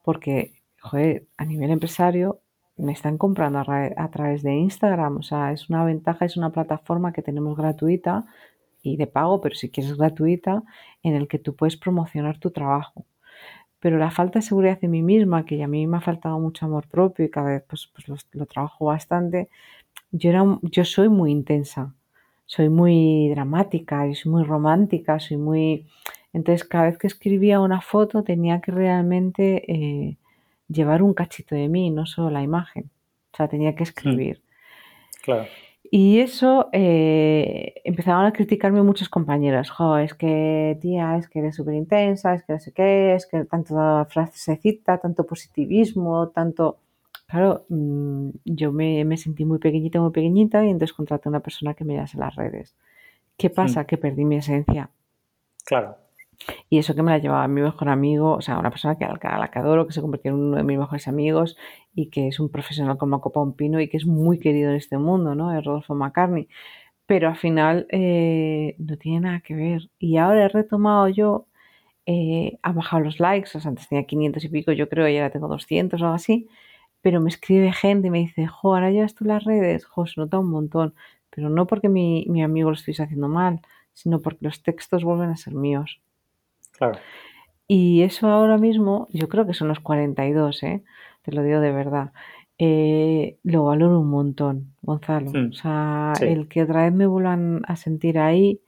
porque, 0.03 0.55
a 1.37 1.45
nivel 1.45 1.71
empresario 1.71 2.41
me 2.77 2.93
están 2.93 3.19
comprando 3.19 3.59
a, 3.61 4.11
través 4.11 4.43
de 4.43 4.55
Instagram, 4.55 5.19
o 5.19 5.23
sea, 5.23 5.53
es 5.53 5.69
una 5.69 5.85
ventaja, 5.85 6.25
es 6.25 6.37
una 6.37 6.51
plataforma 6.51 7.13
que 7.13 7.23
tenemos 7.23 7.57
gratuita 7.57 8.25
y 8.83 8.97
de 8.97 9.07
pago, 9.07 9.41
pero 9.41 9.55
si 9.55 9.71
quieres 9.71 9.97
gratuita, 9.97 10.63
en 11.03 11.15
el 11.15 11.29
que 11.29 11.39
tú 11.39 11.55
puedes 11.55 11.77
promocionar 11.77 12.39
tu 12.39 12.51
trabajo. 12.51 13.05
Pero 13.81 13.99
la 13.99 14.11
falta 14.11 14.39
de 14.39 14.43
seguridad 14.43 14.79
en 14.83 14.91
mí 14.91 15.03
misma, 15.03 15.45
que 15.45 15.63
a 15.63 15.69
mí 15.69 15.87
me 15.87 15.99
ha 15.99 16.01
faltado 16.01 16.39
mucho 16.39 16.67
amor 16.67 16.89
propio 16.89 17.25
y 17.25 17.31
cada 17.31 17.51
vez 17.51 17.65
pues, 17.69 17.91
pues 17.95 18.27
lo, 18.33 18.47
trabajo 18.47 18.87
bastante, 18.87 19.49
yo, 20.13 20.31
era, 20.31 20.59
yo 20.63 20.85
soy 20.85 21.09
muy 21.09 21.31
intensa 21.31 21.95
soy 22.51 22.69
muy 22.69 23.29
dramática 23.29 24.09
y 24.09 24.17
soy 24.17 24.33
muy 24.33 24.43
romántica, 24.43 25.21
soy 25.21 25.37
muy... 25.37 25.87
Entonces 26.33 26.67
cada 26.67 26.87
vez 26.87 26.99
que 26.99 27.07
escribía 27.07 27.61
una 27.61 27.81
foto 27.81 28.25
tenía 28.25 28.61
que 28.61 28.73
realmente 28.73 29.63
eh, 29.73 30.17
llevar 30.67 31.01
un 31.05 31.15
cachito 31.15 31.55
de 31.55 31.69
mí, 31.69 31.91
no 31.91 32.07
solo 32.07 32.29
la 32.29 32.43
imagen. 32.43 32.91
O 33.33 33.37
sea, 33.37 33.47
tenía 33.47 33.77
que 33.77 33.85
escribir. 33.85 34.43
Claro. 35.23 35.47
Y 35.93 36.19
eso 36.19 36.69
eh, 36.73 37.75
empezaban 37.85 38.27
a 38.27 38.33
criticarme 38.33 38.83
muchos 38.83 39.09
compañeros. 39.09 39.71
Jo, 39.71 39.99
es 39.99 40.15
que, 40.15 40.77
tía, 40.81 41.19
es 41.19 41.29
que 41.29 41.39
eres 41.39 41.55
súper 41.55 41.75
intensa, 41.75 42.35
es 42.35 42.43
que 42.43 42.53
no 42.55 42.59
sé 42.59 42.73
qué, 42.73 43.15
es 43.15 43.27
que 43.27 43.45
tanto 43.45 43.77
frasecita, 44.09 44.99
tanto 44.99 45.25
positivismo, 45.25 46.31
tanto 46.31 46.79
claro, 47.31 47.65
mm, 47.69 48.31
yo 48.45 48.73
me, 48.73 49.17
sentí 49.17 49.45
muy 49.45 49.59
pequeñita, 49.59 50.01
muy 50.01 50.11
pequeñita 50.11 50.65
y 50.67 50.71
entonces 50.71 50.93
contraté 50.93 51.29
a 51.29 51.31
una 51.31 51.41
persona 51.41 51.75
que 51.75 51.85
me 51.85 51.95
llevase 51.95 52.19
las 52.19 52.35
redes. 52.35 52.77
¿Qué 53.37 53.51
pasa? 53.51 53.87
Que 53.87 53.97
perdí 53.97 54.25
mi 54.25 54.37
esencia. 54.37 54.91
Claro. 55.65 55.97
Y 56.69 56.79
eso 56.79 56.95
que 56.95 57.03
me 57.03 57.13
la 57.13 57.19
llevaba 57.19 57.47
mi 57.49 57.61
mejor 57.61 57.89
amigo, 57.89 58.33
o 58.33 58.41
sea, 58.41 58.59
una 58.59 58.71
persona 58.71 58.97
que, 58.99 59.05
a 59.05 59.39
la 59.39 59.51
que 59.51 59.59
adoro, 59.59 59.87
que 59.87 59.93
se 59.93 60.01
convirtió 60.01 60.33
en 60.33 60.39
uno 60.39 60.57
de 60.57 60.63
mis 60.65 60.79
mejores 60.79 61.07
amigos 61.07 61.57
y 61.95 62.11
que 62.11 62.29
es 62.29 62.41
un 62.41 62.51
profesional 62.51 62.99
como 62.99 63.21
copa 63.21 63.41
un 63.41 63.55
pino 63.55 63.81
y 63.81 63.89
que 63.89 63.97
es 63.97 64.07
muy 64.07 64.39
querido 64.41 64.71
en 64.71 64.77
este 64.77 64.99
mundo, 64.99 65.35
¿no? 65.35 65.57
Es 65.57 65.65
Rodolfo 65.65 65.95
McCartney. 65.95 66.49
Pero 67.07 67.29
al 67.29 67.37
final 67.37 67.87
eh, 67.91 68.75
no 68.79 68.97
tiene 68.99 69.21
nada 69.21 69.41
que 69.41 69.55
ver. 69.55 69.91
Y 69.99 70.17
ahora 70.17 70.47
he 70.47 70.49
retomado 70.49 71.09
yo, 71.09 71.47
eh, 72.07 72.59
ha 72.63 72.73
bajado 72.73 73.05
los 73.05 73.21
likes, 73.21 73.51
o 73.57 73.61
sea, 73.61 73.71
antes 73.71 73.89
tenía 73.89 74.05
500 74.05 74.45
y 74.45 74.49
pico, 74.49 74.73
yo 74.73 74.89
creo, 74.89 75.09
y 75.09 75.17
ahora 75.17 75.31
tengo 75.31 75.49
200 75.49 76.01
o 76.01 76.05
algo 76.05 76.17
así 76.17 76.49
pero 77.03 77.21
me 77.21 77.31
escribe 77.31 77.73
gente 77.73 78.09
y 78.09 78.11
me 78.11 78.19
dice, 78.19 78.47
jo, 78.47 78.75
ahora 78.75 78.91
llevas 78.91 79.15
tú 79.15 79.25
las 79.25 79.45
redes, 79.45 79.85
jo, 79.85 80.07
se 80.07 80.21
nota 80.21 80.39
un 80.39 80.51
montón, 80.51 80.95
pero 81.31 81.49
no 81.49 81.67
porque 81.67 81.89
mi, 81.89 82.25
amigo 82.43 82.71
lo 82.71 82.75
estuviese 82.75 83.03
haciendo 83.03 83.29
mal, 83.29 83.61
sino 83.93 84.21
porque 84.21 84.45
los 84.45 84.63
textos 84.63 85.05
vuelven 85.05 85.31
a 85.31 85.37
ser 85.37 85.55
míos. 85.55 86.01
Claro. 86.73 86.99
Y 87.67 88.03
eso 88.03 88.29
ahora 88.29 88.59
mismo, 88.59 89.09
yo 89.11 89.29
creo 89.29 89.47
que 89.47 89.55
son 89.55 89.69
los 89.69 89.81
42, 89.81 90.63
¿eh? 90.65 90.83
te 91.23 91.33
lo 91.33 91.43
digo 91.43 91.61
de 91.61 91.73
verdad. 91.73 92.13
Eh, 92.59 93.39
lo 93.43 93.65
valoro 93.65 94.01
un 94.01 94.11
montón, 94.11 94.75
Gonzalo. 94.83 95.31
Hmm. 95.31 95.51
O 95.51 95.53
sea, 95.53 96.13
el 96.21 96.49
que 96.49 96.63
otra 96.63 96.85
vez 96.85 96.93
me 96.93 97.07
vuelvan 97.07 97.63
a 97.67 97.77
sentir 97.77 98.19
ahí, 98.19 98.61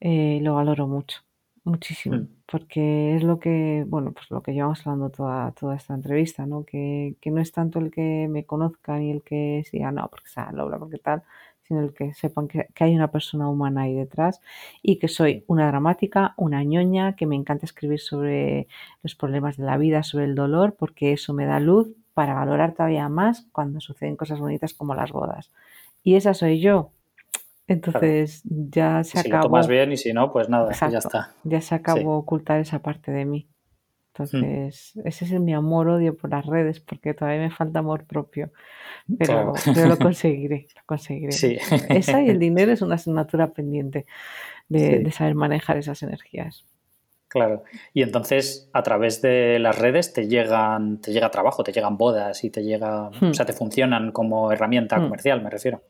eh, 0.00 0.40
lo 0.42 0.54
valoro 0.54 0.86
mucho, 0.86 1.22
muchísimo. 1.64 2.16
Hmm 2.16 2.42
porque 2.52 3.16
es 3.16 3.22
lo 3.22 3.40
que, 3.40 3.82
bueno, 3.88 4.12
pues 4.12 4.30
lo 4.30 4.42
que 4.42 4.52
llevamos 4.52 4.86
hablando 4.86 5.08
toda, 5.08 5.52
toda 5.52 5.74
esta 5.74 5.94
entrevista, 5.94 6.44
¿no? 6.44 6.66
Que, 6.66 7.16
no 7.24 7.40
es 7.40 7.50
tanto 7.50 7.78
el 7.78 7.90
que 7.90 8.28
me 8.28 8.44
conozca 8.44 8.98
ni 8.98 9.10
el 9.10 9.22
que 9.22 9.64
siga, 9.70 9.90
no, 9.90 10.06
porque 10.08 10.28
sea 10.28 10.52
Lola, 10.52 10.78
porque 10.78 10.98
tal, 10.98 11.22
sino 11.62 11.80
el 11.80 11.94
que 11.94 12.12
sepan 12.12 12.48
que, 12.48 12.68
hay 12.78 12.94
una 12.94 13.10
persona 13.10 13.48
humana 13.48 13.82
ahí 13.82 13.94
detrás 13.94 14.42
y 14.82 14.98
que 14.98 15.08
soy 15.08 15.44
una 15.46 15.66
dramática, 15.66 16.34
una 16.36 16.62
ñoña, 16.62 17.16
que 17.16 17.24
me 17.24 17.36
encanta 17.36 17.64
escribir 17.64 18.00
sobre 18.00 18.68
los 19.02 19.14
problemas 19.14 19.56
de 19.56 19.64
la 19.64 19.78
vida, 19.78 20.02
sobre 20.02 20.26
el 20.26 20.34
dolor, 20.34 20.76
porque 20.78 21.12
eso 21.12 21.32
me 21.32 21.46
da 21.46 21.58
luz 21.58 21.88
para 22.12 22.34
valorar 22.34 22.74
todavía 22.74 23.08
más 23.08 23.46
cuando 23.50 23.80
suceden 23.80 24.16
cosas 24.16 24.40
bonitas 24.40 24.74
como 24.74 24.94
las 24.94 25.10
bodas. 25.10 25.50
Y 26.02 26.16
esa 26.16 26.34
soy 26.34 26.60
yo, 26.60 26.92
entonces 27.66 28.42
ya 28.44 29.04
se 29.04 29.18
acabó. 29.18 29.22
Si 29.22 29.30
lo 29.30 29.40
tomas 29.42 29.68
bien 29.68 29.92
y 29.92 29.96
si 29.96 30.12
no, 30.12 30.32
pues 30.32 30.48
nada, 30.48 30.72
ya 30.72 30.98
está. 30.98 31.34
Ya 31.44 31.60
se 31.60 31.74
acabó 31.74 32.16
ocultar 32.16 32.60
esa 32.60 32.80
parte 32.80 33.12
de 33.12 33.24
mí. 33.24 33.48
Hmm. 34.18 34.26
Entonces, 34.26 34.92
ese 35.04 35.24
es 35.24 35.32
mi 35.40 35.54
amor-odio 35.54 36.16
por 36.16 36.30
las 36.30 36.44
redes, 36.44 36.80
porque 36.80 37.14
todavía 37.14 37.40
me 37.40 37.50
falta 37.50 37.78
amor 37.78 38.04
propio. 38.04 38.50
Pero, 39.18 39.54
lo 39.88 39.98
conseguiré, 39.98 40.66
lo 40.76 40.82
conseguiré. 40.86 41.32
Sí. 41.32 41.58
Esa 41.88 42.20
y 42.20 42.28
el 42.28 42.38
dinero 42.38 42.72
es 42.72 42.82
una 42.82 42.96
asignatura 42.96 43.52
pendiente 43.52 44.06
de, 44.68 45.10
saber 45.12 45.34
manejar 45.34 45.78
esas 45.78 46.02
energías. 46.02 46.66
Claro. 47.28 47.62
Y 47.94 48.02
entonces, 48.02 48.68
a 48.74 48.82
través 48.82 49.22
de 49.22 49.58
las 49.58 49.78
redes 49.78 50.12
te 50.12 50.28
llegan, 50.28 51.00
te 51.00 51.12
llega 51.12 51.30
trabajo, 51.30 51.64
te 51.64 51.72
llegan 51.72 51.96
bodas 51.96 52.44
y 52.44 52.50
te 52.50 52.62
llega, 52.62 53.08
o 53.08 53.10
hmm. 53.18 53.32
sea, 53.32 53.46
te 53.46 53.54
funcionan 53.54 54.12
como 54.12 54.52
herramienta 54.52 54.98
hmm. 54.98 55.02
comercial, 55.04 55.42
me 55.42 55.48
refiero. 55.48 55.82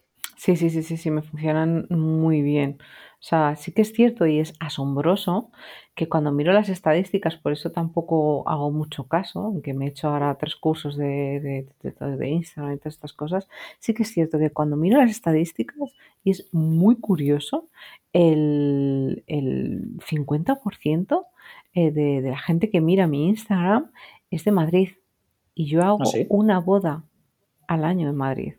Sí, 0.43 0.57
sí, 0.57 0.70
sí, 0.70 0.82
sí, 0.82 0.97
sí, 0.97 1.09
me 1.12 1.22
funcionan 1.22 1.86
muy 1.88 2.43
bien. 2.43 2.78
O 2.80 3.22
sea, 3.22 3.55
sí 3.55 3.70
que 3.70 3.82
es 3.82 3.93
cierto 3.93 4.26
y 4.26 4.40
es 4.40 4.55
asombroso 4.59 5.53
que 5.95 6.09
cuando 6.09 6.32
miro 6.32 6.53
las 6.53 6.68
estadísticas, 6.68 7.36
por 7.36 7.53
eso 7.53 7.70
tampoco 7.70 8.43
hago 8.49 8.72
mucho 8.72 9.05
caso, 9.05 9.38
aunque 9.38 9.72
me 9.72 9.84
he 9.84 9.88
hecho 9.90 10.09
ahora 10.09 10.36
tres 10.40 10.57
cursos 10.57 10.97
de, 10.97 11.64
de, 11.80 12.28
Instagram 12.28 12.74
y 12.74 12.78
todas 12.78 12.95
estas 12.95 13.12
cosas, 13.12 13.49
sí 13.78 13.95
que 13.95 14.03
es 14.03 14.12
cierto 14.12 14.36
que 14.40 14.51
cuando 14.51 14.76
miro 14.76 14.99
las 15.01 15.12
estadísticas, 15.12 15.76
y 16.24 16.32
es 16.32 16.53
muy 16.53 16.97
curioso, 16.97 17.68
el, 18.12 19.22
50% 19.28 21.26
eh, 21.74 21.93
de, 21.93 22.20
la 22.20 22.38
gente 22.38 22.68
que 22.68 22.80
mira 22.80 23.07
mi 23.07 23.28
Instagram 23.28 23.93
es 24.28 24.43
de 24.43 24.51
Madrid 24.51 24.88
y 25.55 25.66
yo 25.66 25.82
hago 25.82 26.03
¿Ah, 26.03 26.18
una 26.30 26.59
boda 26.59 27.05
al 27.68 27.84
año 27.84 28.09
en 28.09 28.16
Madrid. 28.16 28.55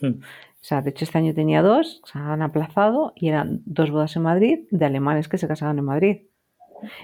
Hmm. 0.00 0.22
O 0.60 0.64
sea, 0.68 0.82
de 0.82 0.90
hecho 0.90 1.04
este 1.04 1.18
año 1.18 1.34
tenía 1.34 1.62
dos, 1.62 2.02
se 2.04 2.18
han 2.18 2.42
aplazado 2.42 3.12
y 3.14 3.28
eran 3.28 3.62
dos 3.64 3.90
bodas 3.90 4.16
en 4.16 4.22
Madrid 4.22 4.58
de 4.70 4.86
alemanes 4.86 5.28
que 5.28 5.38
se 5.38 5.46
casaban 5.46 5.78
en 5.78 5.84
Madrid. 5.84 6.18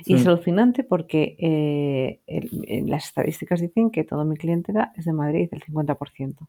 Y 0.05 0.15
es 0.15 0.27
alucinante 0.27 0.85
porque 0.85 1.37
eh, 1.39 2.83
las 2.87 3.07
estadísticas 3.07 3.61
dicen 3.61 3.91
que 3.91 4.05
toda 4.05 4.25
mi 4.25 4.37
clientela 4.37 4.93
es 4.97 5.05
de 5.05 5.13
Madrid, 5.13 5.49
el 5.51 5.63
50%. 5.63 6.47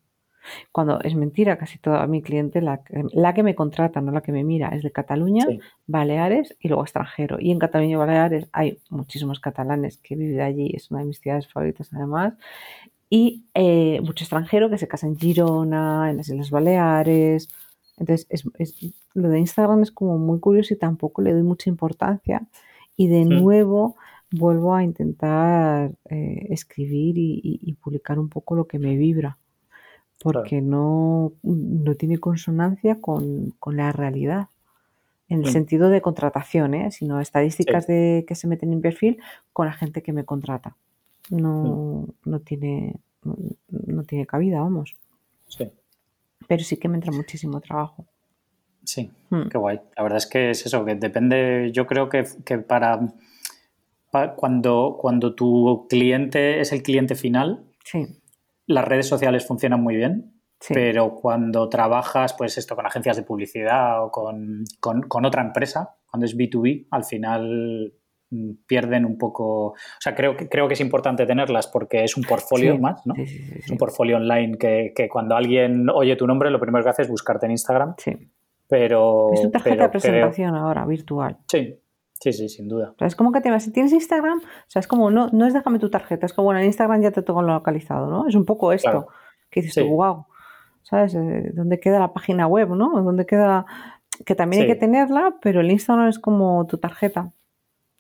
Cuando 0.72 0.99
es 1.01 1.16
mentira, 1.16 1.58
casi 1.58 1.80
toda 1.80 2.06
mi 2.06 2.22
clientela, 2.22 2.84
la 3.14 3.34
que 3.34 3.41
me 3.41 3.56
contrata, 3.56 4.01
no 4.01 4.12
la 4.12 4.22
que 4.22 4.32
me 4.32 4.43
mira, 4.43 4.70
es 4.70 4.84
de 4.84 4.91
Cataluña, 4.91 5.45
Baleares 5.88 6.56
y 6.60 6.68
luego 6.68 6.84
extranjero. 6.84 7.38
Y 7.39 7.51
en 7.51 7.58
Cataluña 7.60 7.93
y 7.93 7.95
Baleares 7.95 8.47
hay 8.51 8.80
muchísimos 8.89 9.39
catalanes 9.39 9.97
que 9.97 10.16
viven 10.16 10.41
allí, 10.41 10.72
es 10.76 10.91
una 10.91 10.99
de 10.99 11.08
mis 11.08 11.20
ciudades 11.20 11.47
favoritas 11.51 11.91
además 11.93 12.34
y 13.10 13.45
eh, 13.53 14.01
mucho 14.01 14.24
extranjero 14.24 14.70
que 14.70 14.78
se 14.78 14.88
casa 14.88 15.08
en 15.08 15.18
Girona, 15.18 16.10
en 16.10 16.18
las 16.18 16.30
Islas 16.30 16.49
Baleares. 16.49 17.47
Entonces, 17.97 18.28
lo 19.14 19.30
de 19.30 19.39
Instagram 19.39 19.84
es 19.84 19.91
como 19.91 20.18
muy 20.18 20.39
curioso 20.39 20.74
y 20.74 20.78
tampoco 20.78 21.22
le 21.22 21.34
doy 21.34 21.43
mucha 21.43 21.70
importancia. 21.70 22.47
Y 22.97 23.08
de 23.08 23.26
nuevo 23.26 23.95
vuelvo 24.32 24.74
a 24.74 24.84
intentar 24.84 25.91
eh, 26.10 26.47
escribir 26.49 27.16
y, 27.18 27.74
publicar 27.82 28.20
un 28.20 28.30
poco 28.30 28.56
lo 28.56 28.68
que 28.68 28.80
me 28.80 28.97
vibra, 28.97 29.38
porque 30.20 30.62
no, 30.62 31.34
no 31.43 31.95
tiene 31.95 32.18
consonancia 32.18 32.99
con, 32.99 33.53
la 33.68 33.91
realidad. 33.91 34.47
En 35.28 35.43
el 35.43 35.51
sentido 35.51 35.89
de 35.89 36.01
contratación, 36.01 36.76
¿eh? 36.76 36.91
sino 36.91 37.20
estadísticas 37.20 37.88
de 37.88 38.26
que 38.28 38.36
se 38.36 38.47
meten 38.47 38.74
en 38.74 38.82
perfil 38.82 39.20
con 39.53 39.66
la 39.66 39.74
gente 39.74 40.03
que 40.03 40.14
me 40.14 40.24
contrata 40.24 40.76
no, 41.30 42.07
no, 42.23 42.39
tiene, 42.41 42.99
no, 43.23 44.03
tiene 44.03 44.26
cabida, 44.26 44.61
vamos. 44.61 44.95
Sí. 45.47 45.71
Pero 46.47 46.63
sí 46.63 46.78
que 46.78 46.88
me 46.88 46.95
entra 46.95 47.11
muchísimo 47.11 47.59
trabajo. 47.61 48.05
Sí, 48.84 49.11
hmm. 49.30 49.47
qué 49.49 49.57
guay. 49.57 49.82
La 49.97 50.03
verdad 50.03 50.17
es 50.17 50.28
que 50.28 50.51
es 50.51 50.65
eso, 50.65 50.86
que 50.86 50.95
depende, 50.95 51.71
yo 51.73 51.88
creo 51.88 52.09
que, 52.09 52.23
para, 52.67 52.99
cuando, 54.36 54.97
cuando 54.99 55.34
tu 55.34 55.88
cliente 55.89 56.59
es 56.59 56.71
el 56.71 56.84
cliente 56.84 57.15
final, 57.15 57.65
sí. 57.84 58.05
las 58.67 58.86
redes 58.86 59.07
sociales 59.07 59.45
funcionan 59.45 59.82
muy 59.82 59.95
bien, 59.95 60.34
pero 60.69 61.15
cuando 61.15 61.67
trabajas, 61.69 62.34
pues 62.34 62.57
esto 62.57 62.76
con 62.76 62.86
agencias 62.86 63.17
de 63.17 63.23
publicidad 63.23 64.03
o 64.03 64.11
con, 64.11 64.63
con, 64.80 65.01
con, 65.03 65.26
otra 65.26 65.41
empresa, 65.41 65.97
cuando 66.09 66.26
es 66.26 66.38
B2B, 66.38 66.88
al 66.91 67.03
final 67.03 67.93
pierden 68.65 69.05
un 69.05 69.17
poco. 69.17 69.67
O 69.67 69.76
sea, 69.99 70.15
creo 70.15 70.36
que, 70.36 70.49
creo 70.49 70.67
que 70.67 70.73
es 70.73 70.82
importante 70.82 71.26
tenerlas 71.26 71.67
porque 71.67 72.03
es 72.03 72.17
un 72.17 72.23
portfolio 72.23 72.78
más, 72.78 73.05
¿no? 73.05 73.13
es 73.17 73.69
un 73.69 73.78
portfolio 73.78 74.17
online 74.17 74.57
que, 74.57 75.09
cuando 75.09 75.36
alguien 75.36 75.89
oye 75.89 76.15
tu 76.15 76.28
nombre, 76.28 76.49
lo 76.49 76.59
primero 76.59 76.84
que 76.84 76.89
hace 76.89 77.03
es 77.03 77.09
buscarte 77.09 77.45
en 77.45 77.51
Instagram. 77.51 77.95
Sí. 77.97 78.17
Pero. 78.67 79.32
Es 79.34 79.41
tu 79.41 79.51
tarjeta 79.51 79.84
de 79.84 79.89
presentación 79.89 80.55
ahora, 80.55 80.86
virtual. 80.86 81.38
Sí, 81.47 81.80
Sí, 82.17 82.32
sí, 82.32 82.47
sin 82.47 82.69
duda. 82.69 82.95
es 83.01 83.15
como 83.15 83.32
que 83.32 83.41
te, 83.41 83.59
si 83.59 83.71
tienes 83.71 83.91
Instagram, 83.91 84.39
o 84.39 84.69
sea, 84.69 84.80
es 84.80 84.88
como, 84.88 85.11
no, 85.11 85.28
no 85.32 85.45
es 85.45 85.53
déjame 85.53 85.80
tu 85.80 85.89
tarjeta, 85.89 86.26
es 86.26 86.34
como, 86.34 86.45
bueno, 86.45 86.61
en 86.61 86.67
Instagram 86.67 87.01
ya 87.01 87.11
te 87.11 87.21
tengo 87.21 87.41
lo 87.41 87.53
localizado, 87.53 88.07
¿no? 88.07 88.28
Es 88.28 88.36
un 88.36 88.45
poco 88.45 88.71
esto, 88.71 89.07
que 89.51 89.61
dices 89.61 89.84
tú, 89.84 89.93
wow, 89.93 90.26
¿sabes? 90.82 91.13
Eh, 91.13 91.51
¿Dónde 91.53 91.80
queda 91.80 91.99
la 91.99 92.13
página 92.13 92.47
web, 92.47 92.69
no? 92.69 93.03
¿Dónde 93.03 93.26
queda 93.26 93.65
que 94.26 94.36
también 94.36 94.63
hay 94.63 94.67
que 94.69 94.76
tenerla, 94.76 95.36
pero 95.41 95.61
el 95.61 95.71
Instagram 95.71 96.07
es 96.07 96.19
como 96.19 96.65
tu 96.67 96.78
tarjeta. 96.78 97.32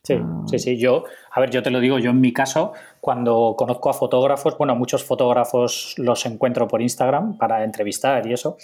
Sí, 0.05 0.13
ah. 0.21 0.43
sí, 0.45 0.59
sí. 0.59 0.77
Yo, 0.77 1.03
a 1.31 1.39
ver, 1.39 1.49
yo 1.49 1.63
te 1.63 1.71
lo 1.71 1.79
digo, 1.79 1.97
yo 1.97 2.11
en 2.11 2.21
mi 2.21 2.31
caso, 2.31 2.73
cuando 3.01 3.55
conozco 3.57 3.89
a 3.89 3.93
fotógrafos, 3.93 4.57
bueno, 4.57 4.75
muchos 4.75 5.03
fotógrafos 5.03 5.95
los 5.97 6.25
encuentro 6.25 6.67
por 6.67 6.81
Instagram 6.81 7.37
para 7.37 7.63
entrevistar 7.63 8.25
y 8.27 8.33
eso. 8.33 8.57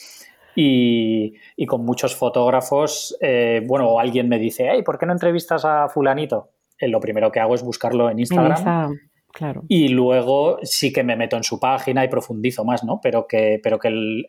Y, 0.56 1.34
con 1.66 1.86
muchos 1.86 2.16
fotógrafos, 2.16 3.18
eh, 3.22 3.64
bueno, 3.66 4.00
alguien 4.00 4.28
me 4.28 4.38
dice, 4.38 4.70
hey, 4.70 4.84
¿por 4.84 5.00
qué 5.00 5.06
no 5.06 5.14
entrevistas 5.14 5.64
a 5.66 5.88
fulanito? 5.88 6.50
Eh, 6.78 6.90
lo 6.90 7.00
primero 7.00 7.32
que 7.32 7.40
hago 7.40 7.56
es 7.56 7.64
buscarlo 7.64 8.10
en 8.10 8.20
Instagram. 8.20 8.98
claro. 9.32 9.64
Y 9.68 9.88
luego 9.88 10.60
sí 10.64 10.92
que 10.92 11.04
me 11.04 11.16
meto 11.16 11.38
en 11.38 11.44
su 11.44 11.60
página 11.60 12.04
y 12.04 12.10
profundizo 12.10 12.66
más, 12.66 12.84
¿no? 12.84 13.00
Pero 13.02 13.28
que, 13.28 13.60
pero 13.64 13.80
que 13.80 13.88
el, 13.88 14.26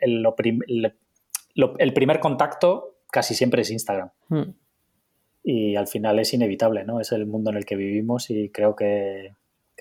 el 1.78 1.92
primer 1.92 2.20
contacto 2.20 2.92
casi 3.10 3.34
siempre 3.34 3.62
es 3.62 3.70
Instagram. 3.70 4.10
Hmm. 4.28 4.54
Y 5.44 5.76
al 5.76 5.88
final 5.88 6.18
es 6.18 6.32
inevitable, 6.34 6.84
¿no? 6.84 7.00
Es 7.00 7.12
el 7.12 7.26
mundo 7.26 7.50
en 7.50 7.56
el 7.56 7.64
que 7.64 7.76
vivimos 7.76 8.30
y 8.30 8.50
creo 8.50 8.76
que, 8.76 9.34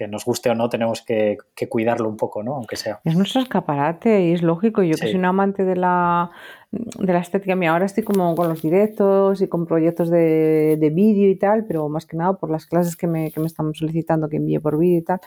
nos 0.09 0.26
guste 0.26 0.49
o 0.49 0.55
no, 0.55 0.68
tenemos 0.68 1.03
que, 1.03 1.38
cuidarlo 1.70 2.09
un 2.09 2.18
poco, 2.18 2.41
¿no? 2.41 2.55
Aunque 2.55 2.76
sea. 2.76 3.01
Es 3.03 3.16
nuestro 3.16 3.41
escaparate 3.41 4.26
y 4.26 4.32
es 4.34 4.41
lógico. 4.41 4.82
Yo 4.82 4.95
que 4.95 5.05
soy 5.05 5.14
un 5.14 5.26
amante 5.26 5.64
de 5.64 5.76
la, 5.76 6.32
de 6.72 7.14
la 7.14 7.20
estética, 7.20 7.55
mí 7.55 7.68
ahora 7.68 7.86
estoy 7.86 8.03
como 8.03 8.34
con 8.34 8.49
los 8.49 8.64
directos 8.64 9.43
y 9.43 9.47
con 9.47 9.68
proyectos 9.68 10.09
de, 10.09 10.91
vídeo 10.91 11.30
y 11.30 11.36
tal, 11.38 11.66
pero 11.68 11.88
más 11.88 12.07
que 12.07 12.18
nada 12.18 12.34
por 12.34 12.49
las 12.49 12.66
clases 12.66 12.95
que 12.95 13.05
me, 13.05 13.32
que 13.32 13.39
me 13.39 13.45
están 13.45 13.76
solicitando 13.76 14.28
que 14.28 14.38
envíe 14.38 14.59
por 14.59 14.80
vídeo 14.80 14.97
y 14.97 15.03
tal. 15.03 15.20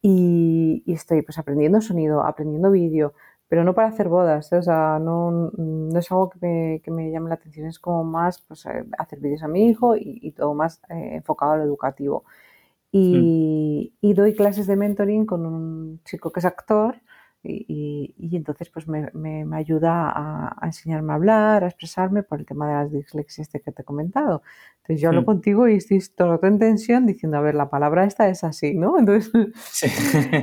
Y, 0.00 0.84
y, 0.86 0.92
estoy 0.92 1.22
pues 1.22 1.36
aprendiendo 1.36 1.80
sonido, 1.80 2.24
aprendiendo 2.24 2.70
vídeo, 2.70 3.14
pero 3.50 3.64
no 3.64 3.74
para 3.74 3.88
hacer 3.88 4.08
bodas, 4.08 4.52
¿eh? 4.52 4.58
o 4.58 4.62
sea, 4.62 5.00
no, 5.00 5.50
no, 5.58 5.98
es 5.98 6.08
algo 6.12 6.30
que 6.30 6.38
me, 6.40 6.80
que 6.84 6.92
me, 6.92 7.10
llame 7.10 7.30
la 7.30 7.34
atención, 7.34 7.66
es 7.66 7.80
como 7.80 8.04
más 8.04 8.40
pues, 8.46 8.64
eh, 8.66 8.84
hacer 8.96 9.18
vídeos 9.18 9.42
a 9.42 9.48
mi 9.48 9.68
hijo 9.68 9.96
y, 9.96 10.30
todo 10.30 10.54
más 10.54 10.80
eh, 10.88 11.16
enfocado 11.16 11.52
a 11.54 11.56
lo 11.56 11.64
educativo. 11.64 12.22
Y, 12.92 13.90
mm. 14.00 14.06
y, 14.06 14.14
doy 14.14 14.34
clases 14.34 14.68
de 14.68 14.76
mentoring 14.76 15.26
con 15.26 15.46
un 15.46 16.00
chico 16.04 16.30
que 16.30 16.38
es 16.38 16.46
actor 16.46 17.00
y, 17.42 18.14
y, 18.18 18.36
entonces 18.36 18.68
pues 18.68 18.86
me, 18.86 19.10
me, 19.14 19.46
me 19.46 19.56
ayuda 19.56 20.10
a, 20.10 20.54
a, 20.60 20.66
enseñarme 20.66 21.12
a 21.12 21.16
hablar, 21.16 21.64
a 21.64 21.68
expresarme 21.68 22.22
por 22.22 22.38
el 22.38 22.46
tema 22.46 22.68
de 22.68 22.74
las 22.74 22.92
dislexias 22.92 23.48
este 23.48 23.60
que 23.60 23.72
te 23.72 23.80
he 23.80 23.84
comentado. 23.84 24.42
Entonces 24.82 25.00
yo 25.00 25.08
hablo 25.08 25.24
contigo 25.24 25.66
y 25.66 25.76
estoy 25.76 26.02
todo 26.14 26.38
en 26.42 26.58
tensión 26.58 27.06
diciendo, 27.06 27.38
a 27.38 27.40
ver, 27.40 27.54
la 27.54 27.70
palabra 27.70 28.04
esta 28.04 28.28
es 28.28 28.44
así, 28.44 28.74
¿no? 28.74 28.98
Entonces, 28.98 29.32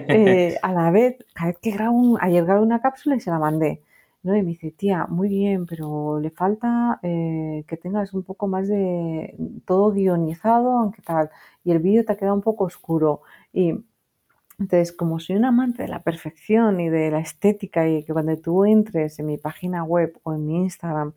eh, 0.08 0.58
a 0.62 0.74
la 0.74 0.90
vez, 0.90 1.18
cada 1.34 1.52
vez 1.52 1.60
que 1.60 1.72
grabo, 1.72 2.18
ayer 2.20 2.44
grabé 2.44 2.62
una 2.62 2.82
cápsula 2.82 3.16
y 3.16 3.20
se 3.20 3.30
la 3.30 3.40
mandé. 3.40 3.84
¿no? 4.24 4.36
Y 4.36 4.42
me 4.42 4.50
dice, 4.50 4.72
tía, 4.72 5.06
muy 5.08 5.30
bien, 5.30 5.66
pero 5.68 6.20
le 6.20 6.32
falta 6.32 7.00
eh, 7.04 7.64
que 7.68 7.78
tengas 7.78 8.14
un 8.14 8.24
poco 8.24 8.48
más 8.48 8.68
de 8.68 9.36
todo 9.66 9.92
guionizado, 9.92 10.72
aunque 10.80 11.02
tal, 11.04 11.30
y 11.64 11.72
el 11.72 11.80
vídeo 11.80 12.04
te 12.04 12.14
ha 12.14 12.18
quedado 12.18 12.36
un 12.36 12.42
poco 12.42 12.66
oscuro. 12.66 13.22
Y 13.54 13.74
entonces, 14.60 14.92
como 14.92 15.20
soy 15.20 15.36
un 15.36 15.46
amante 15.46 15.84
de 15.84 15.90
la 15.90 16.02
perfección 16.02 16.80
y 16.80 16.90
de 16.90 17.12
la 17.12 17.20
estética 17.20 17.88
y 17.88 18.04
que 18.04 18.14
cuando 18.14 18.36
tú 18.38 18.66
entres 18.66 19.20
en 19.20 19.28
mi 19.28 19.38
página 19.38 19.84
web 19.84 20.20
o 20.24 20.34
en 20.34 20.46
mi 20.48 20.58
Instagram 20.58 21.14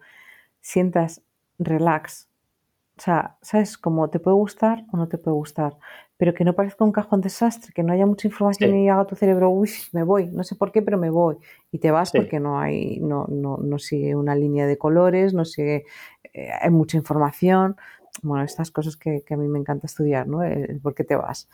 sientas 0.61 1.23
relax, 1.59 2.29
o 2.99 3.03
sea, 3.03 3.39
¿sabes? 3.41 3.79
Como 3.79 4.11
te 4.11 4.21
puede 4.21 4.37
gustar 4.37 4.85
o 4.93 4.99
no 4.99 5.09
te 5.09 5.17
puede 5.17 5.35
gustar, 5.35 5.79
pero 6.19 6.35
que 6.35 6.45
no 6.45 6.53
parezca 6.53 6.85
un 6.85 6.93
cajón 6.93 7.23
desastre, 7.23 7.73
que 7.73 7.83
no 7.83 7.95
haya 7.95 8.05
mucha 8.05 8.29
información 8.29 8.77
y 8.77 8.91
haga 8.91 9.07
tu 9.07 9.17
cerebro, 9.17 9.49
uy, 9.49 9.71
me 9.93 10.03
voy, 10.03 10.27
no 10.27 10.45
sé 10.45 10.55
por 10.55 10.71
qué, 10.71 10.83
pero 10.83 10.99
me 10.99 11.09
voy. 11.09 11.39
Y 11.73 11.79
te 11.79 11.91
vas 11.91 12.13
porque 12.13 12.41
no 12.41 12.61
hay, 12.61 13.01
no, 13.01 13.25
no, 13.29 13.57
no 13.57 13.79
sigue 13.79 14.15
una 14.17 14.35
línea 14.35 14.67
de 14.67 14.77
colores, 14.77 15.33
no 15.33 15.47
sigue, 15.47 15.87
eh, 16.35 16.51
hay 16.61 16.69
mucha 16.69 16.99
información 16.99 17.77
bueno, 18.23 18.45
estas 18.45 18.71
cosas 18.71 18.97
que, 18.97 19.25
a 19.31 19.37
mí 19.37 19.49
me 19.49 19.59
encanta 19.59 19.87
estudiar, 19.87 20.27
¿no? 20.27 20.43
El, 20.43 20.81
por 20.81 20.95
qué 20.95 21.05
te 21.05 21.17
vas. 21.17 21.49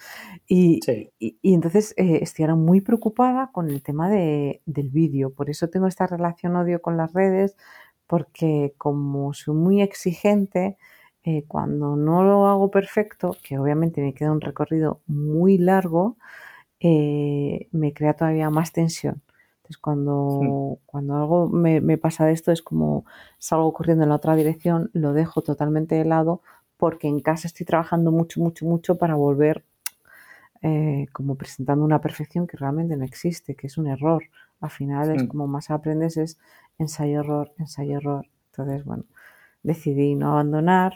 Y, 0.48 0.80
y, 1.18 1.36
entonces 1.54 1.94
eh, 1.96 2.20
estoy 2.22 2.44
ahora 2.44 2.56
muy 2.56 2.80
preocupada 2.80 3.50
con 3.52 3.70
el 3.70 3.82
tema 3.82 4.08
de, 4.10 4.62
del 4.66 4.90
vídeo. 4.90 5.30
Por 5.32 5.50
eso 5.50 5.68
tengo 5.68 5.86
esta 5.86 6.06
relación 6.06 6.56
odio 6.56 6.82
con 6.82 6.96
las 6.96 7.12
redes, 7.12 7.56
porque 8.06 8.74
como 8.78 9.32
soy 9.34 9.54
muy 9.54 9.82
exigente, 9.82 10.76
eh, 11.24 11.44
cuando 11.48 11.96
no 11.96 12.22
lo 12.22 12.46
hago 12.46 12.70
perfecto, 12.70 13.36
que 13.42 13.58
obviamente 13.58 14.00
me 14.00 14.14
queda 14.14 14.32
un 14.32 14.40
recorrido 14.40 15.00
muy 15.06 15.58
largo, 15.58 16.16
eh, 16.80 17.68
me 17.72 17.92
crea 17.92 18.14
todavía 18.14 18.50
más 18.50 18.72
tensión. 18.72 19.22
Entonces, 19.66 19.78
cuando, 19.78 20.78
cuando 20.86 21.16
algo 21.16 21.48
me, 21.48 21.80
me, 21.80 21.98
pasa 21.98 22.24
de 22.24 22.32
esto, 22.32 22.52
es 22.52 22.62
como 22.62 23.04
salgo 23.38 23.72
corriendo 23.72 24.04
en 24.04 24.10
la 24.10 24.14
otra 24.14 24.36
dirección, 24.36 24.90
lo 24.92 25.12
dejo 25.12 25.42
totalmente 25.42 25.96
de 25.96 26.04
lado, 26.04 26.40
porque 26.76 27.08
en 27.08 27.18
casa 27.18 27.48
estoy 27.48 27.66
trabajando 27.66 28.12
mucho, 28.12 28.40
mucho, 28.40 28.64
mucho 28.64 28.96
para 28.96 29.16
volver 29.16 29.64
eh, 30.62 31.06
como 31.12 31.34
presentando 31.34 31.84
una 31.84 32.00
perfección 32.00 32.46
que 32.46 32.56
realmente 32.56 32.96
no 32.96 33.04
existe, 33.04 33.56
que 33.56 33.66
es 33.66 33.76
un 33.76 33.88
error. 33.88 34.22
Al 34.60 34.70
final 34.70 35.14
es 35.16 35.24
como 35.24 35.48
más 35.48 35.70
aprendes 35.70 36.16
es 36.16 36.38
ensayo-error, 36.78 37.52
ensayo-error. 37.58 38.28
Entonces, 38.52 38.84
bueno, 38.84 39.04
decidí 39.64 40.14
no 40.14 40.30
abandonar, 40.30 40.94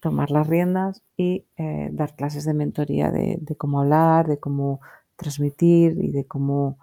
tomar 0.00 0.30
las 0.30 0.46
riendas 0.46 1.02
y 1.16 1.46
eh, 1.56 1.88
dar 1.92 2.14
clases 2.16 2.44
de 2.44 2.52
mentoría 2.52 3.10
de, 3.10 3.38
de, 3.40 3.56
cómo 3.56 3.80
hablar, 3.80 4.28
de 4.28 4.38
cómo 4.38 4.80
transmitir 5.16 5.96
y 5.98 6.12
de 6.12 6.26
cómo 6.26 6.78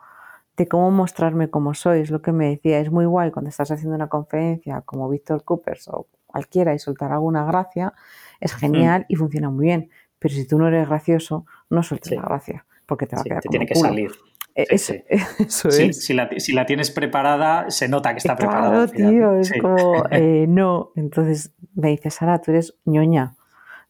de 0.58 0.68
cómo 0.68 0.92
mostrarme 0.92 1.50
como 1.50 1.74
soy. 1.74 2.02
Es 2.02 2.10
lo 2.10 2.22
que 2.22 2.32
me 2.32 2.50
decía, 2.50 2.80
es 2.80 2.92
muy 2.92 3.06
guay 3.06 3.32
cuando 3.32 3.50
estás 3.50 3.72
haciendo 3.72 3.96
una 3.96 4.10
conferencia 4.10 4.82
como 4.82 5.08
Víctor 5.08 5.44
Coopers 5.44 5.88
o 5.90 6.08
cualquiera 6.26 6.74
y 6.74 6.80
soltar 6.80 7.12
alguna 7.14 7.46
gracia, 7.46 7.94
es 8.40 8.54
genial 8.54 9.06
y 9.08 9.16
funciona 9.16 9.50
muy 9.50 9.68
bien. 9.68 9.90
Pero 10.20 10.34
si 10.34 10.46
tú 10.48 10.58
no 10.58 10.68
eres 10.68 10.90
gracioso, 10.90 11.46
no 11.70 11.84
sueltes 11.84 12.12
la 12.12 12.24
gracia, 12.24 12.66
porque 12.86 13.06
te 13.06 13.16
va 13.16 13.22
a 13.22 13.24
quedar 13.24 13.42
te 13.42 13.50
tiene 13.50 13.66
que 13.66 13.76
salir. 13.76 14.12
Eso, 14.56 14.94
es. 15.08 16.04
Si 16.04 16.14
la, 16.16 16.30
si, 16.38 16.54
la, 16.54 16.66
tienes 16.66 16.90
preparada, 16.90 17.70
se 17.70 17.88
nota 17.88 18.14
que 18.14 18.18
está 18.18 18.36
preparada. 18.36 18.88
Claro, 18.88 19.12
tío, 19.12 19.36
es 19.36 19.54
como, 19.62 20.04
eh, 20.12 20.48
no. 20.50 20.92
Entonces 20.96 21.54
me 21.76 21.90
dice, 21.90 22.10
Sara, 22.10 22.42
tú 22.42 22.50
eres 22.50 22.76
ñoña 22.86 23.36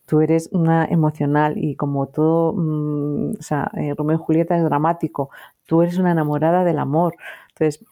tú 0.07 0.21
eres 0.21 0.49
una 0.53 0.85
emocional 0.85 1.57
y 1.57 1.75
como 1.75 2.07
todo, 2.07 2.53
mm, 2.53 3.31
o 3.39 3.41
sea, 3.41 3.69
eh, 3.75 3.93
Romeo 3.95 4.15
y 4.15 4.19
Julieta 4.19 4.55
es 4.55 4.63
dramático, 4.63 5.29
tú 5.67 5.83
eres 5.83 5.99
una 5.99 6.11
enamorada 6.11 6.63
del 6.63 6.79
amor. 6.79 7.15
Entonces, 7.49 7.85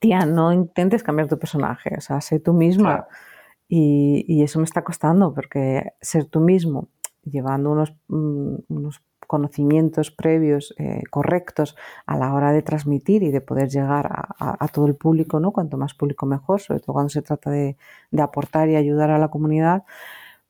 tía, 0.00 0.24
no 0.24 0.52
intentes 0.52 1.02
cambiar 1.02 1.28
tu 1.28 1.38
personaje, 1.38 1.94
o 1.98 2.00
sea, 2.00 2.22
sé 2.22 2.40
tú 2.40 2.54
misma. 2.54 3.06
Y, 3.68 4.42
eso 4.42 4.58
me 4.58 4.64
está 4.64 4.82
costando, 4.84 5.34
porque 5.34 5.92
ser 6.00 6.26
tú 6.26 6.40
mismo, 6.40 6.88
llevando 7.24 7.70
unos, 7.70 7.94
mm, 8.08 8.56
unos 8.68 9.02
conocimientos 9.26 10.10
previos 10.10 10.74
eh, 10.78 11.02
correctos 11.10 11.76
a 12.06 12.16
la 12.16 12.32
hora 12.34 12.52
de 12.52 12.62
transmitir 12.62 13.22
y 13.22 13.30
de 13.30 13.40
poder 13.40 13.68
llegar 13.68 14.06
a, 14.38 14.68
todo 14.68 14.86
el 14.86 14.94
público, 14.94 15.40
¿no? 15.40 15.50
Cuanto 15.50 15.76
más 15.78 15.94
público 15.94 16.26
mejor, 16.26 16.60
sobre 16.60 16.80
todo 16.80 16.92
cuando 16.92 17.08
se 17.08 17.22
trata 17.22 17.50
de, 17.50 17.76
de 18.10 18.22
aportar 18.22 18.68
y 18.68 18.76
ayudar 18.76 19.10
a 19.10 19.18
la 19.18 19.28
comunidad, 19.28 19.84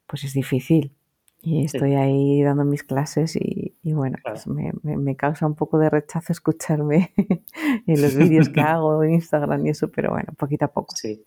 pues 0.07 0.25
es 0.25 0.35
difícil. 0.35 0.93
Y 1.41 1.65
estoy 1.65 1.95
ahí 1.95 2.43
dando 2.43 2.65
mis 2.65 2.83
clases 2.83 3.37
y, 3.37 3.64
bueno, 3.93 4.17
pues 4.25 4.47
me, 4.47 5.17
causa 5.17 5.47
un 5.47 5.55
poco 5.55 5.79
de 5.79 5.91
rechazo 5.91 6.33
escucharme 6.33 7.13
en 7.87 8.03
los 8.03 8.17
vídeos 8.17 8.49
que 8.49 8.61
hago 8.63 9.05
en 9.05 9.15
Instagram 9.15 9.67
y 9.67 9.71
eso, 9.71 9.91
pero 9.91 10.11
bueno, 10.11 10.33
poquito 10.39 10.65
a 10.65 10.69
poco. 10.69 10.95
Sí, 10.97 11.25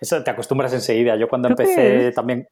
eso 0.00 0.22
te 0.24 0.30
acostumbras 0.30 0.72
enseguida. 0.72 1.16
Yo 1.16 1.28
cuando 1.28 1.48
empecé 1.48 2.10
también, 2.12 2.48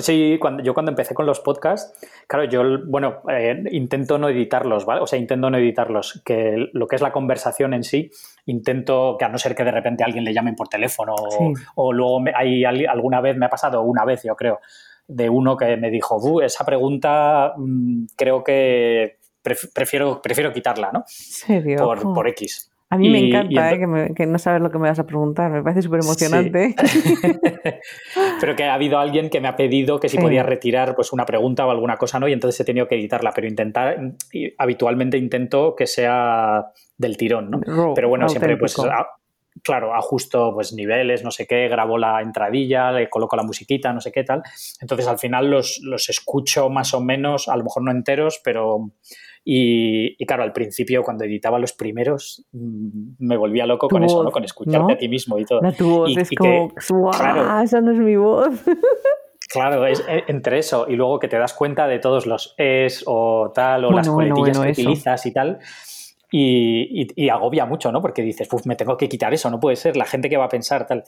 sí, 0.00 0.36
cuando, 0.38 0.62
yo 0.62 0.74
cuando 0.74 0.90
empecé 0.90 1.14
con 1.14 1.24
los 1.24 1.40
podcasts, 1.40 1.98
claro, 2.26 2.44
yo, 2.44 2.62
bueno, 2.86 3.22
eh, 3.30 3.64
intento 3.70 4.18
no 4.18 4.28
editarlos, 4.28 4.84
¿vale? 4.84 5.00
O 5.00 5.06
sea, 5.06 5.18
intento 5.18 5.48
no 5.48 5.56
editarlos, 5.56 6.22
que 6.24 6.68
lo 6.74 6.86
que 6.86 6.96
es 6.96 7.02
la 7.02 7.10
conversación 7.10 7.72
en 7.72 7.84
sí, 7.84 8.10
intento, 8.44 9.16
que 9.18 9.24
a 9.24 9.30
no 9.30 9.38
ser 9.38 9.54
que 9.54 9.64
de 9.64 9.70
repente 9.70 10.04
alguien 10.04 10.24
le 10.24 10.34
llamen 10.34 10.54
por 10.54 10.68
teléfono 10.68 11.14
o, 11.74 11.92
luego 11.92 12.22
hay, 12.34 12.64
alguna 12.64 13.22
vez, 13.22 13.34
me 13.34 13.46
ha 13.46 13.50
pasado 13.50 13.80
una 13.80 14.04
vez, 14.04 14.22
yo 14.22 14.36
creo, 14.36 14.60
de 15.10 15.28
uno 15.28 15.56
que 15.56 15.76
me 15.76 15.90
dijo, 15.90 16.42
esa 16.42 16.64
pregunta 16.64 17.54
mm, 17.56 18.06
creo 18.16 18.42
que 18.44 19.18
prefiero, 19.42 20.20
prefiero 20.22 20.52
quitarla, 20.52 20.90
¿no? 20.92 21.04
¿Serio? 21.06 21.78
Por, 21.78 22.12
por 22.12 22.28
X. 22.28 22.70
A 22.92 22.98
mí 22.98 23.08
me 23.08 23.20
encanta 23.20 23.72
¿eh? 23.72 24.12
que, 24.16 24.26
no 24.26 24.38
sabes 24.40 24.60
lo 24.60 24.72
que 24.72 24.78
me 24.78 24.88
vas 24.88 24.98
a 24.98 25.06
preguntar, 25.06 25.48
me 25.48 25.62
parece 25.62 25.82
súper 25.82 26.00
emocionante. 26.00 26.74
pero 28.40 28.56
que 28.56 28.64
ha 28.64 28.74
habido 28.74 28.98
alguien 28.98 29.30
que 29.30 29.40
me 29.40 29.46
ha 29.46 29.54
pedido 29.54 30.00
que 30.00 30.08
si 30.08 30.18
podía 30.18 30.42
retirar 30.42 30.96
pues 30.96 31.12
una 31.12 31.24
pregunta 31.24 31.64
o 31.64 31.70
alguna 31.70 31.96
cosa, 31.98 32.18
¿no? 32.18 32.26
Y 32.26 32.32
entonces 32.32 32.58
he 32.58 32.64
tenido 32.64 32.88
que 32.88 32.96
editarla, 32.96 33.30
pero 33.32 33.46
intentar, 33.46 33.96
habitualmente 34.58 35.18
intento 35.18 35.76
que 35.76 35.86
sea 35.86 36.72
del 36.98 37.16
tirón, 37.16 37.50
¿no? 37.50 37.94
pero 37.94 38.08
bueno, 38.08 38.28
siempre 38.28 38.56
pues 38.56 38.76
claro, 39.62 39.94
ajusto 39.94 40.52
pues 40.54 40.72
niveles, 40.72 41.24
no 41.24 41.30
sé 41.30 41.46
qué, 41.46 41.68
grabo 41.68 41.98
la 41.98 42.20
entradilla, 42.20 42.92
le 42.92 43.08
coloco 43.08 43.36
la 43.36 43.42
musiquita, 43.42 43.92
no 43.92 44.00
sé 44.00 44.12
qué 44.12 44.24
tal. 44.24 44.42
Entonces 44.80 45.06
al 45.06 45.18
final 45.18 45.50
los, 45.50 45.80
los 45.82 46.08
escucho 46.08 46.68
más 46.70 46.94
o 46.94 47.00
menos, 47.00 47.48
a 47.48 47.56
lo 47.56 47.64
mejor 47.64 47.82
no 47.82 47.90
enteros, 47.90 48.40
pero 48.42 48.92
y, 49.42 50.24
claro, 50.26 50.42
al 50.42 50.52
principio 50.52 51.02
cuando 51.02 51.24
editaba 51.24 51.58
los 51.58 51.72
primeros 51.72 52.44
mm, 52.52 53.12
me 53.18 53.36
volvía 53.36 53.66
loco 53.66 53.88
con 53.88 54.04
eso, 54.04 54.22
¿no? 54.22 54.30
Con 54.30 54.44
escucharte 54.44 54.92
a 54.92 54.98
ti 54.98 55.08
mismo 55.08 55.38
y 55.38 55.44
todo. 55.44 55.60
tu 55.76 55.90
voz 55.90 56.16
es 56.16 56.30
como, 56.36 56.68
claro, 57.10 57.62
esa 57.62 57.80
no 57.80 57.92
es 57.92 57.98
mi 57.98 58.16
voz. 58.16 58.48
Claro, 59.52 59.84
es, 59.84 59.98
eh, 60.08 60.22
entre 60.28 60.60
eso 60.60 60.86
y 60.88 60.94
luego 60.94 61.18
que 61.18 61.26
te 61.26 61.36
das 61.36 61.54
cuenta 61.54 61.88
de 61.88 61.98
todos 61.98 62.24
los 62.24 62.54
es 62.56 63.02
o 63.04 63.50
tal, 63.52 63.84
o 63.84 63.90
las 63.90 64.08
coletillas 64.08 64.60
que 64.60 64.70
utilizas 64.70 65.26
y 65.26 65.32
tal. 65.32 65.58
Y, 66.32 67.28
agobia 67.28 67.66
mucho, 67.66 67.90
¿no? 67.90 68.00
Porque 68.00 68.22
dices, 68.22 68.48
me 68.66 68.76
tengo 68.76 68.96
que 68.96 69.08
quitar 69.08 69.34
eso, 69.34 69.50
no 69.50 69.60
puede 69.60 69.76
ser, 69.76 69.96
la 69.96 70.04
gente 70.04 70.28
que 70.28 70.36
va 70.36 70.44
a 70.44 70.48
pensar 70.48 70.86
tal. 70.86 71.04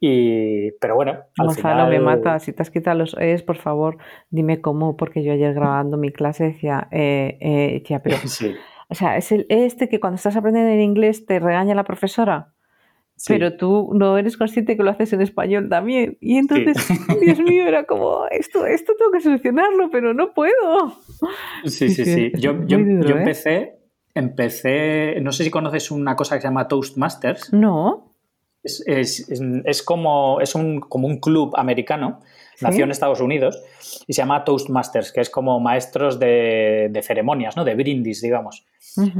Y, 0.00 0.72
pero 0.80 0.94
bueno, 0.94 1.12
al 1.38 1.46
Gonzalo, 1.46 1.88
me 1.88 1.98
mata. 1.98 2.38
Si 2.38 2.52
te 2.52 2.62
has 2.62 2.70
quitado 2.70 2.98
los 2.98 3.16
es, 3.18 3.42
por 3.42 3.56
favor, 3.56 3.98
dime 4.30 4.60
cómo, 4.60 4.96
porque 4.96 5.24
yo 5.24 5.32
ayer 5.32 5.54
grabando 5.54 5.96
mi 5.96 6.12
clase 6.12 6.44
decía, 6.44 6.88
eh, 6.92 7.38
eh, 7.40 7.80
decía 7.80 8.00
pero, 8.02 8.16
o 8.88 8.94
sea, 8.94 9.16
es 9.16 9.32
el, 9.32 9.46
este 9.48 9.88
que 9.88 9.98
cuando 9.98 10.16
estás 10.16 10.36
aprendiendo 10.36 10.70
en 10.70 10.80
inglés 10.80 11.26
te 11.26 11.40
regaña 11.40 11.74
la 11.74 11.84
profesora, 11.84 12.52
pero 13.26 13.56
tú 13.56 13.90
no 13.94 14.16
eres 14.16 14.36
consciente 14.36 14.76
que 14.76 14.82
lo 14.82 14.90
haces 14.90 15.12
en 15.12 15.20
español 15.20 15.68
también. 15.68 16.16
Y 16.20 16.36
entonces, 16.36 16.76
Dios 17.20 17.40
mío, 17.40 17.66
era 17.66 17.84
como, 17.84 18.26
esto, 18.30 18.66
esto 18.66 18.92
tengo 18.96 19.10
que 19.10 19.20
solucionarlo, 19.20 19.90
pero 19.90 20.14
no 20.14 20.32
puedo. 20.32 20.92
Sí, 21.64 21.88
sí, 21.88 22.04
sí. 22.04 22.32
Yo, 22.38 22.64
yo, 22.66 22.78
yo 22.78 23.16
¿eh? 23.16 23.18
empecé, 23.18 23.77
empecé, 24.18 25.20
no 25.20 25.32
sé 25.32 25.44
si 25.44 25.50
conoces 25.50 25.90
una 25.90 26.16
cosa 26.16 26.34
que 26.36 26.42
se 26.42 26.48
llama 26.48 26.68
Toastmasters. 26.68 27.52
No. 27.52 28.14
Es, 28.62 29.82
como, 29.84 30.40
es 30.40 30.54
un, 30.54 30.80
como 30.80 31.06
un 31.06 31.20
club 31.20 31.54
americano, 31.56 32.20
nació 32.60 32.84
en 32.84 32.90
Estados 32.90 33.20
Unidos, 33.20 33.62
y 34.06 34.12
se 34.12 34.20
llama 34.20 34.44
Toastmasters, 34.44 35.12
que 35.12 35.20
es 35.20 35.30
como 35.30 35.58
maestros 35.60 36.18
de, 36.18 37.00
ceremonias, 37.02 37.56
¿no? 37.56 37.64
de 37.64 37.74
brindis, 37.74 38.20
digamos. 38.20 38.66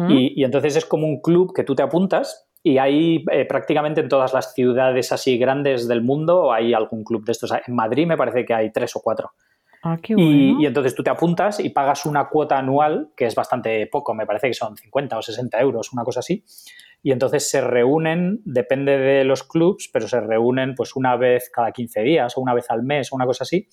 y, 0.08 0.42
entonces 0.44 0.76
es 0.76 0.84
como 0.84 1.06
un 1.06 1.20
club 1.20 1.54
que 1.54 1.64
tú 1.64 1.74
te 1.74 1.82
apuntas 1.82 2.48
y 2.62 2.78
hay 2.78 3.24
eh, 3.30 3.44
prácticamente 3.44 4.00
en 4.00 4.08
todas 4.08 4.34
las 4.34 4.52
ciudades 4.52 5.12
así 5.12 5.38
grandes 5.38 5.86
del 5.86 6.02
mundo 6.02 6.52
hay 6.52 6.74
algún 6.74 7.04
club 7.04 7.24
de 7.24 7.32
estos. 7.32 7.52
En 7.66 7.74
Madrid 7.74 8.06
me 8.06 8.16
parece 8.16 8.44
que 8.44 8.52
hay 8.52 8.72
tres 8.72 8.96
o 8.96 9.00
cuatro. 9.00 9.32
Ah, 9.82 9.96
y, 10.08 10.62
y, 10.62 10.66
entonces 10.66 10.94
tú 10.94 11.02
te 11.02 11.10
apuntas 11.10 11.60
y 11.60 11.70
pagas 11.70 12.04
una 12.04 12.28
cuota 12.28 12.58
anual, 12.58 13.10
que 13.16 13.26
es 13.26 13.34
bastante 13.34 13.86
poco, 13.86 14.12
me 14.12 14.26
parece 14.26 14.48
que 14.48 14.54
son 14.54 14.76
50 14.76 15.16
o 15.16 15.22
60 15.22 15.60
euros, 15.60 15.92
una 15.92 16.02
cosa 16.02 16.20
así 16.20 16.44
y 17.02 17.12
entonces 17.12 17.48
se 17.48 17.60
reúnen, 17.60 18.40
depende 18.44 18.98
de 18.98 19.24
los 19.24 19.44
clubs, 19.44 19.88
pero 19.92 20.08
se 20.08 20.20
reúnen 20.20 20.74
pues 20.74 20.96
una 20.96 21.16
vez 21.16 21.50
cada 21.52 21.72
15 21.72 22.02
días 22.02 22.36
o 22.36 22.40
una 22.40 22.54
vez 22.54 22.70
al 22.70 22.82
mes 22.82 23.12
o 23.12 23.16
una 23.16 23.26
cosa 23.26 23.44
así. 23.44 23.68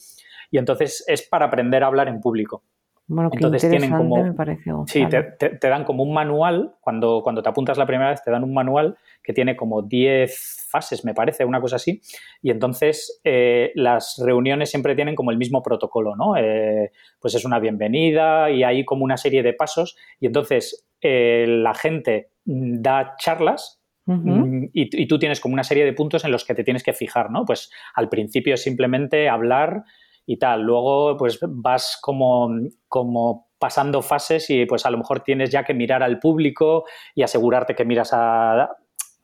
Y 0.51 0.57
entonces 0.57 1.03
es 1.07 1.23
para 1.23 1.45
aprender 1.45 1.83
a 1.83 1.87
hablar 1.87 2.07
en 2.07 2.21
público. 2.21 2.63
Bueno, 3.07 3.29
entonces 3.31 3.69
tienen 3.69 3.91
como, 3.91 4.23
me 4.23 4.33
parece. 4.33 4.71
Sí, 4.87 5.05
te, 5.07 5.69
dan 5.69 5.83
como 5.83 6.03
un 6.03 6.13
manual, 6.13 6.75
cuando, 6.81 7.21
cuando 7.23 7.43
te 7.43 7.49
apuntas 7.49 7.77
la 7.77 7.85
primera 7.85 8.09
vez 8.09 8.23
te 8.23 8.31
dan 8.31 8.43
un 8.43 8.53
manual 8.53 8.97
que 9.25 9.33
tiene 9.33 9.55
como 9.55 9.81
10 9.81 10.67
fases, 10.69 11.03
me 11.03 11.13
parece, 11.13 11.45
una 11.45 11.59
cosa 11.59 11.77
así, 11.77 12.01
y 12.41 12.51
entonces 12.51 13.19
eh, 13.23 13.71
las 13.75 14.21
reuniones 14.23 14.69
siempre 14.69 14.95
tienen 14.95 15.15
como 15.15 15.31
el 15.31 15.37
mismo 15.37 15.63
protocolo, 15.63 16.15
¿no? 16.15 16.37
Eh, 16.37 16.91
pues 17.19 17.33
es 17.33 17.43
una 17.43 17.59
bienvenida 17.59 18.51
y 18.51 18.63
hay 18.63 18.85
como 18.85 19.03
una 19.03 19.17
serie 19.17 19.41
de 19.41 19.53
pasos, 19.53 19.97
y 20.19 20.27
entonces 20.27 20.87
eh, 21.01 21.45
la 21.47 21.73
gente 21.73 22.29
da 22.45 23.15
charlas 23.17 23.81
mm, 24.05 24.65
y, 24.73 25.07
tú 25.07 25.17
tienes 25.17 25.39
como 25.39 25.53
una 25.53 25.63
serie 25.63 25.83
de 25.83 25.93
puntos 25.93 26.23
en 26.23 26.31
los 26.31 26.45
que 26.45 26.53
te 26.53 26.63
tienes 26.63 26.83
que 26.83 26.93
fijar, 26.93 27.31
¿no? 27.31 27.45
Pues 27.45 27.71
al 27.95 28.07
principio 28.09 28.53
es 28.53 28.61
simplemente 28.61 29.27
hablar 29.27 29.83
y 30.27 30.37
tal, 30.37 30.61
luego 30.61 31.17
pues 31.17 31.39
vas 31.41 31.97
como, 32.01 32.49
como 32.87 33.49
pasando 33.59 34.01
fases 34.01 34.49
y 34.49 34.65
pues 34.65 34.85
a 34.85 34.91
lo 34.91 34.97
mejor 34.97 35.21
tienes 35.21 35.49
ya 35.49 35.63
que 35.63 35.73
mirar 35.73 36.03
al 36.03 36.19
público 36.19 36.85
y 37.15 37.23
asegurarte 37.23 37.75
que 37.75 37.85
miras 37.85 38.11
a, 38.13 38.69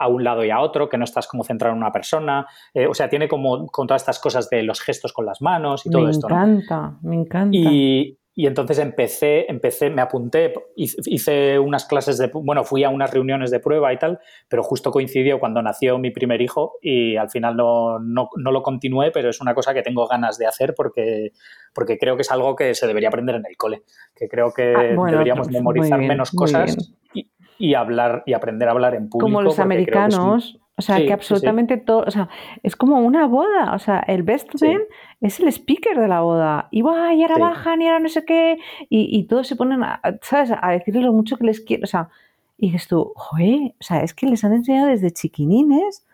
un 0.08 0.24
lado 0.24 0.44
y 0.44 0.50
a 0.50 0.60
otro, 0.60 0.90
que 0.90 0.98
no 0.98 1.04
estás 1.04 1.28
como 1.28 1.44
centrado 1.44 1.74
en 1.74 1.82
una 1.82 1.92
persona. 1.92 2.48
Eh, 2.74 2.88
o 2.88 2.94
sea, 2.94 3.10
tiene 3.10 3.28
como 3.28 3.68
con 3.68 3.88
todas 3.88 4.02
estas 4.02 4.20
cosas 4.20 4.50
de 4.50 4.64
los 4.64 4.82
gestos 4.82 5.14
con 5.14 5.26
las 5.26 5.42
manos 5.42 5.86
y 5.86 5.90
todo 5.90 6.10
esto. 6.10 6.28
Me 6.30 6.36
encanta, 6.36 6.98
me 7.02 7.16
encanta. 7.16 7.58
Y, 7.58 8.18
y 8.34 8.48
entonces 8.48 8.80
empecé, 8.80 9.52
empecé, 9.52 9.90
me 9.90 10.02
apunté, 10.02 10.54
hice 10.76 11.60
unas 11.60 11.86
clases 11.86 12.18
de, 12.18 12.32
bueno, 12.34 12.64
fui 12.64 12.84
a 12.86 12.90
unas 12.90 13.12
reuniones 13.12 13.52
de 13.52 13.60
prueba 13.60 13.92
y 13.92 14.00
tal, 14.00 14.20
pero 14.48 14.64
justo 14.64 14.90
coincidió 14.90 15.38
cuando 15.38 15.62
nació 15.62 15.98
mi 15.98 16.12
primer 16.12 16.42
hijo 16.42 16.76
y 16.82 17.18
al 17.18 17.30
final 17.30 17.58
no, 17.58 18.00
no, 18.00 18.30
no 18.38 18.52
lo 18.52 18.64
continué, 18.64 19.12
pero 19.12 19.30
es 19.30 19.42
una 19.42 19.54
cosa 19.54 19.74
que 19.74 19.82
tengo 19.82 20.08
ganas 20.08 20.38
de 20.38 20.48
hacer 20.48 20.74
porque, 20.76 21.34
porque 21.74 21.98
creo 21.98 22.16
que 22.16 22.22
es 22.22 22.32
algo 22.32 22.56
que 22.56 22.74
se 22.74 22.88
debería 22.88 23.10
aprender 23.10 23.36
en 23.36 23.46
el 23.46 23.58
cole, 23.58 23.84
que 24.16 24.30
creo 24.30 24.54
que 24.54 24.74
ah, 24.78 25.12
deberíamos 25.12 25.48
pues 25.48 25.58
memorizar 25.58 26.00
menos 26.00 26.32
cosas 26.32 26.96
y, 27.14 27.30
y, 27.62 27.74
hablar 27.76 28.24
y 28.26 28.34
aprender 28.34 28.68
a 28.68 28.72
hablar 28.72 28.96
en 28.96 29.10
público. 29.10 29.26
Como 29.26 29.42
los 29.42 29.60
americanos, 29.60 30.60
o 30.78 30.82
sea, 30.82 30.98
que 30.98 31.14
absolutamente 31.14 31.78
todo, 31.78 32.04
o 32.08 32.12
sea, 32.12 32.28
es 32.64 32.76
como 32.76 33.00
una 33.00 33.28
boda, 33.28 33.74
o 33.76 33.80
sea, 33.80 34.00
el 34.00 34.24
best 34.24 34.50
man 34.62 34.82
es 35.20 35.40
el 35.40 35.48
speaker 35.50 36.00
de 36.00 36.08
la 36.08 36.22
boda. 36.22 36.68
Y 36.72 36.82
va, 36.82 37.14
y 37.14 37.22
ahora 37.22 37.38
bajan, 37.38 37.82
y 37.82 37.88
ahora 37.88 38.00
no 38.00 38.10
sé 38.10 38.26
qué, 38.26 38.58
y, 38.90 39.24
todos 39.28 39.48
se 39.48 39.56
ponen, 39.56 39.84
a, 39.84 40.02
¿sabes?, 40.22 40.52
a 40.60 40.72
decirles 40.72 41.04
lo 41.04 41.14
mucho 41.14 41.38
que 41.38 41.46
les 41.46 41.62
quiero, 41.62 41.84
o 41.84 41.88
sea, 41.88 42.10
y 42.58 42.68
dices 42.72 42.88
tú, 42.88 43.12
joder, 43.16 43.74
o 43.80 43.84
sea, 43.84 44.04
es 44.04 44.14
que 44.14 44.26
les 44.26 44.44
han 44.44 44.54
enseñado 44.54 44.88
desde 44.88 45.12
chiquinines 45.12 46.06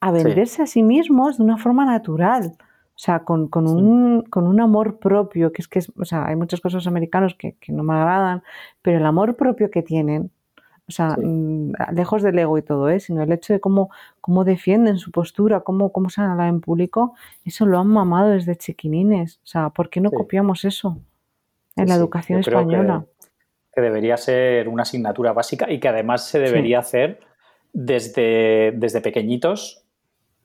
a 0.00 0.10
venderse 0.10 0.62
a 0.62 0.66
sí 0.66 0.82
mismos 0.82 1.38
de 1.38 1.44
una 1.44 1.58
forma 1.58 1.84
natural. 1.84 2.56
O 2.94 2.98
sea, 3.04 3.20
con, 3.20 3.48
con, 3.48 3.66
un, 3.66 4.22
con 4.22 4.46
un 4.46 4.60
amor 4.60 4.98
propio, 4.98 5.52
que 5.52 5.62
es 5.62 5.68
que, 5.68 5.80
o 5.98 6.04
sea, 6.04 6.26
hay 6.26 6.36
muchas 6.36 6.60
cosas 6.60 6.86
americanos 6.86 7.34
que, 7.34 7.54
que 7.54 7.72
no 7.72 7.82
me 7.82 7.94
agradan, 7.94 8.42
pero 8.82 8.98
el 8.98 9.06
amor 9.06 9.36
propio 9.36 9.70
que 9.70 9.82
tienen, 9.82 10.30
o 10.92 10.94
sea, 10.94 11.16
mm, 11.16 11.72
lejos 11.94 12.22
del 12.22 12.38
ego 12.38 12.58
y 12.58 12.62
todo, 12.62 12.90
¿eh? 12.90 13.00
sino 13.00 13.22
el 13.22 13.32
hecho 13.32 13.54
de 13.54 13.60
cómo, 13.60 13.90
cómo 14.20 14.44
defienden 14.44 14.98
su 14.98 15.10
postura, 15.10 15.60
cómo, 15.60 15.90
cómo 15.90 16.10
se 16.10 16.20
han 16.20 16.38
en 16.40 16.60
público, 16.60 17.14
eso 17.44 17.64
lo 17.64 17.78
han 17.78 17.86
mamado 17.86 18.30
desde 18.30 18.56
chiquinines. 18.56 19.38
O 19.38 19.46
sea, 19.46 19.70
¿por 19.70 19.88
qué 19.88 20.00
no 20.00 20.10
copiamos 20.10 20.66
eso 20.66 20.98
en 21.76 21.88
la 21.88 21.94
educación 21.94 22.40
española? 22.40 23.06
Que, 23.74 23.80
debería 23.80 24.18
ser 24.18 24.68
una 24.68 24.82
asignatura 24.82 25.32
básica 25.32 25.70
y 25.70 25.80
que 25.80 25.88
además 25.88 26.26
se 26.26 26.38
debería 26.38 26.80
hacer 26.80 27.20
desde, 27.72 28.72
desde 28.76 29.00
pequeñitos 29.00 29.86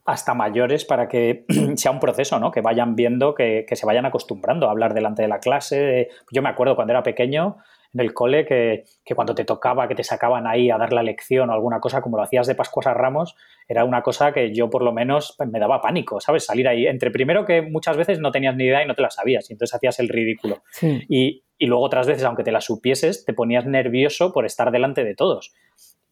hasta 0.06 0.32
mayores 0.32 0.86
para 0.86 1.08
que 1.08 1.44
sea 1.76 1.90
un 1.90 2.00
proceso, 2.00 2.40
¿no? 2.40 2.50
Que 2.50 2.62
vayan 2.62 2.96
viendo, 2.96 3.34
que, 3.34 3.66
que, 3.68 3.76
se 3.76 3.84
vayan 3.84 4.06
acostumbrando 4.06 4.66
a 4.66 4.70
hablar 4.70 4.94
delante 4.94 5.20
de 5.20 5.28
la 5.28 5.40
clase. 5.40 6.08
Yo 6.32 6.40
me 6.40 6.48
acuerdo 6.48 6.74
cuando 6.74 6.94
era 6.94 7.02
pequeño, 7.02 7.58
en 7.94 8.00
el 8.00 8.12
cole 8.12 8.44
que, 8.44 8.84
cuando 9.14 9.34
te 9.34 9.44
tocaba, 9.44 9.88
que 9.88 9.94
te 9.94 10.04
sacaban 10.04 10.46
ahí 10.46 10.70
a 10.70 10.76
dar 10.76 10.92
la 10.92 11.02
lección 11.02 11.48
o 11.50 11.52
alguna 11.52 11.80
cosa, 11.80 12.02
como 12.02 12.16
lo 12.16 12.22
hacías 12.22 12.46
de 12.46 12.54
Pascuas 12.54 12.86
a 12.86 12.94
Ramos, 12.94 13.34
era 13.66 13.84
una 13.84 14.02
cosa 14.02 14.32
que 14.32 14.52
yo 14.52 14.68
por 14.68 14.82
lo 14.82 14.92
menos 14.92 15.34
pues, 15.36 15.48
me 15.48 15.58
daba 15.58 15.80
pánico, 15.80 16.20
¿sabes? 16.20 16.44
Salir 16.44 16.68
ahí. 16.68 16.86
Entre 16.86 17.10
primero 17.10 17.44
que 17.44 17.62
muchas 17.62 17.96
veces 17.96 18.20
no 18.20 18.30
tenías 18.30 18.56
ni 18.56 18.64
idea 18.64 18.82
y 18.82 18.86
no 18.86 18.94
te 18.94 19.02
la 19.02 19.10
sabías 19.10 19.48
y 19.48 19.54
entonces 19.54 19.74
hacías 19.74 19.98
el 20.00 20.08
ridículo. 20.08 20.62
Y, 21.08 21.44
luego 21.60 21.82
otras 21.82 22.06
veces, 22.06 22.22
aunque 22.24 22.44
te 22.44 22.52
la 22.52 22.60
supieses, 22.60 23.24
te 23.24 23.32
ponías 23.32 23.66
nervioso 23.66 24.32
por 24.32 24.46
estar 24.46 24.70
delante 24.70 25.02
de 25.02 25.14
todos. 25.14 25.52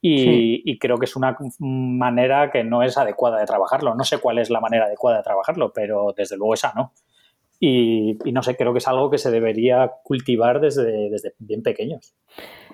Y, 0.01 0.62
y, 0.65 0.78
creo 0.78 0.98
que 0.98 1.07
es 1.07 1.16
una 1.16 1.36
manera 1.59 2.51
que 2.51 2.65
no 2.65 2.82
es 2.82 2.97
adecuada 2.98 3.39
de 3.39 3.47
trabajarlo. 3.47 3.94
No 3.94 4.05
sé 4.05 4.19
cuál 4.19 4.39
es 4.39 4.51
la 4.51 4.61
manera 4.61 4.86
adecuada 4.86 5.19
de 5.19 5.23
trabajarlo, 5.23 5.73
pero 5.73 6.15
desde 6.16 6.36
luego 6.36 6.55
esa 6.55 6.73
no. 6.74 6.93
Y, 7.59 8.19
no 8.33 8.43
sé, 8.43 8.57
creo 8.57 8.73
que 8.73 8.78
es 8.78 8.89
algo 8.89 9.11
que 9.11 9.19
se 9.19 9.31
debería 9.31 9.93
cultivar 10.03 10.61
desde, 10.61 11.09
desde 11.11 11.35
bien 11.39 11.62
pequeños. 11.62 12.15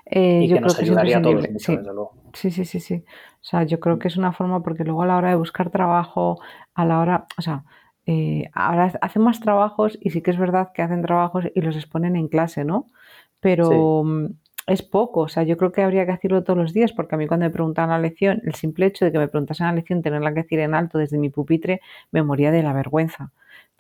Eh, 0.07 0.43
y 0.45 0.53
que 0.53 0.61
nos 0.61 0.79
ayudaría 0.79 1.19
a 1.19 1.23
todos 1.23 1.45
sí. 1.59 1.77
desde 1.77 1.93
luego. 1.93 2.15
Sí, 2.35 2.51
sí, 2.51 2.65
sí, 2.65 2.81
sí. 2.81 3.05
O 3.07 3.45
sea, 3.45 3.63
yo 3.63 3.79
creo 3.79 3.99
que 3.99 4.09
es 4.09 4.17
una 4.17 4.33
forma 4.33 4.63
porque 4.63 4.85
luego 4.85 5.03
a 5.03 5.07
la 5.07 5.17
hora 5.17 5.31
de 5.31 5.37
buscar 5.37 5.71
trabajo, 5.71 6.41
a 6.75 6.85
la 6.85 6.99
hora, 6.99 7.27
o 7.39 7.43
sea, 7.43 7.65
eh, 8.07 8.51
ahora 8.53 8.93
hacen 9.01 9.23
más 9.23 9.41
trabajos 9.41 9.97
y 10.01 10.11
sí 10.11 10.23
que 10.23 10.33
es 10.33 10.39
verdad 10.39 10.71
que 10.75 10.83
hacen 10.83 11.03
trabajos 11.03 11.45
y 11.55 11.61
los 11.61 11.77
exponen 11.77 12.17
en 12.17 12.29
clase, 12.29 12.65
¿no? 12.65 12.91
Pero 13.39 14.03
mm, 14.05 14.27
es 14.67 14.83
poco, 14.83 15.21
o 15.21 15.29
sea, 15.29 15.45
yo 15.45 15.57
creo 15.57 15.71
que 15.71 15.83
habría 15.83 16.05
que 16.07 16.13
hacerlo 16.13 16.43
todos 16.43 16.59
los 16.59 16.73
días 16.73 16.93
porque 16.93 17.15
a 17.15 17.19
mí 17.19 17.29
cuando 17.29 17.47
me 17.47 17.51
preguntaban 17.51 17.91
la 17.91 17.99
lección, 17.99 18.43
el 18.45 18.55
simple 18.55 18.87
hecho 18.87 19.05
de 19.05 19.13
que 19.13 19.19
me 19.19 19.29
preguntasen 19.29 19.67
la 19.67 19.73
lección, 19.73 20.03
tenerla 20.03 20.35
que 20.35 20.43
decir 20.43 20.59
en 20.59 20.75
alto 20.75 20.99
desde 20.99 21.19
mi 21.19 21.31
pupitre, 21.31 21.81
me 22.11 22.23
moría 22.23 22.51
de 22.51 22.63
la 22.65 22.73
vergüenza 22.73 23.33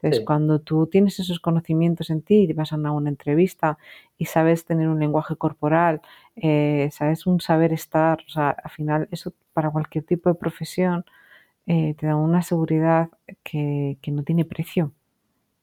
Entonces, 0.03 0.27
cuando 0.27 0.61
tú 0.61 0.89
tienes 0.89 1.20
esos 1.20 1.39
conocimientos 1.39 2.11
en 2.11 2.23
ti 2.23 2.35
y 2.43 2.53
vas 2.53 2.73
a 2.73 2.77
una, 2.77 3.09
entrevista 3.09 3.79
y 4.19 4.24
sabes 4.24 4.65
tener 4.65 4.89
un 4.89 4.99
lenguaje 4.99 5.37
corporal, 5.37 6.01
eh, 6.35 6.89
sabes 6.91 7.24
un 7.27 7.41
saber 7.41 7.73
estar, 7.73 8.19
o 8.27 8.31
sea, 8.31 8.51
al 8.51 8.70
final 8.70 9.09
eso 9.12 9.33
para 9.53 9.70
cualquier 9.70 10.03
tipo 10.03 10.29
de 10.29 10.35
profesión 10.35 11.05
eh, 11.66 11.95
te 11.97 12.07
da 12.07 12.16
una 12.16 12.43
seguridad 12.43 13.11
que, 13.45 13.97
no 14.09 14.24
tiene 14.24 14.45
precio. 14.45 14.91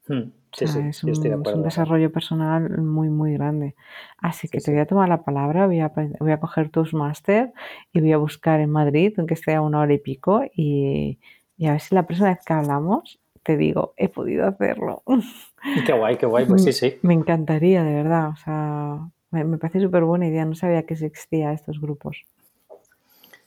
Hmm, 0.08 0.32
sí, 0.52 0.66
sí, 0.66 0.78
es, 0.88 1.04
un, 1.04 1.62
desarrollo 1.62 2.10
personal 2.10 2.78
muy, 2.78 3.10
muy 3.10 3.34
grande. 3.34 3.74
Así 4.16 4.48
que 4.48 4.60
te 4.60 4.70
voy 4.70 4.80
a 4.80 4.86
tomar 4.86 5.10
la 5.10 5.22
palabra, 5.22 5.66
voy 5.66 5.80
a, 5.80 5.92
voy 6.18 6.32
a 6.32 6.40
coger 6.40 6.70
tus 6.70 6.94
máster 6.94 7.52
y 7.92 8.00
voy 8.00 8.12
a 8.12 8.16
buscar 8.16 8.60
en 8.60 8.70
Madrid, 8.70 9.12
aunque 9.18 9.34
esté 9.34 9.54
a 9.54 9.60
una 9.60 9.80
hora 9.80 9.92
y 9.92 9.98
pico, 9.98 10.42
y, 10.54 11.18
y 11.58 11.66
a 11.66 11.72
ver 11.72 11.80
si 11.82 11.94
la 11.94 12.06
próxima 12.06 12.30
vez 12.30 12.42
que 12.42 12.54
hablamos 12.54 13.19
te 13.42 13.56
digo, 13.56 13.94
he 13.96 14.08
podido 14.08 14.46
hacerlo. 14.46 15.02
Qué 15.86 15.92
guay, 15.92 16.16
qué 16.16 16.26
guay, 16.26 16.46
pues 16.46 16.64
sí, 16.64 16.72
sí. 16.72 16.98
Me 17.02 17.12
encantaría, 17.14 17.84
de 17.84 17.92
verdad. 17.92 18.30
O 18.30 18.36
sea, 18.36 19.10
me, 19.30 19.58
parece 19.58 19.80
súper 19.80 20.04
buena 20.04 20.26
idea. 20.26 20.44
No 20.44 20.54
sabía 20.54 20.84
que 20.84 20.94
existía 20.94 21.52
estos 21.52 21.80
grupos. 21.80 22.24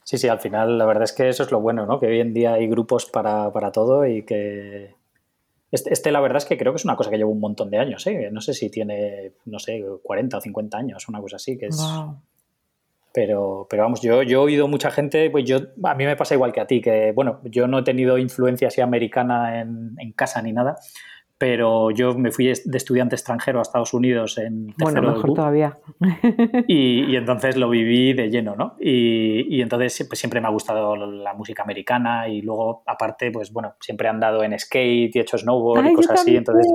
Sí, 0.04 0.18
sí, 0.18 0.28
al 0.28 0.40
final 0.40 0.78
la 0.78 0.86
verdad 0.86 1.06
es 1.06 1.14
que 1.14 1.30
eso 1.30 1.44
es 1.44 1.52
lo 1.52 1.60
bueno, 1.60 1.86
¿no? 1.86 2.00
Que 2.00 2.08
hoy 2.08 2.20
en 2.20 2.34
día 2.34 2.54
hay 2.54 2.68
grupos 2.68 3.06
para, 3.06 3.52
todo 3.72 4.06
y 4.06 4.24
que... 4.24 4.96
Este, 5.72 5.92
este, 5.92 6.12
la 6.12 6.20
verdad 6.20 6.38
es 6.38 6.46
que 6.46 6.58
creo 6.58 6.72
que 6.72 6.78
es 6.78 6.86
una 6.86 6.96
cosa 6.96 7.10
que 7.10 7.18
lleva 7.18 7.32
un 7.32 7.40
montón 7.40 7.72
de 7.72 7.80
años, 7.80 8.06
¿eh? 8.06 8.30
No 8.32 8.42
sé 8.42 8.54
si 8.54 8.70
tiene, 8.70 9.32
no 9.46 9.58
sé, 9.58 9.84
40 10.04 10.38
o 10.38 10.42
50 10.42 10.78
años, 10.78 11.10
una 11.10 11.20
cosa 11.20 11.38
así, 11.38 11.58
que 11.58 11.68
es... 11.68 11.82
Pero, 13.14 13.68
pero 13.70 13.84
vamos, 13.84 14.02
yo, 14.02 14.24
yo 14.24 14.40
he 14.40 14.44
oído 14.44 14.68
mucha 14.68 14.90
gente, 14.90 15.30
pues 15.30 15.46
yo, 15.46 15.58
a 15.84 15.94
mí 15.94 16.06
me 16.06 16.16
pasa 16.16 16.34
igual 16.34 16.52
que 16.52 16.62
a 16.62 16.66
ti, 16.66 16.82
que 16.82 17.12
bueno, 17.14 17.42
yo 17.44 17.68
no 17.68 17.80
he 17.80 17.84
tenido 17.84 18.18
influencia 18.18 18.70
así 18.70 18.82
americana 18.82 19.62
en, 19.62 19.96
en 20.00 20.12
casa 20.14 20.42
ni 20.42 20.52
nada, 20.52 20.78
pero 21.38 21.92
yo 21.92 22.18
me 22.18 22.32
fui 22.32 22.46
de 22.46 22.78
estudiante 22.78 23.16
extranjero 23.16 23.60
a 23.60 23.64
Estados 23.64 23.94
Unidos 23.94 24.38
en 24.38 24.74
Bueno, 24.78 25.02
mejor 25.02 25.34
todavía. 25.34 25.78
Y, 26.68 27.12
y, 27.12 27.16
entonces 27.18 27.58
lo 27.58 27.70
viví 27.70 28.14
de 28.14 28.30
lleno, 28.30 28.56
¿no? 28.56 28.78
Y, 28.80 29.58
y 29.58 29.62
entonces 29.62 30.06
pues, 30.08 30.20
siempre 30.20 30.40
me 30.40 30.48
ha 30.48 30.52
gustado 30.52 30.96
la 30.96 31.34
música 31.34 31.64
americana 31.64 32.30
y 32.30 32.42
luego, 32.42 32.84
aparte, 32.86 33.30
pues 33.30 33.52
bueno, 33.52 33.76
siempre 33.82 34.08
he 34.08 34.10
andado 34.10 34.42
en 34.44 34.58
skate 34.58 35.14
y 35.14 35.20
he 35.20 35.22
hecho 35.22 35.38
snowboard 35.38 35.86
y 35.88 35.94
cosas 35.94 36.22
así, 36.22 36.38
entonces 36.38 36.66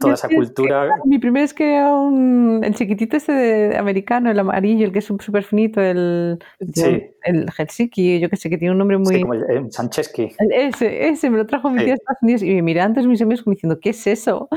toda 0.00 0.14
esa 0.14 0.28
cultura. 0.28 0.88
mi 1.04 1.18
primer 1.18 1.44
es 1.44 1.54
que 1.54 1.80
un, 1.82 2.62
el 2.64 2.74
chiquitito 2.74 3.16
ese 3.16 3.32
de, 3.32 3.76
americano, 3.76 4.30
el 4.30 4.38
amarillo, 4.38 4.86
el 4.86 4.92
que 4.92 4.98
es 5.00 5.04
súper 5.04 5.44
finito, 5.44 5.80
el, 5.80 6.38
el 6.58 7.50
Helsinki, 7.50 8.18
yo 8.18 8.28
que 8.28 8.36
sé, 8.36 8.50
que 8.50 8.58
tiene 8.58 8.72
un 8.72 8.78
nombre 8.78 8.98
muy... 8.98 9.14
Sí, 9.14 9.20
como 9.20 9.34
el, 9.34 9.44
el 9.48 9.72
Sancheski. 9.72 10.32
Ese, 10.50 11.08
ese, 11.08 11.30
me 11.30 11.36
lo 11.36 11.46
trajo 11.46 11.70
mi 11.70 11.78
tía 11.78 11.88
de 11.88 11.94
Estados 11.94 12.22
Unidos 12.22 12.42
y 12.42 12.54
me 12.54 12.62
miré 12.62 12.80
antes 12.80 13.06
mis 13.06 13.20
amigos 13.22 13.42
como 13.42 13.54
diciendo, 13.54 13.78
¿qué 13.80 13.90
es 13.90 14.06
eso? 14.06 14.48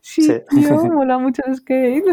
Sí, 0.00 0.28
tío, 0.50 0.84
mola 0.92 1.18
mucho 1.18 1.42
el 1.46 1.56
skate. 1.56 2.04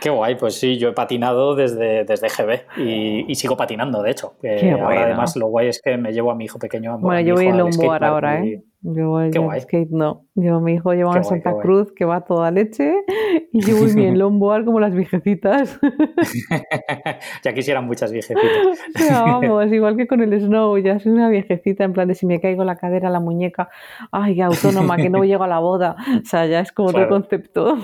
Qué 0.00 0.08
guay, 0.08 0.36
pues 0.36 0.54
sí, 0.54 0.78
yo 0.78 0.88
he 0.88 0.92
patinado 0.92 1.54
desde, 1.54 2.04
desde 2.04 2.28
GB 2.28 2.80
y, 3.28 3.34
sigo 3.34 3.56
patinando, 3.56 4.02
de 4.02 4.10
hecho. 4.10 4.34
ahora 4.80 5.04
además 5.04 5.36
lo 5.36 5.48
guay 5.48 5.68
es 5.68 5.82
que 5.82 5.96
me 5.98 6.12
llevo 6.12 6.30
a 6.30 6.34
mi 6.34 6.46
hijo 6.46 6.58
pequeño 6.58 6.94
a 6.94 6.96
Bueno, 6.96 7.20
yo 7.20 7.34
voy 7.34 7.46
en 7.46 7.58
longboard 7.58 8.02
ahora, 8.02 8.42
¿eh? 8.42 8.62
Yo 8.80 9.20
en 9.20 9.32
skate 9.60 9.90
no. 9.90 10.24
Yo, 10.36 10.60
mi 10.60 10.74
hijo 10.74 10.92
lleva 10.92 11.10
una 11.10 11.24
Santa 11.24 11.56
Cruz 11.60 11.92
que 11.92 12.04
va 12.04 12.24
toda 12.24 12.52
leche 12.52 12.94
y 13.52 13.60
yo 13.60 13.76
voy 13.76 13.90
en 13.90 14.18
longboard 14.18 14.64
como 14.66 14.78
las 14.78 14.94
viejecitas. 14.94 15.80
ya 17.44 17.52
quisieran 17.52 17.86
muchas 17.86 18.12
viejecitas. 18.12 18.78
vamos, 19.10 19.72
igual 19.72 19.96
que 19.96 20.06
con 20.06 20.20
el 20.20 20.40
snow, 20.40 20.78
ya 20.78 21.00
soy 21.00 21.10
una 21.10 21.28
viejecita 21.28 21.82
en 21.82 21.92
plan 21.92 22.06
de 22.06 22.14
si 22.14 22.24
me 22.26 22.40
caigo 22.40 22.62
la 22.62 22.76
cadera, 22.76 23.10
la 23.10 23.18
muñeca, 23.18 23.68
ay, 24.12 24.40
autónoma, 24.40 24.96
que 24.96 25.10
no 25.10 25.24
llego 25.24 25.42
a 25.42 25.48
la 25.48 25.58
boda. 25.58 25.96
O 26.22 26.24
sea, 26.24 26.46
ya 26.46 26.60
es 26.60 26.70
como 26.70 26.90
otro 26.90 27.08
concepto. 27.08 27.76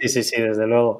sí, 0.00 0.08
sí, 0.08 0.22
sí, 0.22 0.40
desde 0.40 0.66
luego. 0.68 0.98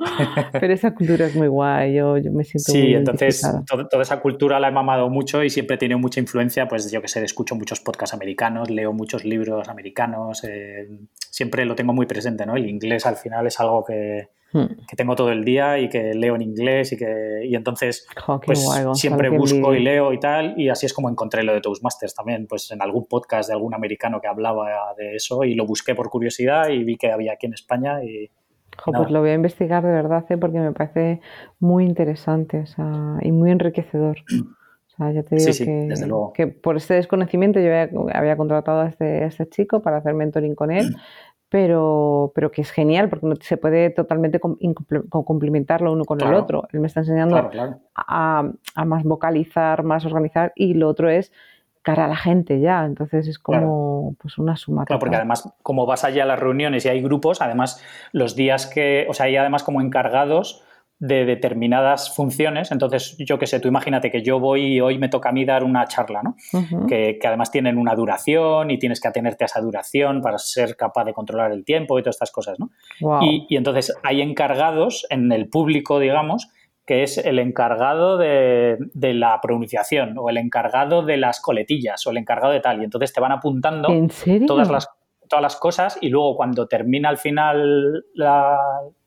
Pero 0.52 0.73
esa 0.73 0.93
cultura 0.93 1.27
es 1.27 1.36
muy 1.36 1.47
guay, 1.47 1.94
yo, 1.94 2.16
yo 2.19 2.32
me 2.32 2.43
siento 2.43 2.73
Sí, 2.73 2.94
entonces 2.94 3.43
toda 3.69 4.02
esa 4.02 4.20
cultura 4.20 4.59
la 4.59 4.69
he 4.69 4.73
mamado 4.73 5.09
mucho 5.09 5.44
y 5.44 5.51
siempre 5.51 5.77
tiene 5.77 5.94
mucha 5.94 6.19
influencia, 6.19 6.66
pues 6.66 6.90
yo 6.90 7.01
que 7.01 7.07
sé, 7.07 7.23
escucho 7.23 7.55
muchos 7.55 7.81
podcasts 7.81 8.12
americanos, 8.12 8.70
leo 8.70 8.93
muchos 8.93 9.19
libros 9.24 9.68
americanos, 9.68 10.44
eh, 10.44 10.88
siempre 11.30 11.64
lo 11.64 11.74
tengo 11.74 11.92
muy 11.92 12.06
presente, 12.06 12.47
¿no? 12.47 12.56
El 12.56 12.68
inglés 12.68 13.06
al 13.06 13.16
final 13.16 13.47
es 13.47 13.59
algo 13.60 13.84
que, 13.84 14.28
hmm. 14.52 14.86
que 14.88 14.97
tengo 14.97 15.14
todo 15.14 15.30
el 15.30 15.44
día 15.44 15.78
y 15.78 15.88
que 15.88 16.14
leo 16.14 16.34
en 16.36 16.42
inglés 16.42 16.92
y 16.92 16.97
que 16.97 17.42
y 17.44 17.55
entonces 17.55 18.06
pues, 18.44 18.68
siempre 18.94 19.30
busco 19.30 19.74
y 19.74 19.80
leo 19.80 20.12
y 20.12 20.20
tal 20.20 20.55
y 20.59 20.68
así 20.68 20.86
es 20.86 20.92
como 20.92 21.09
encontré 21.09 21.42
lo 21.42 21.52
de 21.52 21.60
Toastmasters 21.60 22.14
también, 22.14 22.47
pues 22.47 22.70
en 22.70 22.82
algún 22.82 23.06
podcast 23.06 23.48
de 23.48 23.55
algún 23.55 23.74
americano 23.74 24.20
que 24.20 24.28
hablaba 24.28 24.94
de 24.97 25.16
eso 25.16 25.44
y 25.44 25.55
lo 25.55 25.66
busqué 25.66 25.94
por 25.94 26.10
curiosidad 26.10 26.68
y 26.68 26.84
vi 26.84 26.97
que 26.97 27.10
había 27.10 27.32
aquí 27.34 27.47
en 27.47 27.55
España 27.55 28.02
y 28.05 28.30
pues 28.84 29.10
lo 29.10 29.20
voy 29.20 29.30
a 29.30 29.34
investigar 29.34 29.84
de 29.84 29.90
verdad, 29.90 30.24
¿eh? 30.28 30.38
porque 30.38 30.59
me 30.59 30.72
parece 30.72 31.20
muy 31.59 31.84
interesante 31.84 32.64
y 33.22 33.32
muy 33.32 33.51
enriquecedor. 33.51 34.18
ya 35.09 35.22
te 35.22 35.36
digo 35.36 36.32
que, 36.32 36.47
por 36.47 36.77
este 36.77 36.94
desconocimiento 36.94 37.59
yo 37.60 37.70
había, 38.12 38.36
contratado 38.36 38.81
a 38.81 38.89
este, 38.89 39.24
este, 39.24 39.48
chico 39.48 39.81
para 39.81 39.98
hacer 39.98 40.14
mentoring 40.14 40.55
con 40.55 40.70
él, 40.70 40.94
pero, 41.48 42.32
pero 42.35 42.51
que 42.51 42.62
es 42.62 42.70
genial 42.70 43.09
porque 43.09 43.27
se 43.40 43.56
puede 43.56 43.90
totalmente 43.90 44.40
complementarlo 44.40 45.93
uno 45.93 46.05
con 46.05 46.20
el 46.20 46.35
otro. 46.35 46.68
Él 46.72 46.81
me 46.81 46.86
está 46.86 47.01
enseñando 47.01 47.51
A, 47.94 48.52
más 48.85 49.05
vocalizar, 49.05 49.82
más 49.82 50.05
organizar 50.05 50.52
y 50.55 50.74
lo 50.74 50.89
otro 50.89 51.09
es 51.09 51.32
cara 51.82 52.05
a 52.05 52.09
la 52.09 52.16
gente 52.16 52.60
ya, 52.60 52.85
entonces 52.85 53.27
es 53.27 53.39
como 53.39 54.14
pues 54.20 54.36
una 54.36 54.56
suma. 54.56 54.85
Claro, 54.85 55.01
porque 55.01 55.16
además 55.16 55.51
como 55.62 55.86
vas 55.86 56.05
allá 56.05 56.24
a 56.24 56.27
las 56.27 56.39
reuniones 56.39 56.85
y 56.85 56.90
hay 56.90 57.01
grupos, 57.01 57.40
además 57.40 57.82
los 58.12 58.36
días 58.36 58.66
que, 58.66 59.06
o 59.09 59.14
sea, 59.14 59.27
hay 59.27 59.36
además 59.36 59.62
como 59.62 59.81
encargados 59.81 60.62
de 61.01 61.24
determinadas 61.24 62.14
funciones. 62.14 62.70
Entonces, 62.70 63.16
yo 63.18 63.39
qué 63.39 63.47
sé, 63.47 63.59
tú 63.59 63.68
imagínate 63.68 64.10
que 64.10 64.22
yo 64.22 64.39
voy 64.39 64.74
y 64.74 64.81
hoy 64.82 64.98
me 64.98 65.09
toca 65.09 65.31
a 65.31 65.32
mí 65.32 65.47
dar 65.47 65.64
una 65.64 65.86
charla, 65.86 66.22
¿no? 66.22 66.36
que, 66.86 67.18
además 67.24 67.51
tienen 67.51 67.78
una 67.78 67.94
duración 67.94 68.70
y 68.70 68.78
tienes 68.78 69.01
que 69.01 69.09
atenerte 69.09 69.44
a 69.44 69.47
esa 69.47 69.60
duración 69.62 70.20
para 70.20 70.36
ser 70.36 70.77
capaz 70.77 71.05
de 71.05 71.14
controlar 71.14 71.52
el 71.52 71.64
tiempo 71.64 71.98
y 71.98 72.02
todas 72.02 72.16
estas 72.16 72.31
cosas, 72.31 72.59
¿no? 72.60 72.70
Y, 73.22 73.56
entonces 73.56 73.97
hay 74.02 74.20
encargados 74.20 75.06
en 75.09 75.32
el 75.32 75.48
público, 75.48 75.98
digamos, 75.98 76.48
que 76.85 77.02
es 77.02 77.16
el 77.16 77.39
encargado 77.39 78.18
de, 78.18 78.77
la 78.94 79.40
pronunciación 79.40 80.18
o 80.18 80.28
el 80.28 80.36
encargado 80.36 81.02
de 81.02 81.16
las 81.16 81.40
coletillas 81.40 82.06
o 82.06 82.10
el 82.10 82.18
encargado 82.18 82.52
de 82.52 82.60
tal. 82.60 82.81
Y 82.81 82.85
entonces 82.85 83.12
te 83.12 83.20
van 83.20 83.32
apuntando 83.32 83.89
todas 84.47 84.70
las 84.70 84.89
todas 85.28 85.43
las 85.43 85.55
cosas 85.55 85.97
y 86.01 86.09
luego 86.09 86.35
cuando 86.35 86.66
termina 86.66 87.09
al 87.09 87.16
final 87.16 88.05
la, 88.14 88.59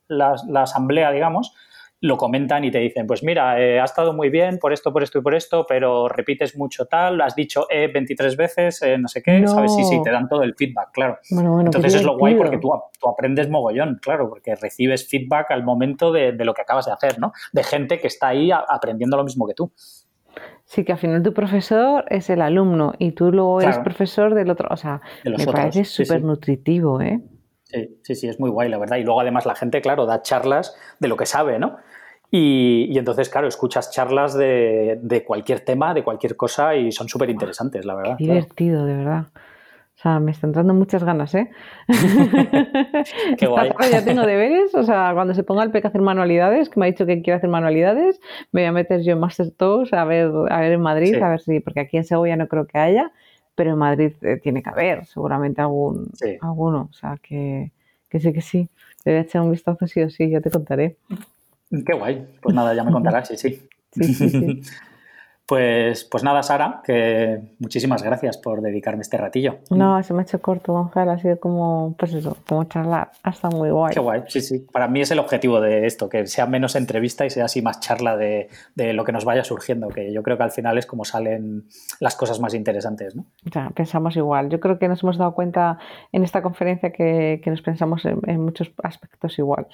la 0.07 0.61
asamblea, 0.61 1.11
digamos, 1.11 1.53
lo 2.03 2.17
comentan 2.17 2.65
y 2.65 2.69
te 2.69 2.79
dicen, 2.79 3.07
pues 3.07 3.23
mira, 3.23 3.61
eh, 3.61 3.79
ha 3.79 3.85
estado 3.85 4.11
muy 4.11 4.29
bien 4.29 4.59
por 4.59 4.73
esto, 4.73 4.91
por 4.91 5.03
esto 5.03 5.19
y 5.19 5.21
por 5.21 5.33
esto, 5.33 5.65
pero 5.65 6.09
repites 6.09 6.57
mucho 6.57 6.85
tal, 6.85 7.21
has 7.21 7.33
dicho 7.33 7.65
E 7.69 7.87
23 7.87 8.35
veces, 8.35 8.81
eh, 8.81 8.97
no 8.97 9.07
sé 9.07 9.23
qué, 9.23 9.47
¿sabes? 9.47 9.73
Sí, 9.73 9.85
sí, 9.85 10.01
te 10.03 10.11
dan 10.11 10.27
todo 10.27 10.43
el 10.43 10.53
feedback, 10.53 10.91
claro. 10.91 11.17
Entonces 11.29 11.95
es 11.95 12.03
lo 12.03 12.17
guay 12.17 12.35
porque 12.35 12.57
tú, 12.57 12.73
aprendes 13.07 13.49
mogollón, 13.49 13.99
claro, 14.01 14.27
porque 14.27 14.53
recibes 14.55 15.07
feedback 15.07 15.51
al 15.51 15.63
momento 15.63 16.11
de, 16.11 16.33
lo 16.33 16.53
que 16.53 16.63
acabas 16.63 16.87
de 16.87 16.91
hacer, 16.91 17.19
¿no? 17.19 17.31
De 17.53 17.63
gente 17.63 18.01
que 18.01 18.07
está 18.07 18.27
ahí 18.27 18.51
aprendiendo 18.51 19.15
lo 19.15 19.23
mismo 19.23 19.47
que 19.47 19.53
tú. 19.53 19.71
Sí, 20.65 20.83
que 20.83 20.91
al 20.91 20.97
final 20.97 21.23
tu 21.23 21.33
profesor 21.33 22.03
es 22.09 22.29
el 22.29 22.41
alumno 22.41 22.95
y 22.99 23.13
tú 23.13 23.31
luego 23.31 23.61
eres 23.61 23.77
profesor 23.77 24.33
del 24.33 24.49
otro. 24.49 24.67
O 24.71 24.75
sea, 24.75 24.99
me 25.23 25.45
parece 25.45 25.85
súper 25.85 26.21
nutritivo, 26.21 26.99
¿eh? 26.99 27.21
Sí, 27.73 27.99
sí, 28.03 28.15
sí, 28.15 28.27
es 28.27 28.39
muy 28.39 28.49
guay, 28.49 28.69
la 28.69 28.77
verdad. 28.77 28.97
Y 28.97 29.03
luego 29.03 29.21
además 29.21 29.45
la 29.45 29.55
gente, 29.55 29.81
claro, 29.81 30.05
da 30.05 30.21
charlas 30.21 30.75
de 30.99 31.07
lo 31.07 31.17
que 31.17 31.25
sabe, 31.25 31.59
¿no? 31.59 31.77
Y, 32.35 32.97
entonces, 32.97 33.29
claro, 33.29 33.47
escuchas 33.47 33.91
charlas 33.91 34.33
de, 34.33 34.97
de, 34.99 35.23
cualquier 35.23 35.59
tema, 35.59 35.93
de 35.93 36.03
cualquier 36.03 36.35
cosa 36.35 36.75
y 36.75 36.91
son 36.91 37.07
súper 37.07 37.29
interesantes, 37.29 37.85
la 37.85 37.93
verdad. 37.93 38.17
divertido, 38.17 38.87
de 38.87 38.95
verdad. 38.95 39.27
O 39.95 40.01
sea, 40.01 40.19
me 40.19 40.31
están 40.31 40.51
dando 40.51 40.73
muchas 40.73 41.03
ganas, 41.03 41.35
¿eh? 41.35 41.51
Qué 43.37 43.45
guay. 43.45 43.69
ya 43.91 44.03
tengo 44.03 44.25
deberes, 44.25 44.73
o 44.73 44.81
sea, 44.81 45.11
cuando 45.13 45.35
se 45.35 45.43
ponga 45.43 45.61
el 45.61 45.69
PEC 45.69 45.85
a 45.85 45.87
hacer 45.89 46.01
manualidades, 46.01 46.69
que 46.69 46.79
me 46.79 46.87
ha 46.87 46.89
dicho 46.89 47.05
que 47.05 47.21
quiere 47.21 47.37
hacer 47.37 47.51
manualidades, 47.51 48.19
me 48.51 48.61
voy 48.61 48.67
a 48.67 48.71
meter 48.71 49.03
yo 49.03 49.13
en 49.13 49.19
Master 49.19 49.51
Tours 49.51 49.93
a 49.93 50.03
ver, 50.03 50.31
a 50.49 50.59
ver 50.59 50.71
en 50.71 50.81
Madrid, 50.81 51.21
a 51.21 51.29
ver 51.29 51.39
si, 51.39 51.59
porque 51.59 51.81
aquí 51.81 51.97
en 51.97 52.03
Segovia 52.03 52.35
no 52.35 52.47
creo 52.47 52.65
que 52.65 52.79
haya, 52.79 53.11
pero 53.53 53.73
en 53.73 53.77
Madrid 53.77 54.13
eh, 54.23 54.37
tiene 54.41 54.63
que 54.63 54.71
haber 54.71 55.05
seguramente 55.05 55.61
algún, 55.61 56.09
alguno, 56.41 56.89
o 56.89 56.93
sea, 56.93 57.19
que, 57.21 57.71
que 58.09 58.19
sí 58.19 58.33
que 58.33 58.41
sí. 58.41 58.69
Le 59.05 59.11
voy 59.11 59.19
a 59.19 59.21
echar 59.21 59.43
un 59.43 59.51
vistazo 59.51 59.85
sí 59.85 60.01
o 60.01 60.09
sí, 60.09 60.31
ya 60.31 60.41
te 60.41 60.49
contaré. 60.49 60.97
Qué 61.85 61.93
guay. 61.93 62.27
Pues 62.41 62.53
nada, 62.53 62.73
ya 62.73 62.83
me 62.83 62.91
contarás, 62.91 63.27
sí, 63.27 63.37
sí. 63.37 63.69
Pues, 65.45 66.05
pues 66.05 66.23
nada, 66.23 66.41
Sara, 66.41 66.81
que 66.85 67.41
muchísimas 67.59 68.01
gracias 68.01 68.37
por 68.37 68.61
dedicarme 68.61 69.01
este 69.01 69.17
ratillo. 69.17 69.59
No, 69.71 70.01
se 70.01 70.13
me 70.13 70.21
ha 70.21 70.23
hecho 70.23 70.41
corto, 70.41 70.71
Gonzalo, 70.71 71.11
ha 71.11 71.19
sido 71.19 71.37
como, 71.37 71.95
pues 71.99 72.13
eso, 72.13 72.37
como 72.47 72.63
charlar, 72.63 73.11
hasta 73.23 73.49
muy 73.49 73.69
guay. 73.69 73.93
Qué 73.93 73.99
guay, 73.99 74.23
sí, 74.27 74.39
sí. 74.39 74.65
Para 74.71 74.87
mí 74.87 75.01
es 75.01 75.11
el 75.11 75.19
objetivo 75.19 75.59
de 75.59 75.85
esto, 75.85 76.07
que 76.07 76.27
sea 76.27 76.45
menos 76.45 76.77
entrevista 76.77 77.25
y 77.25 77.29
sea 77.29 77.45
así 77.45 77.61
más 77.61 77.81
charla 77.81 78.15
de, 78.15 78.47
lo 78.77 79.03
que 79.03 79.11
nos 79.11 79.25
vaya 79.25 79.43
surgiendo, 79.43 79.89
que 79.89 80.13
yo 80.13 80.23
creo 80.23 80.37
que 80.37 80.43
al 80.43 80.51
final 80.51 80.77
es 80.77 80.85
como 80.85 81.03
salen 81.03 81.65
las 81.99 82.15
cosas 82.15 82.39
más 82.39 82.53
interesantes, 82.53 83.13
¿no? 83.13 83.25
Ya, 83.43 83.69
pensamos 83.71 84.15
igual. 84.15 84.49
Yo 84.49 84.61
creo 84.61 84.79
que 84.79 84.87
nos 84.87 85.03
hemos 85.03 85.17
dado 85.17 85.33
cuenta 85.33 85.77
en 86.13 86.23
esta 86.23 86.41
conferencia 86.41 86.91
que, 86.91 87.41
nos 87.45 87.61
pensamos 87.61 88.05
en 88.05 88.39
muchos 88.41 88.71
aspectos 88.81 89.37
igual 89.37 89.67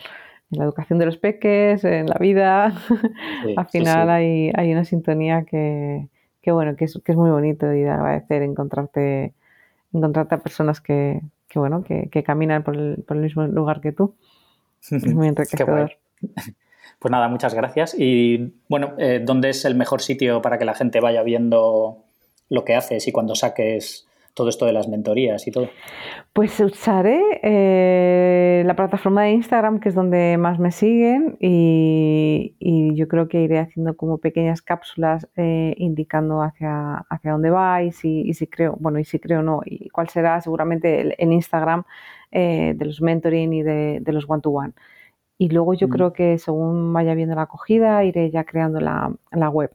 en 0.52 0.60
la 0.60 0.66
educación 0.66 1.00
de 1.00 1.06
los 1.06 1.18
peques, 1.18 1.84
en 1.84 2.08
la 2.08 2.18
vida. 2.20 2.74
Al 3.58 3.68
final 3.68 4.10
Hay, 4.10 4.52
hay, 4.56 4.72
una 4.72 4.86
sintonía 4.86 5.44
que, 5.44 6.08
que 6.42 6.52
bueno, 6.52 6.76
que 6.76 6.86
es, 6.86 7.00
que 7.04 7.12
es, 7.12 7.18
muy 7.18 7.30
bonito 7.30 7.72
y 7.74 7.82
de 7.82 7.90
agradecer 7.90 8.42
encontrarte, 8.42 9.34
encontrarte 9.94 10.36
a 10.36 10.40
personas 10.40 10.82
que, 10.82 11.22
que 11.48 11.60
bueno, 11.60 11.84
que, 11.84 12.10
que, 12.10 12.24
caminan 12.24 12.64
por 12.64 12.76
el, 12.76 13.04
por 13.08 13.18
el, 13.18 13.24
mismo 13.24 13.46
lugar 13.48 13.82
que 13.82 13.92
tú. 13.92 14.16
Es 14.90 15.06
muy 15.14 15.28
enriquecedor. 15.30 15.98
Pues 17.00 17.12
nada, 17.12 17.28
muchas 17.30 17.54
gracias. 17.54 17.96
Y 17.98 18.54
bueno, 18.68 18.94
eh, 18.98 19.22
¿dónde 19.24 19.50
es 19.50 19.64
el 19.66 19.76
mejor 19.76 20.02
sitio 20.02 20.42
para 20.42 20.58
que 20.58 20.66
la 20.66 20.74
gente 20.74 21.00
vaya 21.00 21.24
viendo 21.24 22.04
lo 22.50 22.66
que 22.66 22.76
haces 22.76 23.08
y 23.08 23.12
cuando 23.12 23.36
saques 23.36 24.09
todo 24.40 24.48
esto 24.48 24.66
de 24.66 24.72
las 24.72 24.88
mentorías 24.88 25.46
y 25.48 25.52
todo? 25.52 25.68
Pues 26.32 26.58
usaré 26.62 27.22
eh, 27.44 28.64
la 28.66 28.74
plataforma 28.74 29.24
de 29.24 29.32
Instagram, 29.32 29.82
que 29.82 29.90
es 29.90 29.96
donde 29.96 30.38
más 30.38 30.60
me 30.60 30.72
siguen, 30.72 31.36
y, 31.42 32.56
yo 32.96 33.08
creo 33.10 33.28
que 33.28 33.42
iré 33.42 33.60
haciendo 33.60 33.96
como 33.98 34.18
pequeñas 34.18 34.62
cápsulas 34.62 35.28
eh, 35.36 35.74
indicando 35.78 36.42
hacia, 36.42 37.06
hacia 37.10 37.32
dónde 37.32 37.50
va 37.50 37.84
y 37.84 37.92
si, 37.92 38.34
si 38.34 38.48
creo, 38.48 38.78
bueno, 38.80 39.00
y 39.00 39.06
si 39.06 39.20
creo 39.20 39.40
o 39.40 39.44
no, 39.44 39.62
y 39.66 39.90
cuál 39.90 40.08
será 40.08 40.40
seguramente 40.40 41.02
el, 41.02 41.32
Instagram 41.32 41.84
eh, 42.32 42.74
de 42.78 42.86
los 42.86 43.02
mentoring 43.02 43.54
y 43.54 43.64
de, 43.64 44.02
los 44.08 44.26
one-to-one. 44.28 44.74
Y 45.38 45.50
luego 45.50 45.74
yo 45.74 45.88
mm. 45.88 45.92
creo 45.92 46.14
que 46.14 46.38
según 46.38 46.94
vaya 46.94 47.14
viendo 47.14 47.36
la 47.36 47.44
acogida, 47.44 48.04
iré 48.06 48.32
ya 48.32 48.46
creando 48.46 48.80
la, 48.80 49.50
web. 49.50 49.72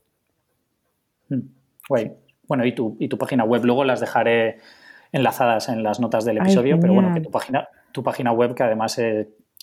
Mm. 1.28 1.40
Bueno, 2.48 2.64
y 2.64 2.72
tu, 2.72 2.96
y 2.98 3.08
tu 3.08 3.18
página 3.18 3.44
web, 3.44 3.64
luego 3.64 3.84
las 3.84 4.00
dejaré 4.00 4.58
enlazadas 5.12 5.68
en 5.68 5.82
las 5.82 6.00
notas 6.00 6.24
del 6.24 6.38
episodio, 6.38 6.78
pero 6.80 6.92
bueno, 6.92 7.14
que 7.14 7.20
tu 7.20 7.30
página, 7.30 7.68
tu 7.92 8.02
página 8.02 8.32
web, 8.32 8.54
que 8.54 8.62
además 8.64 8.98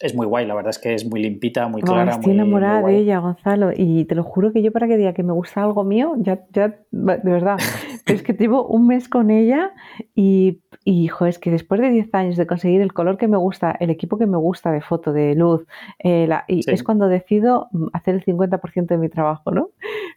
es, 0.01 0.15
muy 0.15 0.25
guay, 0.25 0.45
la 0.45 0.55
verdad 0.55 0.71
es 0.71 0.79
que 0.79 0.93
es 0.93 1.05
muy 1.05 1.21
limpita, 1.21 1.67
muy 1.67 1.81
clara. 1.81 2.11
estoy 2.11 2.33
enamorada 2.33 2.81
de 2.81 2.97
ella, 2.97 3.19
Gonzalo, 3.19 3.71
y 3.75 4.05
te 4.05 4.15
lo 4.15 4.23
juro 4.23 4.51
que 4.51 4.61
yo 4.61 4.71
para 4.71 4.87
que 4.87 4.97
diga 4.97 5.13
que 5.13 5.23
me 5.23 5.33
gusta 5.33 5.63
algo 5.63 5.83
mío, 5.83 6.13
ya, 6.17 6.43
ya 6.51 6.79
de 6.91 7.19
verdad, 7.23 7.57
es 8.05 8.23
que 8.23 8.33
llevo 8.33 8.67
un 8.67 8.87
mes 8.87 9.07
con 9.07 9.31
ella 9.31 9.71
y, 10.15 10.61
y 10.83 11.03
hijo, 11.03 11.25
es 11.25 11.39
que 11.39 11.51
después 11.51 11.81
de 11.81 11.89
10 11.89 12.13
años 12.13 12.35
de 12.37 12.47
conseguir 12.47 12.81
el 12.81 12.93
color 12.93 13.17
que 13.17 13.27
me 13.27 13.37
gusta, 13.37 13.75
el 13.79 13.89
equipo 13.89 14.17
que 14.17 14.25
me 14.25 14.37
gusta 14.37 14.71
de 14.71 14.81
foto, 14.81 15.13
de 15.13 15.35
luz, 15.35 15.65
eh, 15.99 16.29
y 16.47 16.69
es 16.69 16.83
cuando 16.83 17.07
decido 17.07 17.69
hacer 17.93 18.15
el 18.15 18.25
50% 18.25 18.87
de 18.87 18.97
mi 18.97 19.09
trabajo, 19.09 19.51
¿no? 19.51 19.69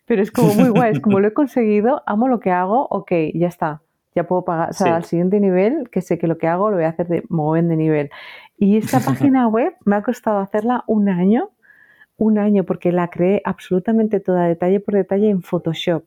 Pero 0.06 0.22
es 0.22 0.30
como 0.30 0.54
muy 0.54 0.68
guay, 0.68 0.92
es 0.92 1.00
como 1.00 1.20
lo 1.20 1.28
he 1.28 1.32
conseguido, 1.32 2.02
amo 2.06 2.28
lo 2.28 2.40
que 2.40 2.50
hago, 2.50 2.86
ok, 2.90 3.12
ya 3.34 3.48
está, 3.48 3.82
ya 4.14 4.24
puedo 4.24 4.44
pagar, 4.44 4.70
o 4.70 4.72
sea, 4.72 4.96
al 4.96 5.04
siguiente 5.04 5.40
nivel, 5.40 5.88
que 5.90 6.00
sé 6.00 6.18
que 6.18 6.26
lo 6.26 6.38
que 6.38 6.46
hago 6.46 6.70
lo 6.70 6.76
voy 6.76 6.84
a 6.84 6.90
hacer 6.90 7.08
de 7.08 7.24
mover 7.28 7.64
de 7.64 7.76
nivel. 7.76 8.10
Y 8.56 8.76
esta 8.76 9.00
página 9.04 9.48
web 9.48 9.74
me 9.84 9.96
ha 9.96 10.02
costado 10.02 10.38
hacerla 10.38 10.84
un 10.86 11.08
año, 11.08 11.50
un 12.16 12.38
año, 12.38 12.64
porque 12.64 12.92
la 12.92 13.08
creé 13.08 13.42
absolutamente 13.44 14.20
toda, 14.20 14.46
detalle 14.46 14.80
por 14.80 14.94
detalle, 14.94 15.30
en 15.30 15.42
Photoshop. 15.42 16.04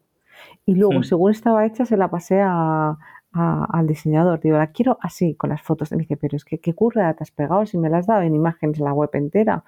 Y 0.65 0.76
luego, 0.76 1.03
según 1.03 1.32
estaba 1.32 1.65
hecha, 1.65 1.86
se 1.86 1.98
la 1.98 2.10
pasé 2.10 2.41
a, 2.41 2.98
al 3.34 3.88
diseñador. 3.88 4.40
Digo, 4.40 4.57
la 4.57 4.68
quiero 4.68 4.98
así, 5.02 5.36
con 5.36 5.49
las 5.49 5.61
fotos. 5.61 5.91
Y 5.91 5.95
me 5.95 6.02
dice, 6.03 6.18
pero 6.18 6.38
es 6.38 6.45
que 6.45 6.60
qué 6.60 6.74
curra 6.74 7.14
te 7.15 7.24
has 7.24 7.32
pegado 7.32 7.65
si 7.65 7.78
me 7.78 7.90
la 7.90 7.98
has 7.98 8.07
dado 8.07 8.22
en 8.22 8.36
imágenes 8.36 8.80
en 8.80 8.86
la 8.86 8.94
web 8.94 9.10
entera 9.14 9.64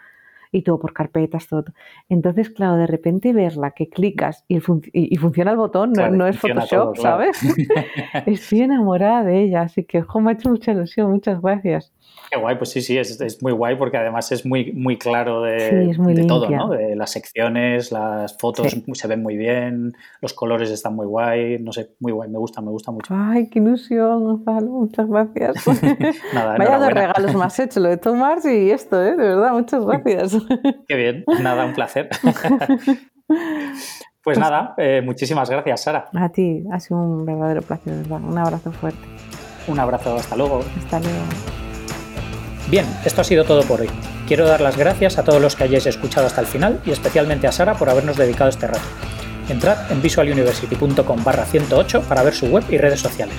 y 0.51 0.63
todo 0.63 0.80
por 0.80 0.93
carpetas, 0.93 1.47
todo. 1.47 1.65
Entonces, 2.07 2.49
claro, 2.49 2.77
de 2.77 2.88
repente 2.88 3.34
verla, 3.34 3.71
que 3.71 3.89
clicas 3.89 4.45
y, 4.47 4.59
funciona 4.59 5.51
el 5.51 5.57
botón, 5.57 5.93
no, 5.93 6.27
es 6.27 6.39
Photoshop, 6.39 6.97
¿sabes? 6.97 7.39
Estoy 8.26 8.61
enamorada 8.61 9.23
de 9.23 9.43
ella, 9.43 9.61
así 9.61 9.84
que, 9.84 10.01
jo, 10.01 10.19
me 10.19 10.31
ha 10.31 10.34
hecho 10.34 10.49
mucha 10.49 10.71
ilusión, 10.71 11.11
muchas 11.11 11.41
gracias. 11.41 11.93
Qué 12.31 12.39
guay, 12.39 12.57
pues 12.57 12.69
sí, 12.69 12.81
sí, 12.81 12.97
es, 12.97 13.19
es, 13.21 13.41
muy 13.41 13.51
guay 13.51 13.76
porque 13.76 13.97
además 13.97 14.31
es 14.31 14.45
muy, 14.45 14.71
muy 14.71 14.97
claro 14.97 15.41
de, 15.41 15.95
de 15.97 16.26
todo, 16.26 16.49
¿no? 16.49 16.69
De 16.69 16.95
las 16.95 17.11
secciones, 17.11 17.91
las 17.91 18.38
fotos 18.38 18.76
se 18.93 19.07
ven 19.07 19.23
muy 19.23 19.35
bien, 19.35 19.93
los 20.21 20.34
colores 20.34 20.69
están 20.69 20.95
muy 20.95 21.07
guay, 21.07 21.59
no 21.59 21.71
sé, 21.71 21.95
muy 21.99 22.11
guay, 22.11 22.30
me 22.30 22.38
gusta, 22.38 22.61
me 22.61 22.69
gusta 22.69 22.91
mucho. 22.91 23.13
Ay, 23.15 23.49
qué 23.49 23.59
ilusión, 23.59 24.23
Gonzalo, 24.23 24.67
muchas 24.67 25.07
gracias. 25.07 25.55
Nada, 26.34 26.55
Vaya 26.57 26.80
dos 26.80 26.93
regalos 26.93 27.34
más 27.35 27.59
hecho, 27.59 27.80
lo 27.80 27.89
de 27.89 27.97
Tomás 27.97 28.45
y 28.45 28.71
esto, 28.71 29.03
¿eh? 29.03 29.15
De 29.15 29.23
verdad, 29.30 29.53
muchas 29.53 29.85
gracias. 29.85 30.39
qué 30.88 30.95
bien, 30.95 31.24
nada, 31.41 31.66
un 31.66 31.74
placer. 31.74 32.10
Pues, 34.22 34.38
pues 34.38 34.40
nada, 34.40 34.74
eh, 34.78 35.02
muchísimas 35.03 35.49
gracias, 35.49 35.84
Sara. 35.84 36.10
A 36.14 36.30
ti, 36.30 36.64
ha 36.74 36.80
sido 36.80 36.99
un 36.99 37.26
verdadero 37.26 37.61
placer, 37.61 37.94
¿verdad? 37.94 38.20
Un 38.22 38.38
abrazo 38.38 38.72
fuerte. 38.72 38.99
Un 39.68 39.80
abrazo, 39.80 40.16
hasta 40.16 40.36
luego. 40.36 40.61
Hasta 40.78 40.99
luego. 40.99 41.20
Bien, 42.70 42.86
esto 43.06 43.22
ha 43.22 43.24
sido 43.24 43.45
todo 43.45 43.64
por 43.64 43.82
hoy. 43.82 43.90
Quiero 44.28 44.45
dar 44.45 44.61
las 44.61 44.78
gracias 44.78 45.18
a 45.18 45.24
todos 45.24 45.41
los 45.41 45.56
que 45.56 45.64
hayáis 45.64 45.86
escuchado 45.86 46.28
hasta 46.28 46.41
el 46.41 46.48
final 46.48 46.82
y 46.86 46.91
especialmente 46.91 47.48
a 47.48 47.52
Sara 47.52 47.76
por 47.76 47.90
habernos 47.90 48.18
dedicado 48.18 48.49
este 48.49 48.68
rato. 48.68 48.84
Entrad 49.48 49.91
en 49.91 50.02
visualuniversity.com 50.02 51.24
barra 51.24 51.45
108 51.45 52.02
para 52.03 52.22
ver 52.22 52.34
su 52.34 52.48
web 52.48 52.64
y 52.70 52.78
redes 52.78 52.99
sociales. 52.99 53.38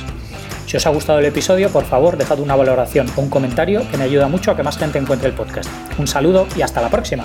Si 0.71 0.77
os 0.77 0.87
ha 0.87 0.91
gustado 0.91 1.19
el 1.19 1.25
episodio, 1.25 1.69
por 1.71 1.85
favor, 1.85 2.17
dejad 2.17 2.39
una 2.39 2.55
valoración 2.55 3.09
o 3.17 3.23
un 3.23 3.29
comentario 3.29 3.83
que 3.91 3.97
me 3.97 4.05
ayuda 4.05 4.29
mucho 4.29 4.53
a 4.53 4.57
que 4.57 4.63
más 4.63 4.79
gente 4.79 4.99
encuentre 4.99 5.29
el 5.29 5.35
podcast. 5.35 5.69
Un 5.99 6.07
saludo 6.07 6.47
y 6.57 6.63
hasta 6.63 6.81
la 6.81 6.89
próxima. 6.89 7.25